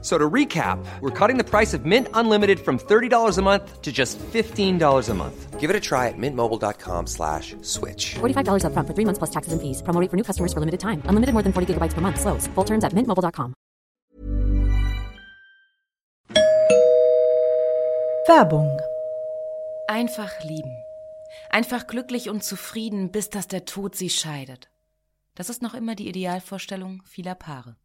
So 0.00 0.16
to 0.16 0.30
recap, 0.30 0.78
we're 1.00 1.10
cutting 1.10 1.38
the 1.38 1.44
price 1.44 1.74
of 1.74 1.84
Mint 1.84 2.06
Unlimited 2.14 2.60
from 2.60 2.78
$30 2.78 3.36
a 3.36 3.42
month 3.42 3.82
to 3.82 3.90
just 3.90 4.16
$15 4.18 5.08
a 5.08 5.14
month. 5.14 5.58
Give 5.58 5.70
it 5.70 5.74
a 5.74 5.80
try 5.80 6.06
at 6.06 6.14
mintmobile.com 6.16 7.08
slash 7.08 7.56
switch. 7.62 8.14
$45 8.20 8.62
upfront 8.62 8.86
for 8.86 8.94
three 8.94 9.04
months 9.04 9.18
plus 9.18 9.30
taxes 9.30 9.52
and 9.52 9.60
fees. 9.60 9.82
Promo 9.82 10.00
rate 10.00 10.08
for 10.08 10.16
new 10.16 10.22
customers 10.22 10.52
for 10.52 10.60
limited 10.60 10.78
time. 10.78 11.02
Unlimited 11.10 11.34
more 11.34 11.42
than 11.42 11.52
40 11.52 11.74
gigabytes 11.74 11.94
per 11.94 12.00
month. 12.00 12.20
Slows. 12.20 12.46
Full 12.54 12.64
terms 12.64 12.84
at 12.84 12.92
mintmobile.com. 12.94 13.54
Werbung. 18.28 18.78
Einfach 19.88 20.44
lieben. 20.44 20.76
Einfach 21.50 21.86
glücklich 21.86 22.28
und 22.28 22.44
zufrieden, 22.44 23.10
bis 23.10 23.30
dass 23.30 23.48
der 23.48 23.64
Tod 23.64 23.96
sie 23.96 24.10
scheidet. 24.10 24.68
Das 25.34 25.48
ist 25.48 25.62
noch 25.62 25.74
immer 25.74 25.94
die 25.94 26.08
Idealvorstellung 26.08 27.02
vieler 27.04 27.34
Paare. 27.34 27.76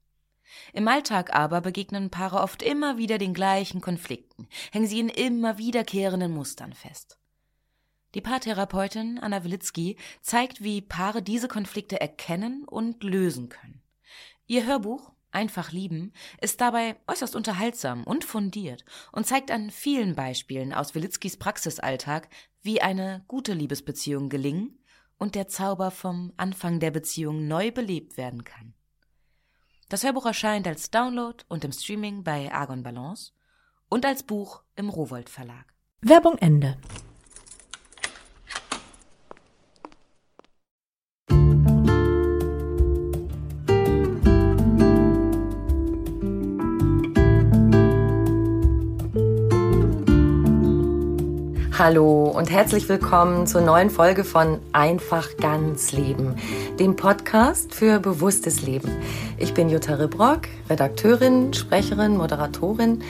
Im 0.74 0.88
Alltag 0.88 1.34
aber 1.34 1.62
begegnen 1.62 2.10
Paare 2.10 2.42
oft 2.42 2.62
immer 2.62 2.98
wieder 2.98 3.18
den 3.18 3.34
gleichen 3.34 3.82
Konflikten, 3.82 4.48
hängen 4.72 4.88
sie 4.88 5.00
in 5.00 5.10
immer 5.10 5.58
wiederkehrenden 5.58 6.32
Mustern 6.32 6.74
fest. 6.74 7.18
Die 8.16 8.22
Paartherapeutin 8.22 9.20
Anna 9.20 9.44
Wilitzki 9.44 9.98
zeigt, 10.22 10.64
wie 10.64 10.82
Paare 10.82 11.24
diese 11.24 11.48
Konflikte 11.48 12.00
erkennen 12.00 12.64
und 12.66 13.04
lösen 13.04 13.50
können. 13.50 13.82
Ihr 14.46 14.66
Hörbuch 14.66 15.14
Einfach 15.34 15.72
lieben 15.72 16.14
ist 16.42 16.62
dabei 16.62 16.96
äußerst 17.08 17.36
unterhaltsam 17.36 18.04
und 18.04 18.24
fundiert 18.24 18.86
und 19.12 19.26
zeigt 19.26 19.50
an 19.50 19.72
vielen 19.72 20.14
Beispielen 20.14 20.74
aus 20.74 20.94
Wilitzkis 20.94 21.38
Praxisalltag, 21.38 22.30
wie 22.62 22.84
eine 22.84 23.26
gute 23.28 23.54
Liebesbeziehung 23.54 24.30
gelingen 24.30 24.78
und 25.18 25.34
der 25.34 25.48
Zauber 25.48 25.90
vom 25.90 26.34
Anfang 26.38 26.80
der 26.80 26.92
Beziehung 26.92 27.48
neu 27.48 27.72
belebt 27.72 28.16
werden 28.16 28.44
kann. 28.44 28.76
Das 29.90 30.04
Hörbuch 30.04 30.26
erscheint 30.26 30.68
als 30.68 30.90
Download 30.92 31.44
und 31.48 31.64
im 31.64 31.72
Streaming 31.72 32.24
bei 32.24 32.52
Argon 32.52 32.84
Balance 32.84 33.32
und 33.90 34.06
als 34.06 34.24
Buch 34.24 34.64
im 34.76 34.90
Rowold 34.90 35.30
Verlag. 35.30 35.74
Werbung 36.02 36.38
Ende. 36.38 36.78
Hallo 51.86 52.32
und 52.34 52.50
herzlich 52.50 52.88
willkommen 52.88 53.46
zur 53.46 53.60
neuen 53.60 53.90
Folge 53.90 54.24
von 54.24 54.60
Einfach 54.72 55.36
ganz 55.36 55.92
Leben, 55.92 56.38
dem 56.80 56.96
Podcast 56.96 57.76
für 57.76 58.00
bewusstes 58.00 58.62
Leben. 58.62 58.90
Ich 59.38 59.54
bin 59.54 59.68
Jutta 59.68 59.96
Ribrock, 59.96 60.44
Redakteurin, 60.70 61.54
Sprecherin, 61.54 62.16
Moderatorin 62.16 63.04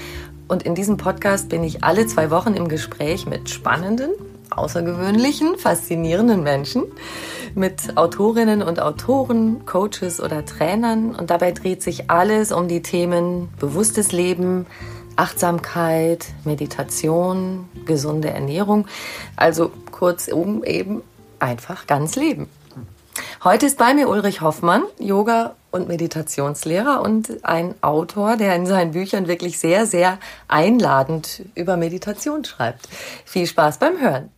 und 0.48 0.64
in 0.64 0.74
diesem 0.74 0.98
Podcast 0.98 1.50
bin 1.50 1.64
ich 1.64 1.84
alle 1.84 2.08
zwei 2.08 2.32
Wochen 2.32 2.56
im 2.56 2.68
Gespräch 2.68 3.28
mit 3.28 3.48
spannenden, 3.48 4.10
außergewöhnlichen, 4.50 5.56
faszinierenden 5.60 6.42
Menschen, 6.42 6.86
mit 7.54 7.96
Autorinnen 7.96 8.64
und 8.64 8.80
Autoren, 8.80 9.68
Coaches 9.68 10.20
oder 10.20 10.46
Trainern 10.46 11.14
und 11.14 11.30
dabei 11.30 11.52
dreht 11.52 11.84
sich 11.84 12.10
alles 12.10 12.52
um 12.52 12.68
die 12.68 12.82
Themen 12.82 13.50
bewusstes 13.60 14.12
Leben, 14.12 14.66
Achtsamkeit, 15.16 16.26
Meditation, 16.44 17.70
gesunde 17.86 18.30
Ernährung. 18.30 18.88
Also 19.36 19.72
kurzum 19.92 20.64
eben 20.64 21.02
einfach 21.40 21.88
ganz 21.88 22.16
leben. 22.16 22.50
Heute 23.44 23.66
ist 23.66 23.78
bei 23.78 23.94
mir 23.94 24.10
Ulrich 24.10 24.42
Hoffmann, 24.42 24.84
Yoga- 25.00 25.56
und 25.70 25.88
Meditationslehrer 25.88 27.02
und 27.02 27.44
ein 27.44 27.76
Autor, 27.82 28.38
der 28.38 28.56
in 28.56 28.66
seinen 28.66 28.92
Büchern 28.92 29.28
wirklich 29.28 29.60
sehr, 29.60 29.86
sehr 29.86 30.18
einladend 30.48 31.44
über 31.56 31.78
Meditation 31.78 32.46
schreibt. 32.46 32.88
Viel 33.26 33.46
Spaß 33.46 33.80
beim 33.80 34.00
Hören. 34.00 34.30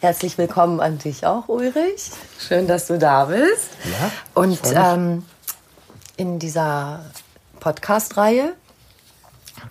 Herzlich 0.00 0.36
willkommen 0.36 0.80
an 0.80 0.98
dich 0.98 1.24
auch, 1.26 1.48
Ulrich. 1.48 2.10
Schön, 2.38 2.66
dass 2.66 2.86
du 2.86 2.98
da 2.98 3.24
bist. 3.26 3.70
Ja, 3.84 4.10
Und 4.34 4.60
ähm, 4.74 5.24
in 6.16 6.38
dieser 6.38 7.00
Podcast-Reihe, 7.60 8.52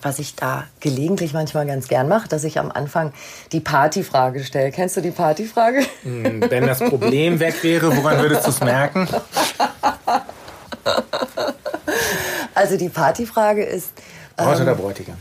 was 0.02 0.18
ich 0.20 0.36
da 0.36 0.64
gelegentlich 0.80 1.34
manchmal 1.34 1.68
ganz 1.68 1.88
gern 1.88 2.08
mache, 2.08 2.28
dass 2.28 2.44
ich 2.44 2.58
am 2.60 2.72
Anfang 2.72 3.14
die 3.52 3.60
Partyfrage 3.60 4.44
stelle. 4.44 4.72
Kennst 4.72 4.98
du 4.98 5.02
die 5.02 5.12
Partyfrage? 5.12 5.86
Hm, 6.02 6.42
Wenn 6.50 6.66
das 6.66 6.80
Problem 6.80 7.40
weg 7.40 7.64
wäre, 7.64 7.96
woran 7.96 8.18
würdest 8.20 8.46
du 8.48 8.50
es 8.50 8.60
merken? 8.62 9.08
Also 12.56 12.78
die 12.78 12.90
Partyfrage 12.90 13.64
ist, 13.64 13.92
Braut 14.36 14.60
oder 14.60 14.74
Bräutigam? 14.76 15.18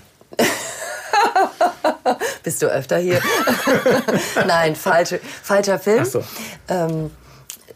bist 2.42 2.62
du 2.62 2.66
öfter 2.66 2.98
hier? 2.98 3.20
Nein, 4.46 4.76
falsche, 4.76 5.20
falscher 5.42 5.78
Film. 5.78 6.02
Ach 6.02 6.06
so. 6.06 6.24
Ähm, 6.68 7.10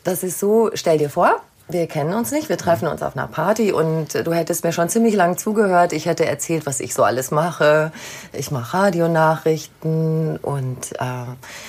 das 0.05 0.23
ist 0.23 0.39
so, 0.39 0.71
stell 0.75 0.99
dir 0.99 1.11
vor, 1.11 1.43
wir 1.71 1.87
kennen 1.87 2.15
uns 2.15 2.31
nicht, 2.31 2.49
wir 2.49 2.57
treffen 2.57 2.89
uns 2.89 3.03
auf 3.03 3.15
einer 3.15 3.27
Party 3.27 3.73
und 3.73 4.15
du 4.15 4.33
hättest 4.33 4.65
mir 4.65 4.73
schon 4.73 4.89
ziemlich 4.89 5.15
lang 5.15 5.37
zugehört. 5.37 5.93
Ich 5.93 6.07
hätte 6.07 6.25
erzählt, 6.25 6.65
was 6.65 6.81
ich 6.81 6.95
so 6.95 7.03
alles 7.03 7.31
mache. 7.31 7.93
Ich 8.33 8.51
mache 8.51 8.79
Radionachrichten 8.79 10.39
und 10.39 10.93
äh, 10.99 11.27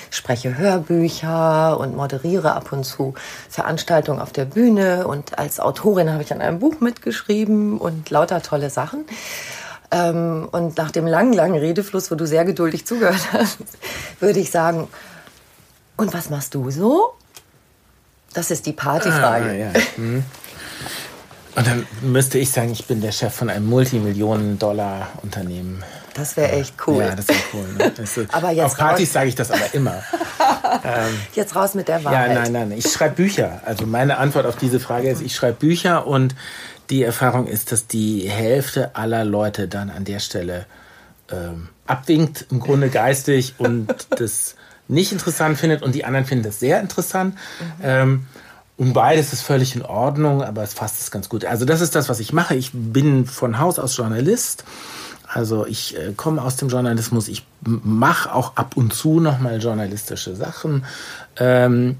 spreche 0.08 0.56
Hörbücher 0.56 1.78
und 1.78 1.96
moderiere 1.96 2.54
ab 2.54 2.72
und 2.72 2.84
zu 2.84 3.12
Veranstaltungen 3.50 4.20
auf 4.20 4.32
der 4.32 4.46
Bühne 4.46 5.06
und 5.06 5.38
als 5.38 5.60
Autorin 5.60 6.10
habe 6.10 6.22
ich 6.22 6.32
an 6.32 6.40
einem 6.40 6.60
Buch 6.60 6.80
mitgeschrieben 6.80 7.76
und 7.76 8.08
lauter 8.08 8.40
tolle 8.40 8.70
Sachen. 8.70 9.04
Ähm, 9.92 10.48
und 10.52 10.76
nach 10.78 10.90
dem 10.92 11.06
langen, 11.06 11.32
langen 11.32 11.58
Redefluss, 11.58 12.10
wo 12.10 12.14
du 12.14 12.26
sehr 12.26 12.44
geduldig 12.44 12.86
zugehört 12.86 13.32
hast, 13.32 13.58
würde 14.20 14.38
ich 14.40 14.50
sagen, 14.50 14.88
und 15.96 16.14
was 16.14 16.30
machst 16.30 16.54
du 16.54 16.70
so? 16.70 17.14
Das 18.32 18.50
ist 18.52 18.66
die 18.66 18.72
Partyfrage. 18.72 19.50
Ah, 19.50 19.54
ja. 19.54 19.72
Hm. 19.96 20.22
Und 21.56 21.66
dann 21.66 21.84
müsste 22.00 22.38
ich 22.38 22.52
sagen, 22.52 22.70
ich 22.70 22.86
bin 22.86 23.00
der 23.00 23.10
Chef 23.10 23.34
von 23.34 23.50
einem 23.50 23.68
Multimillionen-Dollar-Unternehmen. 23.68 25.82
Das 26.14 26.36
wäre 26.36 26.52
echt 26.52 26.74
cool. 26.86 27.02
Ja, 27.02 27.16
das 27.16 27.26
wäre 27.28 27.38
cool. 27.54 27.66
Ne? 27.76 27.90
Das 27.96 28.16
ist, 28.16 28.32
Aber 28.32 28.50
jetzt 28.50 28.66
auf 28.66 28.76
Partys 28.76 29.12
sage 29.12 29.28
ich 29.28 29.34
das 29.34 29.50
aber 29.50 29.74
immer. 29.74 30.00
Jetzt 31.34 31.56
raus 31.56 31.74
mit 31.74 31.88
der 31.88 31.98
Ja, 31.98 32.04
Wahrheit. 32.04 32.34
nein, 32.34 32.52
nein, 32.52 32.72
ich 32.72 32.90
schreibe 32.90 33.16
Bücher. 33.16 33.60
Also 33.64 33.86
meine 33.86 34.18
Antwort 34.18 34.46
auf 34.46 34.56
diese 34.56 34.80
Frage 34.80 35.10
ist, 35.10 35.22
ich 35.22 35.34
schreibe 35.34 35.58
Bücher 35.58 36.06
und 36.06 36.34
die 36.90 37.02
Erfahrung 37.02 37.46
ist, 37.46 37.72
dass 37.72 37.86
die 37.86 38.28
Hälfte 38.28 38.96
aller 38.96 39.24
Leute 39.24 39.68
dann 39.68 39.90
an 39.90 40.04
der 40.04 40.18
Stelle 40.18 40.66
ähm, 41.30 41.68
abwinkt, 41.86 42.46
im 42.50 42.60
Grunde 42.60 42.90
geistig 42.90 43.54
und 43.58 43.88
das 44.10 44.56
nicht 44.88 45.12
interessant 45.12 45.56
findet 45.58 45.82
und 45.82 45.94
die 45.94 46.04
anderen 46.04 46.26
finden 46.26 46.44
das 46.44 46.58
sehr 46.58 46.80
interessant. 46.80 47.38
Ähm, 47.82 48.26
und 48.76 48.94
beides 48.94 49.32
ist 49.32 49.42
völlig 49.42 49.76
in 49.76 49.82
Ordnung, 49.82 50.42
aber 50.42 50.62
es 50.62 50.72
fasst 50.72 51.00
es 51.00 51.10
ganz 51.10 51.28
gut. 51.28 51.44
Also 51.44 51.64
das 51.64 51.80
ist 51.80 51.94
das, 51.94 52.08
was 52.08 52.18
ich 52.18 52.32
mache. 52.32 52.54
Ich 52.54 52.70
bin 52.72 53.26
von 53.26 53.58
Haus 53.58 53.78
aus 53.78 53.96
Journalist. 53.96 54.64
Also 55.32 55.64
ich 55.64 55.96
äh, 55.96 56.12
komme 56.16 56.42
aus 56.42 56.56
dem 56.56 56.68
Journalismus, 56.68 57.28
ich 57.28 57.46
mache 57.60 58.34
auch 58.34 58.56
ab 58.56 58.76
und 58.76 58.92
zu 58.92 59.20
nochmal 59.20 59.60
journalistische 59.62 60.34
Sachen. 60.34 60.84
Ähm, 61.36 61.98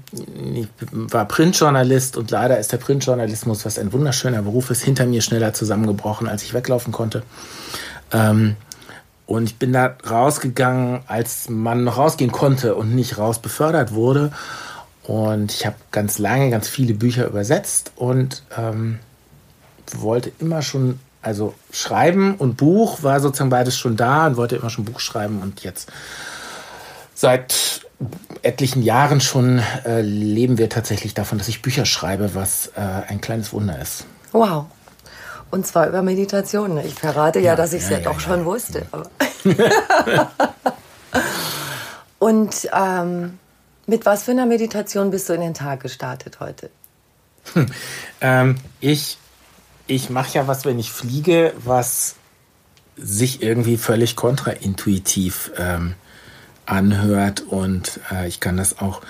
ich 0.53 0.67
war 0.91 1.25
Printjournalist 1.25 2.17
und 2.17 2.29
leider 2.29 2.59
ist 2.59 2.73
der 2.73 2.77
Printjournalismus, 2.77 3.65
was 3.65 3.79
ein 3.79 3.93
wunderschöner 3.93 4.41
Beruf 4.41 4.69
ist, 4.69 4.83
hinter 4.83 5.05
mir 5.05 5.21
schneller 5.21 5.53
zusammengebrochen, 5.53 6.27
als 6.27 6.43
ich 6.43 6.53
weglaufen 6.53 6.91
konnte. 6.91 7.23
Ähm, 8.11 8.57
und 9.27 9.43
ich 9.43 9.55
bin 9.55 9.71
da 9.71 9.95
rausgegangen, 10.09 11.03
als 11.07 11.47
man 11.47 11.85
noch 11.85 11.97
rausgehen 11.97 12.33
konnte 12.33 12.75
und 12.75 12.93
nicht 12.93 13.17
raus 13.17 13.39
befördert 13.39 13.93
wurde. 13.93 14.33
Und 15.03 15.53
ich 15.53 15.65
habe 15.65 15.77
ganz 15.91 16.19
lange, 16.19 16.49
ganz 16.49 16.67
viele 16.67 16.93
Bücher 16.93 17.27
übersetzt 17.27 17.93
und 17.95 18.43
ähm, 18.57 18.99
wollte 19.95 20.33
immer 20.39 20.61
schon, 20.61 20.99
also 21.21 21.53
schreiben 21.71 22.35
und 22.35 22.57
Buch 22.57 23.03
war 23.03 23.19
sozusagen 23.19 23.49
beides 23.49 23.77
schon 23.77 23.95
da 23.95 24.27
und 24.27 24.37
wollte 24.37 24.55
immer 24.55 24.69
schon 24.69 24.85
Buch 24.85 24.99
schreiben 24.99 25.41
und 25.41 25.63
jetzt 25.63 25.91
seit 27.13 27.81
etlichen 28.41 28.81
Jahren 28.81 29.21
schon 29.21 29.61
äh, 29.85 30.01
leben 30.01 30.57
wir 30.57 30.69
tatsächlich 30.69 31.13
davon, 31.13 31.37
dass 31.37 31.47
ich 31.47 31.61
Bücher 31.61 31.85
schreibe, 31.85 32.33
was 32.33 32.71
äh, 32.75 32.81
ein 33.07 33.21
kleines 33.21 33.53
Wunder 33.53 33.79
ist. 33.79 34.05
Wow. 34.31 34.65
Und 35.51 35.67
zwar 35.67 35.87
über 35.87 36.01
Meditation. 36.01 36.77
Ich 36.79 36.95
verrate 36.95 37.39
ja, 37.39 37.51
Ja, 37.51 37.55
dass 37.55 37.73
ich 37.73 37.83
es 37.83 37.89
ja, 37.89 37.97
ja, 37.97 38.03
doch 38.03 38.13
ja. 38.13 38.19
schon 38.19 38.45
wusste. 38.45 38.85
Und 42.19 42.69
ähm, 42.73 43.37
mit 43.85 44.05
was 44.05 44.23
für 44.23 44.31
einer 44.31 44.45
Meditation 44.45 45.11
bist 45.11 45.27
du 45.27 45.33
in 45.33 45.41
den 45.41 45.53
Tag 45.53 45.81
gestartet 45.81 46.39
heute? 46.39 46.69
Ähm, 48.21 48.55
ich 48.79 49.17
ich 49.91 50.09
mache 50.09 50.33
ja 50.33 50.47
was, 50.47 50.65
wenn 50.65 50.79
ich 50.79 50.91
fliege, 50.91 51.53
was 51.63 52.15
sich 52.97 53.41
irgendwie 53.41 53.77
völlig 53.77 54.15
kontraintuitiv 54.15 55.51
ähm, 55.57 55.95
anhört 56.65 57.41
und 57.41 57.99
äh, 58.11 58.27
ich 58.27 58.39
kann 58.39 58.57
das 58.57 58.79
auch. 58.79 59.01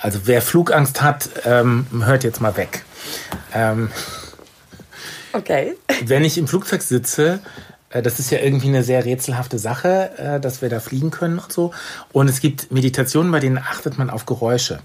Also 0.00 0.20
wer 0.24 0.42
Flugangst 0.42 1.00
hat, 1.00 1.30
ähm, 1.44 1.86
hört 2.04 2.24
jetzt 2.24 2.40
mal 2.40 2.56
weg. 2.56 2.84
Ähm, 3.54 3.90
Okay. 5.34 5.76
wenn 6.04 6.24
ich 6.24 6.36
im 6.36 6.46
Flugzeug 6.46 6.82
sitze, 6.82 7.40
äh, 7.88 8.02
das 8.02 8.18
ist 8.18 8.30
ja 8.30 8.38
irgendwie 8.40 8.68
eine 8.68 8.82
sehr 8.82 9.04
rätselhafte 9.04 9.58
Sache, 9.58 10.10
äh, 10.18 10.40
dass 10.40 10.60
wir 10.60 10.68
da 10.68 10.78
fliegen 10.80 11.10
können 11.10 11.38
und 11.38 11.52
so. 11.52 11.72
Und 12.12 12.28
es 12.28 12.40
gibt 12.40 12.70
Meditationen, 12.70 13.32
bei 13.32 13.40
denen 13.40 13.56
achtet 13.58 13.96
man 13.96 14.10
auf 14.10 14.26
Geräusche. 14.26 14.80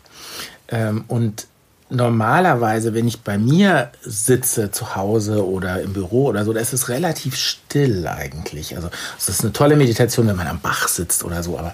Ähm, 0.69 1.03
Und 1.07 1.47
normalerweise, 1.89 2.93
wenn 2.93 3.07
ich 3.07 3.21
bei 3.21 3.37
mir 3.37 3.91
sitze 4.01 4.71
zu 4.71 4.95
Hause 4.95 5.47
oder 5.47 5.81
im 5.81 5.93
Büro 5.93 6.25
oder 6.25 6.43
so, 6.43 6.53
da 6.53 6.59
ist 6.59 6.73
es 6.73 6.89
relativ 6.89 7.35
still 7.35 8.07
eigentlich. 8.07 8.75
Also 8.75 8.89
es 9.17 9.29
ist 9.29 9.41
eine 9.41 9.53
tolle 9.53 9.75
Meditation, 9.75 10.27
wenn 10.27 10.35
man 10.35 10.47
am 10.47 10.59
Bach 10.59 10.87
sitzt 10.87 11.23
oder 11.23 11.43
so, 11.43 11.57
aber 11.57 11.73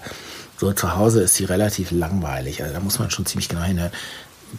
so 0.56 0.72
zu 0.72 0.96
Hause 0.96 1.22
ist 1.22 1.34
sie 1.34 1.44
relativ 1.44 1.90
langweilig. 1.90 2.62
Also 2.62 2.74
da 2.74 2.80
muss 2.80 2.98
man 2.98 3.10
schon 3.10 3.26
ziemlich 3.26 3.48
genau 3.48 3.62
hinhören. 3.62 3.92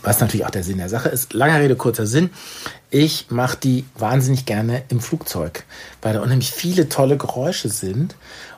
Was 0.04 0.20
natürlich 0.20 0.46
auch 0.46 0.52
der 0.52 0.64
Sinn 0.64 0.78
der 0.78 0.90
Sache 0.90 1.08
ist. 1.08 1.32
Langer 1.34 1.62
Rede, 1.62 1.78
kurzer 1.78 2.06
Sinn. 2.06 2.30
Ich 2.90 3.28
mache 3.30 3.58
die 3.58 3.86
wahnsinnig 3.98 4.46
gerne 4.46 4.84
im 4.90 5.00
Flugzeug, 5.00 5.64
weil 6.02 6.14
da 6.14 6.22
unheimlich 6.22 6.52
viele 6.52 6.90
tolle 6.90 7.16
Geräusche 7.16 7.70
sind. 7.70 8.16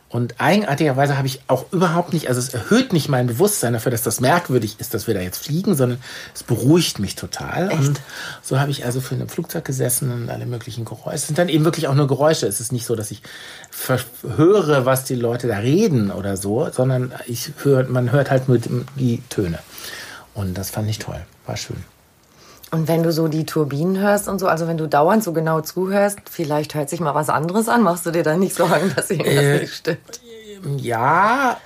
Und 0.10 0.36
eigenartigerweise 0.40 1.18
habe 1.18 1.28
ich 1.28 1.42
auch 1.48 1.66
überhaupt 1.74 2.14
nicht, 2.14 2.30
also 2.30 2.40
es 2.40 2.54
erhöht 2.54 2.94
nicht 2.94 3.10
mein 3.10 3.28
Bewusstsein 3.28 3.74
dafür, 3.74 3.92
dass 3.92 4.04
das 4.04 4.22
merkwürdig 4.22 4.78
ist, 4.80 4.94
dass 4.94 5.06
wir 5.06 5.14
da 5.14 5.20
jetzt 5.20 5.44
fliegen, 5.44 5.76
sondern 5.76 6.00
es 6.34 6.44
beruhigt 6.44 7.00
mich 7.00 7.16
total. 7.16 7.70
Und 7.74 8.00
so 8.42 8.58
habe 8.58 8.72
ich 8.72 8.86
also 8.86 9.02
für 9.02 9.16
ein 9.16 9.28
Flugzeug 9.28 9.66
gesessen 9.66 10.12
und 10.12 10.30
alle 10.30 10.46
möglichen 10.46 10.86
Geräusche. 10.86 11.16
Es 11.16 11.28
sind 11.28 11.38
dann 11.38 11.50
eben 11.50 11.66
wirklich 11.66 11.90
auch 11.90 11.96
nur 11.96 12.08
Geräusche. 12.08 12.48
Es 12.48 12.62
ist 12.62 12.72
nicht 12.72 12.86
so, 12.86 12.96
dass 12.96 13.12
ich 13.12 13.22
höre, 14.38 14.86
was 14.86 15.04
die 15.04 15.16
Leute 15.16 15.48
da 15.48 15.58
reden 15.58 16.10
oder 16.12 16.38
so, 16.38 16.70
sondern 16.72 17.12
ich 17.26 17.52
höre, 17.64 17.84
man 17.90 18.14
hört 18.14 18.32
halt 18.32 18.48
nur 18.48 18.60
die 18.96 19.22
Töne. 19.28 19.60
Und 20.34 20.58
das 20.58 20.70
fand 20.70 20.90
ich 20.90 21.00
toll. 21.00 21.20
War 21.46 21.58
schön. 21.58 21.84
Und 22.72 22.88
wenn 22.88 23.04
du 23.04 23.12
so 23.12 23.28
die 23.28 23.46
Turbinen 23.46 23.98
hörst 24.00 24.28
und 24.28 24.40
so, 24.40 24.48
also 24.48 24.68
wenn 24.68 24.78
du 24.78 24.88
dauernd 24.88 25.24
so 25.24 25.32
genau 25.32 25.62
zuhörst, 25.62 26.20
vielleicht 26.30 26.76
hört 26.76 26.90
sich 26.90 27.00
mal 27.00 27.16
was 27.16 27.30
anderes 27.30 27.70
an, 27.70 27.82
machst 27.82 28.06
du 28.06 28.12
dir 28.12 28.24
dann 28.24 28.40
nicht 28.40 28.56
Sorgen, 28.56 28.92
dass 28.96 29.10
irgendwas 29.10 29.34
Äh, 29.34 29.60
nicht 29.60 29.74
stimmt? 29.74 30.22
Ja, 30.78 31.58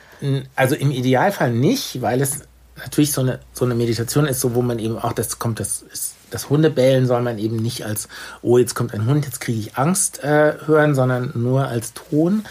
also 0.56 0.76
im 0.76 0.92
Idealfall 0.92 1.52
nicht, 1.52 2.02
weil 2.02 2.22
es 2.22 2.42
natürlich 2.78 3.12
so 3.12 3.22
eine, 3.22 3.40
so 3.54 3.66
eine 3.66 3.76
Meditation 3.76 4.26
ist, 4.26 4.40
so 4.40 4.56
wo 4.56 4.62
man 4.62 4.80
eben 4.80 4.98
auch, 4.98 5.14
das 5.14 5.40
kommt, 5.40 5.60
das 5.60 5.84
ist, 5.92 6.16
das 6.30 6.50
Hundebellen 6.50 7.06
soll 7.08 7.22
man 7.22 7.38
eben 7.38 7.58
nicht 7.58 7.86
als, 7.86 8.08
oh, 8.42 8.58
jetzt 8.58 8.76
kommt 8.76 8.94
ein 8.94 9.06
Hund, 9.06 9.26
jetzt 9.26 9.42
kriege 9.42 9.60
ich 9.60 9.78
Angst 9.78 10.24
äh, 10.24 10.54
hören, 10.66 10.96
sondern 10.96 11.32
nur 11.36 11.68
als 11.68 11.94
Ton. 11.94 12.46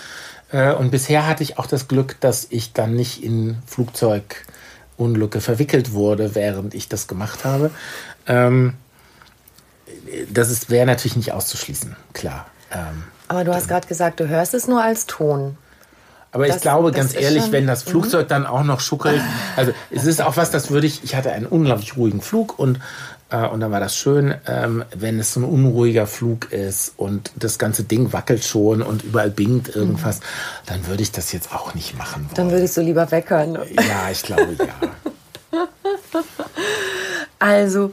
Äh, 0.51 0.75
und 0.75 0.91
bisher 0.91 1.27
hatte 1.27 1.43
ich 1.43 1.59
auch 1.59 1.67
das 1.67 1.89
Glück, 1.89 2.17
dass 2.21 2.47
ich 2.51 2.73
dann 2.73 2.95
nicht 2.95 3.23
in 3.23 3.59
Flugzeugunglücke 3.67 5.41
verwickelt 5.41 5.93
wurde, 5.93 6.35
während 6.35 6.75
ich 6.75 6.89
das 6.89 7.07
gemacht 7.07 7.45
habe. 7.45 7.71
Ähm, 8.27 8.75
das 10.33 10.51
ist- 10.51 10.71
wäre 10.71 10.87
natürlich 10.87 11.17
nicht 11.17 11.33
auszuschließen, 11.33 11.97
klar. 12.13 12.47
Ähm, 12.73 13.05
Aber 13.29 13.45
du 13.45 13.55
hast 13.55 13.69
gerade 13.69 13.87
gesagt, 13.87 14.21
du 14.21 14.29
hörst 14.29 14.55
es 14.55 14.67
nur 14.69 14.83
als 14.83 15.07
Ton. 15.07 15.57
Aber 16.33 16.47
ich 16.47 16.53
Das- 16.53 16.63
glaube, 16.63 16.91
das 16.93 17.01
ganz 17.13 17.15
ehrlich, 17.15 17.43
schon- 17.45 17.53
wenn 17.53 17.67
das 17.67 17.85
Mhm. 17.87 17.91
Flugzeug 17.91 18.29
dann 18.29 18.47
auch 18.47 18.63
noch 18.63 18.81
schuckelt, 18.81 19.21
also 19.57 19.73
es 19.91 20.05
ist 20.05 20.23
auch 20.23 20.37
was, 20.37 20.51
das 20.51 20.71
würde 20.71 20.87
ich, 20.87 21.03
ich 21.03 21.15
hatte 21.17 21.33
einen 21.33 21.47
unglaublich 21.47 21.97
ruhigen 21.97 22.21
Flug 22.21 22.57
und, 22.59 22.79
äh, 23.31 23.47
und 23.49 23.59
dann 23.61 23.73
war 23.73 23.81
das 23.81 23.97
schön, 23.97 24.35
ähm, 24.47 24.85
wenn 24.95 25.19
es 25.19 25.33
so 25.35 25.41
ein 25.41 25.45
unruhiger 25.45 26.07
Flug 26.07 26.53
ist 26.53 26.93
und 26.97 27.33
das 27.35 27.59
ganze 27.59 27.83
Ding 27.83 28.13
wackelt 28.13 28.45
schon 28.45 28.81
und 28.83 29.03
überall 29.03 29.31
bingt 29.31 29.75
irgendwas, 29.75 30.21
dann 30.67 30.87
würde 30.87 31.03
ich 31.03 31.11
das 31.11 31.33
jetzt 31.33 31.53
auch 31.53 31.75
nicht 31.75 31.99
machen 31.99 32.27
wollen. 32.27 32.35
Dann 32.37 32.51
würdest 32.53 32.77
du 32.77 32.81
lieber 32.83 33.11
weghören. 33.11 33.55
ja, 33.75 34.11
ich 34.13 34.23
glaube 34.23 34.57
ja. 34.59 35.59
Also, 37.39 37.93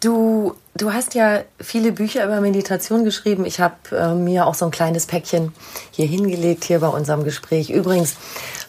du, 0.00 0.54
du 0.76 0.92
hast 0.92 1.14
ja 1.14 1.40
viele 1.60 1.92
Bücher 1.92 2.24
über 2.24 2.40
Meditation 2.40 3.04
geschrieben. 3.04 3.44
Ich 3.44 3.60
habe 3.60 3.74
äh, 3.92 4.14
mir 4.14 4.46
auch 4.46 4.54
so 4.54 4.64
ein 4.64 4.70
kleines 4.70 5.06
Päckchen 5.06 5.52
hier 5.90 6.06
hingelegt, 6.06 6.64
hier 6.64 6.80
bei 6.80 6.88
unserem 6.88 7.24
Gespräch. 7.24 7.70
Übrigens, 7.70 8.16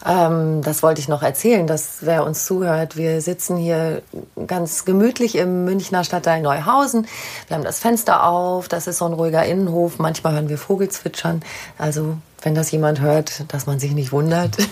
ähm, 0.06 0.62
das 0.62 0.84
wollte 0.84 1.02
ich 1.02 1.08
noch 1.08 1.24
erzählen, 1.24 1.68
dass 1.68 1.98
wer 2.02 2.26
uns 2.26 2.46
zuhört, 2.46 2.96
wir 2.96 3.22
sitzen 3.22 3.58
hier 3.58 4.02
ganz 4.48 4.86
gemütlich 4.86 5.36
im 5.36 5.66
Münchner 5.66 6.04
Stadtteil 6.04 6.42
Neuhausen. 6.42 7.08
Wir 7.48 7.58
haben 7.58 7.64
das 7.64 7.80
Fenster 7.80 8.26
auf, 8.26 8.68
das 8.68 8.88
ist 8.88 8.98
so 8.98 9.06
ein 9.06 9.14
ruhiger 9.14 9.46
Innenhof. 9.46 10.00
Manchmal 10.00 10.34
hören 10.34 10.50
wir 10.50 10.58
Vogelzwitschern. 10.58 11.42
Also 11.78 12.18
wenn 12.42 12.56
das 12.56 12.72
jemand 12.72 13.02
hört, 13.02 13.44
dass 13.52 13.66
man 13.66 13.80
sich 13.80 13.92
nicht 13.94 14.12
wundert. 14.12 14.58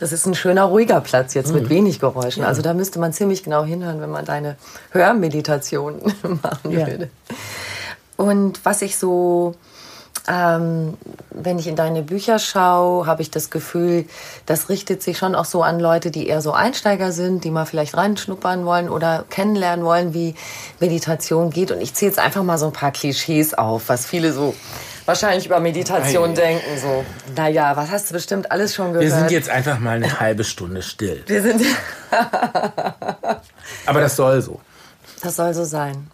Das 0.00 0.10
ist 0.10 0.26
ein 0.26 0.34
schöner, 0.34 0.64
ruhiger 0.64 1.00
Platz 1.00 1.32
jetzt 1.34 1.52
mit 1.54 1.68
wenig 1.68 2.00
Geräuschen. 2.00 2.42
Also 2.42 2.60
da 2.60 2.74
müsste 2.74 2.98
man 2.98 3.12
ziemlich 3.12 3.44
genau 3.44 3.62
hinhören, 3.64 4.00
wenn 4.00 4.10
man 4.10 4.24
deine 4.24 4.56
Hörmeditation 4.90 6.00
machen 6.42 6.70
Ja. 6.72 6.86
würde. 6.88 7.08
Und 8.16 8.64
was 8.64 8.82
ich 8.82 8.96
so, 8.98 9.54
ähm, 10.28 10.94
wenn 11.30 11.58
ich 11.60 11.68
in 11.68 11.76
deine 11.76 12.02
Bücher 12.02 12.40
schaue, 12.40 13.06
habe 13.06 13.22
ich 13.22 13.30
das 13.30 13.50
Gefühl, 13.50 14.06
das 14.46 14.68
richtet 14.68 15.02
sich 15.04 15.18
schon 15.18 15.36
auch 15.36 15.44
so 15.44 15.62
an 15.62 15.78
Leute, 15.78 16.10
die 16.10 16.26
eher 16.26 16.40
so 16.40 16.50
Einsteiger 16.52 17.12
sind, 17.12 17.44
die 17.44 17.50
mal 17.52 17.64
vielleicht 17.64 17.96
reinschnuppern 17.96 18.64
wollen 18.64 18.88
oder 18.88 19.24
kennenlernen 19.30 19.84
wollen, 19.84 20.14
wie 20.14 20.34
Meditation 20.80 21.50
geht. 21.50 21.70
Und 21.70 21.80
ich 21.80 21.94
zähle 21.94 22.10
jetzt 22.10 22.18
einfach 22.18 22.42
mal 22.42 22.58
so 22.58 22.66
ein 22.66 22.72
paar 22.72 22.90
Klischees 22.90 23.54
auf, 23.54 23.88
was 23.88 24.04
viele 24.06 24.32
so 24.32 24.54
wahrscheinlich 25.06 25.46
über 25.46 25.60
Meditation 25.60 26.30
Ei. 26.30 26.34
denken. 26.34 26.78
So, 26.80 27.04
naja, 27.36 27.76
was 27.76 27.90
hast 27.90 28.10
du 28.10 28.14
bestimmt 28.14 28.50
alles 28.50 28.74
schon 28.74 28.92
gehört? 28.92 29.04
Wir 29.04 29.10
sind 29.10 29.30
jetzt 29.30 29.48
einfach 29.48 29.78
mal 29.78 29.96
eine 29.96 30.20
halbe 30.20 30.44
Stunde 30.44 30.82
still. 30.82 31.22
Wir 31.26 31.42
sind, 31.42 31.62
Aber 33.86 34.00
das 34.00 34.16
soll 34.16 34.40
so. 34.42 34.60
das 35.22 35.36
soll 35.36 35.54
so 35.54 35.64
sein. 35.64 36.10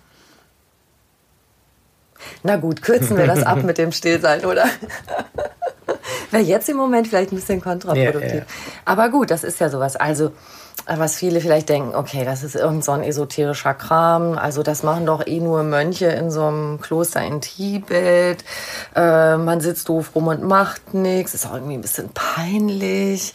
Na 2.42 2.56
gut, 2.56 2.82
kürzen 2.82 3.16
wir 3.16 3.26
das 3.26 3.42
ab 3.42 3.62
mit 3.64 3.78
dem 3.78 3.92
Stillsein, 3.92 4.44
oder? 4.44 4.66
Wäre 6.30 6.42
jetzt 6.42 6.68
im 6.68 6.76
Moment 6.76 7.08
vielleicht 7.08 7.32
ein 7.32 7.36
bisschen 7.36 7.60
kontraproduktiv. 7.60 8.32
Ja, 8.32 8.38
ja. 8.38 8.44
Aber 8.84 9.08
gut, 9.08 9.30
das 9.30 9.44
ist 9.44 9.60
ja 9.60 9.70
sowas. 9.70 9.96
Also, 9.96 10.32
was 10.96 11.16
viele 11.16 11.40
vielleicht 11.40 11.68
denken, 11.68 11.94
okay, 11.94 12.24
das 12.24 12.42
ist 12.42 12.54
irgend 12.54 12.84
so 12.84 12.92
ein 12.92 13.02
esoterischer 13.02 13.74
Kram. 13.74 14.38
Also, 14.38 14.62
das 14.62 14.82
machen 14.82 15.04
doch 15.06 15.26
eh 15.26 15.40
nur 15.40 15.62
Mönche 15.62 16.06
in 16.06 16.30
so 16.30 16.44
einem 16.44 16.80
Kloster 16.80 17.22
in 17.22 17.40
Tibet. 17.40 18.44
Äh, 18.96 19.36
man 19.36 19.60
sitzt 19.60 19.88
doof 19.88 20.12
rum 20.14 20.28
und 20.28 20.42
macht 20.42 20.94
nichts. 20.94 21.34
Ist 21.34 21.46
auch 21.46 21.54
irgendwie 21.54 21.74
ein 21.74 21.82
bisschen 21.82 22.08
peinlich. 22.14 23.34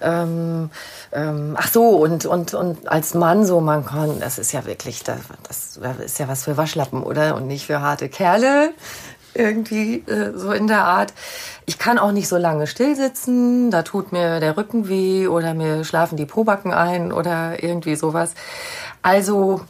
Ähm, 0.00 0.70
ähm, 1.12 1.56
ach 1.58 1.68
so, 1.68 1.90
und, 1.90 2.26
und, 2.26 2.54
und 2.54 2.88
als 2.88 3.14
Mann 3.14 3.44
so, 3.44 3.60
man 3.60 3.84
kann, 3.84 4.20
das 4.20 4.38
ist 4.38 4.52
ja 4.52 4.64
wirklich, 4.64 5.02
das, 5.02 5.20
das 5.46 5.78
ist 6.04 6.18
ja 6.18 6.28
was 6.28 6.44
für 6.44 6.56
Waschlappen, 6.56 7.02
oder? 7.02 7.36
Und 7.36 7.46
nicht 7.46 7.66
für 7.66 7.80
harte 7.80 8.08
Kerle. 8.08 8.72
Irgendwie 9.34 9.96
äh, 10.06 10.32
so 10.36 10.52
in 10.52 10.66
der 10.66 10.84
Art. 10.84 11.12
Ich 11.66 11.78
kann 11.78 11.98
auch 11.98 12.12
nicht 12.12 12.28
so 12.28 12.36
lange 12.36 12.66
still 12.66 12.94
sitzen, 12.96 13.70
da 13.70 13.82
tut 13.82 14.12
mir 14.12 14.40
der 14.40 14.56
Rücken 14.56 14.88
weh 14.88 15.26
oder 15.26 15.54
mir 15.54 15.84
schlafen 15.84 16.16
die 16.16 16.26
Pobacken 16.26 16.72
ein 16.72 17.12
oder 17.12 17.62
irgendwie 17.62 17.96
sowas. 17.96 18.34
Also 19.02 19.60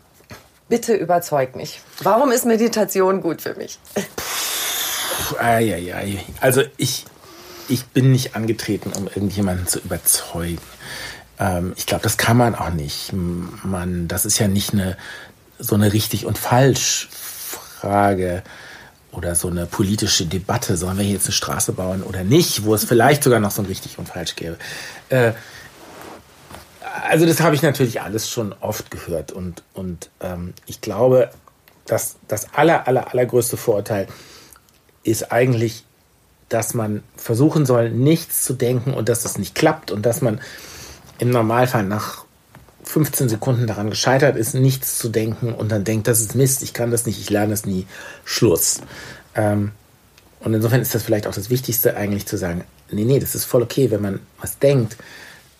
bitte 0.68 0.94
überzeug 0.94 1.56
mich. 1.56 1.80
Warum 2.02 2.30
ist 2.30 2.44
Meditation 2.44 3.20
gut 3.20 3.42
für 3.42 3.54
mich? 3.54 3.78
Eieiei. 5.38 6.24
Also 6.40 6.62
ich, 6.76 7.06
ich 7.68 7.86
bin 7.86 8.12
nicht 8.12 8.36
angetreten, 8.36 8.92
um 8.96 9.06
irgendjemanden 9.06 9.66
zu 9.66 9.78
überzeugen. 9.78 10.58
Ähm, 11.38 11.72
ich 11.76 11.86
glaube, 11.86 12.02
das 12.02 12.16
kann 12.16 12.36
man 12.36 12.54
auch 12.54 12.70
nicht. 12.70 13.12
Man, 13.12 14.08
das 14.08 14.24
ist 14.24 14.38
ja 14.38 14.48
nicht 14.48 14.72
eine 14.72 14.96
so 15.58 15.74
eine 15.74 15.92
richtig 15.92 16.26
und 16.26 16.38
falsch 16.38 17.08
Frage 17.10 18.42
oder 19.16 19.34
so 19.34 19.48
eine 19.48 19.66
politische 19.66 20.26
Debatte, 20.26 20.76
sollen 20.76 20.98
wir 20.98 21.04
hier 21.04 21.14
jetzt 21.14 21.26
eine 21.26 21.32
Straße 21.32 21.72
bauen 21.72 22.02
oder 22.02 22.24
nicht, 22.24 22.64
wo 22.64 22.74
es 22.74 22.84
vielleicht 22.84 23.22
sogar 23.22 23.40
noch 23.40 23.50
so 23.50 23.62
ein 23.62 23.66
richtig 23.66 23.98
und 23.98 24.08
falsch 24.08 24.36
gäbe. 24.36 24.56
Äh, 25.08 25.32
also 27.08 27.26
das 27.26 27.40
habe 27.40 27.54
ich 27.54 27.62
natürlich 27.62 28.00
alles 28.00 28.30
schon 28.30 28.54
oft 28.60 28.90
gehört 28.90 29.32
und, 29.32 29.62
und 29.72 30.10
ähm, 30.20 30.54
ich 30.66 30.80
glaube, 30.80 31.30
dass 31.86 32.16
das 32.28 32.54
aller, 32.54 32.86
aller, 32.86 33.12
allergrößte 33.12 33.56
Vorurteil 33.56 34.06
ist 35.02 35.32
eigentlich, 35.32 35.84
dass 36.48 36.74
man 36.74 37.02
versuchen 37.16 37.66
soll, 37.66 37.90
nichts 37.90 38.42
zu 38.42 38.54
denken 38.54 38.94
und 38.94 39.08
dass 39.08 39.24
es 39.24 39.38
nicht 39.38 39.54
klappt 39.54 39.90
und 39.90 40.06
dass 40.06 40.20
man 40.20 40.40
im 41.18 41.30
Normalfall 41.30 41.84
nach 41.84 42.23
15 42.84 43.28
Sekunden 43.28 43.66
daran 43.66 43.90
gescheitert 43.90 44.36
ist, 44.36 44.54
nichts 44.54 44.98
zu 44.98 45.08
denken 45.08 45.52
und 45.52 45.72
dann 45.72 45.84
denkt, 45.84 46.06
das 46.06 46.20
ist 46.20 46.34
Mist, 46.34 46.62
ich 46.62 46.74
kann 46.74 46.90
das 46.90 47.06
nicht, 47.06 47.18
ich 47.18 47.30
lerne 47.30 47.54
es 47.54 47.66
nie, 47.66 47.86
Schluss. 48.24 48.80
Ähm, 49.34 49.72
und 50.40 50.54
insofern 50.54 50.80
ist 50.80 50.94
das 50.94 51.02
vielleicht 51.02 51.26
auch 51.26 51.34
das 51.34 51.50
Wichtigste 51.50 51.96
eigentlich 51.96 52.26
zu 52.26 52.36
sagen, 52.36 52.64
nee, 52.90 53.04
nee, 53.04 53.18
das 53.18 53.34
ist 53.34 53.44
voll 53.44 53.62
okay, 53.62 53.90
wenn 53.90 54.02
man 54.02 54.20
was 54.40 54.58
denkt, 54.58 54.96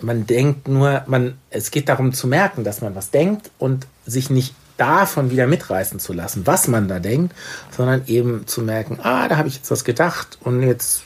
man 0.00 0.26
denkt 0.26 0.68
nur, 0.68 1.02
man, 1.06 1.38
es 1.50 1.70
geht 1.70 1.88
darum 1.88 2.12
zu 2.12 2.26
merken, 2.26 2.64
dass 2.64 2.82
man 2.82 2.94
was 2.94 3.10
denkt 3.10 3.50
und 3.58 3.86
sich 4.04 4.28
nicht 4.28 4.54
davon 4.76 5.30
wieder 5.30 5.46
mitreißen 5.46 6.00
zu 6.00 6.12
lassen, 6.12 6.46
was 6.46 6.68
man 6.68 6.88
da 6.88 6.98
denkt, 6.98 7.34
sondern 7.74 8.02
eben 8.06 8.46
zu 8.46 8.60
merken, 8.60 8.98
ah, 9.02 9.28
da 9.28 9.36
habe 9.36 9.48
ich 9.48 9.56
jetzt 9.56 9.70
was 9.70 9.84
gedacht 9.84 10.38
und 10.42 10.62
jetzt 10.62 11.04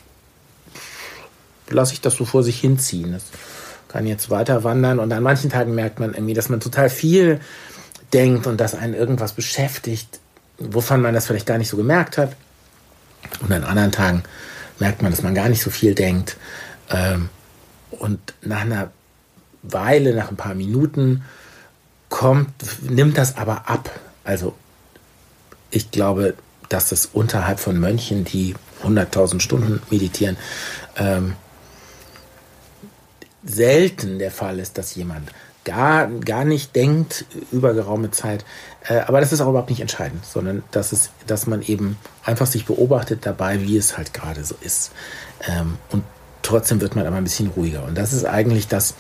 lasse 1.69 1.93
ich 1.93 2.01
das 2.01 2.15
so 2.15 2.25
vor 2.25 2.43
sich 2.43 2.59
hinziehen. 2.61 3.13
Das 3.13 3.25
kann 3.89 4.07
jetzt 4.07 4.31
weiter 4.31 4.65
wandern 4.65 4.99
und 4.99 5.13
an 5.13 5.23
manchen 5.23 5.51
Tagen 5.51 5.75
merkt 5.75 5.99
man 6.01 6.15
irgendwie, 6.15 6.35
dass 6.35 6.49
man 6.49 6.61
total 6.61 6.91
viel 6.91 7.41
denkt 8.13 8.47
und 8.47 8.59
dass 8.59 8.75
einen 8.75 8.95
irgendwas 8.95 9.33
beschäftigt, 9.33 10.21
wovon 10.59 11.01
man 11.01 11.15
das 11.15 11.27
vielleicht 11.27 11.47
gar 11.47 11.59
nicht 11.59 11.69
so 11.69 11.77
gemerkt 11.77 12.19
hat. 12.19 12.37
Und 13.41 13.53
an 13.53 13.65
anderen 13.65 13.93
Tagen 13.93 14.23
merkt 14.79 15.03
man, 15.03 15.11
dass 15.11 15.23
man 15.23 15.35
gar 15.35 15.49
nicht 15.49 15.63
so 15.63 15.71
viel 15.71 15.95
denkt. 15.95 16.37
Ähm, 16.91 17.29
und 17.91 18.21
nach 18.43 18.63
einer 18.63 18.91
Weile, 19.63 20.15
nach 20.15 20.31
ein 20.31 20.37
paar 20.37 20.55
Minuten, 20.55 21.25
kommt, 22.09 22.51
nimmt 22.83 23.19
das 23.19 23.37
aber 23.37 23.69
ab. 23.69 23.91
Also 24.25 24.55
ich 25.71 25.91
glaube, 25.91 26.35
dass 26.69 26.91
das 26.91 27.07
unterhalb 27.07 27.61
von 27.61 27.79
Mönchen, 27.79 28.25
die 28.25 28.55
100.000 28.85 29.41
Stunden 29.41 29.81
meditieren, 29.91 30.37
ähm, 30.97 31.35
selten 33.45 34.19
der 34.19 34.31
Fall 34.31 34.59
ist, 34.59 34.79
dass 34.79 34.95
jemand 34.95 35.31
gar, 35.65 36.07
gar 36.07 36.45
nicht 36.45 36.75
denkt 36.75 37.27
über 37.53 37.75
geraume 37.75 38.11
Zeit. 38.11 38.45
Äh, 38.89 39.01
aber 39.01 39.21
das 39.21 39.33
ist 39.33 39.41
auch 39.41 39.51
überhaupt 39.51 39.71
nicht 39.71 39.81
entscheidend, 39.81 40.25
sondern 40.25 40.63
dass, 40.71 40.93
es, 40.93 41.11
dass 41.27 41.47
man 41.47 41.63
eben 41.63 41.99
einfach 42.25 42.47
sich 42.47 42.65
beobachtet 42.65 43.27
dabei, 43.27 43.61
wie 43.63 43.77
es 43.77 43.99
halt 43.99 44.15
gerade 44.15 44.45
so 44.45 44.55
ist. 44.63 44.93
Ähm, 45.47 45.77
und 45.91 46.05
trotzdem 46.43 46.81
wird 46.81 46.97
man 46.97 47.07
aber 47.07 47.17
ein 47.17 47.25
bisschen 47.25 47.49
ruhiger. 47.49 47.85
Und 47.85 47.99
das 47.99 48.13
ist 48.13 48.25
eigentlich 48.25 48.69
das, 48.69 48.95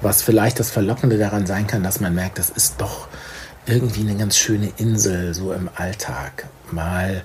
was 0.00 0.22
vielleicht 0.22 0.60
das 0.60 0.70
Verlockende 0.70 1.18
daran 1.18 1.46
sein 1.46 1.66
kann, 1.66 1.82
dass 1.82 2.00
man 2.00 2.14
merkt, 2.14 2.38
das 2.38 2.50
ist 2.50 2.80
doch 2.80 3.08
irgendwie 3.66 4.00
eine 4.00 4.16
ganz 4.16 4.36
schöne 4.36 4.72
Insel, 4.76 5.34
so 5.34 5.52
im 5.52 5.68
Alltag. 5.74 6.46
Mal 6.70 7.22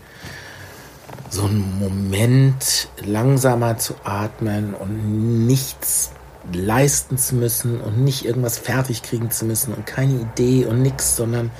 so 1.30 1.46
einen 1.46 1.80
Moment 1.80 2.90
langsamer 3.04 3.78
zu 3.78 3.96
atmen 4.04 4.74
und 4.74 5.46
nichts 5.46 6.12
leisten 6.54 7.18
zu 7.18 7.36
müssen 7.36 7.82
und 7.82 8.04
nicht 8.04 8.26
irgendwas 8.26 8.58
fertig 8.58 9.04
kriegen 9.04 9.32
zu 9.32 9.46
müssen 9.46 9.74
und 9.74 9.86
keine 9.86 10.14
Idee 10.14 10.66
und 10.66 10.82
nichts, 10.82 11.16
sondern 11.16 11.52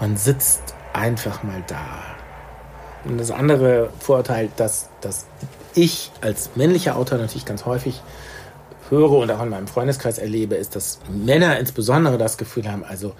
man 0.00 0.16
sitzt 0.16 0.74
einfach 0.92 1.42
mal 1.42 1.62
da. 1.66 1.86
Und 3.04 3.18
das 3.18 3.30
andere 3.30 3.90
Vorurteil, 4.00 4.50
dass, 4.56 4.88
dass 5.00 5.26
ich 5.74 6.10
als 6.20 6.50
männlicher 6.56 6.96
Autor 6.96 7.18
natürlich 7.18 7.44
ganz 7.44 7.64
häufig 7.64 8.02
höre 8.90 9.12
und 9.12 9.30
auch 9.30 9.42
in 9.42 9.50
meinem 9.50 9.68
Freundeskreis 9.68 10.18
erlebe, 10.18 10.56
ist, 10.56 10.76
dass 10.76 10.98
Männer 11.08 11.58
insbesondere 11.58 12.18
das 12.18 12.38
Gefühl 12.38 12.70
haben, 12.70 12.84
also 12.84 13.14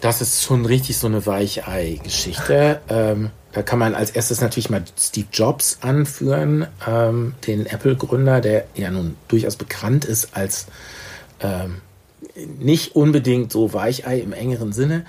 das 0.00 0.22
ist 0.22 0.42
schon 0.42 0.64
richtig 0.64 0.98
so 0.98 1.06
eine 1.06 1.24
Weichei-Geschichte. 1.26 2.80
Ähm, 2.88 3.30
da 3.52 3.62
kann 3.62 3.78
man 3.78 3.94
als 3.94 4.10
erstes 4.10 4.40
natürlich 4.40 4.70
mal 4.70 4.84
Steve 4.98 5.26
Jobs 5.32 5.78
anführen, 5.80 6.66
ähm, 6.86 7.34
den 7.46 7.66
Apple-Gründer, 7.66 8.40
der 8.40 8.66
ja 8.74 8.90
nun 8.90 9.16
durchaus 9.28 9.56
bekannt 9.56 10.04
ist 10.04 10.36
als 10.36 10.66
ähm, 11.40 11.80
nicht 12.58 12.94
unbedingt 12.94 13.50
so 13.50 13.72
Weichei 13.72 14.20
im 14.20 14.32
engeren 14.32 14.72
Sinne. 14.72 15.04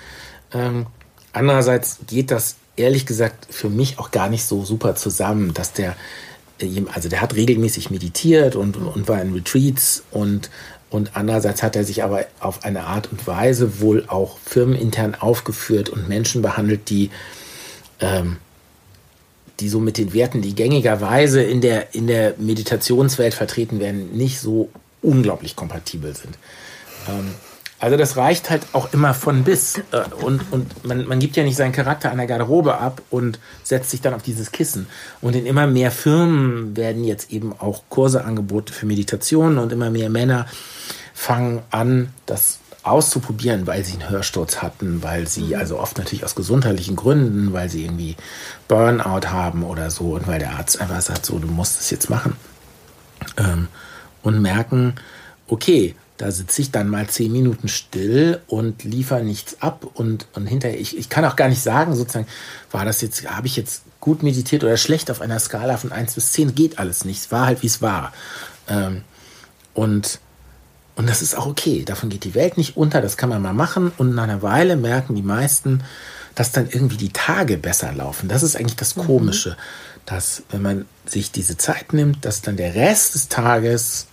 Ähm, 0.53 0.87
andererseits 1.33 1.99
geht 2.07 2.31
das 2.31 2.55
ehrlich 2.75 3.05
gesagt 3.05 3.47
für 3.49 3.69
mich 3.69 3.99
auch 3.99 4.11
gar 4.11 4.29
nicht 4.29 4.45
so 4.45 4.65
super 4.65 4.95
zusammen, 4.95 5.53
dass 5.53 5.73
der 5.73 5.95
äh, 6.59 6.83
also 6.93 7.09
der 7.09 7.21
hat 7.21 7.35
regelmäßig 7.35 7.91
meditiert 7.91 8.55
und, 8.55 8.75
und 8.77 9.07
war 9.07 9.21
in 9.21 9.33
Retreats 9.33 10.03
und 10.11 10.49
und 10.91 11.15
andererseits 11.15 11.63
hat 11.63 11.75
er 11.75 11.83
sich 11.83 12.03
aber 12.03 12.25
auf 12.39 12.63
eine 12.63 12.83
Art 12.83 13.11
und 13.11 13.25
Weise 13.25 13.81
wohl 13.81 14.05
auch 14.07 14.37
firmenintern 14.45 15.15
aufgeführt 15.15 15.89
und 15.89 16.07
Menschen 16.07 16.43
behandelt, 16.43 16.89
die 16.89 17.09
ähm, 17.99 18.37
die 19.61 19.69
so 19.69 19.79
mit 19.79 19.97
den 19.97 20.13
Werten, 20.13 20.41
die 20.41 20.55
gängigerweise 20.55 21.41
in 21.43 21.61
der, 21.61 21.93
in 21.93 22.07
der 22.07 22.33
Meditationswelt 22.37 23.33
vertreten 23.33 23.79
werden, 23.79 24.11
nicht 24.17 24.39
so 24.39 24.69
unglaublich 25.01 25.55
kompatibel 25.55 26.15
sind. 26.15 26.37
Ähm, 27.07 27.33
also 27.81 27.97
das 27.97 28.15
reicht 28.15 28.51
halt 28.51 28.67
auch 28.73 28.93
immer 28.93 29.13
von 29.13 29.43
bis. 29.43 29.79
Äh, 29.91 30.03
und 30.21 30.51
und 30.51 30.85
man, 30.85 31.07
man 31.07 31.19
gibt 31.19 31.35
ja 31.35 31.43
nicht 31.43 31.57
seinen 31.57 31.71
Charakter 31.71 32.11
an 32.11 32.17
der 32.17 32.27
Garderobe 32.27 32.77
ab 32.77 33.01
und 33.09 33.39
setzt 33.63 33.89
sich 33.89 34.01
dann 34.01 34.13
auf 34.13 34.21
dieses 34.21 34.51
Kissen. 34.51 34.85
Und 35.19 35.35
in 35.35 35.47
immer 35.47 35.65
mehr 35.67 35.91
Firmen 35.91 36.77
werden 36.77 37.03
jetzt 37.03 37.31
eben 37.31 37.53
auch 37.59 37.83
Kurse 37.89 38.23
angeboten 38.23 38.71
für 38.71 38.85
Meditationen 38.85 39.57
und 39.57 39.73
immer 39.73 39.89
mehr 39.89 40.09
Männer 40.09 40.45
fangen 41.13 41.63
an, 41.71 42.13
das 42.27 42.59
auszuprobieren, 42.83 43.67
weil 43.67 43.83
sie 43.83 43.93
einen 43.93 44.09
Hörsturz 44.09 44.61
hatten, 44.61 45.01
weil 45.03 45.27
sie, 45.27 45.45
mhm. 45.45 45.55
also 45.55 45.79
oft 45.79 45.97
natürlich 45.97 46.23
aus 46.23 46.35
gesundheitlichen 46.35 46.95
Gründen, 46.95 47.51
weil 47.51 47.69
sie 47.69 47.83
irgendwie 47.83 48.15
Burnout 48.67 49.27
haben 49.27 49.63
oder 49.63 49.89
so 49.89 50.13
und 50.13 50.27
weil 50.27 50.39
der 50.39 50.51
Arzt 50.51 50.79
einfach 50.79 51.01
sagt, 51.01 51.25
so, 51.25 51.39
du 51.39 51.47
musst 51.47 51.81
es 51.81 51.89
jetzt 51.89 52.09
machen. 52.09 52.35
Ähm, 53.37 53.67
und 54.23 54.39
merken, 54.39 54.95
okay, 55.47 55.95
da 56.21 56.29
sitze 56.29 56.61
ich 56.61 56.69
dann 56.69 56.87
mal 56.87 57.07
zehn 57.07 57.31
Minuten 57.31 57.67
still 57.67 58.41
und 58.45 58.83
liefere 58.83 59.23
nichts 59.23 59.57
ab 59.59 59.87
und, 59.95 60.27
und 60.33 60.45
hinterher, 60.45 60.79
ich, 60.79 60.95
ich 60.95 61.09
kann 61.09 61.25
auch 61.25 61.35
gar 61.35 61.49
nicht 61.49 61.63
sagen, 61.63 61.95
sozusagen, 61.95 62.27
war 62.69 62.85
das 62.85 63.01
jetzt, 63.01 63.27
habe 63.27 63.47
ich 63.47 63.55
jetzt 63.55 63.81
gut 63.99 64.21
meditiert 64.21 64.63
oder 64.63 64.77
schlecht 64.77 65.09
auf 65.09 65.19
einer 65.19 65.39
Skala 65.39 65.77
von 65.77 65.91
1 65.91 66.13
bis 66.13 66.33
10, 66.33 66.53
geht 66.53 66.77
alles 66.77 67.05
nicht. 67.05 67.21
Es 67.21 67.31
war 67.31 67.47
halt, 67.47 67.63
wie 67.63 67.67
es 67.67 67.81
war. 67.81 68.13
Ähm, 68.67 69.01
und 69.73 70.19
und 70.95 71.09
das 71.09 71.21
ist 71.23 71.35
auch 71.35 71.47
okay. 71.47 71.83
Davon 71.85 72.09
geht 72.09 72.25
die 72.25 72.35
Welt 72.35 72.57
nicht 72.57 72.77
unter. 72.77 73.01
Das 73.01 73.17
kann 73.17 73.29
man 73.29 73.41
mal 73.41 73.53
machen. 73.53 73.91
Und 73.97 74.13
nach 74.13 74.23
einer 74.23 74.41
Weile 74.43 74.75
merken 74.75 75.15
die 75.15 75.23
meisten, 75.23 75.83
dass 76.35 76.51
dann 76.51 76.69
irgendwie 76.69 76.97
die 76.97 77.13
Tage 77.13 77.57
besser 77.57 77.91
laufen. 77.93 78.27
Das 78.27 78.43
ist 78.43 78.55
eigentlich 78.55 78.75
das 78.75 78.95
mhm. 78.95 79.05
Komische, 79.05 79.51
mhm. 79.51 80.01
dass 80.05 80.43
wenn 80.51 80.61
man 80.61 80.85
sich 81.05 81.31
diese 81.31 81.57
Zeit 81.57 81.93
nimmt, 81.93 82.25
dass 82.25 82.41
dann 82.41 82.57
der 82.57 82.75
Rest 82.75 83.15
des 83.15 83.29
Tages 83.29 84.05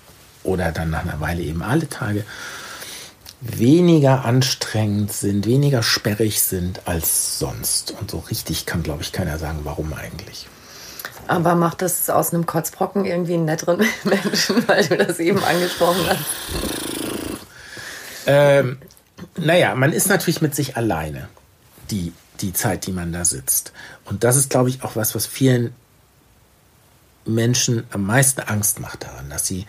oder 0.44 0.72
dann 0.72 0.90
nach 0.90 1.02
einer 1.02 1.20
Weile 1.20 1.42
eben 1.42 1.62
alle 1.62 1.88
Tage 1.88 2.24
weniger 3.40 4.24
anstrengend 4.24 5.12
sind, 5.12 5.46
weniger 5.46 5.82
sperrig 5.82 6.42
sind 6.42 6.86
als 6.86 7.38
sonst. 7.38 7.92
Und 7.92 8.10
so 8.10 8.18
richtig 8.18 8.66
kann, 8.66 8.82
glaube 8.82 9.02
ich, 9.02 9.12
keiner 9.12 9.38
sagen, 9.38 9.60
warum 9.62 9.92
eigentlich. 9.92 10.48
Aber 11.28 11.54
macht 11.54 11.82
das 11.82 12.08
aus 12.08 12.32
einem 12.32 12.46
Kotzbrocken 12.46 13.04
irgendwie 13.04 13.34
einen 13.34 13.44
netteren 13.44 13.78
Menschen, 14.04 14.66
weil 14.66 14.86
du 14.86 14.96
das 14.96 15.20
eben 15.20 15.42
angesprochen 15.44 16.00
hast? 16.08 16.24
Ähm, 18.26 18.78
naja, 19.36 19.74
man 19.74 19.92
ist 19.92 20.08
natürlich 20.08 20.40
mit 20.40 20.54
sich 20.54 20.76
alleine, 20.76 21.28
die, 21.90 22.12
die 22.40 22.52
Zeit, 22.52 22.86
die 22.86 22.92
man 22.92 23.12
da 23.12 23.24
sitzt. 23.24 23.72
Und 24.04 24.24
das 24.24 24.36
ist, 24.36 24.50
glaube 24.50 24.70
ich, 24.70 24.82
auch 24.82 24.96
was, 24.96 25.14
was 25.14 25.26
vielen 25.26 25.74
Menschen 27.24 27.84
am 27.90 28.04
meisten 28.04 28.40
Angst 28.40 28.80
macht 28.80 29.04
daran, 29.04 29.28
dass 29.30 29.46
sie, 29.46 29.66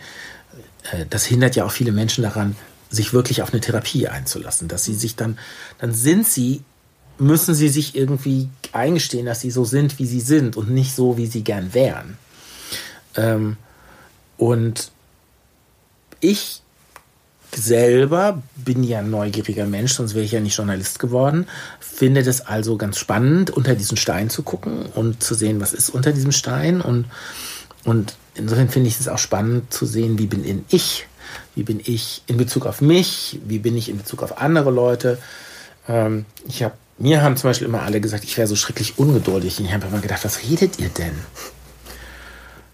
das 1.08 1.24
hindert 1.24 1.56
ja 1.56 1.64
auch 1.64 1.72
viele 1.72 1.92
Menschen 1.92 2.22
daran, 2.22 2.56
sich 2.90 3.12
wirklich 3.12 3.42
auf 3.42 3.52
eine 3.52 3.60
Therapie 3.60 4.08
einzulassen, 4.08 4.68
dass 4.68 4.84
sie 4.84 4.94
sich 4.94 5.16
dann, 5.16 5.38
dann 5.78 5.94
sind 5.94 6.26
sie 6.26 6.62
müssen 7.20 7.54
sie 7.54 7.68
sich 7.68 7.94
irgendwie 7.94 8.48
eingestehen, 8.72 9.26
dass 9.26 9.40
sie 9.40 9.50
so 9.50 9.64
sind, 9.64 9.98
wie 9.98 10.06
sie 10.06 10.20
sind 10.20 10.56
und 10.56 10.70
nicht 10.70 10.94
so, 10.94 11.16
wie 11.16 11.26
sie 11.26 11.44
gern 11.44 11.74
wären. 11.74 12.16
Ähm, 13.14 13.56
und 14.38 14.90
ich 16.20 16.62
selber 17.54 18.42
bin 18.56 18.82
ja 18.82 19.00
ein 19.00 19.10
neugieriger 19.10 19.66
Mensch, 19.66 19.94
sonst 19.94 20.14
wäre 20.14 20.24
ich 20.24 20.32
ja 20.32 20.40
nicht 20.40 20.56
Journalist 20.56 20.98
geworden. 20.98 21.46
Finde 21.78 22.22
das 22.22 22.40
also 22.40 22.76
ganz 22.76 22.98
spannend, 22.98 23.50
unter 23.50 23.74
diesen 23.74 23.96
Stein 23.96 24.30
zu 24.30 24.42
gucken 24.42 24.86
und 24.86 25.22
zu 25.22 25.34
sehen, 25.34 25.60
was 25.60 25.74
ist 25.74 25.90
unter 25.90 26.12
diesem 26.12 26.32
Stein. 26.32 26.80
Und, 26.80 27.06
und 27.84 28.14
insofern 28.34 28.68
finde 28.68 28.88
ich 28.88 28.98
es 28.98 29.08
auch 29.08 29.18
spannend 29.18 29.72
zu 29.72 29.86
sehen, 29.86 30.18
wie 30.18 30.26
bin 30.26 30.64
ich, 30.68 31.06
wie 31.54 31.62
bin 31.62 31.80
ich 31.84 32.22
in 32.26 32.36
Bezug 32.36 32.66
auf 32.66 32.80
mich, 32.80 33.38
wie 33.44 33.58
bin 33.58 33.76
ich 33.76 33.88
in 33.88 33.98
Bezug 33.98 34.22
auf 34.22 34.38
andere 34.38 34.70
Leute. 34.70 35.18
Ähm, 35.88 36.24
ich 36.46 36.62
habe 36.62 36.74
mir 37.00 37.22
haben 37.22 37.38
zum 37.38 37.48
Beispiel 37.48 37.66
immer 37.66 37.82
alle 37.82 38.00
gesagt, 38.00 38.24
ich 38.24 38.36
wäre 38.36 38.46
so 38.46 38.56
schrecklich 38.56 38.98
ungeduldig. 38.98 39.58
Und 39.58 39.64
ich 39.64 39.72
habe 39.72 39.86
immer 39.86 40.00
gedacht, 40.00 40.22
was 40.24 40.42
redet 40.42 40.78
ihr 40.78 40.90
denn? 40.90 41.18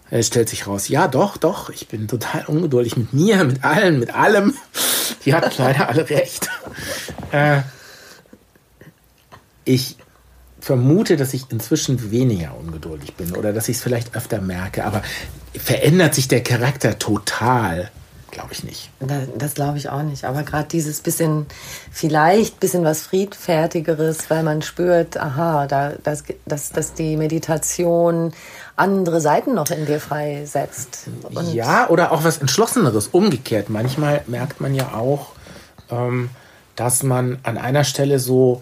Es 0.09 0.27
stellt 0.27 0.49
sich 0.49 0.67
raus, 0.67 0.89
ja, 0.89 1.07
doch, 1.07 1.37
doch, 1.37 1.69
ich 1.69 1.87
bin 1.87 2.07
total 2.07 2.45
ungeduldig 2.45 2.97
mit 2.97 3.13
mir, 3.13 3.43
mit 3.45 3.63
allen, 3.63 3.99
mit 3.99 4.13
allem. 4.13 4.53
Die 5.25 5.33
hatten 5.33 5.51
leider 5.57 5.89
alle 5.89 6.09
recht. 6.09 6.49
Äh, 7.31 7.61
ich 9.65 9.97
vermute, 10.67 11.15
dass 11.15 11.33
ich 11.33 11.45
inzwischen 11.49 12.11
weniger 12.11 12.53
ungeduldig 12.59 13.15
bin 13.15 13.37
oder 13.37 13.53
dass 13.53 13.69
ich 13.69 13.77
es 13.77 13.83
vielleicht 13.83 14.17
öfter 14.17 14.41
merke, 14.41 14.83
aber 14.83 15.01
verändert 15.55 16.13
sich 16.13 16.27
der 16.27 16.43
Charakter 16.43 16.99
total 16.99 17.89
glaube 18.29 18.51
ich 18.51 18.63
nicht. 18.63 18.91
Das, 18.99 19.23
das 19.35 19.53
glaube 19.55 19.79
ich 19.79 19.89
auch 19.89 20.03
nicht. 20.03 20.25
Aber 20.25 20.43
gerade 20.43 20.67
dieses 20.67 20.99
bisschen, 20.99 21.47
vielleicht 21.91 22.59
bisschen 22.59 22.83
was 22.83 23.01
Friedfertigeres, 23.01 24.29
weil 24.29 24.43
man 24.43 24.61
spürt, 24.61 25.17
aha, 25.17 25.65
da, 25.65 25.93
dass, 26.03 26.23
dass, 26.45 26.69
dass 26.69 26.93
die 26.93 27.17
Meditation 27.17 28.33
andere 28.75 29.21
Seiten 29.21 29.55
noch 29.55 29.71
in 29.71 29.87
dir 29.87 29.99
freisetzt. 29.99 31.07
Und 31.33 31.51
ja, 31.53 31.89
oder 31.89 32.11
auch 32.11 32.23
was 32.23 32.37
Entschlosseneres. 32.37 33.07
Umgekehrt. 33.07 33.69
Manchmal 33.69 34.21
merkt 34.27 34.61
man 34.61 34.75
ja 34.75 34.93
auch, 34.93 35.29
ähm, 35.89 36.29
dass 36.75 37.01
man 37.01 37.39
an 37.41 37.57
einer 37.57 37.85
Stelle 37.85 38.19
so, 38.19 38.61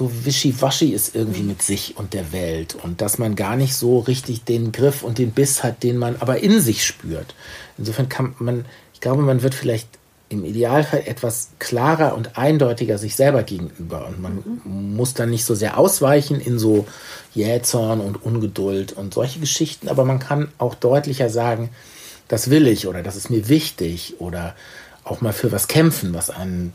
so 0.00 0.10
wischiwaschi 0.24 0.94
ist 0.94 1.14
irgendwie 1.14 1.42
mit 1.42 1.60
sich 1.60 1.98
und 1.98 2.14
der 2.14 2.32
Welt 2.32 2.74
und 2.74 3.02
dass 3.02 3.18
man 3.18 3.36
gar 3.36 3.54
nicht 3.54 3.74
so 3.74 3.98
richtig 3.98 4.44
den 4.44 4.72
Griff 4.72 5.02
und 5.02 5.18
den 5.18 5.32
Biss 5.32 5.62
hat, 5.62 5.82
den 5.82 5.98
man 5.98 6.16
aber 6.20 6.38
in 6.38 6.58
sich 6.62 6.86
spürt. 6.86 7.34
Insofern 7.76 8.08
kann 8.08 8.34
man, 8.38 8.64
ich 8.94 9.02
glaube, 9.02 9.20
man 9.20 9.42
wird 9.42 9.54
vielleicht 9.54 9.88
im 10.30 10.46
Idealfall 10.46 11.02
etwas 11.04 11.50
klarer 11.58 12.14
und 12.14 12.38
eindeutiger 12.38 12.96
sich 12.96 13.14
selber 13.14 13.42
gegenüber 13.42 14.06
und 14.06 14.22
man 14.22 14.42
muss 14.64 15.12
dann 15.12 15.28
nicht 15.28 15.44
so 15.44 15.54
sehr 15.54 15.76
ausweichen 15.76 16.40
in 16.40 16.58
so 16.58 16.86
Jähzorn 17.34 18.00
und 18.00 18.24
Ungeduld 18.24 18.94
und 18.94 19.12
solche 19.12 19.38
Geschichten, 19.38 19.88
aber 19.88 20.06
man 20.06 20.18
kann 20.18 20.48
auch 20.56 20.74
deutlicher 20.76 21.28
sagen, 21.28 21.68
das 22.26 22.48
will 22.48 22.66
ich 22.68 22.86
oder 22.86 23.02
das 23.02 23.16
ist 23.16 23.28
mir 23.28 23.50
wichtig 23.50 24.14
oder 24.18 24.54
auch 25.04 25.20
mal 25.20 25.34
für 25.34 25.52
was 25.52 25.68
kämpfen, 25.68 26.14
was 26.14 26.30
einen, 26.30 26.72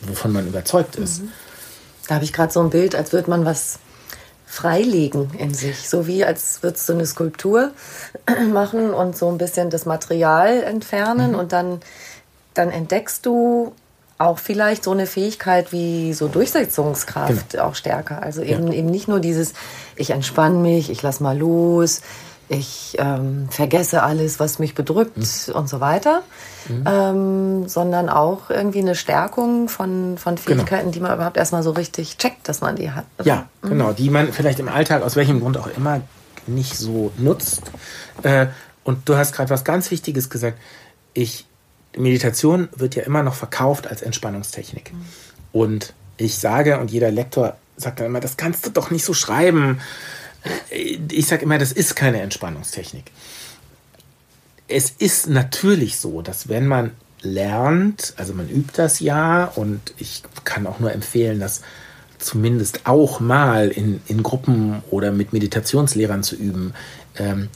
wovon 0.00 0.32
man 0.32 0.48
überzeugt 0.48 0.96
ist. 0.96 1.20
Da 2.08 2.16
habe 2.16 2.24
ich 2.24 2.32
gerade 2.32 2.52
so 2.52 2.60
ein 2.60 2.70
Bild, 2.70 2.94
als 2.94 3.12
würde 3.12 3.30
man 3.30 3.44
was 3.44 3.78
freilegen 4.46 5.30
in 5.38 5.54
sich. 5.54 5.88
So 5.88 6.06
wie 6.06 6.24
als 6.24 6.62
würdest 6.62 6.88
du 6.88 6.92
eine 6.92 7.06
Skulptur 7.06 7.70
machen 8.52 8.92
und 8.92 9.16
so 9.16 9.28
ein 9.28 9.38
bisschen 9.38 9.70
das 9.70 9.86
Material 9.86 10.62
entfernen 10.62 11.34
und 11.34 11.52
dann, 11.52 11.80
dann 12.52 12.70
entdeckst 12.70 13.24
du 13.24 13.72
auch 14.18 14.38
vielleicht 14.38 14.84
so 14.84 14.92
eine 14.92 15.06
Fähigkeit 15.06 15.72
wie 15.72 16.12
so 16.12 16.28
Durchsetzungskraft 16.28 17.58
auch 17.58 17.74
stärker. 17.74 18.22
Also 18.22 18.42
eben, 18.42 18.72
eben 18.72 18.88
nicht 18.88 19.08
nur 19.08 19.20
dieses, 19.20 19.54
ich 19.96 20.10
entspanne 20.10 20.58
mich, 20.58 20.90
ich 20.90 21.02
lass 21.02 21.20
mal 21.20 21.36
los, 21.36 22.02
ich 22.52 22.96
ähm, 22.98 23.48
vergesse 23.50 24.02
alles, 24.02 24.38
was 24.38 24.58
mich 24.58 24.74
bedrückt 24.74 25.50
und 25.54 25.68
so 25.68 25.80
weiter, 25.80 26.22
ähm, 26.86 27.66
sondern 27.66 28.08
auch 28.08 28.50
irgendwie 28.50 28.80
eine 28.80 28.94
Stärkung 28.94 29.68
von, 29.68 30.18
von 30.18 30.36
Fähigkeiten, 30.36 30.92
die 30.92 31.00
man 31.00 31.14
überhaupt 31.14 31.38
erstmal 31.38 31.62
so 31.62 31.70
richtig 31.70 32.18
checkt, 32.18 32.48
dass 32.48 32.60
man 32.60 32.76
die 32.76 32.90
hat. 32.90 33.06
Ja, 33.24 33.48
genau, 33.62 33.92
die 33.92 34.10
man 34.10 34.32
vielleicht 34.32 34.58
im 34.58 34.68
Alltag 34.68 35.02
aus 35.02 35.16
welchem 35.16 35.40
Grund 35.40 35.56
auch 35.56 35.68
immer 35.76 36.02
nicht 36.46 36.76
so 36.76 37.10
nutzt. 37.16 37.62
Äh, 38.22 38.48
und 38.84 39.08
du 39.08 39.16
hast 39.16 39.32
gerade 39.32 39.48
was 39.48 39.64
ganz 39.64 39.90
Wichtiges 39.90 40.28
gesagt. 40.28 40.58
Ich, 41.14 41.46
Meditation 41.96 42.68
wird 42.76 42.96
ja 42.96 43.04
immer 43.04 43.22
noch 43.22 43.34
verkauft 43.34 43.86
als 43.86 44.02
Entspannungstechnik. 44.02 44.92
Und 45.52 45.94
ich 46.18 46.38
sage, 46.38 46.78
und 46.78 46.90
jeder 46.90 47.10
Lektor 47.10 47.56
sagt 47.76 48.00
dann 48.00 48.06
immer, 48.06 48.20
das 48.20 48.36
kannst 48.36 48.66
du 48.66 48.70
doch 48.70 48.90
nicht 48.90 49.04
so 49.04 49.14
schreiben. 49.14 49.80
Ich 51.08 51.26
sage 51.26 51.42
immer, 51.42 51.58
das 51.58 51.72
ist 51.72 51.94
keine 51.94 52.20
Entspannungstechnik. 52.20 53.04
Es 54.68 54.90
ist 54.90 55.28
natürlich 55.28 55.98
so, 55.98 56.22
dass 56.22 56.48
wenn 56.48 56.66
man 56.66 56.92
lernt, 57.20 58.14
also 58.16 58.34
man 58.34 58.48
übt 58.48 58.72
das 58.76 59.00
ja 59.00 59.44
und 59.44 59.94
ich 59.98 60.22
kann 60.44 60.66
auch 60.66 60.80
nur 60.80 60.92
empfehlen, 60.92 61.40
das 61.40 61.62
zumindest 62.18 62.86
auch 62.86 63.20
mal 63.20 63.68
in, 63.68 64.00
in 64.06 64.22
Gruppen 64.22 64.82
oder 64.90 65.12
mit 65.12 65.32
Meditationslehrern 65.32 66.22
zu 66.22 66.36
üben, 66.36 66.74
ähm, 67.16 67.48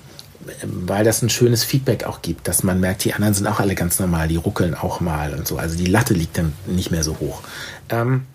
weil 0.63 1.05
das 1.05 1.23
ein 1.23 1.31
schönes 1.31 1.65
Feedback 1.65 2.05
auch 2.05 2.23
gibt, 2.23 2.47
dass 2.47 2.63
man 2.63 2.79
merkt, 2.79 3.05
die 3.05 3.15
anderen 3.15 3.35
sind 3.35 3.47
auch 3.47 3.61
alle 3.61 3.75
ganz 3.75 3.99
normal, 3.99 4.29
die 4.29 4.37
ruckeln 4.37 4.75
auch 4.75 5.01
mal 5.01 5.35
und 5.35 5.47
so. 5.47 5.59
Also 5.59 5.77
die 5.77 5.87
Latte 5.87 6.15
liegt 6.15 6.39
dann 6.39 6.53
nicht 6.67 6.91
mehr 6.91 7.03
so 7.03 7.19
hoch. 7.19 7.43
Ähm, 7.89 8.27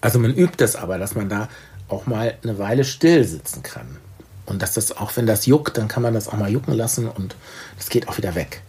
also 0.00 0.18
man 0.18 0.34
übt 0.34 0.56
das 0.58 0.76
aber, 0.76 0.98
dass 0.98 1.14
man 1.14 1.28
da 1.28 1.48
auch 1.94 2.06
mal 2.06 2.34
eine 2.42 2.58
Weile 2.58 2.84
still 2.84 3.24
sitzen 3.24 3.62
kann. 3.62 3.98
Und 4.46 4.62
dass 4.62 4.74
das 4.74 4.96
auch, 4.96 5.16
wenn 5.16 5.26
das 5.26 5.46
juckt, 5.46 5.78
dann 5.78 5.88
kann 5.88 6.02
man 6.02 6.14
das 6.14 6.28
auch 6.28 6.34
mal 6.34 6.50
jucken 6.50 6.74
lassen 6.74 7.08
und 7.08 7.34
das 7.78 7.88
geht 7.88 8.08
auch 8.08 8.18
wieder 8.18 8.34
weg. 8.34 8.62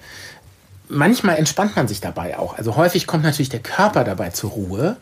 Manchmal 0.88 1.38
entspannt 1.38 1.76
man 1.76 1.88
sich 1.88 2.00
dabei 2.00 2.38
auch. 2.38 2.58
Also 2.58 2.76
häufig 2.76 3.08
kommt 3.08 3.24
natürlich 3.24 3.50
der 3.50 3.60
Körper 3.60 4.04
dabei 4.04 4.30
zur 4.30 4.52
Ruhe 4.52 4.98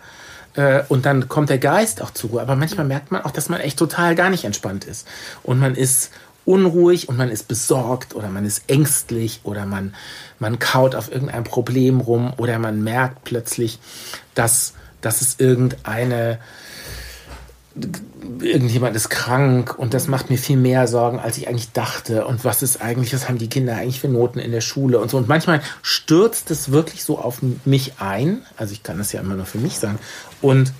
äh, 0.55 0.81
und 0.87 1.05
dann 1.05 1.27
kommt 1.27 1.49
der 1.49 1.57
Geist 1.59 2.01
auch 2.01 2.11
zur 2.11 2.31
Ruhe. 2.31 2.41
Aber 2.41 2.55
manchmal 2.55 2.85
merkt 2.85 3.11
man 3.11 3.23
auch, 3.23 3.31
dass 3.31 3.49
man 3.49 3.59
echt 3.59 3.77
total 3.77 4.15
gar 4.15 4.29
nicht 4.29 4.45
entspannt 4.45 4.85
ist. 4.85 5.07
Und 5.43 5.59
man 5.59 5.75
ist 5.75 6.11
unruhig 6.45 7.09
und 7.09 7.17
man 7.17 7.29
ist 7.29 7.47
besorgt 7.47 8.15
oder 8.15 8.29
man 8.29 8.45
ist 8.45 8.63
ängstlich 8.67 9.41
oder 9.43 9.65
man, 9.65 9.93
man 10.39 10.59
kaut 10.59 10.95
auf 10.95 11.11
irgendein 11.11 11.43
Problem 11.43 12.01
rum 12.01 12.33
oder 12.37 12.59
man 12.59 12.83
merkt 12.83 13.23
plötzlich, 13.23 13.79
dass, 14.35 14.73
dass 15.01 15.21
es 15.21 15.39
irgendeine 15.39 16.39
irgendjemand 17.75 18.95
ist 18.95 19.09
krank 19.09 19.77
und 19.77 19.93
das 19.93 20.07
macht 20.07 20.29
mir 20.29 20.37
viel 20.37 20.57
mehr 20.57 20.87
Sorgen, 20.87 21.19
als 21.19 21.37
ich 21.37 21.47
eigentlich 21.47 21.71
dachte. 21.71 22.25
Und 22.25 22.45
was 22.45 22.61
ist 22.61 22.81
eigentlich, 22.81 23.13
was 23.13 23.27
haben 23.27 23.37
die 23.37 23.49
Kinder 23.49 23.75
eigentlich 23.75 23.99
für 23.99 24.09
Noten 24.09 24.39
in 24.39 24.51
der 24.51 24.61
Schule 24.61 24.99
und 24.99 25.09
so. 25.09 25.17
Und 25.17 25.27
manchmal 25.27 25.61
stürzt 25.81 26.51
es 26.51 26.71
wirklich 26.71 27.03
so 27.03 27.17
auf 27.17 27.39
mich 27.65 27.93
ein. 27.99 28.43
Also 28.57 28.73
ich 28.73 28.83
kann 28.83 28.97
das 28.97 29.11
ja 29.11 29.21
immer 29.21 29.35
nur 29.35 29.45
für 29.45 29.57
mich 29.57 29.79
sagen. 29.79 29.97
Und, 30.41 30.71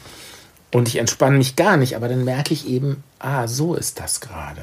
und 0.72 0.88
ich 0.88 0.98
entspanne 0.98 1.38
mich 1.38 1.56
gar 1.56 1.78
nicht, 1.78 1.96
aber 1.96 2.08
dann 2.08 2.24
merke 2.24 2.54
ich 2.54 2.68
eben, 2.68 3.04
ah, 3.20 3.48
so 3.48 3.74
ist 3.76 4.00
das 4.00 4.20
gerade. 4.20 4.62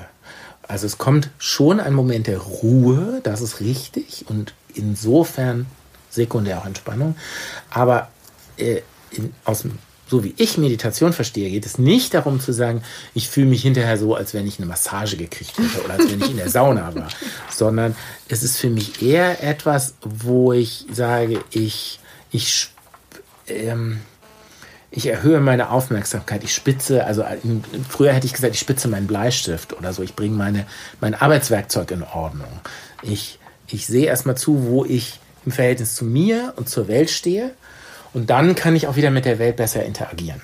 Also 0.62 0.86
es 0.86 0.98
kommt 0.98 1.30
schon 1.38 1.80
ein 1.80 1.94
Moment 1.94 2.28
der 2.28 2.38
Ruhe, 2.38 3.20
das 3.24 3.40
ist 3.40 3.60
richtig. 3.60 4.26
Und 4.28 4.54
insofern 4.74 5.66
sekundär 6.10 6.58
auch 6.58 6.66
Entspannung. 6.66 7.16
Aber 7.70 8.08
äh, 8.56 8.82
in, 9.10 9.34
aus 9.44 9.62
dem 9.62 9.78
so 10.10 10.24
wie 10.24 10.34
ich 10.36 10.58
Meditation 10.58 11.12
verstehe, 11.12 11.50
geht 11.50 11.64
es 11.64 11.78
nicht 11.78 12.14
darum 12.14 12.40
zu 12.40 12.52
sagen, 12.52 12.82
ich 13.14 13.28
fühle 13.28 13.46
mich 13.46 13.62
hinterher 13.62 13.96
so, 13.96 14.16
als 14.16 14.34
wenn 14.34 14.46
ich 14.46 14.58
eine 14.58 14.66
Massage 14.66 15.16
gekriegt 15.16 15.56
hätte 15.56 15.84
oder 15.84 15.94
als 15.94 16.10
wenn 16.10 16.20
ich 16.20 16.30
in 16.30 16.36
der 16.36 16.50
Sauna 16.50 16.92
war, 16.96 17.08
sondern 17.48 17.94
es 18.28 18.42
ist 18.42 18.58
für 18.58 18.70
mich 18.70 19.00
eher 19.02 19.42
etwas, 19.44 19.94
wo 20.02 20.52
ich 20.52 20.84
sage, 20.92 21.44
ich, 21.52 22.00
ich, 22.32 22.70
ähm, 23.46 24.00
ich 24.90 25.06
erhöhe 25.06 25.40
meine 25.40 25.70
Aufmerksamkeit, 25.70 26.42
ich 26.42 26.52
spitze, 26.52 27.06
also 27.06 27.24
früher 27.88 28.12
hätte 28.12 28.26
ich 28.26 28.32
gesagt, 28.32 28.54
ich 28.54 28.60
spitze 28.60 28.88
meinen 28.88 29.06
Bleistift 29.06 29.78
oder 29.78 29.92
so, 29.92 30.02
ich 30.02 30.16
bringe 30.16 30.36
meine, 30.36 30.66
mein 31.00 31.14
Arbeitswerkzeug 31.14 31.92
in 31.92 32.02
Ordnung. 32.02 32.50
Ich, 33.02 33.38
ich 33.68 33.86
sehe 33.86 34.06
erstmal 34.06 34.36
zu, 34.36 34.64
wo 34.64 34.84
ich 34.84 35.20
im 35.46 35.52
Verhältnis 35.52 35.94
zu 35.94 36.04
mir 36.04 36.52
und 36.56 36.68
zur 36.68 36.88
Welt 36.88 37.10
stehe 37.10 37.52
und 38.12 38.30
dann 38.30 38.54
kann 38.54 38.76
ich 38.76 38.86
auch 38.86 38.96
wieder 38.96 39.10
mit 39.10 39.24
der 39.24 39.38
Welt 39.38 39.56
besser 39.56 39.84
interagieren. 39.84 40.40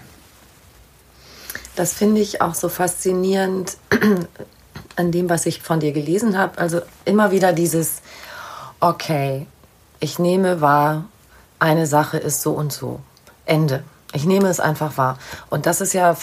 Das 1.75 1.93
finde 1.93 2.21
ich 2.21 2.41
auch 2.41 2.55
so 2.55 2.69
faszinierend 2.69 3.77
an 4.97 5.13
dem, 5.13 5.29
was 5.29 5.47
ich 5.47 5.61
von 5.63 5.81
dir 5.81 5.93
gelesen 5.93 6.39
habe. 6.39 6.59
Also 6.59 6.81
immer 7.05 7.31
wieder 7.31 7.53
dieses, 7.53 8.01
okay, 8.81 9.47
ich 10.01 10.19
nehme 10.19 10.61
wahr, 10.61 11.05
eine 11.59 11.87
Sache 11.87 12.19
ist 12.19 12.43
so 12.43 12.53
und 12.53 12.73
so. 12.73 13.01
Ende. 13.45 13.83
Ich 14.13 14.25
nehme 14.25 14.49
es 14.49 14.61
einfach 14.61 14.97
wahr. 14.97 15.19
Und 15.51 15.67
das 15.67 15.81
ist 15.81 15.93
ja 15.93 16.17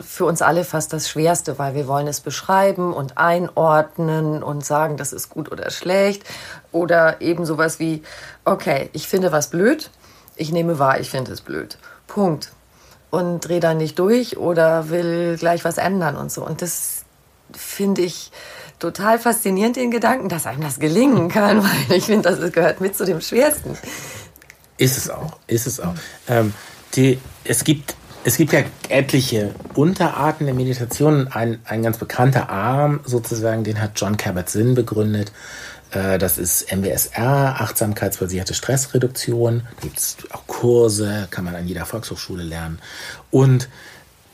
für 0.00 0.24
uns 0.24 0.42
alle 0.42 0.64
fast 0.64 0.92
das 0.92 1.08
Schwerste, 1.08 1.58
weil 1.58 1.74
wir 1.74 1.86
wollen 1.86 2.06
es 2.06 2.20
beschreiben 2.20 2.92
und 2.92 3.18
einordnen 3.18 4.42
und 4.42 4.64
sagen, 4.64 4.96
das 4.96 5.12
ist 5.12 5.30
gut 5.30 5.50
oder 5.50 5.70
schlecht. 5.70 6.24
Oder 6.70 7.20
eben 7.20 7.46
sowas 7.46 7.78
wie, 7.78 8.02
okay, 8.44 8.90
ich 8.92 9.08
finde 9.08 9.32
was 9.32 9.50
blöd, 9.50 9.90
ich 10.36 10.52
nehme 10.52 10.78
wahr, 10.78 11.00
ich 11.00 11.10
finde 11.10 11.32
es 11.32 11.40
blöd. 11.40 11.78
Punkt. 12.06 12.52
Und 13.10 13.40
drehe 13.40 13.60
da 13.60 13.74
nicht 13.74 13.98
durch 13.98 14.38
oder 14.38 14.88
will 14.88 15.36
gleich 15.38 15.64
was 15.64 15.76
ändern 15.76 16.16
und 16.16 16.32
so. 16.32 16.44
Und 16.44 16.62
das 16.62 17.04
finde 17.52 18.00
ich 18.02 18.32
total 18.78 19.18
faszinierend, 19.18 19.76
den 19.76 19.90
Gedanken, 19.90 20.28
dass 20.28 20.46
einem 20.46 20.62
das 20.62 20.80
gelingen 20.80 21.28
kann, 21.28 21.62
weil 21.88 21.98
ich 21.98 22.04
finde, 22.04 22.34
das 22.34 22.52
gehört 22.52 22.80
mit 22.80 22.96
zu 22.96 23.04
dem 23.04 23.20
Schwersten. 23.20 23.76
Ist 24.78 24.96
es 24.96 25.10
auch, 25.10 25.38
ist 25.46 25.66
es 25.66 25.78
auch. 25.78 25.94
Ähm, 26.28 26.54
die, 26.94 27.18
es 27.44 27.64
gibt 27.64 27.94
es 28.24 28.36
gibt 28.36 28.52
ja 28.52 28.60
etliche 28.88 29.52
Unterarten 29.74 30.46
der 30.46 30.54
Meditation. 30.54 31.28
Ein, 31.28 31.60
ein 31.64 31.82
ganz 31.82 31.98
bekannter 31.98 32.50
Arm 32.50 33.00
sozusagen, 33.04 33.64
den 33.64 33.80
hat 33.80 33.92
John 33.96 34.16
Kabat-Zinn 34.16 34.74
begründet. 34.74 35.32
Äh, 35.92 36.18
das 36.18 36.38
ist 36.38 36.72
MBSR, 36.72 37.60
achtsamkeitsbasierte 37.60 38.54
Stressreduktion. 38.54 39.62
Da 39.76 39.82
gibt 39.82 39.98
es 39.98 40.16
auch 40.32 40.46
Kurse, 40.46 41.28
kann 41.30 41.44
man 41.44 41.54
an 41.54 41.66
jeder 41.66 41.86
Volkshochschule 41.86 42.42
lernen. 42.42 42.78
Und 43.30 43.68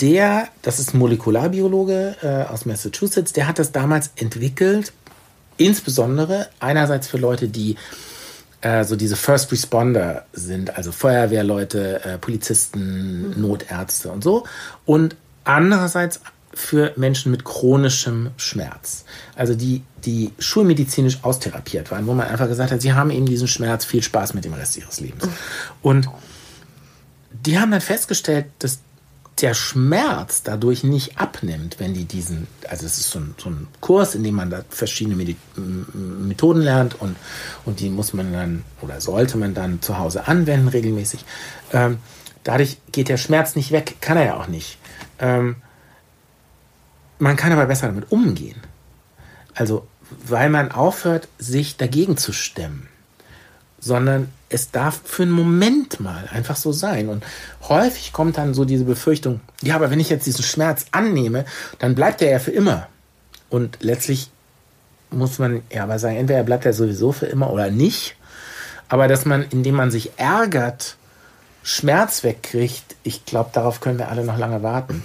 der, 0.01 0.49
das 0.63 0.79
ist 0.79 0.95
ein 0.95 0.99
Molekularbiologe 0.99 2.17
äh, 2.23 2.53
aus 2.53 2.67
Massachusetts, 2.67 3.33
der 3.33 3.49
hat 3.49 3.59
das 3.59 3.73
damals 3.73 4.13
entwickelt, 4.17 4.93
insbesondere 5.57 6.49
einerseits 6.61 7.09
für 7.09 7.19
Leute, 7.19 7.49
die 7.49 7.77
äh, 8.61 8.85
so 8.85 8.95
diese 8.95 9.17
First 9.17 9.51
Responder 9.51 10.25
sind, 10.33 10.77
also 10.77 10.93
Feuerwehrleute, 10.93 12.05
äh, 12.05 12.19
Polizisten, 12.19 13.41
Notärzte 13.41 14.11
und 14.11 14.23
so. 14.23 14.45
Und 14.87 15.17
andererseits 15.43 16.21
für 16.59 16.93
Menschen 16.97 17.31
mit 17.31 17.45
chronischem 17.45 18.31
Schmerz. 18.37 19.05
Also 19.37 19.55
die, 19.55 19.83
die 20.05 20.33
schulmedizinisch 20.41 21.19
austherapiert 21.23 21.93
waren, 21.93 22.09
wo 22.09 22.15
man 22.15 22.27
einfach 22.27 22.49
gesagt 22.49 22.73
hat, 22.73 22.83
sie 22.83 22.93
haben 22.93 23.13
eben 23.13 23.27
diesen 23.27 23.47
Schmerz, 23.47 23.85
viel 23.85 24.03
Spaß 24.03 24.35
mit 24.35 24.45
dem 24.45 24.55
Rest 24.55 24.77
ihres 24.77 24.99
Lebens. 24.99 25.29
Und 25.83 26.09
die 27.33 27.61
haben 27.61 27.71
dann 27.71 27.81
festgestellt, 27.81 28.47
dass 28.59 28.81
der 29.41 29.55
Schmerz 29.55 30.43
dadurch 30.43 30.83
nicht 30.83 31.17
abnimmt, 31.17 31.79
wenn 31.79 31.95
die 31.95 32.07
diesen, 32.07 32.49
also 32.69 32.87
es 32.87 32.99
ist 32.99 33.11
so 33.11 33.21
ein, 33.21 33.37
so 33.39 33.51
ein 33.51 33.69
Kurs, 33.81 34.17
in 34.17 34.25
dem 34.25 34.35
man 34.35 34.51
da 34.51 34.65
verschiedene 34.69 35.15
Medi 35.15 35.37
Methoden 35.55 36.61
lernt 36.61 37.01
und, 37.01 37.15
und 37.67 37.79
die 37.79 37.89
muss 37.89 38.15
man 38.15 38.33
dann 38.33 38.65
oder 38.83 39.01
sollte 39.01 39.39
man 39.39 39.55
dann 39.55 39.81
zu 39.81 39.97
Hause 39.97 40.27
anwenden 40.27 40.67
regelmäßig. 40.67 41.25
Ähm, 41.73 41.99
dadurch 42.43 42.79
geht 42.91 43.09
der 43.09 43.17
Schmerz 43.17 43.55
nicht 43.55 43.71
weg, 43.71 43.99
kann 44.01 44.17
er 44.17 44.25
ja 44.25 44.37
auch 44.41 44.49
nicht. 44.49 44.77
Ähm, 45.21 45.55
man 47.19 47.37
kann 47.37 47.53
aber 47.53 47.67
besser 47.67 47.89
damit 47.89 48.11
umgehen. 48.11 48.61
Also, 49.55 49.87
weil 50.27 50.51
man 50.51 50.71
aufhört, 50.71 51.29
sich 51.39 51.77
dagegen 51.77 52.17
zu 52.17 52.33
stemmen, 52.33 52.89
sondern 53.81 54.29
es 54.49 54.71
darf 54.71 55.01
für 55.05 55.25
einen 55.25 55.33
Moment 55.33 56.01
mal 56.01 56.29
einfach 56.33 56.57
so 56.57 56.73
sein. 56.73 57.09
Und 57.09 57.25
häufig 57.69 58.13
kommt 58.13 58.39
dann 58.39 58.55
so 58.55 58.65
diese 58.65 58.85
Befürchtung, 58.85 59.41
ja, 59.63 59.75
aber 59.75 59.91
wenn 59.91 60.01
ich 60.01 60.11
jetzt 60.11 60.27
diesen 60.27 60.45
Schmerz 60.45 60.87
annehme, 60.93 61.45
dann 61.79 61.95
bleibt 61.95 62.23
er 62.23 62.31
ja 62.31 62.39
für 62.39 62.53
immer. 62.53 62.89
Und 63.51 63.79
letztlich 63.81 64.31
muss 65.11 65.39
man 65.39 65.63
ja 65.73 65.85
aber 65.85 65.99
sagen, 65.99 66.17
entweder 66.17 66.43
bleibt 66.45 66.67
er 66.67 66.73
sowieso 66.73 67.13
für 67.13 67.27
immer 67.27 67.51
oder 67.51 67.71
nicht. 67.71 68.17
Aber 68.89 69.09
dass 69.09 69.25
man, 69.25 69.45
indem 69.51 69.75
man 69.75 69.91
sich 69.91 70.13
ärgert, 70.19 70.97
Schmerz 71.63 72.25
wegkriegt, 72.25 72.97
ich 73.03 73.27
glaube, 73.27 73.51
darauf 73.53 73.81
können 73.81 73.99
wir 73.99 74.09
alle 74.09 74.25
noch 74.25 74.39
lange 74.39 74.63
warten. 74.63 75.03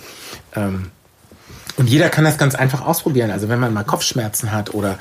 Ähm, 0.55 0.91
und 1.77 1.89
jeder 1.89 2.09
kann 2.09 2.23
das 2.23 2.37
ganz 2.37 2.55
einfach 2.55 2.81
ausprobieren. 2.85 3.31
Also 3.31 3.49
wenn 3.49 3.59
man 3.59 3.73
mal 3.73 3.83
Kopfschmerzen 3.83 4.51
hat 4.51 4.73
oder 4.73 4.99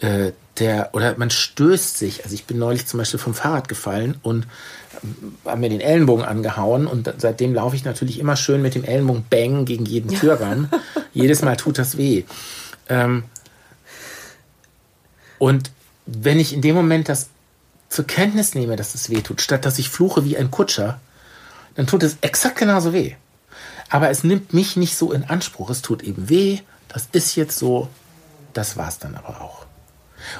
äh, 0.00 0.32
der 0.58 0.90
oder 0.92 1.14
man 1.16 1.30
stößt 1.30 1.98
sich. 1.98 2.24
Also 2.24 2.34
ich 2.34 2.44
bin 2.44 2.58
neulich 2.58 2.86
zum 2.86 2.98
Beispiel 2.98 3.20
vom 3.20 3.34
Fahrrad 3.34 3.68
gefallen 3.68 4.16
und 4.22 4.46
ähm, 5.02 5.34
habe 5.44 5.60
mir 5.60 5.68
den 5.70 5.80
Ellenbogen 5.80 6.24
angehauen 6.24 6.86
und 6.86 7.12
seitdem 7.18 7.54
laufe 7.54 7.76
ich 7.76 7.84
natürlich 7.84 8.18
immer 8.18 8.36
schön 8.36 8.62
mit 8.62 8.74
dem 8.74 8.84
Ellenbogen 8.84 9.24
bang 9.28 9.64
gegen 9.64 9.84
jeden 9.84 10.10
Türrahmen. 10.10 10.68
Jedes 11.12 11.42
Mal 11.42 11.56
tut 11.56 11.78
das 11.78 11.96
weh. 11.96 12.24
Ähm, 12.88 13.24
und 15.38 15.70
wenn 16.06 16.40
ich 16.40 16.52
in 16.52 16.62
dem 16.62 16.74
Moment 16.74 17.08
das 17.08 17.28
zur 17.88 18.06
Kenntnis 18.06 18.54
nehme, 18.54 18.76
dass 18.76 18.94
es 18.94 19.10
weh 19.10 19.20
tut, 19.20 19.40
statt 19.40 19.64
dass 19.64 19.78
ich 19.78 19.88
fluche 19.88 20.24
wie 20.24 20.36
ein 20.36 20.50
Kutscher, 20.50 21.00
dann 21.74 21.86
tut 21.86 22.02
es 22.02 22.16
exakt 22.20 22.56
genauso 22.56 22.92
weh. 22.92 23.14
Aber 23.88 24.10
es 24.10 24.24
nimmt 24.24 24.52
mich 24.52 24.76
nicht 24.76 24.96
so 24.96 25.12
in 25.12 25.24
Anspruch. 25.24 25.70
Es 25.70 25.82
tut 25.82 26.02
eben 26.02 26.28
weh. 26.28 26.60
Das 26.88 27.08
ist 27.12 27.36
jetzt 27.36 27.58
so. 27.58 27.88
Das 28.52 28.76
war's 28.76 28.98
dann 28.98 29.14
aber 29.14 29.40
auch. 29.40 29.66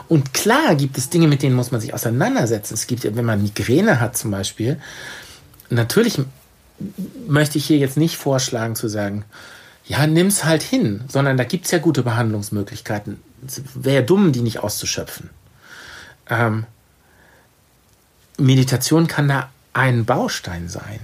Und 0.08 0.34
klar 0.34 0.74
gibt 0.74 0.98
es 0.98 1.08
Dinge, 1.08 1.28
mit 1.28 1.42
denen 1.42 1.56
muss 1.56 1.70
man 1.70 1.80
sich 1.80 1.94
auseinandersetzen. 1.94 2.74
Es 2.74 2.87
gibt, 2.87 3.04
wenn 3.04 3.24
man 3.24 3.42
Migräne 3.42 4.00
hat 4.00 4.16
zum 4.16 4.30
Beispiel, 4.30 4.80
natürlich 5.70 6.20
möchte 7.26 7.58
ich 7.58 7.66
hier 7.66 7.78
jetzt 7.78 7.96
nicht 7.96 8.16
vorschlagen 8.16 8.76
zu 8.76 8.88
sagen, 8.88 9.24
ja, 9.84 10.06
nimm's 10.06 10.44
halt 10.44 10.62
hin, 10.62 11.02
sondern 11.08 11.37
da 11.38 11.44
gibt's 11.44 11.70
ja 11.70 11.78
gute 11.78 12.02
Behandlungsmöglichkeiten. 12.02 13.22
Wäre 13.74 14.04
dumm, 14.04 14.32
die 14.32 14.42
nicht 14.42 14.58
auszuschöpfen. 14.58 15.30
Ähm, 16.28 16.66
Meditation 18.37 19.06
kann 19.06 19.28
da 19.28 19.48
ein 19.72 20.04
Baustein 20.04 20.68
sein, 20.68 21.00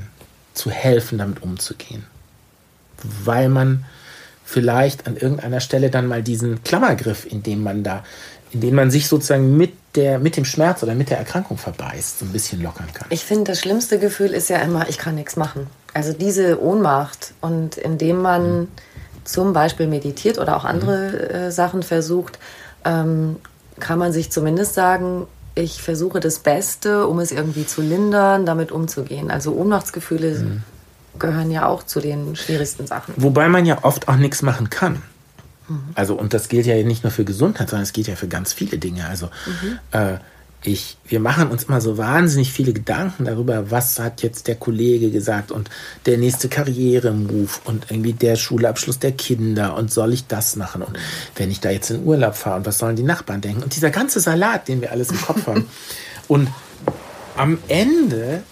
zu 0.53 0.71
helfen, 0.71 1.17
damit 1.17 1.43
umzugehen 1.43 2.05
weil 3.03 3.49
man 3.49 3.85
vielleicht 4.45 5.07
an 5.07 5.17
irgendeiner 5.17 5.61
Stelle 5.61 5.91
dann 5.91 6.07
mal 6.07 6.23
diesen 6.23 6.63
Klammergriff, 6.63 7.27
in 7.31 7.43
dem 7.43 7.63
man 7.63 7.83
da, 7.83 8.05
in 8.53 8.61
dem 8.61 8.75
man 8.75 8.91
sich 8.91 9.09
sozusagen 9.09 9.57
mit 9.57 9.73
der, 9.97 10.19
mit 10.19 10.37
dem 10.37 10.45
Schmerz 10.45 10.83
oder 10.83 10.95
mit 10.95 11.11
der 11.11 11.19
Erkrankung 11.19 11.57
verbeißt, 11.57 12.21
so 12.21 12.25
ein 12.25 12.33
bisschen 12.33 12.63
lockern 12.63 12.89
kann. 12.93 13.07
Ich 13.11 13.25
finde, 13.25 13.45
das 13.45 13.61
schlimmste 13.61 13.99
Gefühl 13.99 14.33
ist 14.33 14.49
ja 14.51 14.59
immer, 14.59 14.89
ich 14.89 14.99
kann 14.99 15.15
nichts 15.15 15.37
machen. 15.37 15.67
Also 15.93 16.13
diese 16.13 16.63
Ohnmacht 16.63 17.33
und 17.41 17.77
indem 17.77 18.21
man 18.21 18.61
mhm. 18.61 18.69
zum 19.25 19.53
Beispiel 19.53 19.87
meditiert 19.87 20.39
oder 20.39 20.57
auch 20.57 20.65
andere 20.65 21.47
mhm. 21.47 21.51
Sachen 21.51 21.83
versucht, 21.83 22.39
ähm, 22.85 23.37
kann 23.81 23.99
man 23.99 24.13
sich 24.13 24.31
zumindest 24.31 24.75
sagen, 24.75 25.27
ich 25.57 25.83
versuche 25.83 26.21
das 26.21 26.41
Beste, 26.41 27.07
um 27.07 27.21
es 27.21 27.31
irgendwie 27.33 27.67
zu 27.67 27.81
lindern, 27.81 28.45
damit 28.45 28.73
umzugehen. 28.73 29.31
Also 29.31 29.53
Ohnmachtsgefühle 29.55 30.39
mhm 30.39 30.63
gehören 31.19 31.51
ja 31.51 31.67
auch 31.67 31.83
zu 31.83 32.01
den 32.01 32.37
schwierigsten 32.37 32.87
Sachen. 32.87 33.15
Wobei 33.17 33.49
man 33.49 33.67
ja 33.67 33.83
oft 33.83 34.09
auch 34.09 34.17
nichts 34.17 34.43
machen 34.43 34.71
kann. 34.71 35.03
Mhm. 35.69 35.81
Also, 35.95 36.15
und 36.15 36.35
das 36.35 36.49
gilt 36.49 36.67
ja 36.67 36.75
nicht 36.83 37.05
nur 37.05 37.11
für 37.11 37.25
Gesundheit, 37.25 37.71
sondern 37.71 37.85
es 37.85 37.93
gilt 37.93 38.09
ja 38.09 38.17
für 38.17 38.29
ganz 38.29 38.53
viele 38.53 38.79
Dinge. 38.79 39.07
Also, 39.07 39.27
mhm. 39.47 39.79
äh, 39.93 40.19
ich, 40.67 40.97
wir 41.07 41.21
machen 41.21 41.49
uns 41.49 41.65
immer 41.65 41.81
so 41.81 41.99
wahnsinnig 41.99 42.51
viele 42.51 42.73
Gedanken 42.73 43.27
darüber, 43.27 43.71
was 43.71 43.99
hat 43.99 44.23
jetzt 44.23 44.49
der 44.49 44.55
Kollege 44.55 45.11
gesagt 45.11 45.53
und 45.53 45.69
der 46.07 46.17
nächste 46.17 46.49
Karrieremove 46.49 47.61
und 47.65 47.91
irgendwie 47.91 48.15
der 48.15 48.37
Schulabschluss 48.37 48.99
der 48.99 49.13
Kinder 49.13 49.77
und 49.77 49.93
soll 49.93 50.15
ich 50.15 50.27
das 50.27 50.57
machen 50.57 50.83
und 50.83 50.99
wenn 51.37 51.51
ich 51.51 51.61
da 51.61 51.71
jetzt 51.71 51.91
in 51.91 52.05
Urlaub 52.05 52.35
fahre 52.35 52.57
und 52.57 52.67
was 52.67 52.79
sollen 52.79 52.97
die 52.97 53.03
Nachbarn 53.03 53.43
denken 53.43 53.63
und 53.63 53.77
dieser 53.77 53.91
ganze 53.91 54.21
Salat, 54.21 54.69
den 54.69 54.81
wir 54.81 54.91
alles 54.91 55.11
im 55.11 55.21
Kopf 55.21 55.47
haben. 55.47 55.69
Und 56.27 56.49
am 57.37 57.59
Ende 57.69 58.43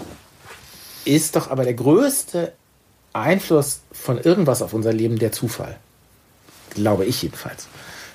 ist 1.04 1.36
doch 1.36 1.50
aber 1.50 1.64
der 1.64 1.74
größte 1.74 2.52
Einfluss 3.12 3.80
von 3.92 4.18
irgendwas 4.18 4.62
auf 4.62 4.72
unser 4.72 4.92
Leben 4.92 5.18
der 5.18 5.32
Zufall. 5.32 5.76
Glaube 6.70 7.04
ich 7.04 7.22
jedenfalls. 7.22 7.66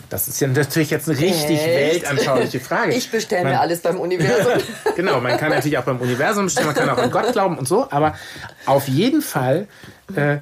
Das 0.09 0.27
ist 0.27 0.39
ja 0.39 0.47
natürlich 0.47 0.89
jetzt 0.89 1.09
eine 1.09 1.19
richtig 1.19 1.59
Echt? 1.59 2.03
weltanschauliche 2.03 2.59
Frage. 2.59 2.93
Ich 2.93 3.11
bestelle 3.11 3.43
mir 3.43 3.59
alles 3.59 3.81
beim 3.81 3.99
Universum. 3.99 4.53
genau, 4.95 5.19
man 5.19 5.37
kann 5.37 5.49
natürlich 5.49 5.77
auch 5.77 5.83
beim 5.83 5.99
Universum 5.99 6.45
bestellen, 6.45 6.67
man 6.67 6.75
kann 6.75 6.89
auch 6.89 6.97
an 6.97 7.11
Gott 7.11 7.33
glauben 7.33 7.57
und 7.57 7.67
so, 7.67 7.91
aber 7.91 8.15
auf 8.65 8.87
jeden 8.87 9.21
Fall, 9.21 9.67
äh, 10.15 10.37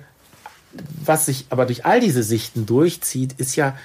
was 1.04 1.26
sich 1.26 1.48
aber 1.50 1.66
durch 1.66 1.86
all 1.86 2.00
diese 2.00 2.22
Sichten 2.22 2.66
durchzieht, 2.68 3.34
ist 3.40 3.56
ja, 3.56 3.76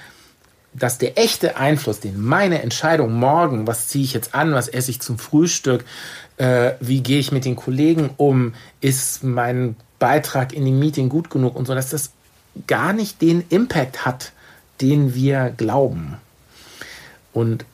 dass 0.73 0.97
der 0.97 1.17
echte 1.17 1.57
Einfluss, 1.57 1.99
den 1.99 2.21
meine 2.21 2.61
Entscheidung 2.61 3.13
morgen, 3.13 3.65
was 3.65 3.87
ziehe 3.87 4.03
ich 4.03 4.13
jetzt 4.13 4.35
an, 4.35 4.53
was 4.53 4.67
esse 4.67 4.91
ich 4.91 5.01
zum 5.01 5.17
Frühstück, 5.17 5.83
äh, 6.41 6.75
wie 6.79 7.03
gehe 7.03 7.19
ich 7.19 7.31
mit 7.31 7.45
den 7.45 7.55
Kollegen 7.55 8.09
um, 8.17 8.55
ist 8.81 9.23
mein 9.23 9.75
Beitrag 9.99 10.53
in 10.53 10.65
dem 10.65 10.79
Meeting 10.79 11.07
gut 11.07 11.29
genug 11.29 11.55
und 11.55 11.67
so, 11.67 11.75
dass 11.75 11.91
das 11.91 12.13
gar 12.65 12.93
nicht 12.93 13.21
den 13.21 13.43
Impact 13.49 14.05
hat, 14.05 14.31
den 14.81 15.13
wir 15.13 15.53
glauben. 15.55 16.17
Und, 17.31 17.65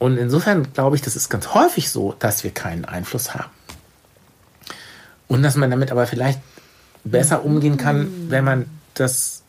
und 0.00 0.16
insofern 0.16 0.72
glaube 0.72 0.96
ich, 0.96 1.02
das 1.02 1.14
ist 1.14 1.28
ganz 1.28 1.54
häufig 1.54 1.88
so, 1.90 2.16
dass 2.18 2.42
wir 2.42 2.50
keinen 2.50 2.84
Einfluss 2.84 3.32
haben. 3.32 3.50
Und 5.28 5.44
dass 5.44 5.54
man 5.54 5.70
damit 5.70 5.92
aber 5.92 6.08
vielleicht 6.08 6.40
besser 7.04 7.44
umgehen 7.44 7.76
kann, 7.76 8.28
wenn 8.28 8.42
man 8.42 8.66
das 8.94 9.42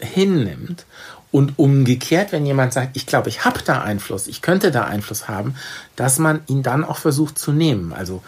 hinnimmt. 0.00 0.86
Und 1.32 1.60
umgekehrt, 1.60 2.32
wenn 2.32 2.44
jemand 2.44 2.72
sagt, 2.72 2.96
ich 2.96 3.06
glaube, 3.06 3.28
ich 3.28 3.44
habe 3.44 3.60
da 3.64 3.82
Einfluss, 3.82 4.26
ich 4.26 4.42
könnte 4.42 4.72
da 4.72 4.84
Einfluss 4.84 5.28
haben, 5.28 5.54
dass 5.94 6.18
man 6.18 6.40
ihn 6.48 6.64
dann 6.64 6.84
auch 6.84 6.98
versucht 6.98 7.38
zu 7.38 7.52
nehmen. 7.52 7.92
Also 7.92 8.22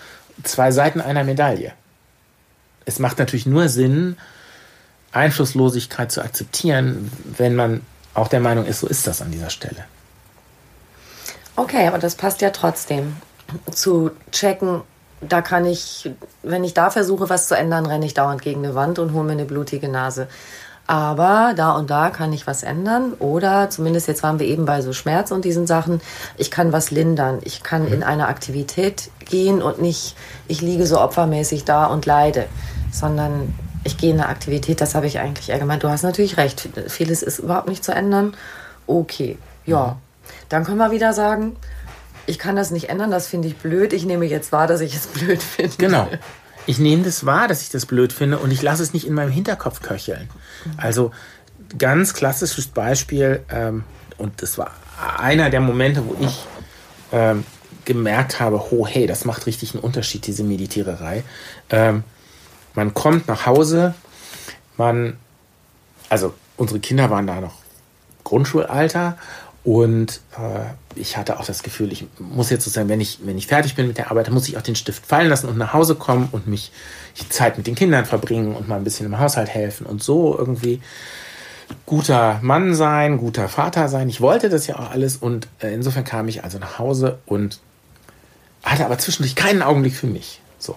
zwei 0.45 0.71
Seiten 0.71 1.01
einer 1.01 1.25
Medaille. 1.25 1.73
Es 2.85 3.01
macht 3.01 3.19
natürlich 3.19 3.47
nur 3.47 3.69
Sinn, 3.69 4.17
Einflusslosigkeit 5.11 6.13
zu 6.13 6.23
akzeptieren, 6.23 7.11
wenn 7.37 7.57
man 7.57 7.81
auch 8.15 8.29
der 8.29 8.41
Meinung 8.41 8.67
ist, 8.67 8.81
so 8.81 8.87
ist 8.87 9.07
das 9.07 9.21
an 9.21 9.33
dieser 9.33 9.51
Stelle. 9.51 9.85
Okay, 11.57 11.87
aber 11.87 11.99
das 11.99 12.15
passt 12.15 12.41
ja 12.41 12.51
trotzdem. 12.51 13.17
Zu 13.71 14.13
checken, 14.31 14.83
da 15.21 15.43
kann 15.43 15.67
ich, 15.67 16.11
wenn 16.43 16.65
ich 16.65 16.75
da 16.75 16.91
versuche, 16.91 17.29
was 17.29 17.49
zu 17.49 17.57
ändern, 17.57 17.87
renne 17.87 18.07
ich 18.07 18.15
dauernd 18.15 18.43
gegen 18.43 18.65
eine 18.65 18.75
Wand 18.75 18.99
und 18.99 19.13
hole 19.13 19.25
mir 19.25 19.33
eine 19.33 19.45
blutige 19.45 19.89
Nase 19.89 20.29
aber 20.87 21.55
da 21.57 21.73
und 21.73 21.91
da 21.91 22.11
kann 22.11 22.33
ich 22.33 22.47
was 22.47 22.63
ändern 22.63 23.13
oder 23.19 23.71
zumindest 23.71 24.09
jetzt 24.09 24.23
waren 24.23 24.39
wir 24.39 24.47
eben 24.47 24.65
bei 24.65 24.83
so 24.83 24.93
Schmerz 24.93 25.31
und 25.31 25.45
diesen 25.45 25.67
Sachen, 25.67 26.01
ich 26.37 26.51
kann 26.51 26.73
was 26.73 26.91
lindern, 26.91 27.39
ich 27.43 27.63
kann 27.63 27.87
in 27.87 28.03
eine 28.03 28.27
Aktivität 28.27 29.11
gehen 29.25 29.63
und 29.63 29.81
nicht, 29.81 30.17
ich 30.49 30.61
liege 30.61 30.87
so 30.87 31.01
opfermäßig 31.01 31.65
da 31.65 31.87
und 31.87 32.05
leide, 32.05 32.47
sondern 32.91 33.55
ich 33.85 33.97
gehe 33.97 34.11
in 34.11 34.21
eine 34.21 34.29
Aktivität, 34.29 34.81
das 34.81 34.95
habe 34.95 35.07
ich 35.07 35.19
eigentlich 35.19 35.49
eher 35.49 35.59
gemeint. 35.59 35.83
Du 35.83 35.89
hast 35.89 36.03
natürlich 36.03 36.37
recht, 36.37 36.69
vieles 36.89 37.23
ist 37.23 37.39
überhaupt 37.39 37.69
nicht 37.69 37.85
zu 37.85 37.93
ändern. 37.93 38.35
Okay, 38.87 39.39
ja, 39.65 39.97
dann 40.49 40.65
können 40.65 40.79
wir 40.79 40.91
wieder 40.91 41.13
sagen, 41.13 41.57
ich 42.27 42.39
kann 42.39 42.57
das 42.57 42.71
nicht 42.71 42.89
ändern, 42.89 43.11
das 43.11 43.27
finde 43.27 43.49
ich 43.49 43.57
blöd, 43.57 43.93
ich 43.93 44.05
nehme 44.05 44.25
jetzt 44.27 44.53
wahr, 44.53 44.67
dass 44.67 44.81
ich 44.81 44.95
es 44.95 45.07
blöd 45.07 45.43
finde. 45.43 45.77
Genau. 45.79 46.09
Ich 46.65 46.79
nehme 46.79 47.03
das 47.03 47.27
wahr, 47.27 47.49
dass 47.49 47.63
ich 47.63 47.71
das 47.71 47.87
blöd 47.87 48.13
finde 48.13 48.39
und 48.39 48.53
ich 48.53 48.63
lasse 48.63 48.85
es 48.85 48.93
nicht 48.93 49.05
in 49.05 49.15
meinem 49.15 49.33
Hinterkopf 49.33 49.83
köcheln. 49.83 50.29
Also 50.77 51.13
ganz 51.79 52.15
klassisches 52.15 52.67
Beispiel, 52.67 53.43
ähm, 53.51 53.85
und 54.19 54.43
das 54.43 54.59
war 54.59 54.73
einer 55.19 55.51
der 55.51 55.61
Momente, 55.61 56.05
wo 56.07 56.17
ich 56.21 56.45
ähm, 57.13 57.45
gemerkt 57.85 58.41
habe, 58.41 58.63
oh 58.71 58.87
hey, 58.87 59.07
das 59.07 59.25
macht 59.25 59.47
richtig 59.47 59.75
einen 59.75 59.83
Unterschied, 59.83 60.27
diese 60.27 60.45
Meditiererei. 60.45 61.25
Ähm, 61.71 62.05
man 62.75 62.95
kommt 62.95 63.29
nach 63.29 63.47
Hause, 63.47 63.95
man 64.77 65.17
also 66.13 66.35
unsere 66.59 66.79
Kinder 66.79 67.09
waren 67.09 67.27
da 67.27 67.41
noch 67.41 67.55
Grundschulalter 68.23 69.17
und 69.65 70.21
äh, 70.37 70.67
ich 70.95 71.17
hatte 71.17 71.41
auch 71.41 71.47
das 71.47 71.63
Gefühl, 71.63 71.91
ich 71.91 72.07
muss 72.19 72.51
jetzt 72.51 72.65
sozusagen, 72.65 72.91
wenn 72.91 73.01
ich, 73.01 73.21
wenn 73.25 73.39
ich 73.39 73.47
fertig 73.47 73.77
bin 73.77 73.87
mit 73.87 73.97
der 73.97 74.11
Arbeit, 74.11 74.29
muss 74.31 74.47
ich 74.47 74.59
auch 74.59 74.63
den 74.63 74.77
Stift 74.77 75.07
fallen 75.07 75.31
lassen 75.31 75.49
und 75.49 75.57
nach 75.57 75.73
Hause 75.73 75.95
kommen 75.95 76.29
und 76.31 76.47
mich 76.47 76.71
die 77.21 77.29
Zeit 77.29 77.57
mit 77.57 77.67
den 77.67 77.75
Kindern 77.75 78.05
verbringen 78.05 78.55
und 78.55 78.69
mal 78.69 78.77
ein 78.77 78.85
bisschen 78.85 79.07
im 79.07 79.19
Haushalt 79.19 79.49
helfen 79.49 79.87
und 79.87 80.03
so 80.03 80.37
irgendwie 80.39 80.81
guter 81.87 82.39
Mann 82.43 82.75
sein, 82.75 83.19
guter 83.19 83.49
Vater 83.49 83.89
sein. 83.89 84.09
Ich 84.09 84.21
wollte 84.21 84.49
das 84.49 84.67
ja 84.67 84.77
auch 84.79 84.91
alles 84.91 85.17
und 85.17 85.49
äh, 85.61 85.73
insofern 85.73 86.05
kam 86.05 86.29
ich 86.29 86.45
also 86.45 86.59
nach 86.59 86.79
Hause 86.79 87.19
und 87.27 87.61
hatte 88.63 88.85
aber 88.85 88.99
zwischendurch 88.99 89.35
keinen 89.35 89.63
Augenblick 89.63 89.95
für 89.95 90.07
mich. 90.07 90.41
So, 90.59 90.77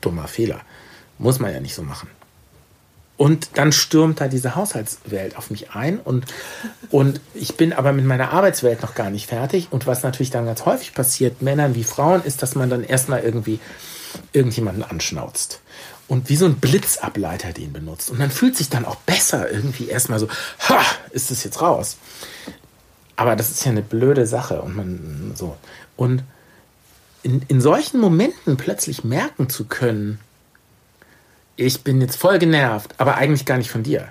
dummer 0.00 0.28
Fehler. 0.28 0.60
Muss 1.18 1.38
man 1.38 1.52
ja 1.52 1.60
nicht 1.60 1.74
so 1.74 1.82
machen. 1.82 2.08
Und 3.16 3.50
dann 3.54 3.72
stürmt 3.72 4.20
da 4.20 4.28
diese 4.28 4.54
Haushaltswelt 4.54 5.36
auf 5.36 5.50
mich 5.50 5.72
ein 5.72 5.98
und, 5.98 6.26
und 6.90 7.20
ich 7.34 7.56
bin 7.56 7.72
aber 7.72 7.92
mit 7.92 8.04
meiner 8.04 8.32
Arbeitswelt 8.32 8.80
noch 8.82 8.94
gar 8.94 9.10
nicht 9.10 9.26
fertig. 9.26 9.68
Und 9.72 9.88
was 9.88 10.04
natürlich 10.04 10.30
dann 10.30 10.46
ganz 10.46 10.64
häufig 10.64 10.94
passiert, 10.94 11.42
Männern 11.42 11.74
wie 11.74 11.82
Frauen, 11.82 12.22
ist, 12.22 12.42
dass 12.42 12.54
man 12.54 12.70
dann 12.70 12.84
erstmal 12.84 13.22
irgendwie 13.22 13.58
irgendjemanden 14.32 14.82
anschnauzt 14.82 15.60
und 16.08 16.28
wie 16.28 16.36
so 16.36 16.46
ein 16.46 16.56
Blitzableiter 16.56 17.52
den 17.52 17.72
benutzt. 17.72 18.10
Und 18.10 18.18
man 18.18 18.30
fühlt 18.30 18.56
sich 18.56 18.70
dann 18.70 18.84
auch 18.84 18.96
besser 18.96 19.50
irgendwie 19.50 19.88
erstmal 19.88 20.18
so, 20.18 20.28
ha, 20.68 20.80
ist 21.10 21.30
das 21.30 21.44
jetzt 21.44 21.60
raus. 21.60 21.98
Aber 23.16 23.36
das 23.36 23.50
ist 23.50 23.64
ja 23.64 23.70
eine 23.70 23.82
blöde 23.82 24.26
Sache 24.26 24.62
und 24.62 24.76
man 24.76 25.32
so. 25.34 25.56
Und 25.96 26.22
in, 27.22 27.42
in 27.48 27.60
solchen 27.60 28.00
Momenten 28.00 28.56
plötzlich 28.56 29.04
merken 29.04 29.50
zu 29.50 29.64
können, 29.64 30.18
ich 31.56 31.82
bin 31.82 32.00
jetzt 32.00 32.16
voll 32.16 32.38
genervt, 32.38 32.94
aber 32.98 33.16
eigentlich 33.16 33.44
gar 33.44 33.58
nicht 33.58 33.70
von 33.70 33.82
dir. 33.82 34.08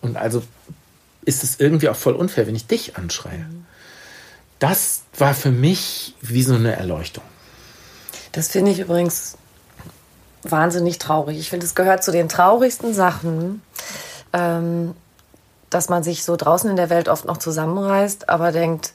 Und 0.00 0.16
also 0.16 0.42
ist 1.24 1.44
es 1.44 1.60
irgendwie 1.60 1.88
auch 1.88 1.96
voll 1.96 2.14
unfair, 2.14 2.46
wenn 2.46 2.54
ich 2.54 2.66
dich 2.66 2.96
anschreie. 2.96 3.46
Das 4.58 5.02
war 5.18 5.34
für 5.34 5.50
mich 5.50 6.14
wie 6.20 6.42
so 6.42 6.54
eine 6.54 6.76
Erleuchtung. 6.76 7.24
Das 8.34 8.48
finde 8.48 8.72
ich 8.72 8.80
übrigens 8.80 9.36
wahnsinnig 10.42 10.98
traurig. 10.98 11.38
Ich 11.38 11.50
finde, 11.50 11.64
es 11.64 11.76
gehört 11.76 12.02
zu 12.02 12.10
den 12.10 12.28
traurigsten 12.28 12.92
Sachen, 12.92 13.62
ähm, 14.32 14.94
dass 15.70 15.88
man 15.88 16.02
sich 16.02 16.24
so 16.24 16.34
draußen 16.36 16.68
in 16.68 16.76
der 16.76 16.90
Welt 16.90 17.08
oft 17.08 17.26
noch 17.26 17.36
zusammenreißt, 17.36 18.28
aber 18.28 18.50
denkt, 18.50 18.92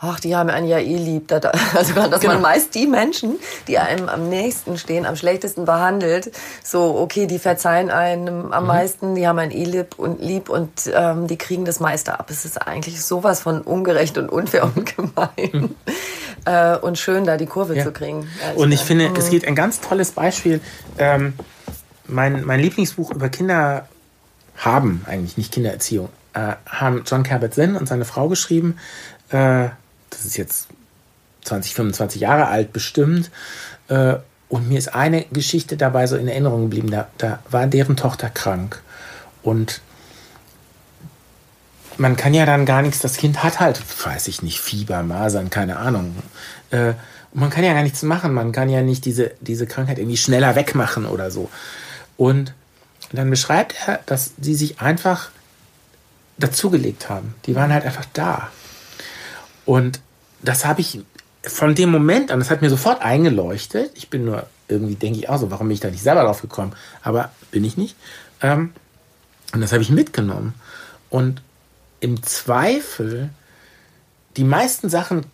ach, 0.00 0.20
die 0.20 0.36
haben 0.36 0.50
einen 0.50 0.66
ja 0.66 0.78
eh 0.78 0.96
lieb. 0.96 1.32
Also, 1.74 1.94
dass 1.94 2.20
genau. 2.20 2.34
man 2.34 2.42
meist 2.42 2.74
die 2.74 2.86
Menschen, 2.86 3.36
die 3.66 3.78
einem 3.78 4.08
am 4.08 4.28
nächsten 4.28 4.78
stehen, 4.78 5.06
am 5.06 5.16
schlechtesten 5.16 5.64
behandelt, 5.64 6.30
so, 6.62 6.96
okay, 6.98 7.26
die 7.26 7.38
verzeihen 7.38 7.90
einem 7.90 8.52
am 8.52 8.64
mhm. 8.64 8.68
meisten, 8.68 9.14
die 9.14 9.26
haben 9.26 9.38
einen 9.38 9.50
eh 9.50 9.64
lieb 9.64 9.98
und 9.98 10.20
lieb 10.20 10.48
und 10.48 10.70
ähm, 10.94 11.26
die 11.26 11.36
kriegen 11.36 11.64
das 11.64 11.80
meiste 11.80 12.18
ab. 12.18 12.26
Es 12.30 12.44
ist 12.44 12.66
eigentlich 12.66 13.04
sowas 13.04 13.40
von 13.40 13.60
ungerecht 13.62 14.18
und 14.18 14.28
unfair 14.28 14.64
und 14.64 14.96
gemein. 14.96 15.50
Mhm. 15.52 15.74
Äh, 16.44 16.76
und 16.76 16.98
schön, 16.98 17.24
da 17.24 17.36
die 17.36 17.46
Kurve 17.46 17.76
ja. 17.76 17.84
zu 17.84 17.92
kriegen. 17.92 18.28
Und 18.54 18.72
ich 18.72 18.80
finde, 18.80 19.08
mhm. 19.08 19.16
es 19.16 19.30
geht 19.30 19.46
ein 19.46 19.54
ganz 19.54 19.80
tolles 19.80 20.12
Beispiel. 20.12 20.60
Ähm, 20.98 21.34
mein, 22.06 22.44
mein 22.44 22.60
Lieblingsbuch 22.60 23.10
über 23.10 23.28
Kinder 23.28 23.88
haben, 24.56 25.04
eigentlich 25.06 25.36
nicht 25.36 25.52
Kindererziehung, 25.52 26.10
äh, 26.34 26.52
haben 26.66 27.02
John 27.06 27.22
Cabot-Zen 27.22 27.76
und 27.76 27.88
seine 27.88 28.04
Frau 28.04 28.28
geschrieben. 28.28 28.78
Äh, 29.30 29.68
das 30.16 30.24
ist 30.24 30.36
jetzt 30.36 30.68
20, 31.44 31.74
25 31.74 32.20
Jahre 32.20 32.48
alt 32.48 32.72
bestimmt. 32.72 33.30
Äh, 33.88 34.16
und 34.48 34.68
mir 34.68 34.78
ist 34.78 34.94
eine 34.94 35.24
Geschichte 35.32 35.76
dabei 35.76 36.06
so 36.06 36.16
in 36.16 36.28
Erinnerung 36.28 36.62
geblieben. 36.62 36.90
Da, 36.90 37.08
da 37.18 37.40
war 37.50 37.66
deren 37.66 37.96
Tochter 37.96 38.30
krank. 38.30 38.82
Und 39.42 39.80
man 41.96 42.16
kann 42.16 42.34
ja 42.34 42.46
dann 42.46 42.66
gar 42.66 42.82
nichts, 42.82 43.00
das 43.00 43.16
Kind 43.16 43.42
hat 43.42 43.60
halt, 43.60 43.80
weiß 44.04 44.28
ich 44.28 44.42
nicht, 44.42 44.60
Fieber, 44.60 45.02
Masern, 45.02 45.50
keine 45.50 45.76
Ahnung. 45.76 46.14
Äh, 46.70 46.94
man 47.32 47.50
kann 47.50 47.64
ja 47.64 47.74
gar 47.74 47.82
nichts 47.82 48.02
machen. 48.02 48.32
Man 48.32 48.52
kann 48.52 48.68
ja 48.68 48.82
nicht 48.82 49.04
diese, 49.04 49.32
diese 49.40 49.66
Krankheit 49.66 49.98
irgendwie 49.98 50.16
schneller 50.16 50.54
wegmachen 50.54 51.04
oder 51.04 51.30
so. 51.30 51.50
Und 52.16 52.54
dann 53.12 53.30
beschreibt 53.30 53.74
er, 53.86 54.00
dass 54.06 54.32
sie 54.40 54.54
sich 54.54 54.80
einfach 54.80 55.30
dazugelegt 56.38 57.08
haben. 57.08 57.34
Die 57.46 57.54
waren 57.54 57.72
halt 57.72 57.84
einfach 57.84 58.06
da. 58.12 58.50
Und 59.64 60.00
das 60.42 60.64
habe 60.64 60.80
ich 60.80 61.00
von 61.42 61.74
dem 61.74 61.90
Moment 61.90 62.30
an, 62.30 62.38
das 62.38 62.50
hat 62.50 62.62
mir 62.62 62.70
sofort 62.70 63.02
eingeleuchtet. 63.02 63.92
Ich 63.94 64.08
bin 64.10 64.24
nur 64.24 64.46
irgendwie, 64.68 64.94
denke 64.94 65.18
ich 65.18 65.28
auch 65.28 65.38
so, 65.38 65.50
warum 65.50 65.68
bin 65.68 65.74
ich 65.74 65.80
da 65.80 65.90
nicht 65.90 66.02
selber 66.02 66.22
drauf 66.22 66.40
gekommen? 66.40 66.72
Aber 67.02 67.30
bin 67.50 67.64
ich 67.64 67.76
nicht. 67.76 67.96
Ähm, 68.40 68.72
und 69.52 69.60
das 69.60 69.72
habe 69.72 69.82
ich 69.82 69.90
mitgenommen. 69.90 70.54
Und 71.10 71.42
im 72.00 72.22
Zweifel, 72.22 73.30
die 74.36 74.44
meisten 74.44 74.88
Sachen, 74.88 75.26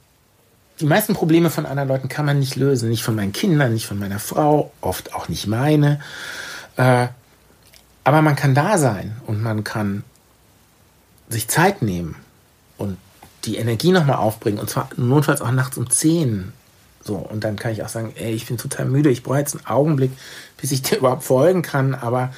die 0.80 0.86
meisten 0.86 1.14
Probleme 1.14 1.50
von 1.50 1.66
anderen 1.66 1.88
Leuten 1.88 2.08
kann 2.08 2.26
man 2.26 2.38
nicht 2.38 2.56
lösen. 2.56 2.88
Nicht 2.88 3.02
von 3.02 3.14
meinen 3.14 3.32
Kindern, 3.32 3.72
nicht 3.72 3.86
von 3.86 3.98
meiner 3.98 4.18
Frau, 4.18 4.72
oft 4.80 5.14
auch 5.14 5.28
nicht 5.28 5.46
meine. 5.46 6.00
Äh, 6.76 7.08
aber 8.04 8.22
man 8.22 8.36
kann 8.36 8.54
da 8.54 8.78
sein 8.78 9.16
und 9.26 9.42
man 9.42 9.62
kann 9.62 10.04
sich 11.28 11.48
Zeit 11.48 11.82
nehmen 11.82 12.16
und 12.76 12.96
die 13.44 13.56
Energie 13.56 13.92
nochmal 13.92 14.16
aufbringen. 14.16 14.58
Und 14.58 14.70
zwar 14.70 14.88
notfalls 14.96 15.40
auch 15.40 15.50
nachts 15.50 15.78
um 15.78 15.88
10. 15.90 16.52
So, 17.02 17.16
und 17.16 17.44
dann 17.44 17.56
kann 17.56 17.72
ich 17.72 17.82
auch 17.82 17.88
sagen, 17.88 18.12
ey, 18.16 18.32
ich 18.32 18.46
bin 18.46 18.58
total 18.58 18.86
müde, 18.86 19.10
ich 19.10 19.22
brauche 19.22 19.38
jetzt 19.38 19.54
einen 19.54 19.66
Augenblick, 19.66 20.10
bis 20.58 20.72
ich 20.72 20.82
dir 20.90 20.98
überhaupt 20.98 21.24
folgen 21.24 21.62
kann, 21.62 21.94
aber 21.94 22.32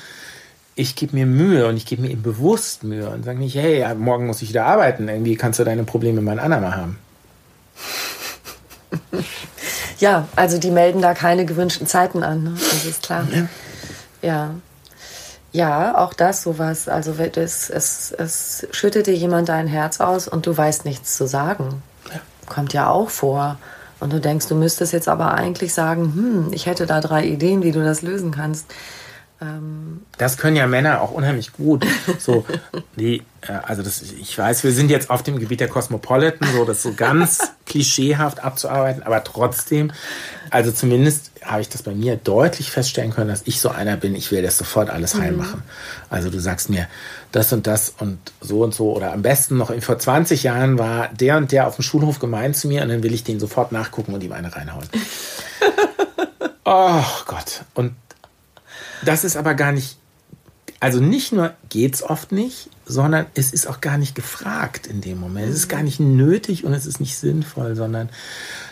ich 0.74 0.94
gebe 0.96 1.14
mir 1.14 1.26
Mühe 1.26 1.66
und 1.66 1.76
ich 1.76 1.84
gebe 1.84 2.02
mir 2.02 2.10
eben 2.10 2.22
bewusst 2.22 2.82
Mühe 2.82 3.10
und 3.10 3.24
sage 3.24 3.38
nicht, 3.38 3.54
hey, 3.56 3.94
morgen 3.94 4.26
muss 4.26 4.40
ich 4.40 4.48
wieder 4.48 4.64
arbeiten, 4.64 5.08
irgendwie 5.08 5.36
kannst 5.36 5.58
du 5.60 5.64
deine 5.64 5.84
Probleme 5.84 6.22
mal 6.22 6.32
ein 6.32 6.38
andermal 6.38 6.76
haben. 6.76 6.98
Ja, 9.98 10.26
also 10.34 10.58
die 10.58 10.72
melden 10.72 11.00
da 11.00 11.14
keine 11.14 11.46
gewünschten 11.46 11.86
Zeiten 11.86 12.24
an, 12.24 12.42
ne? 12.42 12.54
das 12.56 12.84
ist 12.84 13.04
klar. 13.04 13.24
Ja. 13.30 13.46
ja. 14.20 14.54
Ja, 15.52 15.98
auch 15.98 16.14
das 16.14 16.42
sowas. 16.42 16.88
Also 16.88 17.14
es, 17.18 17.68
es, 17.68 18.12
es 18.12 18.66
schüttet 18.70 19.06
dir 19.06 19.14
jemand 19.14 19.48
dein 19.50 19.66
Herz 19.66 20.00
aus 20.00 20.26
und 20.26 20.46
du 20.46 20.56
weißt 20.56 20.84
nichts 20.86 21.16
zu 21.16 21.26
sagen. 21.26 21.82
Ja. 22.12 22.20
Kommt 22.46 22.72
ja 22.72 22.88
auch 22.88 23.10
vor. 23.10 23.58
Und 24.00 24.12
du 24.12 24.20
denkst, 24.20 24.48
du 24.48 24.56
müsstest 24.56 24.92
jetzt 24.92 25.08
aber 25.08 25.34
eigentlich 25.34 25.74
sagen, 25.74 26.12
hm, 26.14 26.52
ich 26.52 26.66
hätte 26.66 26.86
da 26.86 27.00
drei 27.00 27.24
Ideen, 27.24 27.62
wie 27.62 27.70
du 27.70 27.84
das 27.84 28.02
lösen 28.02 28.32
kannst. 28.32 28.66
Ähm 29.42 30.02
das 30.18 30.38
können 30.38 30.56
ja 30.56 30.66
Männer 30.66 31.00
auch 31.00 31.10
unheimlich 31.10 31.52
gut. 31.52 31.84
So, 32.18 32.46
die, 32.96 33.22
äh, 33.42 33.52
also 33.62 33.82
das, 33.82 34.02
ich 34.02 34.36
weiß, 34.38 34.62
wir 34.64 34.72
sind 34.72 34.90
jetzt 34.90 35.10
auf 35.10 35.22
dem 35.22 35.38
Gebiet 35.38 35.60
der 35.60 35.68
Cosmopolitan, 35.68 36.48
so 36.52 36.64
das 36.64 36.82
so 36.82 36.94
ganz 36.94 37.52
klischeehaft 37.66 38.44
abzuarbeiten, 38.44 39.02
aber 39.02 39.24
trotzdem, 39.24 39.92
also 40.50 40.70
zumindest 40.70 41.32
habe 41.42 41.60
ich 41.60 41.68
das 41.68 41.82
bei 41.82 41.94
mir 41.94 42.16
deutlich 42.16 42.70
feststellen 42.70 43.12
können, 43.12 43.28
dass 43.28 43.42
ich 43.46 43.60
so 43.60 43.68
einer 43.68 43.96
bin, 43.96 44.14
ich 44.14 44.30
will 44.30 44.42
das 44.42 44.58
sofort 44.58 44.90
alles 44.90 45.14
heim 45.16 45.36
machen. 45.36 45.62
Mhm. 45.64 46.06
Also 46.10 46.30
du 46.30 46.38
sagst 46.38 46.70
mir 46.70 46.86
das 47.32 47.52
und 47.52 47.66
das 47.66 47.94
und 47.98 48.18
so 48.40 48.62
und 48.62 48.74
so 48.74 48.94
oder 48.94 49.12
am 49.12 49.22
besten 49.22 49.56
noch 49.56 49.72
vor 49.80 49.98
20 49.98 50.42
Jahren 50.42 50.78
war 50.78 51.08
der 51.08 51.38
und 51.38 51.50
der 51.50 51.66
auf 51.66 51.76
dem 51.76 51.82
Schulhof 51.82 52.18
gemeint 52.18 52.56
zu 52.56 52.68
mir 52.68 52.82
und 52.82 52.90
dann 52.90 53.02
will 53.02 53.14
ich 53.14 53.24
den 53.24 53.40
sofort 53.40 53.72
nachgucken 53.72 54.14
und 54.14 54.22
ihm 54.22 54.32
eine 54.32 54.54
reinhauen. 54.54 54.86
oh 56.64 57.02
Gott. 57.26 57.62
Und 57.74 57.94
das 59.04 59.24
ist 59.24 59.36
aber 59.36 59.54
gar 59.54 59.72
nicht, 59.72 59.96
also 60.80 61.00
nicht 61.00 61.32
nur 61.32 61.54
geht's 61.68 62.02
oft 62.02 62.32
nicht, 62.32 62.68
sondern 62.84 63.26
es 63.34 63.52
ist 63.52 63.66
auch 63.66 63.80
gar 63.80 63.98
nicht 63.98 64.14
gefragt 64.14 64.86
in 64.86 65.00
dem 65.00 65.18
Moment. 65.18 65.48
Es 65.48 65.56
ist 65.56 65.68
gar 65.68 65.82
nicht 65.82 66.00
nötig 66.00 66.64
und 66.64 66.72
es 66.72 66.86
ist 66.86 67.00
nicht 67.00 67.16
sinnvoll, 67.16 67.76
sondern 67.76 68.10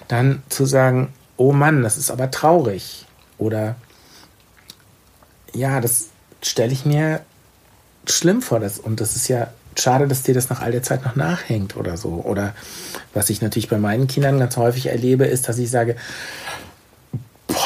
dann 0.09 0.43
zu 0.49 0.67
sagen, 0.67 1.13
oh 1.37 1.53
Mann, 1.53 1.83
das 1.83 1.97
ist 1.97 2.11
aber 2.11 2.31
traurig. 2.31 3.07
Oder 3.39 3.77
ja, 5.55 5.81
das 5.81 6.09
stelle 6.43 6.73
ich 6.73 6.85
mir 6.85 7.21
schlimm 8.07 8.43
vor. 8.43 8.61
Das, 8.61 8.79
und 8.79 9.01
das 9.01 9.17
ist 9.17 9.29
ja 9.29 9.49
schade, 9.79 10.09
dass 10.09 10.23
dir 10.23 10.35
das 10.35 10.51
nach 10.51 10.61
all 10.61 10.73
der 10.73 10.83
Zeit 10.83 11.05
noch 11.05 11.17
nachhängt 11.17 11.77
oder 11.77 11.97
so. 11.97 12.23
Oder 12.25 12.55
was 13.15 13.31
ich 13.31 13.41
natürlich 13.41 13.69
bei 13.69 13.79
meinen 13.79 14.07
Kindern 14.07 14.39
ganz 14.39 14.57
häufig 14.57 14.87
erlebe, 14.87 15.25
ist, 15.25 15.49
dass 15.49 15.59
ich 15.59 15.71
sage, 15.71 15.97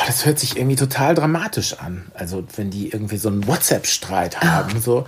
das 0.07 0.27
hört 0.27 0.39
sich 0.39 0.57
irgendwie 0.57 0.77
total 0.77 1.15
dramatisch 1.15 1.79
an. 1.79 2.07
Also 2.15 2.45
wenn 2.57 2.71
die 2.71 2.91
irgendwie 2.91 3.17
so 3.17 3.29
einen 3.29 3.47
WhatsApp-Streit 3.47 4.41
haben, 4.41 4.81
so 4.81 5.07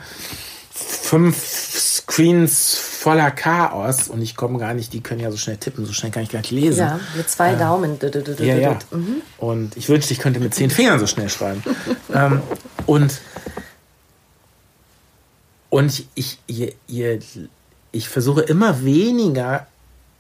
fünf 0.71 1.37
Screens 1.45 2.77
voller 2.77 3.31
Chaos 3.31 4.09
und 4.09 4.21
ich 4.21 4.37
komme 4.37 4.59
gar 4.59 4.75
nicht, 4.75 4.93
die 4.93 5.01
können 5.01 5.21
ja 5.21 5.31
so 5.31 5.37
schnell 5.37 5.57
tippen, 5.57 5.87
so 5.87 5.93
schnell 5.93 6.13
kann 6.13 6.23
ich 6.23 6.31
gar 6.31 6.41
nicht 6.41 6.51
lesen. 6.51 6.81
Ja, 6.81 7.01
mit 7.17 7.29
zwei 7.31 7.55
äh, 7.55 7.59
Daumen. 7.59 7.99
Ja, 8.39 8.57
ja. 8.57 8.79
Mhm. 8.91 9.23
Und 9.39 9.77
ich 9.77 9.89
wünschte, 9.89 10.13
ich 10.13 10.19
könnte 10.19 10.41
mit 10.41 10.55
zehn 10.55 10.71
Fingern 10.71 10.99
so 10.99 11.07
schnell 11.07 11.29
schreiben. 11.29 11.63
ähm, 12.15 12.43
und 12.87 13.21
und 15.69 16.05
ich, 16.15 16.39
ich, 16.47 16.77
ich, 16.87 17.39
ich 17.93 18.09
versuche 18.09 18.43
immer 18.43 18.85
weniger 18.85 19.67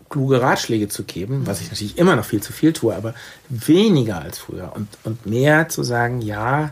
kluge 0.09 0.40
Ratschläge 0.40 0.88
zu 0.88 1.05
geben, 1.05 1.47
was 1.47 1.61
ich 1.61 1.71
natürlich 1.71 1.99
immer 1.99 2.16
noch 2.16 2.25
viel 2.25 2.42
zu 2.42 2.53
viel 2.53 2.73
tue, 2.73 2.95
aber 2.95 3.14
weniger 3.49 4.21
als 4.21 4.38
früher 4.38 4.73
und, 4.75 4.88
und 5.05 5.27
mehr 5.27 5.69
zu 5.69 5.83
sagen, 5.83 6.21
ja, 6.21 6.71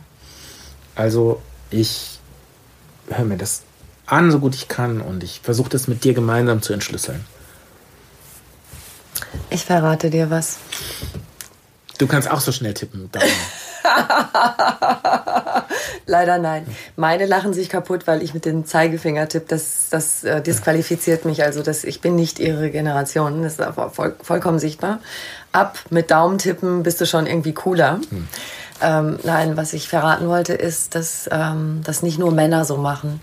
also 0.94 1.42
ich 1.70 2.18
höre 3.09 3.25
mir 3.25 3.37
das 3.37 3.62
an, 4.07 4.31
so 4.31 4.38
gut 4.38 4.55
ich 4.55 4.68
kann, 4.68 5.01
und 5.01 5.25
ich 5.25 5.40
versuche 5.42 5.70
das 5.70 5.88
mit 5.88 6.05
dir 6.05 6.14
gemeinsam 6.14 6.62
zu 6.62 6.73
entschlüsseln. 6.73 7.25
Ich 9.51 9.64
verrate 9.64 10.11
dir 10.11 10.31
was. 10.31 10.59
Du 11.99 12.07
kannst 12.07 12.31
auch 12.31 12.40
so 12.40 12.53
schnell 12.53 12.75
tippen. 12.75 13.11
Leider 16.07 16.38
nein. 16.38 16.66
Meine 16.97 17.27
lachen 17.27 17.53
sich 17.53 17.68
kaputt, 17.68 18.07
weil 18.07 18.23
ich 18.23 18.35
mit 18.35 18.44
dem 18.44 18.66
Zeigefinger 18.66 19.29
tippe. 19.29 19.47
Das, 19.49 19.88
das 19.90 20.25
äh, 20.25 20.42
disqualifiziert 20.42 21.25
mich. 21.25 21.42
Also 21.42 21.62
das, 21.62 21.85
ich 21.85 22.01
bin 22.01 22.14
nicht 22.14 22.38
ihre 22.38 22.70
Generation. 22.70 23.42
Das 23.42 23.59
ist 23.59 23.75
voll, 23.92 24.14
vollkommen 24.23 24.59
sichtbar. 24.59 25.01
Ab 25.53 25.79
mit 25.90 26.11
Daumen 26.11 26.38
tippen 26.38 26.83
bist 26.83 27.01
du 27.01 27.07
schon 27.07 27.27
irgendwie 27.27 27.55
cooler. 27.55 28.01
Ähm, 28.83 29.18
nein, 29.23 29.57
was 29.57 29.73
ich 29.73 29.88
verraten 29.88 30.29
wollte, 30.29 30.55
ist, 30.55 30.94
dass 30.94 31.29
ähm, 31.31 31.83
das 31.85 32.03
nicht 32.03 32.18
nur 32.18 32.33
Männer 32.33 32.64
so 32.64 32.77
machen. 32.77 33.20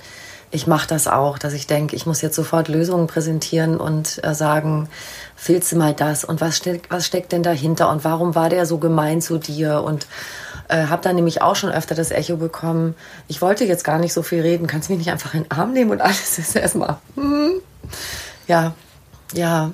Ich 0.54 0.68
mache 0.68 0.88
das 0.88 1.08
auch, 1.08 1.38
dass 1.38 1.54
ich 1.54 1.66
denke, 1.66 1.96
ich 1.96 2.06
muss 2.06 2.22
jetzt 2.22 2.36
sofort 2.36 2.68
Lösungen 2.68 3.08
präsentieren 3.08 3.78
und 3.78 4.20
äh, 4.24 4.34
sagen, 4.34 4.90
fehlst 5.36 5.72
du 5.72 5.78
mal 5.78 5.94
das 5.94 6.26
und 6.26 6.42
was 6.42 6.58
steckt, 6.58 6.92
was 6.92 7.06
steckt 7.06 7.32
denn 7.32 7.42
dahinter 7.42 7.90
und 7.90 8.04
warum 8.04 8.36
war 8.36 8.50
der 8.50 8.66
so 8.66 8.78
gemein 8.78 9.22
zu 9.22 9.38
dir 9.38 9.82
und 9.82 10.08
äh, 10.72 10.88
habe 10.88 11.02
dann 11.02 11.16
nämlich 11.16 11.42
auch 11.42 11.56
schon 11.56 11.72
öfter 11.72 11.96
das 11.96 12.12
Echo 12.12 12.38
bekommen, 12.38 12.96
ich 13.28 13.42
wollte 13.42 13.66
jetzt 13.66 13.84
gar 13.84 14.00
nicht 14.00 14.14
so 14.14 14.24
viel 14.24 14.42
reden, 14.42 14.68
kannst 14.68 14.90
du 14.90 14.94
mich 14.94 15.00
nicht 15.00 15.12
einfach 15.12 15.34
in 15.34 15.44
den 15.44 15.52
Arm 15.52 15.74
nehmen 15.74 15.92
und 15.92 16.02
alles 16.02 16.38
ist 16.40 16.56
erstmal, 16.56 16.98
hm. 17.16 17.62
ja, 18.48 18.74
ja. 19.34 19.72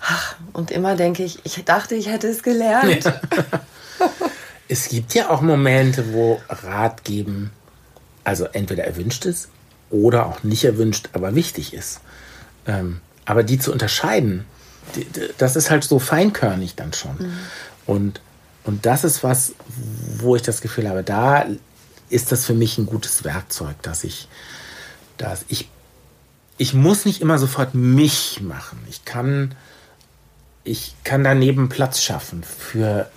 Ach, 0.00 0.36
und 0.52 0.70
immer 0.70 0.94
denke 0.94 1.24
ich, 1.24 1.40
ich 1.44 1.62
dachte, 1.64 1.94
ich 1.94 2.08
hätte 2.08 2.28
es 2.28 2.42
gelernt. 2.42 3.12
Es 4.70 4.90
gibt 4.90 5.14
ja 5.14 5.30
auch 5.30 5.40
Momente, 5.40 6.12
wo 6.12 6.42
Rat 6.48 7.02
geben, 7.02 7.52
also 8.22 8.44
entweder 8.44 8.84
erwünscht 8.84 9.24
ist 9.24 9.48
oder 9.88 10.26
auch 10.26 10.42
nicht 10.42 10.64
erwünscht, 10.64 11.08
aber 11.14 11.34
wichtig 11.34 11.72
ist. 11.72 12.00
Ähm, 12.66 13.00
aber 13.24 13.42
die 13.42 13.58
zu 13.58 13.72
unterscheiden, 13.72 14.44
die, 14.94 15.06
die, 15.06 15.30
das 15.38 15.56
ist 15.56 15.70
halt 15.70 15.84
so 15.84 15.98
feinkörnig 15.98 16.74
dann 16.74 16.92
schon. 16.92 17.32
Und, 17.86 18.20
und 18.68 18.84
das 18.84 19.02
ist 19.02 19.24
was, 19.24 19.54
wo 20.18 20.36
ich 20.36 20.42
das 20.42 20.60
Gefühl 20.60 20.90
habe, 20.90 21.02
da 21.02 21.46
ist 22.10 22.32
das 22.32 22.44
für 22.44 22.52
mich 22.52 22.76
ein 22.76 22.84
gutes 22.84 23.24
Werkzeug, 23.24 23.80
dass 23.80 24.04
ich, 24.04 24.28
dass 25.16 25.46
ich, 25.48 25.70
ich 26.58 26.74
muss 26.74 27.06
nicht 27.06 27.22
immer 27.22 27.38
sofort 27.38 27.74
mich 27.74 28.42
machen. 28.42 28.78
Ich 28.90 29.06
kann, 29.06 29.54
ich 30.64 30.94
kann 31.02 31.24
daneben 31.24 31.70
Platz 31.70 32.02
schaffen 32.02 32.42
für 32.42 33.08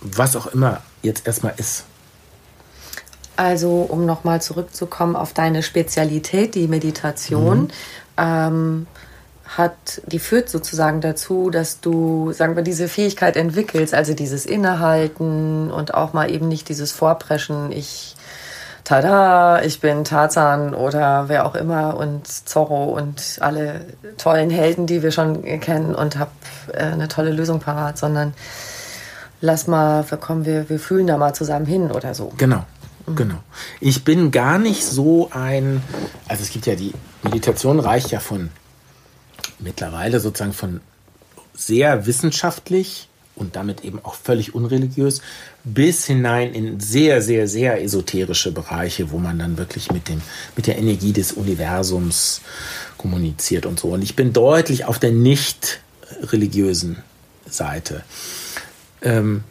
was 0.00 0.36
auch 0.36 0.46
immer 0.46 0.80
jetzt 1.02 1.26
erstmal 1.26 1.52
ist. 1.58 1.84
Also, 3.36 3.82
um 3.82 4.06
nochmal 4.06 4.40
zurückzukommen 4.40 5.16
auf 5.16 5.34
deine 5.34 5.62
Spezialität, 5.62 6.54
die 6.54 6.66
Meditation, 6.66 7.70
ähm, 8.16 8.86
hat, 9.46 10.00
die 10.06 10.18
führt 10.18 10.48
sozusagen 10.48 11.00
dazu, 11.00 11.50
dass 11.50 11.80
du, 11.80 12.32
sagen 12.32 12.56
wir, 12.56 12.62
diese 12.62 12.88
Fähigkeit 12.88 13.36
entwickelst, 13.36 13.94
also 13.94 14.14
dieses 14.14 14.46
Innehalten 14.46 15.70
und 15.70 15.94
auch 15.94 16.12
mal 16.12 16.30
eben 16.30 16.48
nicht 16.48 16.68
dieses 16.68 16.92
Vorpreschen, 16.92 17.70
ich, 17.70 18.16
tada, 18.84 19.62
ich 19.62 19.80
bin 19.80 20.04
Tarzan 20.04 20.74
oder 20.74 21.28
wer 21.28 21.46
auch 21.46 21.54
immer 21.54 21.96
und 21.96 22.26
Zorro 22.26 22.84
und 22.84 23.38
alle 23.40 23.82
tollen 24.16 24.50
Helden, 24.50 24.86
die 24.86 25.02
wir 25.02 25.10
schon 25.10 25.42
kennen 25.60 25.94
und 25.94 26.18
hab 26.18 26.32
äh, 26.72 26.84
eine 26.84 27.08
tolle 27.08 27.30
Lösung 27.30 27.60
parat, 27.60 27.98
sondern 27.98 28.34
lass 29.40 29.66
mal, 29.66 30.04
komm, 30.20 30.46
wir, 30.46 30.68
wir 30.68 30.78
fühlen 30.78 31.06
da 31.06 31.16
mal 31.18 31.34
zusammen 31.34 31.66
hin 31.66 31.90
oder 31.90 32.14
so. 32.14 32.32
Genau, 32.38 32.64
genau. 33.14 33.36
Ich 33.80 34.04
bin 34.04 34.30
gar 34.30 34.58
nicht 34.58 34.84
so 34.84 35.30
ein, 35.32 35.82
also 36.28 36.42
es 36.42 36.50
gibt 36.50 36.66
ja 36.66 36.74
die 36.74 36.92
Meditation 37.22 37.78
reicht 37.78 38.10
ja 38.10 38.20
von 38.20 38.50
mittlerweile 39.58 40.20
sozusagen 40.20 40.52
von 40.52 40.80
sehr 41.54 42.06
wissenschaftlich 42.06 43.08
und 43.36 43.56
damit 43.56 43.84
eben 43.84 43.98
auch 44.04 44.14
völlig 44.14 44.54
unreligiös 44.54 45.20
bis 45.64 46.04
hinein 46.06 46.54
in 46.54 46.78
sehr, 46.80 47.20
sehr, 47.20 47.48
sehr 47.48 47.82
esoterische 47.82 48.52
Bereiche, 48.52 49.10
wo 49.10 49.18
man 49.18 49.38
dann 49.38 49.56
wirklich 49.56 49.90
mit, 49.90 50.08
dem, 50.08 50.20
mit 50.56 50.66
der 50.66 50.78
Energie 50.78 51.12
des 51.12 51.32
Universums 51.32 52.42
kommuniziert 52.96 53.66
und 53.66 53.80
so. 53.80 53.88
Und 53.88 54.02
ich 54.02 54.14
bin 54.14 54.32
deutlich 54.32 54.84
auf 54.84 54.98
der 54.98 55.10
nicht 55.10 55.80
religiösen 56.22 56.98
Seite. 57.48 58.04
Ähm, 59.02 59.42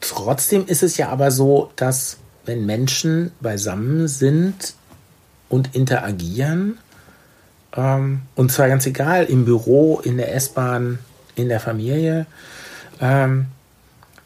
trotzdem 0.00 0.66
ist 0.66 0.82
es 0.82 0.96
ja 0.96 1.08
aber 1.08 1.30
so, 1.30 1.72
dass 1.76 2.18
wenn 2.44 2.66
Menschen 2.66 3.32
beisammen 3.40 4.06
sind 4.06 4.74
und 5.48 5.74
interagieren, 5.74 6.78
ähm, 7.76 8.22
und 8.34 8.52
zwar 8.52 8.68
ganz 8.68 8.86
egal, 8.86 9.24
im 9.24 9.44
Büro, 9.44 10.00
in 10.00 10.16
der 10.16 10.34
S-Bahn, 10.34 10.98
in 11.34 11.48
der 11.48 11.60
Familie, 11.60 12.26
ähm, 13.00 13.46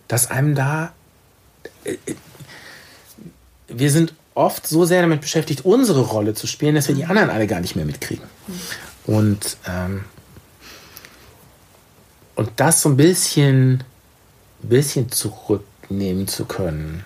dass 0.06 0.30
einem 0.30 0.54
da, 0.54 0.92
äh, 1.84 1.92
äh, 1.92 2.14
wir 3.68 3.90
sind 3.90 4.14
oft 4.34 4.66
so 4.66 4.84
sehr 4.84 5.02
damit 5.02 5.20
beschäftigt, 5.20 5.64
unsere 5.64 6.00
Rolle 6.02 6.34
zu 6.34 6.46
spielen, 6.46 6.74
dass 6.74 6.88
wir 6.88 6.94
die 6.94 7.04
anderen 7.04 7.30
alle 7.30 7.46
gar 7.46 7.60
nicht 7.60 7.74
mehr 7.74 7.84
mitkriegen. 7.84 8.24
Und, 9.04 9.56
ähm, 9.66 10.04
und 12.34 12.50
das 12.56 12.82
so 12.82 12.90
ein 12.90 12.96
bisschen, 12.96 13.82
bisschen 14.62 15.10
zurücknehmen 15.10 16.28
zu 16.28 16.44
können. 16.44 17.04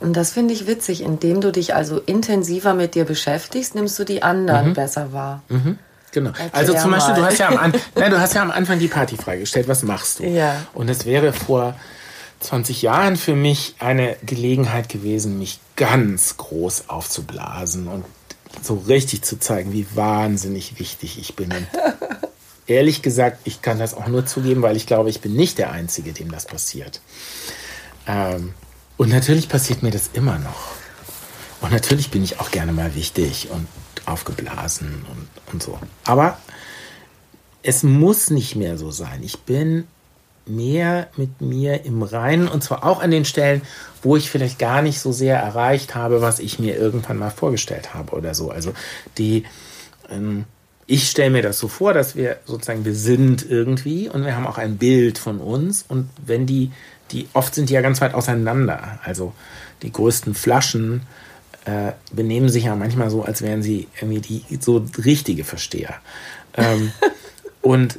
Und 0.00 0.14
das 0.14 0.32
finde 0.32 0.52
ich 0.54 0.66
witzig, 0.66 1.02
indem 1.02 1.40
du 1.40 1.52
dich 1.52 1.74
also 1.74 1.98
intensiver 2.00 2.74
mit 2.74 2.94
dir 2.94 3.04
beschäftigst, 3.04 3.74
nimmst 3.74 3.98
du 3.98 4.04
die 4.04 4.22
anderen 4.22 4.74
besser 4.74 5.12
wahr. 5.12 5.42
Genau. 6.12 6.30
Erklär 6.30 6.54
also 6.54 6.74
zum 6.74 6.90
Beispiel, 6.92 7.14
du 7.14 7.24
hast, 7.24 7.38
ja 7.38 7.48
am 7.48 7.58
An 7.58 7.74
Nein, 7.94 8.10
du 8.10 8.18
hast 8.18 8.34
ja 8.34 8.42
am 8.42 8.50
Anfang 8.50 8.78
die 8.78 8.88
Partyfrage 8.88 9.40
gestellt, 9.40 9.68
was 9.68 9.82
machst 9.82 10.20
du? 10.20 10.24
Ja. 10.24 10.62
Und 10.72 10.88
es 10.88 11.04
wäre 11.04 11.32
vor 11.34 11.74
20 12.40 12.82
Jahren 12.82 13.16
für 13.16 13.34
mich 13.34 13.74
eine 13.80 14.16
Gelegenheit 14.24 14.88
gewesen, 14.88 15.38
mich 15.38 15.60
ganz 15.76 16.36
groß 16.38 16.88
aufzublasen 16.88 17.88
und 17.88 18.04
so 18.62 18.82
richtig 18.88 19.22
zu 19.22 19.38
zeigen, 19.38 19.72
wie 19.72 19.86
wahnsinnig 19.94 20.78
wichtig 20.78 21.18
ich 21.18 21.36
bin. 21.36 21.52
Und 21.52 21.66
ehrlich 22.66 23.02
gesagt, 23.02 23.40
ich 23.44 23.60
kann 23.60 23.78
das 23.78 23.94
auch 23.94 24.06
nur 24.06 24.24
zugeben, 24.24 24.62
weil 24.62 24.76
ich 24.76 24.86
glaube, 24.86 25.10
ich 25.10 25.20
bin 25.20 25.34
nicht 25.34 25.58
der 25.58 25.70
Einzige, 25.72 26.12
dem 26.12 26.30
das 26.30 26.46
passiert. 26.46 27.00
Ähm, 28.06 28.54
und 28.96 29.10
natürlich 29.10 29.48
passiert 29.48 29.82
mir 29.82 29.90
das 29.90 30.10
immer 30.12 30.38
noch. 30.38 30.74
Und 31.60 31.72
natürlich 31.72 32.10
bin 32.10 32.22
ich 32.22 32.40
auch 32.40 32.50
gerne 32.50 32.72
mal 32.72 32.94
wichtig 32.94 33.48
und 33.50 33.66
aufgeblasen 34.06 35.04
und, 35.10 35.52
und 35.52 35.62
so. 35.62 35.78
Aber 36.04 36.38
es 37.62 37.82
muss 37.82 38.30
nicht 38.30 38.56
mehr 38.56 38.78
so 38.78 38.90
sein. 38.90 39.22
Ich 39.22 39.40
bin 39.40 39.86
mehr 40.46 41.08
mit 41.16 41.40
mir 41.40 41.84
im 41.84 42.02
Reinen 42.02 42.46
und 42.46 42.62
zwar 42.62 42.84
auch 42.84 43.02
an 43.02 43.10
den 43.10 43.24
Stellen, 43.24 43.62
wo 44.02 44.16
ich 44.16 44.30
vielleicht 44.30 44.58
gar 44.58 44.80
nicht 44.80 45.00
so 45.00 45.10
sehr 45.10 45.38
erreicht 45.38 45.94
habe, 45.94 46.22
was 46.22 46.38
ich 46.38 46.58
mir 46.60 46.76
irgendwann 46.76 47.18
mal 47.18 47.30
vorgestellt 47.30 47.94
habe 47.94 48.14
oder 48.14 48.34
so. 48.34 48.50
Also 48.50 48.72
die, 49.18 49.44
ähm, 50.08 50.44
ich 50.86 51.10
stelle 51.10 51.30
mir 51.30 51.42
das 51.42 51.58
so 51.58 51.68
vor, 51.68 51.94
dass 51.94 52.14
wir 52.14 52.38
sozusagen, 52.44 52.84
wir 52.84 52.94
sind 52.94 53.48
irgendwie 53.48 54.08
und 54.08 54.24
wir 54.24 54.36
haben 54.36 54.46
auch 54.46 54.58
ein 54.58 54.76
Bild 54.76 55.18
von 55.18 55.40
uns 55.40 55.84
und 55.86 56.08
wenn 56.24 56.46
die, 56.46 56.70
die 57.10 57.28
oft 57.32 57.54
sind 57.54 57.68
die 57.68 57.74
ja 57.74 57.80
ganz 57.80 58.00
weit 58.00 58.14
auseinander. 58.14 59.00
Also 59.04 59.32
die 59.82 59.92
größten 59.92 60.34
Flaschen 60.34 61.02
äh, 61.64 61.92
benehmen 62.12 62.48
sich 62.48 62.64
ja 62.64 62.76
manchmal 62.76 63.10
so, 63.10 63.22
als 63.22 63.42
wären 63.42 63.62
sie 63.62 63.88
irgendwie 63.96 64.20
die 64.20 64.58
so 64.60 64.86
richtige 65.04 65.44
Versteher. 65.44 65.94
Ähm, 66.54 66.92
und, 67.62 67.98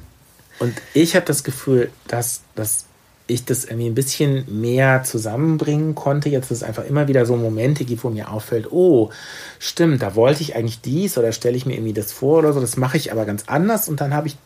und 0.59 0.73
ich 0.93 1.15
habe 1.15 1.25
das 1.25 1.43
Gefühl, 1.43 1.91
dass, 2.07 2.41
dass 2.55 2.85
ich 3.27 3.45
das 3.45 3.65
irgendwie 3.65 3.87
ein 3.87 3.95
bisschen 3.95 4.45
mehr 4.61 5.03
zusammenbringen 5.03 5.95
konnte. 5.95 6.29
Jetzt 6.29 6.49
ist 6.49 6.59
es 6.59 6.63
einfach 6.63 6.85
immer 6.85 7.07
wieder 7.07 7.25
so 7.25 7.35
Momente 7.35 7.83
gibt, 7.83 8.03
wo 8.03 8.09
mir 8.09 8.31
auffällt, 8.31 8.71
oh, 8.71 9.09
stimmt, 9.59 10.01
da 10.01 10.15
wollte 10.15 10.41
ich 10.41 10.55
eigentlich 10.55 10.81
dies 10.81 11.17
oder 11.17 11.31
stelle 11.33 11.57
ich 11.57 11.65
mir 11.65 11.73
irgendwie 11.73 11.93
das 11.93 12.11
vor 12.13 12.39
oder 12.39 12.53
so. 12.53 12.61
Das 12.61 12.77
mache 12.77 12.97
ich 12.97 13.11
aber 13.11 13.25
ganz 13.25 13.43
anders 13.47 13.89
und 13.89 13.99
dann 13.99 14.13
habe 14.13 14.27
ich 14.27 14.37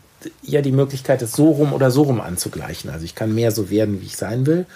ja 0.42 0.62
die 0.62 0.72
Möglichkeit, 0.72 1.22
das 1.22 1.32
so 1.32 1.50
rum 1.50 1.72
oder 1.72 1.90
so 1.90 2.02
rum 2.02 2.20
anzugleichen. 2.20 2.90
Also 2.90 3.04
ich 3.04 3.14
kann 3.14 3.34
mehr 3.34 3.52
so 3.52 3.70
werden, 3.70 4.00
wie 4.00 4.06
ich 4.06 4.16
sein 4.16 4.46
will, 4.46 4.66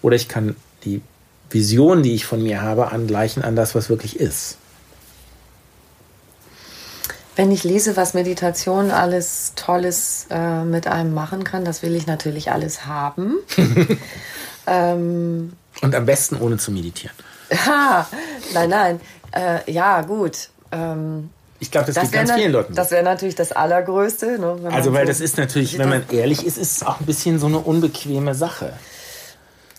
oder 0.00 0.16
ich 0.16 0.28
kann 0.28 0.56
die 0.84 1.00
Vision, 1.50 2.02
die 2.02 2.14
ich 2.14 2.24
von 2.26 2.42
mir 2.42 2.62
habe, 2.62 2.90
angleichen 2.90 3.42
an 3.42 3.56
das, 3.56 3.74
was 3.74 3.88
wirklich 3.88 4.18
ist. 4.18 4.58
Wenn 7.34 7.50
ich 7.50 7.64
lese, 7.64 7.96
was 7.96 8.12
Meditation 8.14 8.90
alles 8.90 9.52
Tolles 9.56 10.26
äh, 10.30 10.64
mit 10.64 10.86
einem 10.86 11.14
machen 11.14 11.44
kann, 11.44 11.64
das 11.64 11.82
will 11.82 11.94
ich 11.96 12.06
natürlich 12.06 12.50
alles 12.52 12.84
haben. 12.86 13.36
ähm, 14.66 15.52
Und 15.80 15.94
am 15.94 16.06
besten 16.06 16.36
ohne 16.36 16.56
zu 16.58 16.70
meditieren. 16.70 17.16
ha, 17.66 18.06
nein, 18.54 18.68
nein. 18.70 19.00
Äh, 19.32 19.70
ja, 19.70 20.02
gut. 20.02 20.50
Ähm, 20.70 21.30
Ich 21.58 21.70
glaube, 21.70 21.92
das, 21.92 22.02
geht 22.02 22.12
wär 22.12 22.24
ganz 22.24 22.32
vielen 22.38 22.52
Leuten. 22.52 22.74
Das 22.74 22.90
wäre 22.90 23.02
natürlich 23.02 23.34
das 23.34 23.52
Allergrößte. 23.52 24.38
Ne, 24.38 24.70
Also, 24.70 24.92
weil 24.92 25.06
so- 25.06 25.12
das 25.12 25.20
ist 25.20 25.38
natürlich, 25.38 25.78
wenn 25.78 25.88
man 25.88 26.04
ehrlich 26.10 26.44
ist, 26.46 26.58
ist 26.58 26.76
es 26.78 26.82
auch 26.86 27.00
ein 27.00 27.06
bisschen 27.06 27.38
so 27.38 27.46
eine 27.46 27.58
unbequeme 27.58 28.34
Sache. 28.34 28.74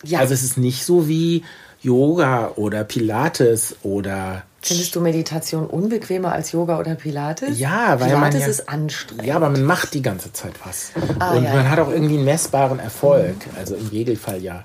Ja. 0.02 0.18
Also 0.18 0.34
es 0.34 0.42
ist 0.42 0.58
nicht 0.58 0.84
so 0.84 1.08
wie 1.08 1.44
Yoga 1.80 2.52
oder 2.56 2.84
Pilates 2.84 3.76
oder 3.82 4.42
Findest 4.66 4.94
du 4.96 5.00
Meditation 5.00 5.66
unbequemer 5.66 6.32
als 6.32 6.52
Yoga 6.52 6.78
oder 6.78 6.94
Pilates? 6.94 7.58
Ja, 7.58 8.00
weil 8.00 8.08
Pilates 8.08 8.20
man 8.32 8.40
ja, 8.40 8.46
ist 8.46 8.68
anstrengend. 8.68 9.26
Ja, 9.26 9.36
aber 9.36 9.50
man 9.50 9.62
macht 9.64 9.92
die 9.94 10.02
ganze 10.02 10.32
Zeit 10.32 10.54
was. 10.64 10.92
Ah, 11.18 11.32
und 11.34 11.44
ja, 11.44 11.54
man 11.54 11.64
ja. 11.64 11.70
hat 11.70 11.78
auch 11.80 11.90
irgendwie 11.90 12.14
einen 12.16 12.24
messbaren 12.24 12.78
Erfolg. 12.78 13.36
Also 13.58 13.74
im 13.74 13.88
Regelfall 13.88 14.40
ja, 14.42 14.64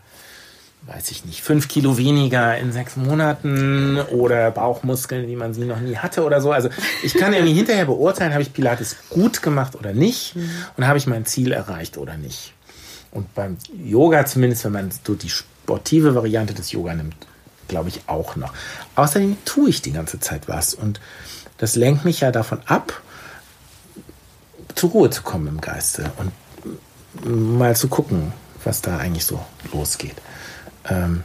weiß 0.87 1.11
ich 1.11 1.25
nicht, 1.25 1.41
fünf 1.41 1.67
Kilo 1.67 1.97
weniger 1.97 2.57
in 2.57 2.71
sechs 2.71 2.95
Monaten 2.95 3.99
oder 4.11 4.51
Bauchmuskeln, 4.51 5.27
wie 5.27 5.35
man 5.35 5.53
sie 5.53 5.65
noch 5.65 5.79
nie 5.81 5.97
hatte 5.97 6.23
oder 6.23 6.39
so. 6.39 6.51
Also 6.51 6.69
ich 7.03 7.13
kann 7.13 7.33
irgendwie 7.33 7.53
hinterher 7.53 7.85
beurteilen, 7.85 8.31
habe 8.31 8.41
ich 8.41 8.53
Pilates 8.53 8.95
gut 9.09 9.41
gemacht 9.41 9.75
oder 9.75 9.93
nicht 9.93 10.35
Mhm. 10.35 10.49
und 10.77 10.87
habe 10.87 10.97
ich 10.97 11.07
mein 11.07 11.25
Ziel 11.25 11.51
erreicht 11.51 11.97
oder 11.97 12.15
nicht. 12.15 12.53
Und 13.11 13.33
beim 13.35 13.57
Yoga 13.83 14.25
zumindest, 14.25 14.63
wenn 14.65 14.71
man 14.71 14.91
so 15.05 15.15
die 15.15 15.29
sportive 15.29 16.15
Variante 16.15 16.53
des 16.53 16.71
Yoga 16.71 16.93
nimmt, 16.93 17.15
glaube 17.69 17.89
ich 17.89 18.01
auch 18.07 18.35
noch. 18.35 18.53
Außerdem 18.95 19.37
tue 19.45 19.69
ich 19.69 19.81
die 19.81 19.93
ganze 19.93 20.19
Zeit 20.19 20.49
was 20.49 20.73
und 20.73 20.99
das 21.57 21.75
lenkt 21.75 22.03
mich 22.03 22.19
ja 22.19 22.31
davon 22.31 22.59
ab, 22.65 23.01
zur 24.75 24.91
Ruhe 24.91 25.09
zu 25.09 25.23
kommen 25.23 25.47
im 25.47 25.61
Geiste 25.61 26.11
und 26.17 26.31
mal 27.57 27.75
zu 27.75 27.87
gucken, 27.87 28.33
was 28.63 28.81
da 28.81 28.97
eigentlich 28.97 29.25
so 29.25 29.43
losgeht. 29.73 30.15
Ähm, 30.89 31.23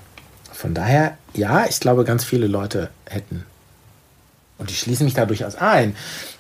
von 0.53 0.75
daher, 0.75 1.19
ja, 1.35 1.67
ich 1.67 1.81
glaube, 1.81 2.05
ganz 2.05 2.25
viele 2.25 2.47
Leute 2.47 2.91
hätten, 3.07 3.45
und 4.59 4.71
ich 4.71 4.79
schließe 4.79 5.05
mich 5.05 5.15
da 5.15 5.27
durchaus 5.27 5.57
ein, 5.57 5.97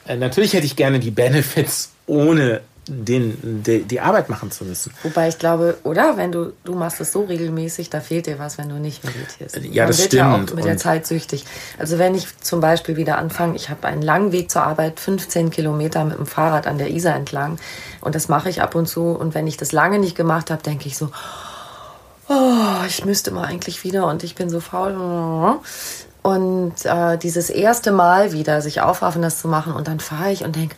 äh, 0.06 0.16
natürlich 0.16 0.52
hätte 0.52 0.66
ich 0.66 0.76
gerne 0.76 1.00
die 1.00 1.10
Benefits 1.10 1.90
ohne 2.06 2.60
den, 2.86 3.62
die, 3.64 3.82
die 3.82 4.00
Arbeit 4.00 4.28
machen 4.28 4.50
zu 4.50 4.64
müssen. 4.64 4.92
Wobei 5.02 5.28
ich 5.28 5.38
glaube, 5.38 5.78
oder? 5.84 6.16
Wenn 6.16 6.32
du, 6.32 6.52
du 6.64 6.74
machst 6.74 7.00
es 7.00 7.12
so 7.12 7.22
regelmäßig, 7.22 7.90
da 7.90 8.00
fehlt 8.00 8.26
dir 8.26 8.38
was, 8.38 8.58
wenn 8.58 8.68
du 8.68 8.76
nicht 8.76 9.04
meditierst. 9.04 9.56
Ja, 9.56 9.84
Man 9.84 9.88
das 9.88 10.02
wird 10.02 10.12
ja 10.12 10.30
auch 10.32 10.42
stimmt. 10.42 10.54
mit 10.56 10.64
der 10.64 10.76
Zeit 10.76 11.06
süchtig. 11.06 11.44
Also 11.78 11.98
wenn 11.98 12.14
ich 12.14 12.26
zum 12.40 12.60
Beispiel 12.60 12.96
wieder 12.96 13.18
anfange, 13.18 13.56
ich 13.56 13.70
habe 13.70 13.86
einen 13.86 14.02
langen 14.02 14.32
Weg 14.32 14.50
zur 14.50 14.62
Arbeit, 14.62 15.00
15 15.00 15.50
Kilometer 15.50 16.04
mit 16.04 16.18
dem 16.18 16.26
Fahrrad 16.26 16.66
an 16.66 16.78
der 16.78 16.90
Isar 16.90 17.14
entlang. 17.16 17.58
Und 18.00 18.14
das 18.14 18.28
mache 18.28 18.50
ich 18.50 18.60
ab 18.60 18.74
und 18.74 18.86
zu. 18.86 19.02
Und 19.12 19.34
wenn 19.34 19.46
ich 19.46 19.56
das 19.56 19.72
lange 19.72 19.98
nicht 19.98 20.16
gemacht 20.16 20.50
habe, 20.50 20.62
denke 20.62 20.86
ich 20.86 20.98
so, 20.98 21.10
oh, 22.28 22.84
ich 22.86 23.04
müsste 23.04 23.30
mal 23.30 23.44
eigentlich 23.44 23.84
wieder 23.84 24.06
und 24.06 24.22
ich 24.24 24.34
bin 24.34 24.50
so 24.50 24.60
faul. 24.60 25.60
Und 26.22 26.72
äh, 26.84 27.18
dieses 27.18 27.50
erste 27.50 27.92
Mal 27.92 28.32
wieder 28.32 28.62
sich 28.62 28.80
aufraffen, 28.80 29.20
das 29.20 29.40
zu 29.40 29.48
machen 29.48 29.74
und 29.74 29.88
dann 29.88 30.00
fahre 30.00 30.32
ich 30.32 30.42
und 30.42 30.56
denke, 30.56 30.74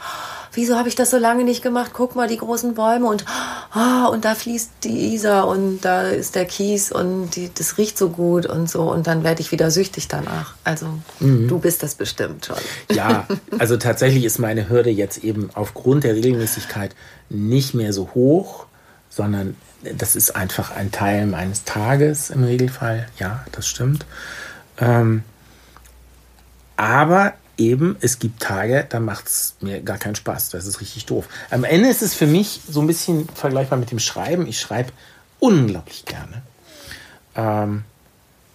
wieso 0.56 0.76
habe 0.76 0.88
ich 0.88 0.94
das 0.94 1.10
so 1.10 1.18
lange 1.18 1.44
nicht 1.44 1.62
gemacht? 1.62 1.92
Guck 1.94 2.16
mal, 2.16 2.26
die 2.26 2.38
großen 2.38 2.74
Bäume 2.74 3.06
und, 3.06 3.24
ah, 3.70 4.06
und 4.06 4.24
da 4.24 4.34
fließt 4.34 4.70
die 4.82 5.14
Isar 5.14 5.46
und 5.46 5.80
da 5.82 6.02
ist 6.02 6.34
der 6.34 6.46
Kies 6.46 6.90
und 6.90 7.36
die, 7.36 7.50
das 7.54 7.78
riecht 7.78 7.96
so 7.96 8.08
gut 8.08 8.46
und 8.46 8.68
so 8.68 8.90
und 8.90 9.06
dann 9.06 9.22
werde 9.22 9.40
ich 9.40 9.52
wieder 9.52 9.70
süchtig 9.70 10.08
danach. 10.08 10.54
Also 10.64 10.86
du 11.20 11.58
bist 11.58 11.82
das 11.82 11.94
bestimmt 11.94 12.46
schon. 12.46 12.56
Ja, 12.90 13.26
also 13.58 13.76
tatsächlich 13.76 14.24
ist 14.24 14.38
meine 14.38 14.68
Hürde 14.68 14.90
jetzt 14.90 15.22
eben 15.22 15.50
aufgrund 15.54 16.04
der 16.04 16.14
Regelmäßigkeit 16.14 16.96
nicht 17.28 17.74
mehr 17.74 17.92
so 17.92 18.10
hoch, 18.14 18.66
sondern 19.10 19.56
das 19.82 20.16
ist 20.16 20.34
einfach 20.34 20.74
ein 20.74 20.90
Teil 20.90 21.26
meines 21.26 21.64
Tages 21.64 22.30
im 22.30 22.44
Regelfall. 22.44 23.08
Ja, 23.18 23.44
das 23.52 23.66
stimmt. 23.66 24.04
Ähm, 24.78 25.22
aber 26.76 27.34
eben, 27.58 27.96
es 28.00 28.18
gibt 28.18 28.42
Tage, 28.42 28.86
da 28.88 29.00
macht 29.00 29.26
es 29.26 29.54
mir 29.60 29.80
gar 29.80 29.98
keinen 29.98 30.14
Spaß. 30.14 30.50
Das 30.50 30.66
ist 30.66 30.80
richtig 30.80 31.06
doof. 31.06 31.28
Am 31.50 31.64
Ende 31.64 31.88
ist 31.88 32.02
es 32.02 32.14
für 32.14 32.26
mich 32.26 32.60
so 32.68 32.80
ein 32.80 32.86
bisschen 32.86 33.28
vergleichbar 33.28 33.78
mit 33.78 33.90
dem 33.90 33.98
Schreiben. 33.98 34.46
Ich 34.46 34.60
schreibe 34.60 34.92
unglaublich 35.38 36.04
gerne. 36.04 36.42
Ähm, 37.34 37.84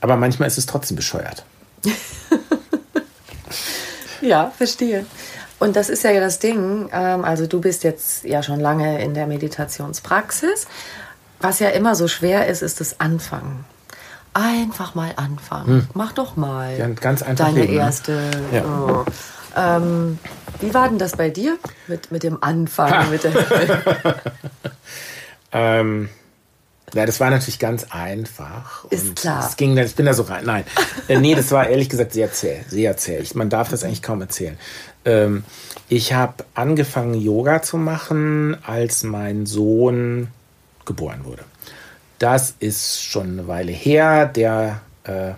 aber 0.02 0.18
manchmal 0.18 0.48
ist 0.48 0.58
es 0.58 0.66
trotzdem 0.66 0.96
bescheuert. 0.96 1.46
Ja, 4.22 4.52
verstehe. 4.56 5.06
Und 5.60 5.76
das 5.76 5.90
ist 5.90 6.04
ja 6.04 6.18
das 6.20 6.40
Ding. 6.40 6.90
Ähm, 6.94 7.26
also 7.26 7.48
du 7.48 7.60
bist 7.60 7.84
jetzt 7.84 8.24
ja 8.24 8.42
schon 8.44 8.60
lange 8.60 9.04
in 9.04 9.14
der 9.14 9.28
Meditationspraxis. 9.28 10.68
Was 11.40 11.60
ja 11.60 11.70
immer 11.70 11.96
so 11.96 12.08
schwer 12.08 12.48
ist, 12.48 12.62
ist 12.62 12.80
das 12.80 13.00
Anfangen. 13.00 13.66
Einfach 14.34 14.96
mal 14.96 15.14
anfangen. 15.18 15.90
Mach 15.94 16.14
doch 16.14 16.38
mal. 16.38 16.78
Ja, 16.78 16.88
ganz 16.88 17.22
einfach 17.22 17.46
Deine 17.46 17.62
leben, 17.62 17.74
ne? 17.74 17.80
erste. 17.80 18.32
Ja. 18.52 18.64
Oh. 18.66 19.06
Ähm, 19.56 20.20
wie 20.62 20.74
war 20.74 20.88
denn 20.88 21.00
das 21.00 21.18
bei 21.18 21.30
dir 21.30 21.58
mit, 21.88 22.12
mit 22.12 22.24
dem 22.24 22.42
Anfangen? 22.42 23.10
mit 23.10 23.22
Ähm, 25.52 26.10
ja, 26.94 27.06
das 27.06 27.20
war 27.20 27.30
natürlich 27.30 27.60
ganz 27.60 27.88
einfach. 27.90 28.86
Ist 28.90 29.18
klar. 29.18 29.46
Es 29.48 29.56
ging, 29.56 29.78
ich 29.78 29.96
bin 29.96 30.06
da 30.06 30.14
so 30.14 30.24
rein. 30.24 30.46
Nein, 30.46 30.64
äh, 31.08 31.20
nee, 31.20 31.36
das 31.36 31.52
war 31.52 31.68
ehrlich 31.68 31.90
gesagt 31.90 32.14
sehr 32.14 32.32
zäh, 32.32 32.64
sehr 32.68 32.98
zäh. 32.98 33.20
Ich, 33.20 33.36
man 33.36 33.50
darf 33.50 33.70
das 33.70 33.84
eigentlich 33.84 34.02
kaum 34.02 34.22
erzählen. 34.22 34.58
Ähm, 35.06 35.44
ich 35.88 36.14
habe 36.14 36.46
angefangen, 36.54 37.14
Yoga 37.14 37.62
zu 37.62 37.78
machen, 37.78 38.58
als 38.66 39.04
mein 39.04 39.46
Sohn 39.46 40.28
geboren 40.86 41.24
wurde. 41.24 41.44
Das 42.22 42.54
ist 42.60 43.02
schon 43.04 43.32
eine 43.32 43.48
Weile 43.48 43.72
her. 43.72 44.28
Der 44.28 44.82
äh, 45.06 45.32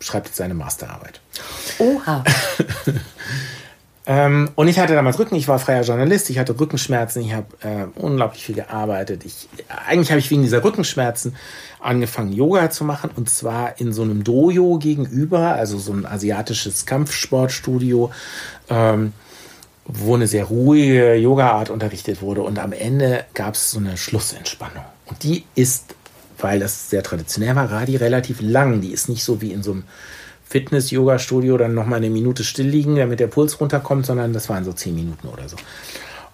schreibt 0.00 0.26
jetzt 0.26 0.36
seine 0.36 0.54
Masterarbeit. 0.54 1.20
Oha. 1.78 2.24
Ähm, 4.06 4.50
und 4.56 4.66
ich 4.66 4.80
hatte 4.80 4.94
damals 4.94 5.20
Rücken, 5.20 5.36
ich 5.36 5.46
war 5.46 5.60
freier 5.60 5.82
Journalist, 5.82 6.30
ich 6.30 6.38
hatte 6.40 6.58
Rückenschmerzen, 6.58 7.22
ich 7.22 7.32
habe 7.32 7.46
äh, 7.60 7.84
unglaublich 7.94 8.42
viel 8.42 8.56
gearbeitet. 8.56 9.24
Ich, 9.24 9.48
eigentlich 9.86 10.10
habe 10.10 10.18
ich 10.18 10.28
wegen 10.32 10.42
dieser 10.42 10.64
Rückenschmerzen 10.64 11.36
angefangen, 11.78 12.32
Yoga 12.32 12.70
zu 12.70 12.82
machen 12.82 13.10
und 13.14 13.30
zwar 13.30 13.78
in 13.78 13.92
so 13.92 14.02
einem 14.02 14.24
Dojo 14.24 14.78
gegenüber, 14.78 15.54
also 15.54 15.78
so 15.78 15.92
ein 15.92 16.06
asiatisches 16.06 16.86
Kampfsportstudio, 16.86 18.10
ähm, 18.68 19.12
wo 19.84 20.16
eine 20.16 20.26
sehr 20.26 20.46
ruhige 20.46 21.14
Yoga-Art 21.14 21.70
unterrichtet 21.70 22.20
wurde 22.20 22.42
und 22.42 22.58
am 22.58 22.72
Ende 22.72 23.26
gab 23.34 23.54
es 23.54 23.70
so 23.70 23.78
eine 23.78 23.96
Schlussentspannung. 23.96 24.84
Die 25.22 25.44
ist, 25.54 25.94
weil 26.38 26.60
das 26.60 26.90
sehr 26.90 27.02
traditionell 27.02 27.54
war, 27.56 27.70
Radi 27.70 27.96
relativ 27.96 28.40
lang. 28.40 28.80
Die 28.80 28.92
ist 28.92 29.08
nicht 29.08 29.24
so 29.24 29.40
wie 29.40 29.52
in 29.52 29.62
so 29.62 29.72
einem 29.72 29.84
Fitness-Yoga-Studio 30.44 31.56
dann 31.58 31.74
nochmal 31.74 31.98
eine 31.98 32.10
Minute 32.10 32.42
still 32.44 32.66
liegen, 32.66 32.96
damit 32.96 33.20
der 33.20 33.28
Puls 33.28 33.60
runterkommt, 33.60 34.06
sondern 34.06 34.32
das 34.32 34.48
waren 34.48 34.64
so 34.64 34.72
zehn 34.72 34.94
Minuten 34.94 35.28
oder 35.28 35.48
so. 35.48 35.56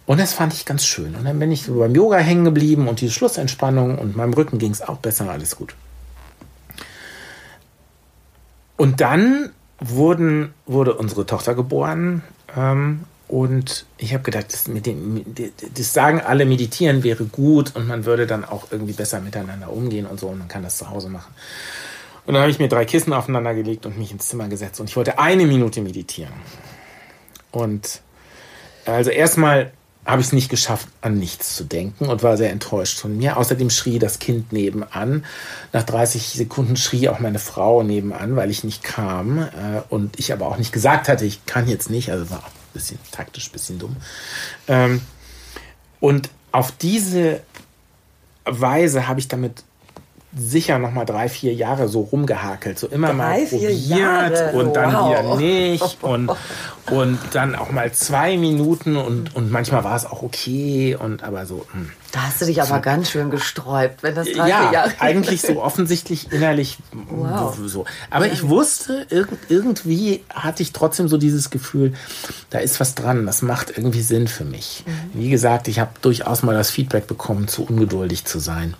Und 0.07 0.21
das 0.21 0.33
fand 0.33 0.55
ich 0.55 0.65
ganz 0.65 0.87
schön. 0.87 1.15
Und 1.17 1.25
dann 1.25 1.39
bin 1.39 1.51
ich 1.51 1.65
so 1.65 1.75
beim 1.75 1.95
Yoga 1.95 2.19
hängen 2.19 2.45
geblieben 2.45 2.89
und 2.89 3.01
die 3.01 3.11
Schlussentspannung 3.11 3.99
und 3.99 4.17
meinem 4.17 4.33
Rücken 4.33 4.59
ging 4.59 4.71
es 4.71 4.81
auch 4.81 4.99
besser, 4.99 5.29
alles 5.29 5.57
gut. 5.57 5.75
Und 8.77 9.01
dann 9.01 9.51
wurden, 9.81 10.55
wurde 10.67 10.95
unsere 10.95 11.27
Tochter 11.27 11.55
geboren 11.55 12.23
ähm, 12.57 13.05
und 13.29 13.87
ich 13.99 14.15
habe 14.15 14.23
gedacht, 14.23 14.53
das, 14.53 14.69
mit 14.69 14.87
dem, 14.87 15.25
das 15.75 15.93
sagen 15.93 16.21
alle, 16.21 16.47
meditieren 16.47 17.03
wäre 17.03 17.25
gut 17.25 17.75
und 17.75 17.89
man 17.89 18.05
würde 18.05 18.27
dann 18.27 18.45
auch 18.45 18.69
irgendwie 18.71 18.93
besser 18.93 19.21
miteinander 19.21 19.73
umgehen 19.73 20.07
und 20.07 20.21
so 20.21 20.29
und 20.29 20.39
man 20.39 20.49
kann 20.49 20.63
das 20.63 20.79
zu 20.79 20.91
Hause 20.91 21.09
machen. 21.09 21.35
Und 22.25 22.35
dann 22.35 22.43
habe 22.43 22.51
ich 22.51 22.59
mir 22.59 22.69
drei 22.69 22.85
Kissen 22.85 23.13
aufeinander 23.13 23.55
gelegt 23.55 23.87
und 23.87 23.99
mich 23.99 24.13
ins 24.13 24.29
Zimmer 24.29 24.49
gesetzt 24.49 24.81
und 24.81 24.89
ich 24.89 24.97
wollte 24.97 25.19
eine 25.19 25.47
Minute 25.47 25.81
meditieren. 25.81 26.33
Und 27.51 28.01
also 28.85 29.11
erstmal 29.11 29.73
habe 30.05 30.21
ich 30.21 30.29
es 30.29 30.33
nicht 30.33 30.49
geschafft, 30.49 30.87
an 31.01 31.19
nichts 31.19 31.57
zu 31.57 31.65
denken 31.65 32.07
und 32.07 32.23
war 32.23 32.37
sehr 32.37 32.51
enttäuscht 32.51 32.99
von 32.99 33.17
mir. 33.17 33.37
Außerdem 33.37 33.71
schrie 33.71 33.99
das 33.99 34.21
Kind 34.21 34.53
nebenan. 34.53 35.25
Nach 35.73 35.83
30 35.83 36.29
Sekunden 36.29 36.77
schrie 36.77 37.09
auch 37.09 37.19
meine 37.19 37.41
Frau 37.41 37.83
nebenan, 37.83 38.37
weil 38.37 38.51
ich 38.51 38.63
nicht 38.63 38.85
kam. 38.85 39.41
Äh, 39.41 39.83
und 39.89 40.19
ich 40.21 40.33
aber 40.33 40.47
auch 40.47 40.59
nicht 40.59 40.73
gesagt 40.73 41.09
hatte, 41.09 41.25
ich 41.25 41.45
kann 41.47 41.69
jetzt 41.69 41.91
nicht. 41.91 42.13
Also 42.13 42.31
war 42.31 42.45
bisschen 42.77 42.99
taktisch, 43.11 43.51
bisschen 43.51 43.79
dumm. 43.79 43.97
Ähm, 44.69 45.01
und 46.01 46.31
auf 46.53 46.73
diese 46.73 47.43
Weise 48.45 49.09
habe 49.09 49.21
ich 49.21 49.29
damit 49.29 49.65
sicher 50.39 50.79
noch 50.79 50.93
mal 50.93 51.05
drei, 51.05 51.29
vier 51.29 51.55
Jahre 51.55 51.89
so 51.89 52.01
rumgehakelt, 52.03 52.79
so 52.79 52.87
immer 52.89 53.13
mal 53.13 53.39
Drei, 53.41 53.47
vier 53.47 53.71
probiert 53.71 54.55
und 54.55 54.77
dann 54.77 54.93
Wow. 54.93 55.09
wieder 55.11 55.37
nicht 55.37 56.03
und, 56.03 56.31
und 56.91 57.19
dann 57.33 57.55
auch 57.55 57.71
mal 57.71 57.91
zwei 57.93 58.37
Minuten 58.37 58.97
und, 58.97 59.35
und 59.35 59.51
manchmal 59.51 59.83
war 59.85 59.97
es 59.97 60.05
auch 60.05 60.23
okay 60.23 60.97
und 60.99 61.23
aber 61.23 61.47
so, 61.47 61.67
hm. 61.73 61.91
Da 62.13 62.23
hast 62.23 62.41
du 62.41 62.47
dich 62.47 62.63
aber 62.63 62.81
ganz 62.81 63.11
schön 63.11 63.31
gesträubt, 63.31 64.03
wenn 64.03 64.15
das 64.15 64.27
drei, 64.27 64.45
vier 64.45 64.47
ja, 64.47 64.73
Jahre 64.73 64.93
eigentlich 65.01 65.43
so 65.43 65.63
offensichtlich 65.63 66.33
innerlich 66.33 66.79
Wow. 67.11 67.57
so. 67.67 67.85
Aber 68.11 68.27
ich 68.27 68.49
wusste, 68.49 69.07
irg 69.11 69.29
irgendwie 69.49 70.23
hatte 70.33 70.63
ich 70.63 70.73
trotzdem 70.73 71.09
so 71.09 71.19
dieses 71.19 71.51
Gefühl, 71.51 71.95
da 72.51 72.59
ist 72.59 72.79
was 72.81 72.95
dran, 72.95 73.27
das 73.27 73.43
macht 73.43 73.71
irgendwie 73.77 74.03
Sinn 74.03 74.29
für 74.29 74.45
mich. 74.45 74.85
Mhm. 74.87 75.21
Wie 75.21 75.31
gesagt, 75.31 75.69
ich 75.69 75.79
habe 75.79 75.91
durchaus 76.01 76.43
mal 76.43 76.55
das 76.55 76.71
Feedback 76.71 77.07
bekommen, 77.07 77.49
zu 77.49 77.65
ungeduldig 77.65 78.25
zu 78.25 78.39
sein. 78.39 78.75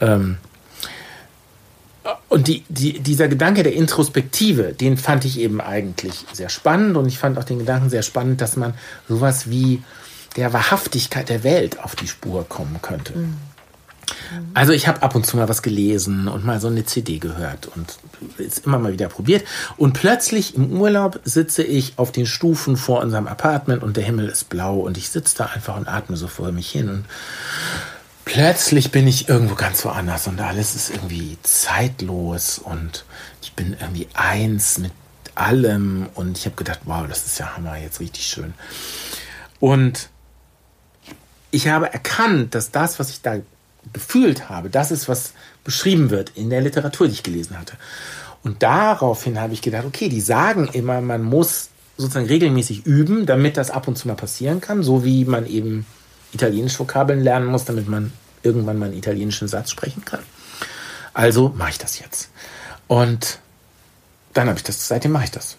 Ähm, 0.00 0.38
und 2.28 2.48
die, 2.48 2.64
die, 2.68 3.00
dieser 3.00 3.28
Gedanke 3.28 3.62
der 3.62 3.74
Introspektive, 3.74 4.72
den 4.72 4.96
fand 4.96 5.24
ich 5.24 5.38
eben 5.38 5.60
eigentlich 5.60 6.24
sehr 6.32 6.48
spannend 6.48 6.96
und 6.96 7.06
ich 7.06 7.18
fand 7.18 7.38
auch 7.38 7.44
den 7.44 7.58
Gedanken 7.58 7.90
sehr 7.90 8.02
spannend, 8.02 8.40
dass 8.40 8.56
man 8.56 8.74
sowas 9.08 9.48
wie 9.50 9.82
der 10.36 10.52
Wahrhaftigkeit 10.52 11.28
der 11.28 11.44
Welt 11.44 11.80
auf 11.82 11.96
die 11.96 12.08
Spur 12.08 12.46
kommen 12.48 12.80
könnte. 12.82 13.14
Also 14.54 14.72
ich 14.72 14.86
habe 14.86 15.02
ab 15.02 15.14
und 15.14 15.26
zu 15.26 15.36
mal 15.36 15.48
was 15.48 15.62
gelesen 15.62 16.28
und 16.28 16.44
mal 16.44 16.60
so 16.60 16.68
eine 16.68 16.84
CD 16.84 17.18
gehört 17.18 17.68
und 17.74 17.98
es 18.38 18.58
immer 18.58 18.78
mal 18.78 18.92
wieder 18.92 19.08
probiert. 19.08 19.44
Und 19.76 19.94
plötzlich 19.94 20.54
im 20.54 20.72
Urlaub 20.72 21.20
sitze 21.24 21.62
ich 21.62 21.94
auf 21.96 22.12
den 22.12 22.26
Stufen 22.26 22.76
vor 22.76 23.00
unserem 23.00 23.26
Apartment 23.26 23.82
und 23.82 23.96
der 23.96 24.04
Himmel 24.04 24.28
ist 24.28 24.48
blau 24.48 24.78
und 24.78 24.96
ich 24.96 25.10
sitze 25.10 25.36
da 25.38 25.46
einfach 25.46 25.76
und 25.76 25.88
atme 25.88 26.16
so 26.16 26.28
vor 26.28 26.52
mich 26.52 26.70
hin 26.70 26.88
und 26.88 27.04
plötzlich 28.26 28.90
bin 28.90 29.06
ich 29.06 29.30
irgendwo 29.30 29.54
ganz 29.54 29.82
woanders 29.86 30.26
und 30.26 30.40
alles 30.40 30.74
ist 30.74 30.90
irgendwie 30.90 31.38
zeitlos 31.42 32.58
und 32.58 33.06
ich 33.40 33.54
bin 33.54 33.74
irgendwie 33.80 34.08
eins 34.12 34.76
mit 34.78 34.92
allem 35.34 36.08
und 36.14 36.36
ich 36.36 36.44
habe 36.44 36.56
gedacht, 36.56 36.80
wow, 36.84 37.06
das 37.08 37.24
ist 37.24 37.38
ja 37.38 37.56
Hammer, 37.56 37.78
jetzt 37.78 38.00
richtig 38.00 38.26
schön. 38.26 38.52
Und 39.60 40.10
ich 41.50 41.68
habe 41.68 41.90
erkannt, 41.92 42.54
dass 42.54 42.70
das, 42.72 42.98
was 42.98 43.10
ich 43.10 43.22
da 43.22 43.36
gefühlt 43.92 44.48
habe, 44.50 44.68
das 44.68 44.90
ist, 44.90 45.08
was 45.08 45.32
beschrieben 45.62 46.10
wird 46.10 46.32
in 46.34 46.50
der 46.50 46.60
Literatur, 46.60 47.06
die 47.06 47.14
ich 47.14 47.22
gelesen 47.22 47.58
hatte. 47.58 47.76
Und 48.42 48.62
daraufhin 48.62 49.40
habe 49.40 49.52
ich 49.52 49.62
gedacht, 49.62 49.84
okay, 49.84 50.08
die 50.08 50.20
sagen 50.20 50.68
immer, 50.72 51.00
man 51.00 51.22
muss 51.22 51.68
sozusagen 51.96 52.26
regelmäßig 52.26 52.86
üben, 52.86 53.24
damit 53.24 53.56
das 53.56 53.70
ab 53.70 53.86
und 53.86 53.96
zu 53.96 54.08
mal 54.08 54.14
passieren 54.14 54.60
kann, 54.60 54.82
so 54.82 55.04
wie 55.04 55.24
man 55.24 55.46
eben 55.46 55.86
italienisch 56.36 56.78
Vokabeln 56.78 57.22
lernen 57.22 57.46
muss, 57.46 57.64
damit 57.64 57.88
man 57.88 58.12
irgendwann 58.42 58.78
mal 58.78 58.86
einen 58.86 58.96
italienischen 58.98 59.48
Satz 59.48 59.70
sprechen 59.70 60.04
kann. 60.04 60.20
Also 61.14 61.52
mache 61.56 61.70
ich 61.70 61.78
das 61.78 61.98
jetzt. 61.98 62.28
Und 62.86 63.38
dann 64.34 64.48
habe 64.48 64.58
ich 64.58 64.64
das, 64.64 64.86
seitdem 64.86 65.12
mache 65.12 65.24
ich 65.24 65.30
das. 65.30 65.56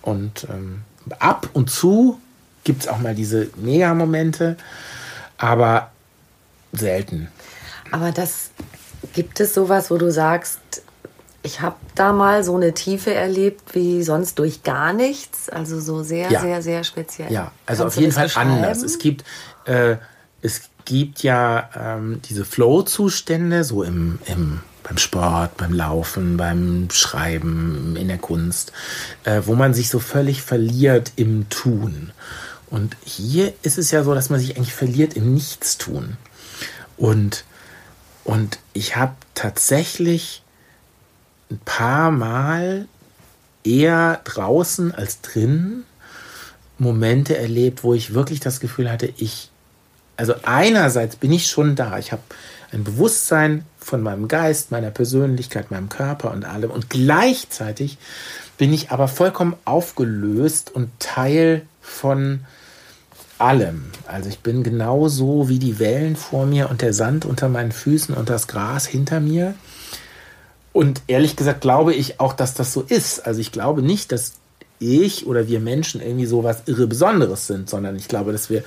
Und 0.00 0.46
ähm, 0.48 0.82
ab 1.18 1.50
und 1.52 1.70
zu 1.70 2.20
gibt 2.64 2.82
es 2.82 2.88
auch 2.88 2.98
mal 2.98 3.14
diese 3.14 3.50
Mega-Momente, 3.56 4.56
aber 5.36 5.90
selten. 6.72 7.28
Aber 7.90 8.12
das 8.12 8.50
gibt 9.12 9.40
es 9.40 9.52
sowas, 9.54 9.90
wo 9.90 9.98
du 9.98 10.10
sagst, 10.10 10.60
ich 11.42 11.60
habe 11.60 11.76
da 11.96 12.12
mal 12.12 12.44
so 12.44 12.54
eine 12.56 12.72
Tiefe 12.72 13.12
erlebt 13.12 13.74
wie 13.74 14.02
sonst 14.04 14.38
durch 14.38 14.62
gar 14.62 14.92
nichts. 14.92 15.48
Also 15.48 15.80
so 15.80 16.02
sehr, 16.04 16.30
Ja. 16.30 16.40
sehr, 16.40 16.62
sehr 16.62 16.84
speziell. 16.84 17.32
Ja, 17.32 17.50
also 17.66 17.82
Kannst 17.82 17.96
auf 17.96 18.00
jeden 18.00 18.12
Fall 18.12 18.30
anders. 18.36 18.82
Es 18.82 18.98
gibt, 18.98 19.24
äh, 19.64 19.96
es 20.42 20.62
gibt 20.84 21.22
ja 21.22 21.70
ähm, 21.74 22.20
diese 22.28 22.44
Flow-Zustände, 22.44 23.64
so 23.64 23.82
im, 23.82 24.18
im, 24.26 24.60
beim 24.82 24.98
Sport, 24.98 25.56
beim 25.56 25.72
Laufen, 25.72 26.36
beim 26.36 26.88
Schreiben, 26.90 27.96
in 27.96 28.08
der 28.08 28.18
Kunst, 28.18 28.72
äh, 29.24 29.42
wo 29.46 29.54
man 29.54 29.72
sich 29.72 29.88
so 29.88 30.00
völlig 30.00 30.42
verliert 30.42 31.12
im 31.16 31.48
Tun. 31.48 32.10
Und 32.68 32.96
hier 33.04 33.52
ist 33.62 33.78
es 33.78 33.90
ja 33.90 34.02
so, 34.02 34.14
dass 34.14 34.30
man 34.30 34.40
sich 34.40 34.56
eigentlich 34.56 34.74
verliert 34.74 35.14
im 35.14 35.34
Nichtstun. 35.34 36.16
Und, 36.96 37.44
und 38.24 38.58
ich 38.72 38.96
habe 38.96 39.14
tatsächlich 39.34 40.42
ein 41.50 41.60
paar 41.64 42.10
Mal 42.10 42.88
eher 43.62 44.20
draußen 44.24 44.92
als 44.92 45.20
drinnen 45.20 45.84
Momente 46.78 47.36
erlebt, 47.36 47.84
wo 47.84 47.94
ich 47.94 48.14
wirklich 48.14 48.40
das 48.40 48.58
Gefühl 48.58 48.90
hatte, 48.90 49.12
ich, 49.16 49.51
also 50.22 50.34
einerseits 50.44 51.16
bin 51.16 51.32
ich 51.32 51.48
schon 51.48 51.74
da, 51.74 51.98
ich 51.98 52.12
habe 52.12 52.22
ein 52.70 52.84
Bewusstsein 52.84 53.64
von 53.80 54.02
meinem 54.02 54.28
Geist, 54.28 54.70
meiner 54.70 54.92
Persönlichkeit, 54.92 55.72
meinem 55.72 55.88
Körper 55.88 56.30
und 56.30 56.44
allem 56.44 56.70
und 56.70 56.88
gleichzeitig 56.88 57.98
bin 58.56 58.72
ich 58.72 58.92
aber 58.92 59.08
vollkommen 59.08 59.56
aufgelöst 59.64 60.72
und 60.72 60.90
Teil 61.00 61.62
von 61.80 62.44
allem. 63.38 63.86
Also 64.06 64.28
ich 64.28 64.38
bin 64.38 64.62
genauso 64.62 65.48
wie 65.48 65.58
die 65.58 65.80
Wellen 65.80 66.14
vor 66.14 66.46
mir 66.46 66.70
und 66.70 66.82
der 66.82 66.92
Sand 66.92 67.24
unter 67.24 67.48
meinen 67.48 67.72
Füßen 67.72 68.14
und 68.14 68.30
das 68.30 68.46
Gras 68.46 68.86
hinter 68.86 69.18
mir. 69.18 69.56
Und 70.72 71.02
ehrlich 71.08 71.34
gesagt 71.34 71.62
glaube 71.62 71.94
ich 71.94 72.20
auch, 72.20 72.32
dass 72.32 72.54
das 72.54 72.72
so 72.72 72.82
ist. 72.82 73.26
Also 73.26 73.40
ich 73.40 73.50
glaube 73.50 73.82
nicht, 73.82 74.12
dass 74.12 74.34
ich 74.78 75.26
oder 75.26 75.48
wir 75.48 75.58
Menschen 75.58 76.00
irgendwie 76.00 76.26
so 76.26 76.44
was 76.44 76.62
irre 76.66 76.86
Besonderes 76.86 77.48
sind, 77.48 77.68
sondern 77.68 77.96
ich 77.96 78.06
glaube, 78.06 78.30
dass 78.30 78.50
wir 78.50 78.62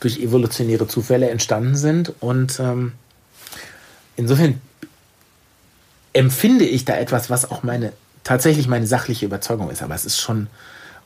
durch 0.00 0.18
evolutionäre 0.18 0.88
Zufälle 0.88 1.30
entstanden 1.30 1.76
sind. 1.76 2.12
Und 2.20 2.58
ähm, 2.58 2.92
insofern 4.16 4.60
empfinde 6.12 6.64
ich 6.64 6.84
da 6.84 6.96
etwas, 6.96 7.30
was 7.30 7.50
auch 7.50 7.62
meine 7.62 7.92
tatsächlich 8.24 8.68
meine 8.68 8.86
sachliche 8.86 9.26
Überzeugung 9.26 9.70
ist. 9.70 9.82
Aber 9.82 9.94
es 9.94 10.04
ist 10.04 10.20
schon 10.20 10.48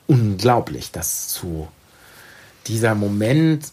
unglaublich, 0.07 0.91
dass 0.91 1.29
zu 1.29 1.67
dieser 2.67 2.95
Moment 2.95 3.67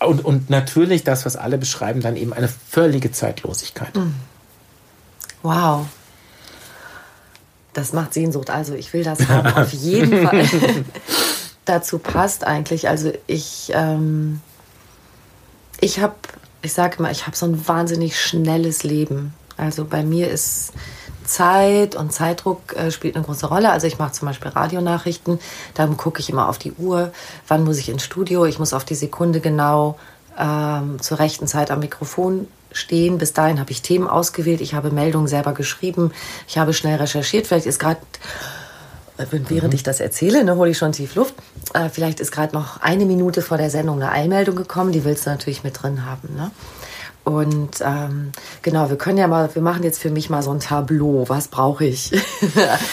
und, 0.00 0.24
und 0.24 0.50
natürlich 0.50 1.04
das, 1.04 1.24
was 1.24 1.36
alle 1.36 1.58
beschreiben, 1.58 2.00
dann 2.00 2.16
eben 2.16 2.32
eine 2.32 2.48
völlige 2.48 3.10
Zeitlosigkeit. 3.10 3.92
Wow. 5.42 5.86
Das 7.72 7.92
macht 7.92 8.14
Sehnsucht. 8.14 8.50
Also 8.50 8.74
ich 8.74 8.92
will 8.92 9.04
das 9.04 9.28
haben, 9.28 9.52
auf 9.54 9.72
jeden 9.72 10.26
Fall. 10.26 10.48
Dazu 11.64 11.98
passt 11.98 12.44
eigentlich. 12.44 12.88
Also 12.88 13.12
ich, 13.26 13.72
ähm, 13.74 14.40
ich 15.80 16.00
habe, 16.00 16.14
ich 16.62 16.72
sage 16.72 16.96
immer, 16.98 17.10
ich 17.10 17.26
habe 17.26 17.36
so 17.36 17.46
ein 17.46 17.68
wahnsinnig 17.68 18.20
schnelles 18.20 18.82
Leben. 18.82 19.34
Also 19.56 19.84
bei 19.84 20.02
mir 20.02 20.30
ist 20.30 20.72
Zeit 21.24 21.94
und 21.94 22.12
Zeitdruck 22.12 22.74
äh, 22.76 22.90
spielt 22.90 23.16
eine 23.16 23.24
große 23.24 23.46
Rolle. 23.46 23.70
Also 23.70 23.86
ich 23.86 23.98
mache 23.98 24.12
zum 24.12 24.28
Beispiel 24.28 24.50
Radionachrichten, 24.50 25.38
dann 25.74 25.96
gucke 25.96 26.20
ich 26.20 26.30
immer 26.30 26.48
auf 26.48 26.58
die 26.58 26.72
Uhr, 26.72 27.12
wann 27.48 27.64
muss 27.64 27.78
ich 27.78 27.88
ins 27.88 28.02
Studio, 28.02 28.44
ich 28.44 28.58
muss 28.58 28.72
auf 28.72 28.84
die 28.84 28.94
Sekunde 28.94 29.40
genau 29.40 29.98
ähm, 30.38 31.00
zur 31.00 31.18
rechten 31.18 31.46
Zeit 31.46 31.70
am 31.70 31.80
Mikrofon 31.80 32.48
stehen. 32.72 33.18
Bis 33.18 33.32
dahin 33.32 33.60
habe 33.60 33.70
ich 33.70 33.82
Themen 33.82 34.08
ausgewählt, 34.08 34.60
ich 34.60 34.74
habe 34.74 34.90
Meldungen 34.90 35.28
selber 35.28 35.52
geschrieben, 35.52 36.12
ich 36.46 36.58
habe 36.58 36.74
schnell 36.74 36.96
recherchiert. 36.96 37.46
Vielleicht 37.46 37.66
ist 37.66 37.78
gerade, 37.78 38.00
äh, 39.16 39.26
während 39.48 39.74
ich 39.74 39.82
das 39.82 40.00
erzähle, 40.00 40.44
ne, 40.44 40.56
hole 40.56 40.70
ich 40.70 40.78
schon 40.78 40.92
tief 40.92 41.14
Luft. 41.14 41.34
Äh, 41.72 41.88
vielleicht 41.88 42.20
ist 42.20 42.32
gerade 42.32 42.54
noch 42.54 42.80
eine 42.80 43.06
Minute 43.06 43.42
vor 43.42 43.58
der 43.58 43.70
Sendung 43.70 44.02
eine 44.02 44.12
Eilmeldung 44.12 44.56
gekommen, 44.56 44.92
die 44.92 45.04
willst 45.04 45.26
du 45.26 45.30
natürlich 45.30 45.64
mit 45.64 45.82
drin 45.82 46.04
haben. 46.04 46.34
Ne? 46.36 46.50
Und 47.24 47.80
ähm, 47.80 48.32
genau, 48.60 48.90
wir 48.90 48.98
können 48.98 49.16
ja 49.16 49.26
mal, 49.26 49.54
wir 49.54 49.62
machen 49.62 49.82
jetzt 49.82 49.98
für 49.98 50.10
mich 50.10 50.28
mal 50.28 50.42
so 50.42 50.50
ein 50.50 50.60
Tableau. 50.60 51.24
Was 51.28 51.48
brauche 51.48 51.86
ich? 51.86 52.10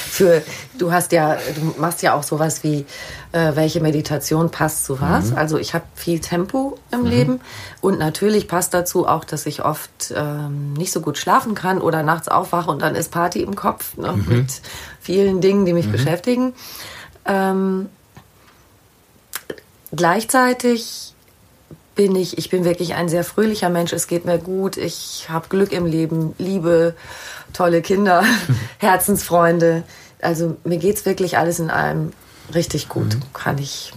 für 0.10 0.42
du 0.78 0.94
hast 0.94 1.12
ja, 1.12 1.36
du 1.36 1.82
machst 1.82 2.02
ja 2.02 2.14
auch 2.14 2.24
sowas 2.24 2.64
wie, 2.64 2.86
äh, 3.34 3.56
welche 3.56 3.82
Meditation 3.82 4.50
passt 4.50 4.86
zu 4.86 5.02
was. 5.02 5.34
Also 5.34 5.58
ich 5.58 5.74
habe 5.74 5.84
viel 5.96 6.20
Tempo 6.20 6.78
im 6.92 7.06
Leben 7.06 7.42
und 7.82 8.00
natürlich 8.00 8.48
passt 8.48 8.74
dazu 8.74 9.06
auch, 9.06 9.26
dass 9.26 9.46
ich 9.46 9.66
oft 9.66 10.14
ähm, 10.16 10.74
nicht 10.74 10.94
so 10.94 11.02
gut 11.02 11.18
schlafen 11.18 11.54
kann 11.54 11.80
oder 11.80 12.02
nachts 12.02 12.30
aufwache 12.30 12.72
und 12.72 12.82
dann 12.82 12.96
ist 12.96 13.12
Party 13.12 13.42
im 13.42 13.56
Kopf 13.56 13.98
ne, 13.98 14.14
mit 14.14 14.62
vielen 15.02 15.42
Dingen, 15.42 15.66
die 15.66 15.74
mich 15.74 15.92
beschäftigen. 15.92 16.54
Ähm, 17.26 17.90
gleichzeitig 19.92 21.14
bin 21.96 22.16
ich, 22.16 22.38
ich 22.38 22.50
bin 22.50 22.64
wirklich 22.64 22.94
ein 22.94 23.10
sehr 23.10 23.24
fröhlicher 23.24 23.70
Mensch. 23.70 23.92
Es 23.94 24.08
geht 24.08 24.26
mir 24.26 24.38
gut. 24.38 24.78
Ich 24.78 25.28
habe 25.30 25.50
Glück 25.50 25.72
im 25.72 25.86
Leben, 25.86 26.34
Liebe, 26.38 26.96
tolle 27.54 27.82
Kinder, 27.82 28.24
Herzensfreunde. 28.78 29.84
Also 30.22 30.56
mir 30.64 30.78
geht's 30.78 31.06
wirklich 31.06 31.38
alles 31.38 31.60
in 31.60 31.70
allem 31.70 32.14
richtig 32.54 32.88
gut. 32.88 33.18
Kann 33.34 33.58
ich 33.58 33.92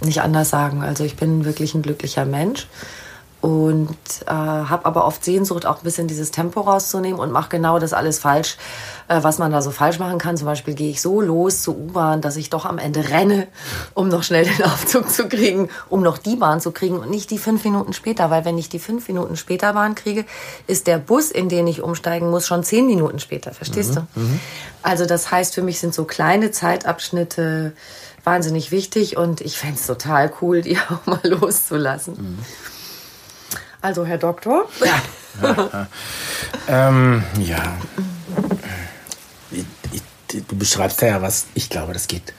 nicht 0.00 0.22
anders 0.22 0.50
sagen. 0.50 0.82
Also 0.82 1.04
ich 1.04 1.16
bin 1.16 1.44
wirklich 1.44 1.74
ein 1.74 1.82
glücklicher 1.82 2.24
Mensch 2.24 2.68
und 3.40 3.96
äh, 4.26 4.30
habe 4.30 4.84
aber 4.84 5.04
oft 5.04 5.24
Sehnsucht, 5.24 5.64
auch 5.64 5.78
ein 5.78 5.84
bisschen 5.84 6.08
dieses 6.08 6.32
Tempo 6.32 6.60
rauszunehmen 6.60 7.20
und 7.20 7.30
mache 7.30 7.50
genau 7.50 7.78
das 7.78 7.92
alles 7.92 8.18
falsch, 8.18 8.56
äh, 9.06 9.22
was 9.22 9.38
man 9.38 9.52
da 9.52 9.62
so 9.62 9.70
falsch 9.70 10.00
machen 10.00 10.18
kann. 10.18 10.36
Zum 10.36 10.46
Beispiel 10.46 10.74
gehe 10.74 10.90
ich 10.90 11.00
so 11.00 11.20
los 11.20 11.62
zur 11.62 11.76
U-Bahn, 11.76 12.20
dass 12.20 12.36
ich 12.36 12.50
doch 12.50 12.64
am 12.64 12.78
Ende 12.78 13.10
renne, 13.10 13.46
um 13.94 14.08
noch 14.08 14.24
schnell 14.24 14.44
den 14.44 14.64
Aufzug 14.64 15.08
zu 15.08 15.28
kriegen, 15.28 15.68
um 15.88 16.02
noch 16.02 16.18
die 16.18 16.34
Bahn 16.34 16.60
zu 16.60 16.72
kriegen 16.72 16.98
und 16.98 17.10
nicht 17.10 17.30
die 17.30 17.38
fünf 17.38 17.64
Minuten 17.64 17.92
später, 17.92 18.28
weil 18.30 18.44
wenn 18.44 18.58
ich 18.58 18.68
die 18.68 18.80
fünf 18.80 19.06
Minuten 19.06 19.36
später 19.36 19.72
Bahn 19.72 19.94
kriege, 19.94 20.24
ist 20.66 20.88
der 20.88 20.98
Bus, 20.98 21.30
in 21.30 21.48
den 21.48 21.68
ich 21.68 21.80
umsteigen 21.80 22.30
muss, 22.30 22.46
schon 22.46 22.64
zehn 22.64 22.86
Minuten 22.86 23.20
später. 23.20 23.52
Verstehst 23.52 23.94
du? 23.96 24.00
Also 24.82 25.06
das 25.06 25.30
heißt, 25.30 25.54
für 25.54 25.62
mich 25.62 25.78
sind 25.78 25.94
so 25.94 26.04
kleine 26.04 26.50
Zeitabschnitte 26.50 27.72
wahnsinnig 28.24 28.72
wichtig 28.72 29.16
und 29.16 29.40
ich 29.40 29.56
fänd's 29.56 29.86
total 29.86 30.32
cool, 30.40 30.60
die 30.60 30.76
auch 30.90 31.06
mal 31.06 31.20
loszulassen. 31.22 32.38
Also, 33.80 34.04
Herr 34.04 34.18
Doktor. 34.18 34.68
Ähm, 36.68 37.22
ja. 37.40 37.78
Ich, 39.50 39.64
ich, 39.92 40.44
du 40.46 40.56
beschreibst 40.56 41.00
ja 41.00 41.22
was, 41.22 41.46
ich 41.54 41.70
glaube, 41.70 41.92
das 41.92 42.08
geht 42.08 42.34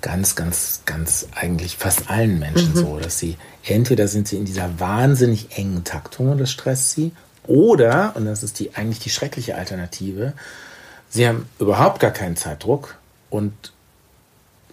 ganz, 0.00 0.34
ganz, 0.34 0.82
ganz 0.86 1.28
eigentlich 1.34 1.76
fast 1.76 2.10
allen 2.10 2.38
Menschen 2.38 2.74
so, 2.74 2.98
dass 2.98 3.18
sie 3.18 3.36
entweder 3.64 4.08
sind 4.08 4.28
sie 4.28 4.36
in 4.36 4.44
dieser 4.44 4.80
wahnsinnig 4.80 5.56
engen 5.56 5.84
Taktung 5.84 6.30
und 6.30 6.38
das 6.38 6.50
stresst 6.50 6.92
sie, 6.92 7.12
oder, 7.46 8.12
und 8.16 8.24
das 8.24 8.42
ist 8.42 8.58
die 8.58 8.74
eigentlich 8.74 9.00
die 9.00 9.10
schreckliche 9.10 9.56
Alternative, 9.56 10.32
sie 11.08 11.26
haben 11.26 11.46
überhaupt 11.58 12.00
gar 12.00 12.10
keinen 12.10 12.36
Zeitdruck 12.36 12.96
und, 13.30 13.52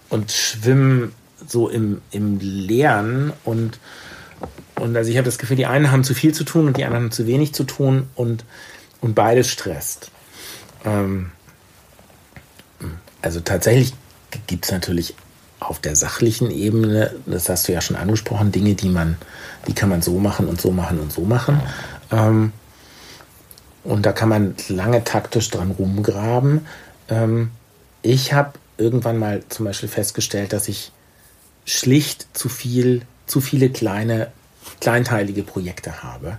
und 0.09 0.31
schwimmen 0.31 1.13
so 1.47 1.69
im, 1.69 2.01
im 2.11 2.39
Leeren 2.39 3.33
und 3.43 3.79
und 4.79 4.95
also 4.95 5.09
ich 5.09 5.17
habe 5.17 5.25
das 5.25 5.37
Gefühl, 5.37 5.57
die 5.57 5.65
einen 5.65 5.91
haben 5.91 6.03
zu 6.03 6.13
viel 6.13 6.33
zu 6.33 6.43
tun 6.43 6.67
und 6.67 6.77
die 6.77 6.85
anderen 6.85 7.05
haben 7.05 7.11
zu 7.11 7.27
wenig 7.27 7.53
zu 7.53 7.63
tun 7.63 8.07
und, 8.15 8.45
und 9.01 9.15
beides 9.15 9.49
stresst. 9.49 10.11
Ähm, 10.85 11.31
also 13.21 13.39
tatsächlich 13.39 13.93
gibt 14.47 14.65
es 14.65 14.71
natürlich 14.71 15.15
auf 15.59 15.79
der 15.79 15.95
sachlichen 15.95 16.51
Ebene, 16.51 17.13
das 17.25 17.49
hast 17.49 17.67
du 17.67 17.73
ja 17.73 17.81
schon 17.81 17.97
angesprochen, 17.97 18.51
Dinge, 18.51 18.75
die 18.75 18.89
man, 18.89 19.17
die 19.67 19.73
kann 19.73 19.89
man 19.89 20.01
so 20.01 20.17
machen 20.19 20.47
und 20.47 20.61
so 20.61 20.71
machen 20.71 20.99
und 20.99 21.11
so 21.11 21.21
machen. 21.21 21.59
Ähm, 22.11 22.53
und 23.83 24.05
da 24.05 24.11
kann 24.11 24.29
man 24.29 24.55
lange 24.69 25.03
taktisch 25.03 25.49
dran 25.49 25.71
rumgraben. 25.71 26.65
Ähm, 27.09 27.51
ich 28.01 28.33
habe 28.33 28.53
irgendwann 28.77 29.17
mal 29.17 29.43
zum 29.49 29.65
Beispiel 29.65 29.89
festgestellt, 29.89 30.53
dass 30.53 30.67
ich 30.69 30.91
schlicht 31.65 32.27
zu 32.33 32.49
viel, 32.49 33.01
zu 33.25 33.41
viele 33.41 33.69
kleine, 33.69 34.31
kleinteilige 34.79 35.43
Projekte 35.43 36.03
habe. 36.03 36.37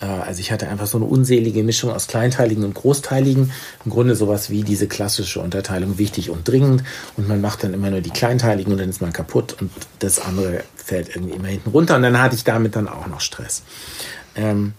Äh, 0.00 0.06
also 0.06 0.40
ich 0.40 0.52
hatte 0.52 0.68
einfach 0.68 0.86
so 0.86 0.98
eine 0.98 1.06
unselige 1.06 1.62
Mischung 1.62 1.90
aus 1.90 2.06
kleinteiligen 2.06 2.64
und 2.64 2.74
großteiligen. 2.74 3.52
Im 3.84 3.90
Grunde 3.90 4.16
sowas 4.16 4.50
wie 4.50 4.62
diese 4.62 4.88
klassische 4.88 5.40
Unterteilung 5.40 5.98
wichtig 5.98 6.30
und 6.30 6.48
dringend. 6.48 6.82
Und 7.16 7.28
man 7.28 7.40
macht 7.40 7.64
dann 7.64 7.74
immer 7.74 7.90
nur 7.90 8.00
die 8.00 8.10
kleinteiligen 8.10 8.72
und 8.72 8.80
dann 8.80 8.88
ist 8.88 9.00
man 9.00 9.12
kaputt 9.12 9.56
und 9.60 9.70
das 9.98 10.18
andere 10.18 10.64
fällt 10.74 11.14
irgendwie 11.14 11.34
immer 11.34 11.48
hinten 11.48 11.70
runter. 11.70 11.96
Und 11.96 12.02
dann 12.02 12.20
hatte 12.20 12.34
ich 12.34 12.44
damit 12.44 12.76
dann 12.76 12.88
auch 12.88 13.06
noch 13.06 13.20
Stress. 13.20 13.62
Ähm, 14.34 14.74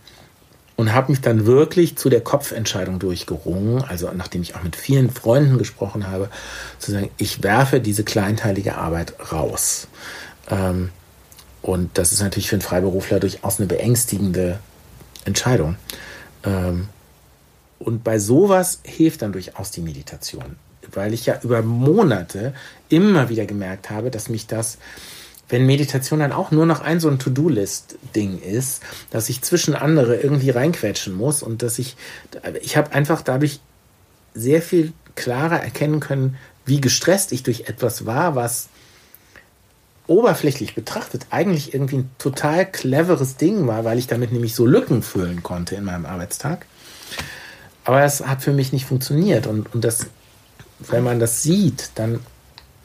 und 0.78 0.94
habe 0.94 1.12
mich 1.12 1.22
dann 1.22 1.46
wirklich 1.46 1.96
zu 1.96 2.10
der 2.10 2.22
Kopfentscheidung 2.22 2.98
durchgerungen, 2.98 3.84
also 3.84 4.10
nachdem 4.16 4.42
ich 4.42 4.56
auch 4.56 4.64
mit 4.64 4.76
vielen 4.76 5.12
Freunden 5.12 5.60
gesprochen 5.60 6.08
habe, 6.08 6.30
zu 6.80 6.92
sagen, 6.92 7.12
ich 7.18 7.44
werfe 7.44 7.80
diese 7.80 8.04
kleinteilige 8.04 8.78
Arbeit 8.78 9.14
raus. 9.32 9.88
Ähm, 10.50 10.90
und 11.62 11.98
das 11.98 12.12
ist 12.12 12.22
natürlich 12.22 12.50
für 12.50 12.56
einen 12.56 12.62
Freiberufler 12.62 13.20
durchaus 13.20 13.60
eine 13.60 13.68
beängstigende 13.68 14.60
Entscheidung. 15.26 15.76
Ähm, 16.44 16.88
und 17.80 18.04
bei 18.04 18.20
sowas 18.20 18.80
hilft 18.84 19.22
dann 19.22 19.32
durchaus 19.32 19.72
die 19.72 19.82
Meditation, 19.82 20.56
weil 20.92 21.14
ich 21.14 21.26
ja 21.26 21.40
über 21.44 21.62
Monate 21.62 22.54
immer 22.90 23.30
wieder 23.30 23.46
gemerkt 23.46 23.90
habe, 23.90 24.12
dass 24.12 24.30
mich 24.30 24.48
das, 24.48 24.78
wenn 25.50 25.66
Meditation 25.66 26.20
dann 26.20 26.32
auch 26.32 26.52
nur 26.52 26.66
noch 26.66 26.82
ein 26.82 27.00
so 27.00 27.10
ein 27.10 27.20
To-Do-List-Ding 27.20 28.40
ist, 28.40 28.82
dass 29.10 29.30
ich 29.30 29.42
zwischen 29.42 29.76
andere 29.76 30.16
irgendwie 30.16 30.52
reinquetschen 30.52 31.14
muss 31.14 31.44
und 31.44 31.64
dass 31.64 31.80
ich, 31.80 31.96
ich 32.62 32.78
habe 32.78 32.92
einfach 32.94 33.22
dadurch 33.22 33.60
sehr 34.34 34.62
viel 34.62 34.94
klarer 35.16 35.60
erkennen 35.60 36.00
können, 36.00 36.38
wie 36.66 36.82
gestresst 36.82 37.32
ich 37.32 37.44
durch 37.44 37.62
etwas 37.62 38.06
war, 38.06 38.36
was 38.36 38.70
oberflächlich 40.08 40.76
betrachtet 40.76 41.28
eigentlich 41.30 41.74
irgendwie 41.74 41.98
ein 41.98 42.10
total 42.18 42.66
cleveres 42.66 43.38
Ding 43.38 43.68
war, 43.68 43.86
weil 43.86 43.98
ich 43.98 44.08
damit 44.08 44.32
nämlich 44.32 44.56
so 44.56 44.66
Lücken 44.66 45.04
füllen 45.04 45.44
konnte 45.44 45.76
in 45.76 45.84
meinem 45.84 46.06
Arbeitstag. 46.06 46.66
Aber 47.84 48.04
es 48.04 48.26
hat 48.26 48.42
für 48.42 48.54
mich 48.54 48.74
nicht 48.74 48.86
funktioniert. 48.86 49.48
Und, 49.48 49.74
und 49.74 49.84
das, 49.84 50.08
wenn 50.80 51.04
man 51.04 51.20
das 51.20 51.42
sieht, 51.42 51.92
dann, 51.96 52.20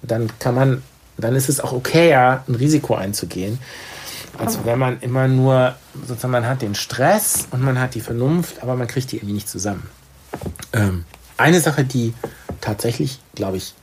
dann 0.03 0.31
kann 0.39 0.55
man, 0.55 0.83
dann 1.17 1.35
ist 1.35 1.49
es 1.49 1.61
auch 1.61 1.73
okay, 1.73 2.15
ein 2.15 2.55
Risiko 2.55 2.95
einzugehen. 2.95 3.59
Also 4.39 4.65
wenn 4.65 4.79
man 4.79 5.01
immer 5.01 5.29
nur, 5.29 5.75
sozusagen, 6.07 6.33
man 6.33 6.47
hat 6.47 6.63
den 6.63 6.75
Stress 6.75 7.49
und 7.51 7.63
man 7.63 7.81
hat 7.81 7.95
die 7.95 8.01
Vernunft, 8.01 8.63
aber 8.63 8.77
man 8.77 8.87
kriegt 8.87 9.13
die 9.13 9.17
irgendwie 9.17 9.35
nicht 9.35 9.49
zusammen. 9.49 9.89
Ähm, 10.73 11.05
eine 11.37 11.61
Sache, 11.61 11.85
die 11.85 12.15
tatsächlich, 12.61 13.19
glaube 13.35 13.57
ich, 13.57 13.75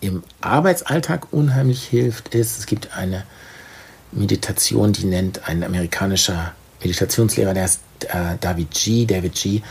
im 0.00 0.22
Arbeitsalltag 0.40 1.32
unheimlich 1.32 1.84
hilft, 1.84 2.34
ist, 2.34 2.58
es 2.58 2.66
gibt 2.66 2.96
eine 2.96 3.24
Meditation, 4.12 4.92
die 4.92 5.04
nennt 5.04 5.48
ein 5.48 5.62
amerikanischer 5.62 6.52
Meditationslehrer, 6.80 7.54
der 7.54 7.64
heißt 7.64 7.80
äh, 8.08 8.36
David 8.40 8.70
G. 8.70 9.06
David 9.06 9.34
G. 9.34 9.62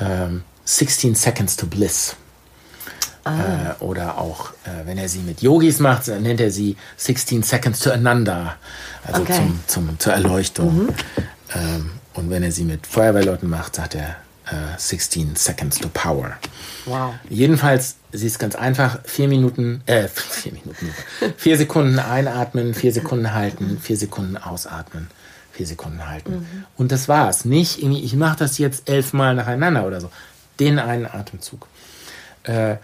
Ähm, 0.00 0.42
16 0.64 1.14
Seconds 1.14 1.56
to 1.56 1.66
Bliss. 1.66 2.16
Ah. 3.24 3.76
Äh, 3.80 3.82
oder 3.84 4.18
auch, 4.18 4.50
äh, 4.64 4.86
wenn 4.86 4.98
er 4.98 5.08
sie 5.08 5.20
mit 5.20 5.42
Yogis 5.42 5.78
macht, 5.78 6.08
dann 6.08 6.22
nennt 6.22 6.40
er 6.40 6.50
sie 6.50 6.76
16 6.96 7.42
Seconds 7.42 7.80
to 7.80 7.90
Ananda, 7.90 8.56
also 9.06 9.22
okay. 9.22 9.34
zum, 9.34 9.60
zum, 9.66 9.98
zur 9.98 10.12
Erleuchtung. 10.12 10.86
Mhm. 10.86 10.88
Ähm, 11.54 11.90
und 12.14 12.30
wenn 12.30 12.42
er 12.42 12.52
sie 12.52 12.64
mit 12.64 12.86
Feuerwehrleuten 12.86 13.48
macht, 13.48 13.76
sagt 13.76 13.94
er 13.94 14.16
äh, 14.46 14.78
16 14.78 15.36
Seconds 15.36 15.78
to 15.78 15.88
Power. 15.88 16.36
Wow. 16.86 17.14
Jedenfalls, 17.28 17.96
sie 18.12 18.26
ist 18.26 18.38
ganz 18.38 18.54
einfach. 18.54 18.98
Vier 19.04 19.28
Minuten, 19.28 19.82
äh, 19.86 20.08
vier 20.08 20.52
Minuten, 20.52 20.90
vier 21.36 21.56
Sekunden 21.56 21.98
einatmen, 21.98 22.74
vier 22.74 22.92
Sekunden 22.92 23.32
halten, 23.32 23.78
vier 23.80 23.96
Sekunden 23.96 24.36
ausatmen, 24.36 25.08
vier 25.52 25.66
Sekunden 25.66 26.08
halten. 26.08 26.32
Mhm. 26.32 26.64
Und 26.76 26.92
das 26.92 27.08
war's. 27.08 27.44
Nicht 27.44 27.82
irgendwie, 27.82 28.04
ich 28.04 28.14
mache 28.16 28.38
das 28.38 28.58
jetzt 28.58 28.88
elfmal 28.88 29.34
nacheinander 29.34 29.86
oder 29.86 30.00
so. 30.00 30.10
Den 30.60 30.78
einen 30.78 31.06
Atemzug. 31.06 31.66
Äh, 32.44 32.76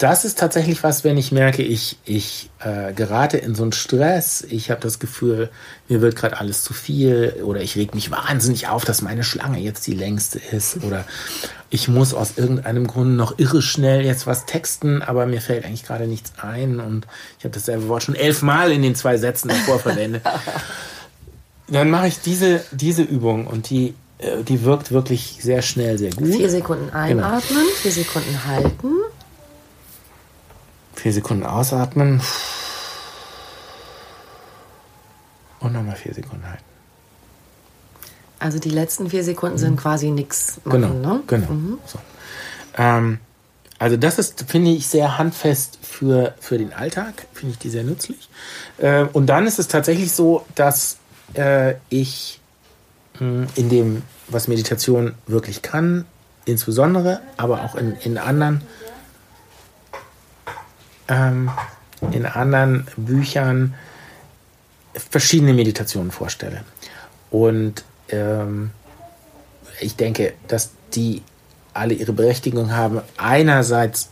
das 0.00 0.24
ist 0.24 0.38
tatsächlich 0.38 0.82
was, 0.82 1.04
wenn 1.04 1.18
ich 1.18 1.30
merke, 1.30 1.62
ich, 1.62 1.98
ich 2.06 2.48
äh, 2.60 2.94
gerate 2.94 3.36
in 3.36 3.54
so 3.54 3.64
einen 3.64 3.72
Stress, 3.72 4.42
ich 4.48 4.70
habe 4.70 4.80
das 4.80 4.98
Gefühl, 4.98 5.50
mir 5.88 6.00
wird 6.00 6.16
gerade 6.16 6.40
alles 6.40 6.64
zu 6.64 6.72
viel 6.72 7.42
oder 7.44 7.60
ich 7.60 7.76
reg 7.76 7.94
mich 7.94 8.10
wahnsinnig 8.10 8.68
auf, 8.68 8.86
dass 8.86 9.02
meine 9.02 9.24
Schlange 9.24 9.60
jetzt 9.60 9.86
die 9.86 9.92
längste 9.92 10.38
ist 10.38 10.82
oder 10.84 11.04
ich 11.68 11.86
muss 11.86 12.14
aus 12.14 12.38
irgendeinem 12.38 12.86
Grund 12.86 13.14
noch 13.14 13.38
irre 13.38 13.60
schnell 13.60 14.02
jetzt 14.02 14.26
was 14.26 14.46
texten, 14.46 15.02
aber 15.02 15.26
mir 15.26 15.42
fällt 15.42 15.66
eigentlich 15.66 15.84
gerade 15.84 16.06
nichts 16.06 16.32
ein 16.40 16.80
und 16.80 17.06
ich 17.38 17.44
habe 17.44 17.52
dasselbe 17.52 17.86
Wort 17.88 18.02
schon 18.02 18.14
elfmal 18.14 18.72
in 18.72 18.80
den 18.80 18.94
zwei 18.94 19.18
Sätzen 19.18 19.48
davor 19.48 19.80
verwendet. 19.80 20.22
Dann 21.68 21.90
mache 21.90 22.08
ich 22.08 22.20
diese, 22.20 22.64
diese 22.72 23.02
Übung 23.02 23.46
und 23.46 23.68
die, 23.68 23.92
äh, 24.16 24.44
die 24.44 24.64
wirkt 24.64 24.92
wirklich 24.92 25.40
sehr 25.42 25.60
schnell, 25.60 25.98
sehr 25.98 26.10
gut. 26.10 26.34
Vier 26.34 26.48
Sekunden 26.48 26.86
genau. 26.86 26.98
einatmen, 26.98 27.58
genau. 27.58 27.76
vier 27.82 27.92
Sekunden 27.92 28.46
halten. 28.46 28.88
Vier 31.00 31.14
Sekunden 31.14 31.46
ausatmen. 31.46 32.20
Und 35.60 35.72
nochmal 35.72 35.96
vier 35.96 36.12
Sekunden 36.12 36.46
halten. 36.46 36.62
Also 38.38 38.58
die 38.58 38.68
letzten 38.68 39.08
vier 39.08 39.24
Sekunden 39.24 39.56
sind 39.56 39.80
quasi 39.80 40.10
nichts 40.10 40.60
machen, 40.64 40.82
genau, 40.82 41.14
ne? 41.14 41.22
Genau. 41.26 41.52
Mhm. 41.52 41.78
So. 41.86 41.98
Ähm, 42.76 43.18
also 43.78 43.96
das 43.96 44.18
ist, 44.18 44.44
finde 44.46 44.72
ich, 44.72 44.88
sehr 44.88 45.16
handfest 45.16 45.78
für, 45.80 46.34
für 46.38 46.58
den 46.58 46.74
Alltag. 46.74 47.26
Finde 47.32 47.52
ich 47.52 47.58
die 47.58 47.70
sehr 47.70 47.84
nützlich. 47.84 48.28
Äh, 48.76 49.04
und 49.04 49.24
dann 49.26 49.46
ist 49.46 49.58
es 49.58 49.68
tatsächlich 49.68 50.12
so, 50.12 50.44
dass 50.54 50.98
äh, 51.32 51.76
ich 51.88 52.40
mh, 53.14 53.20
hm, 53.20 53.46
in 53.54 53.70
dem, 53.70 54.02
was 54.28 54.48
Meditation 54.48 55.14
wirklich 55.26 55.62
kann, 55.62 56.04
insbesondere, 56.44 57.22
aber 57.38 57.64
auch 57.64 57.74
in, 57.74 57.92
in 58.02 58.18
anderen 58.18 58.60
ähm, 61.10 61.50
in 62.12 62.24
anderen 62.24 62.86
Büchern 62.96 63.74
verschiedene 64.94 65.52
Meditationen 65.52 66.10
vorstelle. 66.10 66.64
Und 67.30 67.84
ähm, 68.08 68.70
ich 69.80 69.96
denke, 69.96 70.32
dass 70.48 70.70
die 70.94 71.22
alle 71.74 71.94
ihre 71.94 72.12
Berechtigung 72.12 72.72
haben. 72.72 73.00
Einerseits 73.16 74.10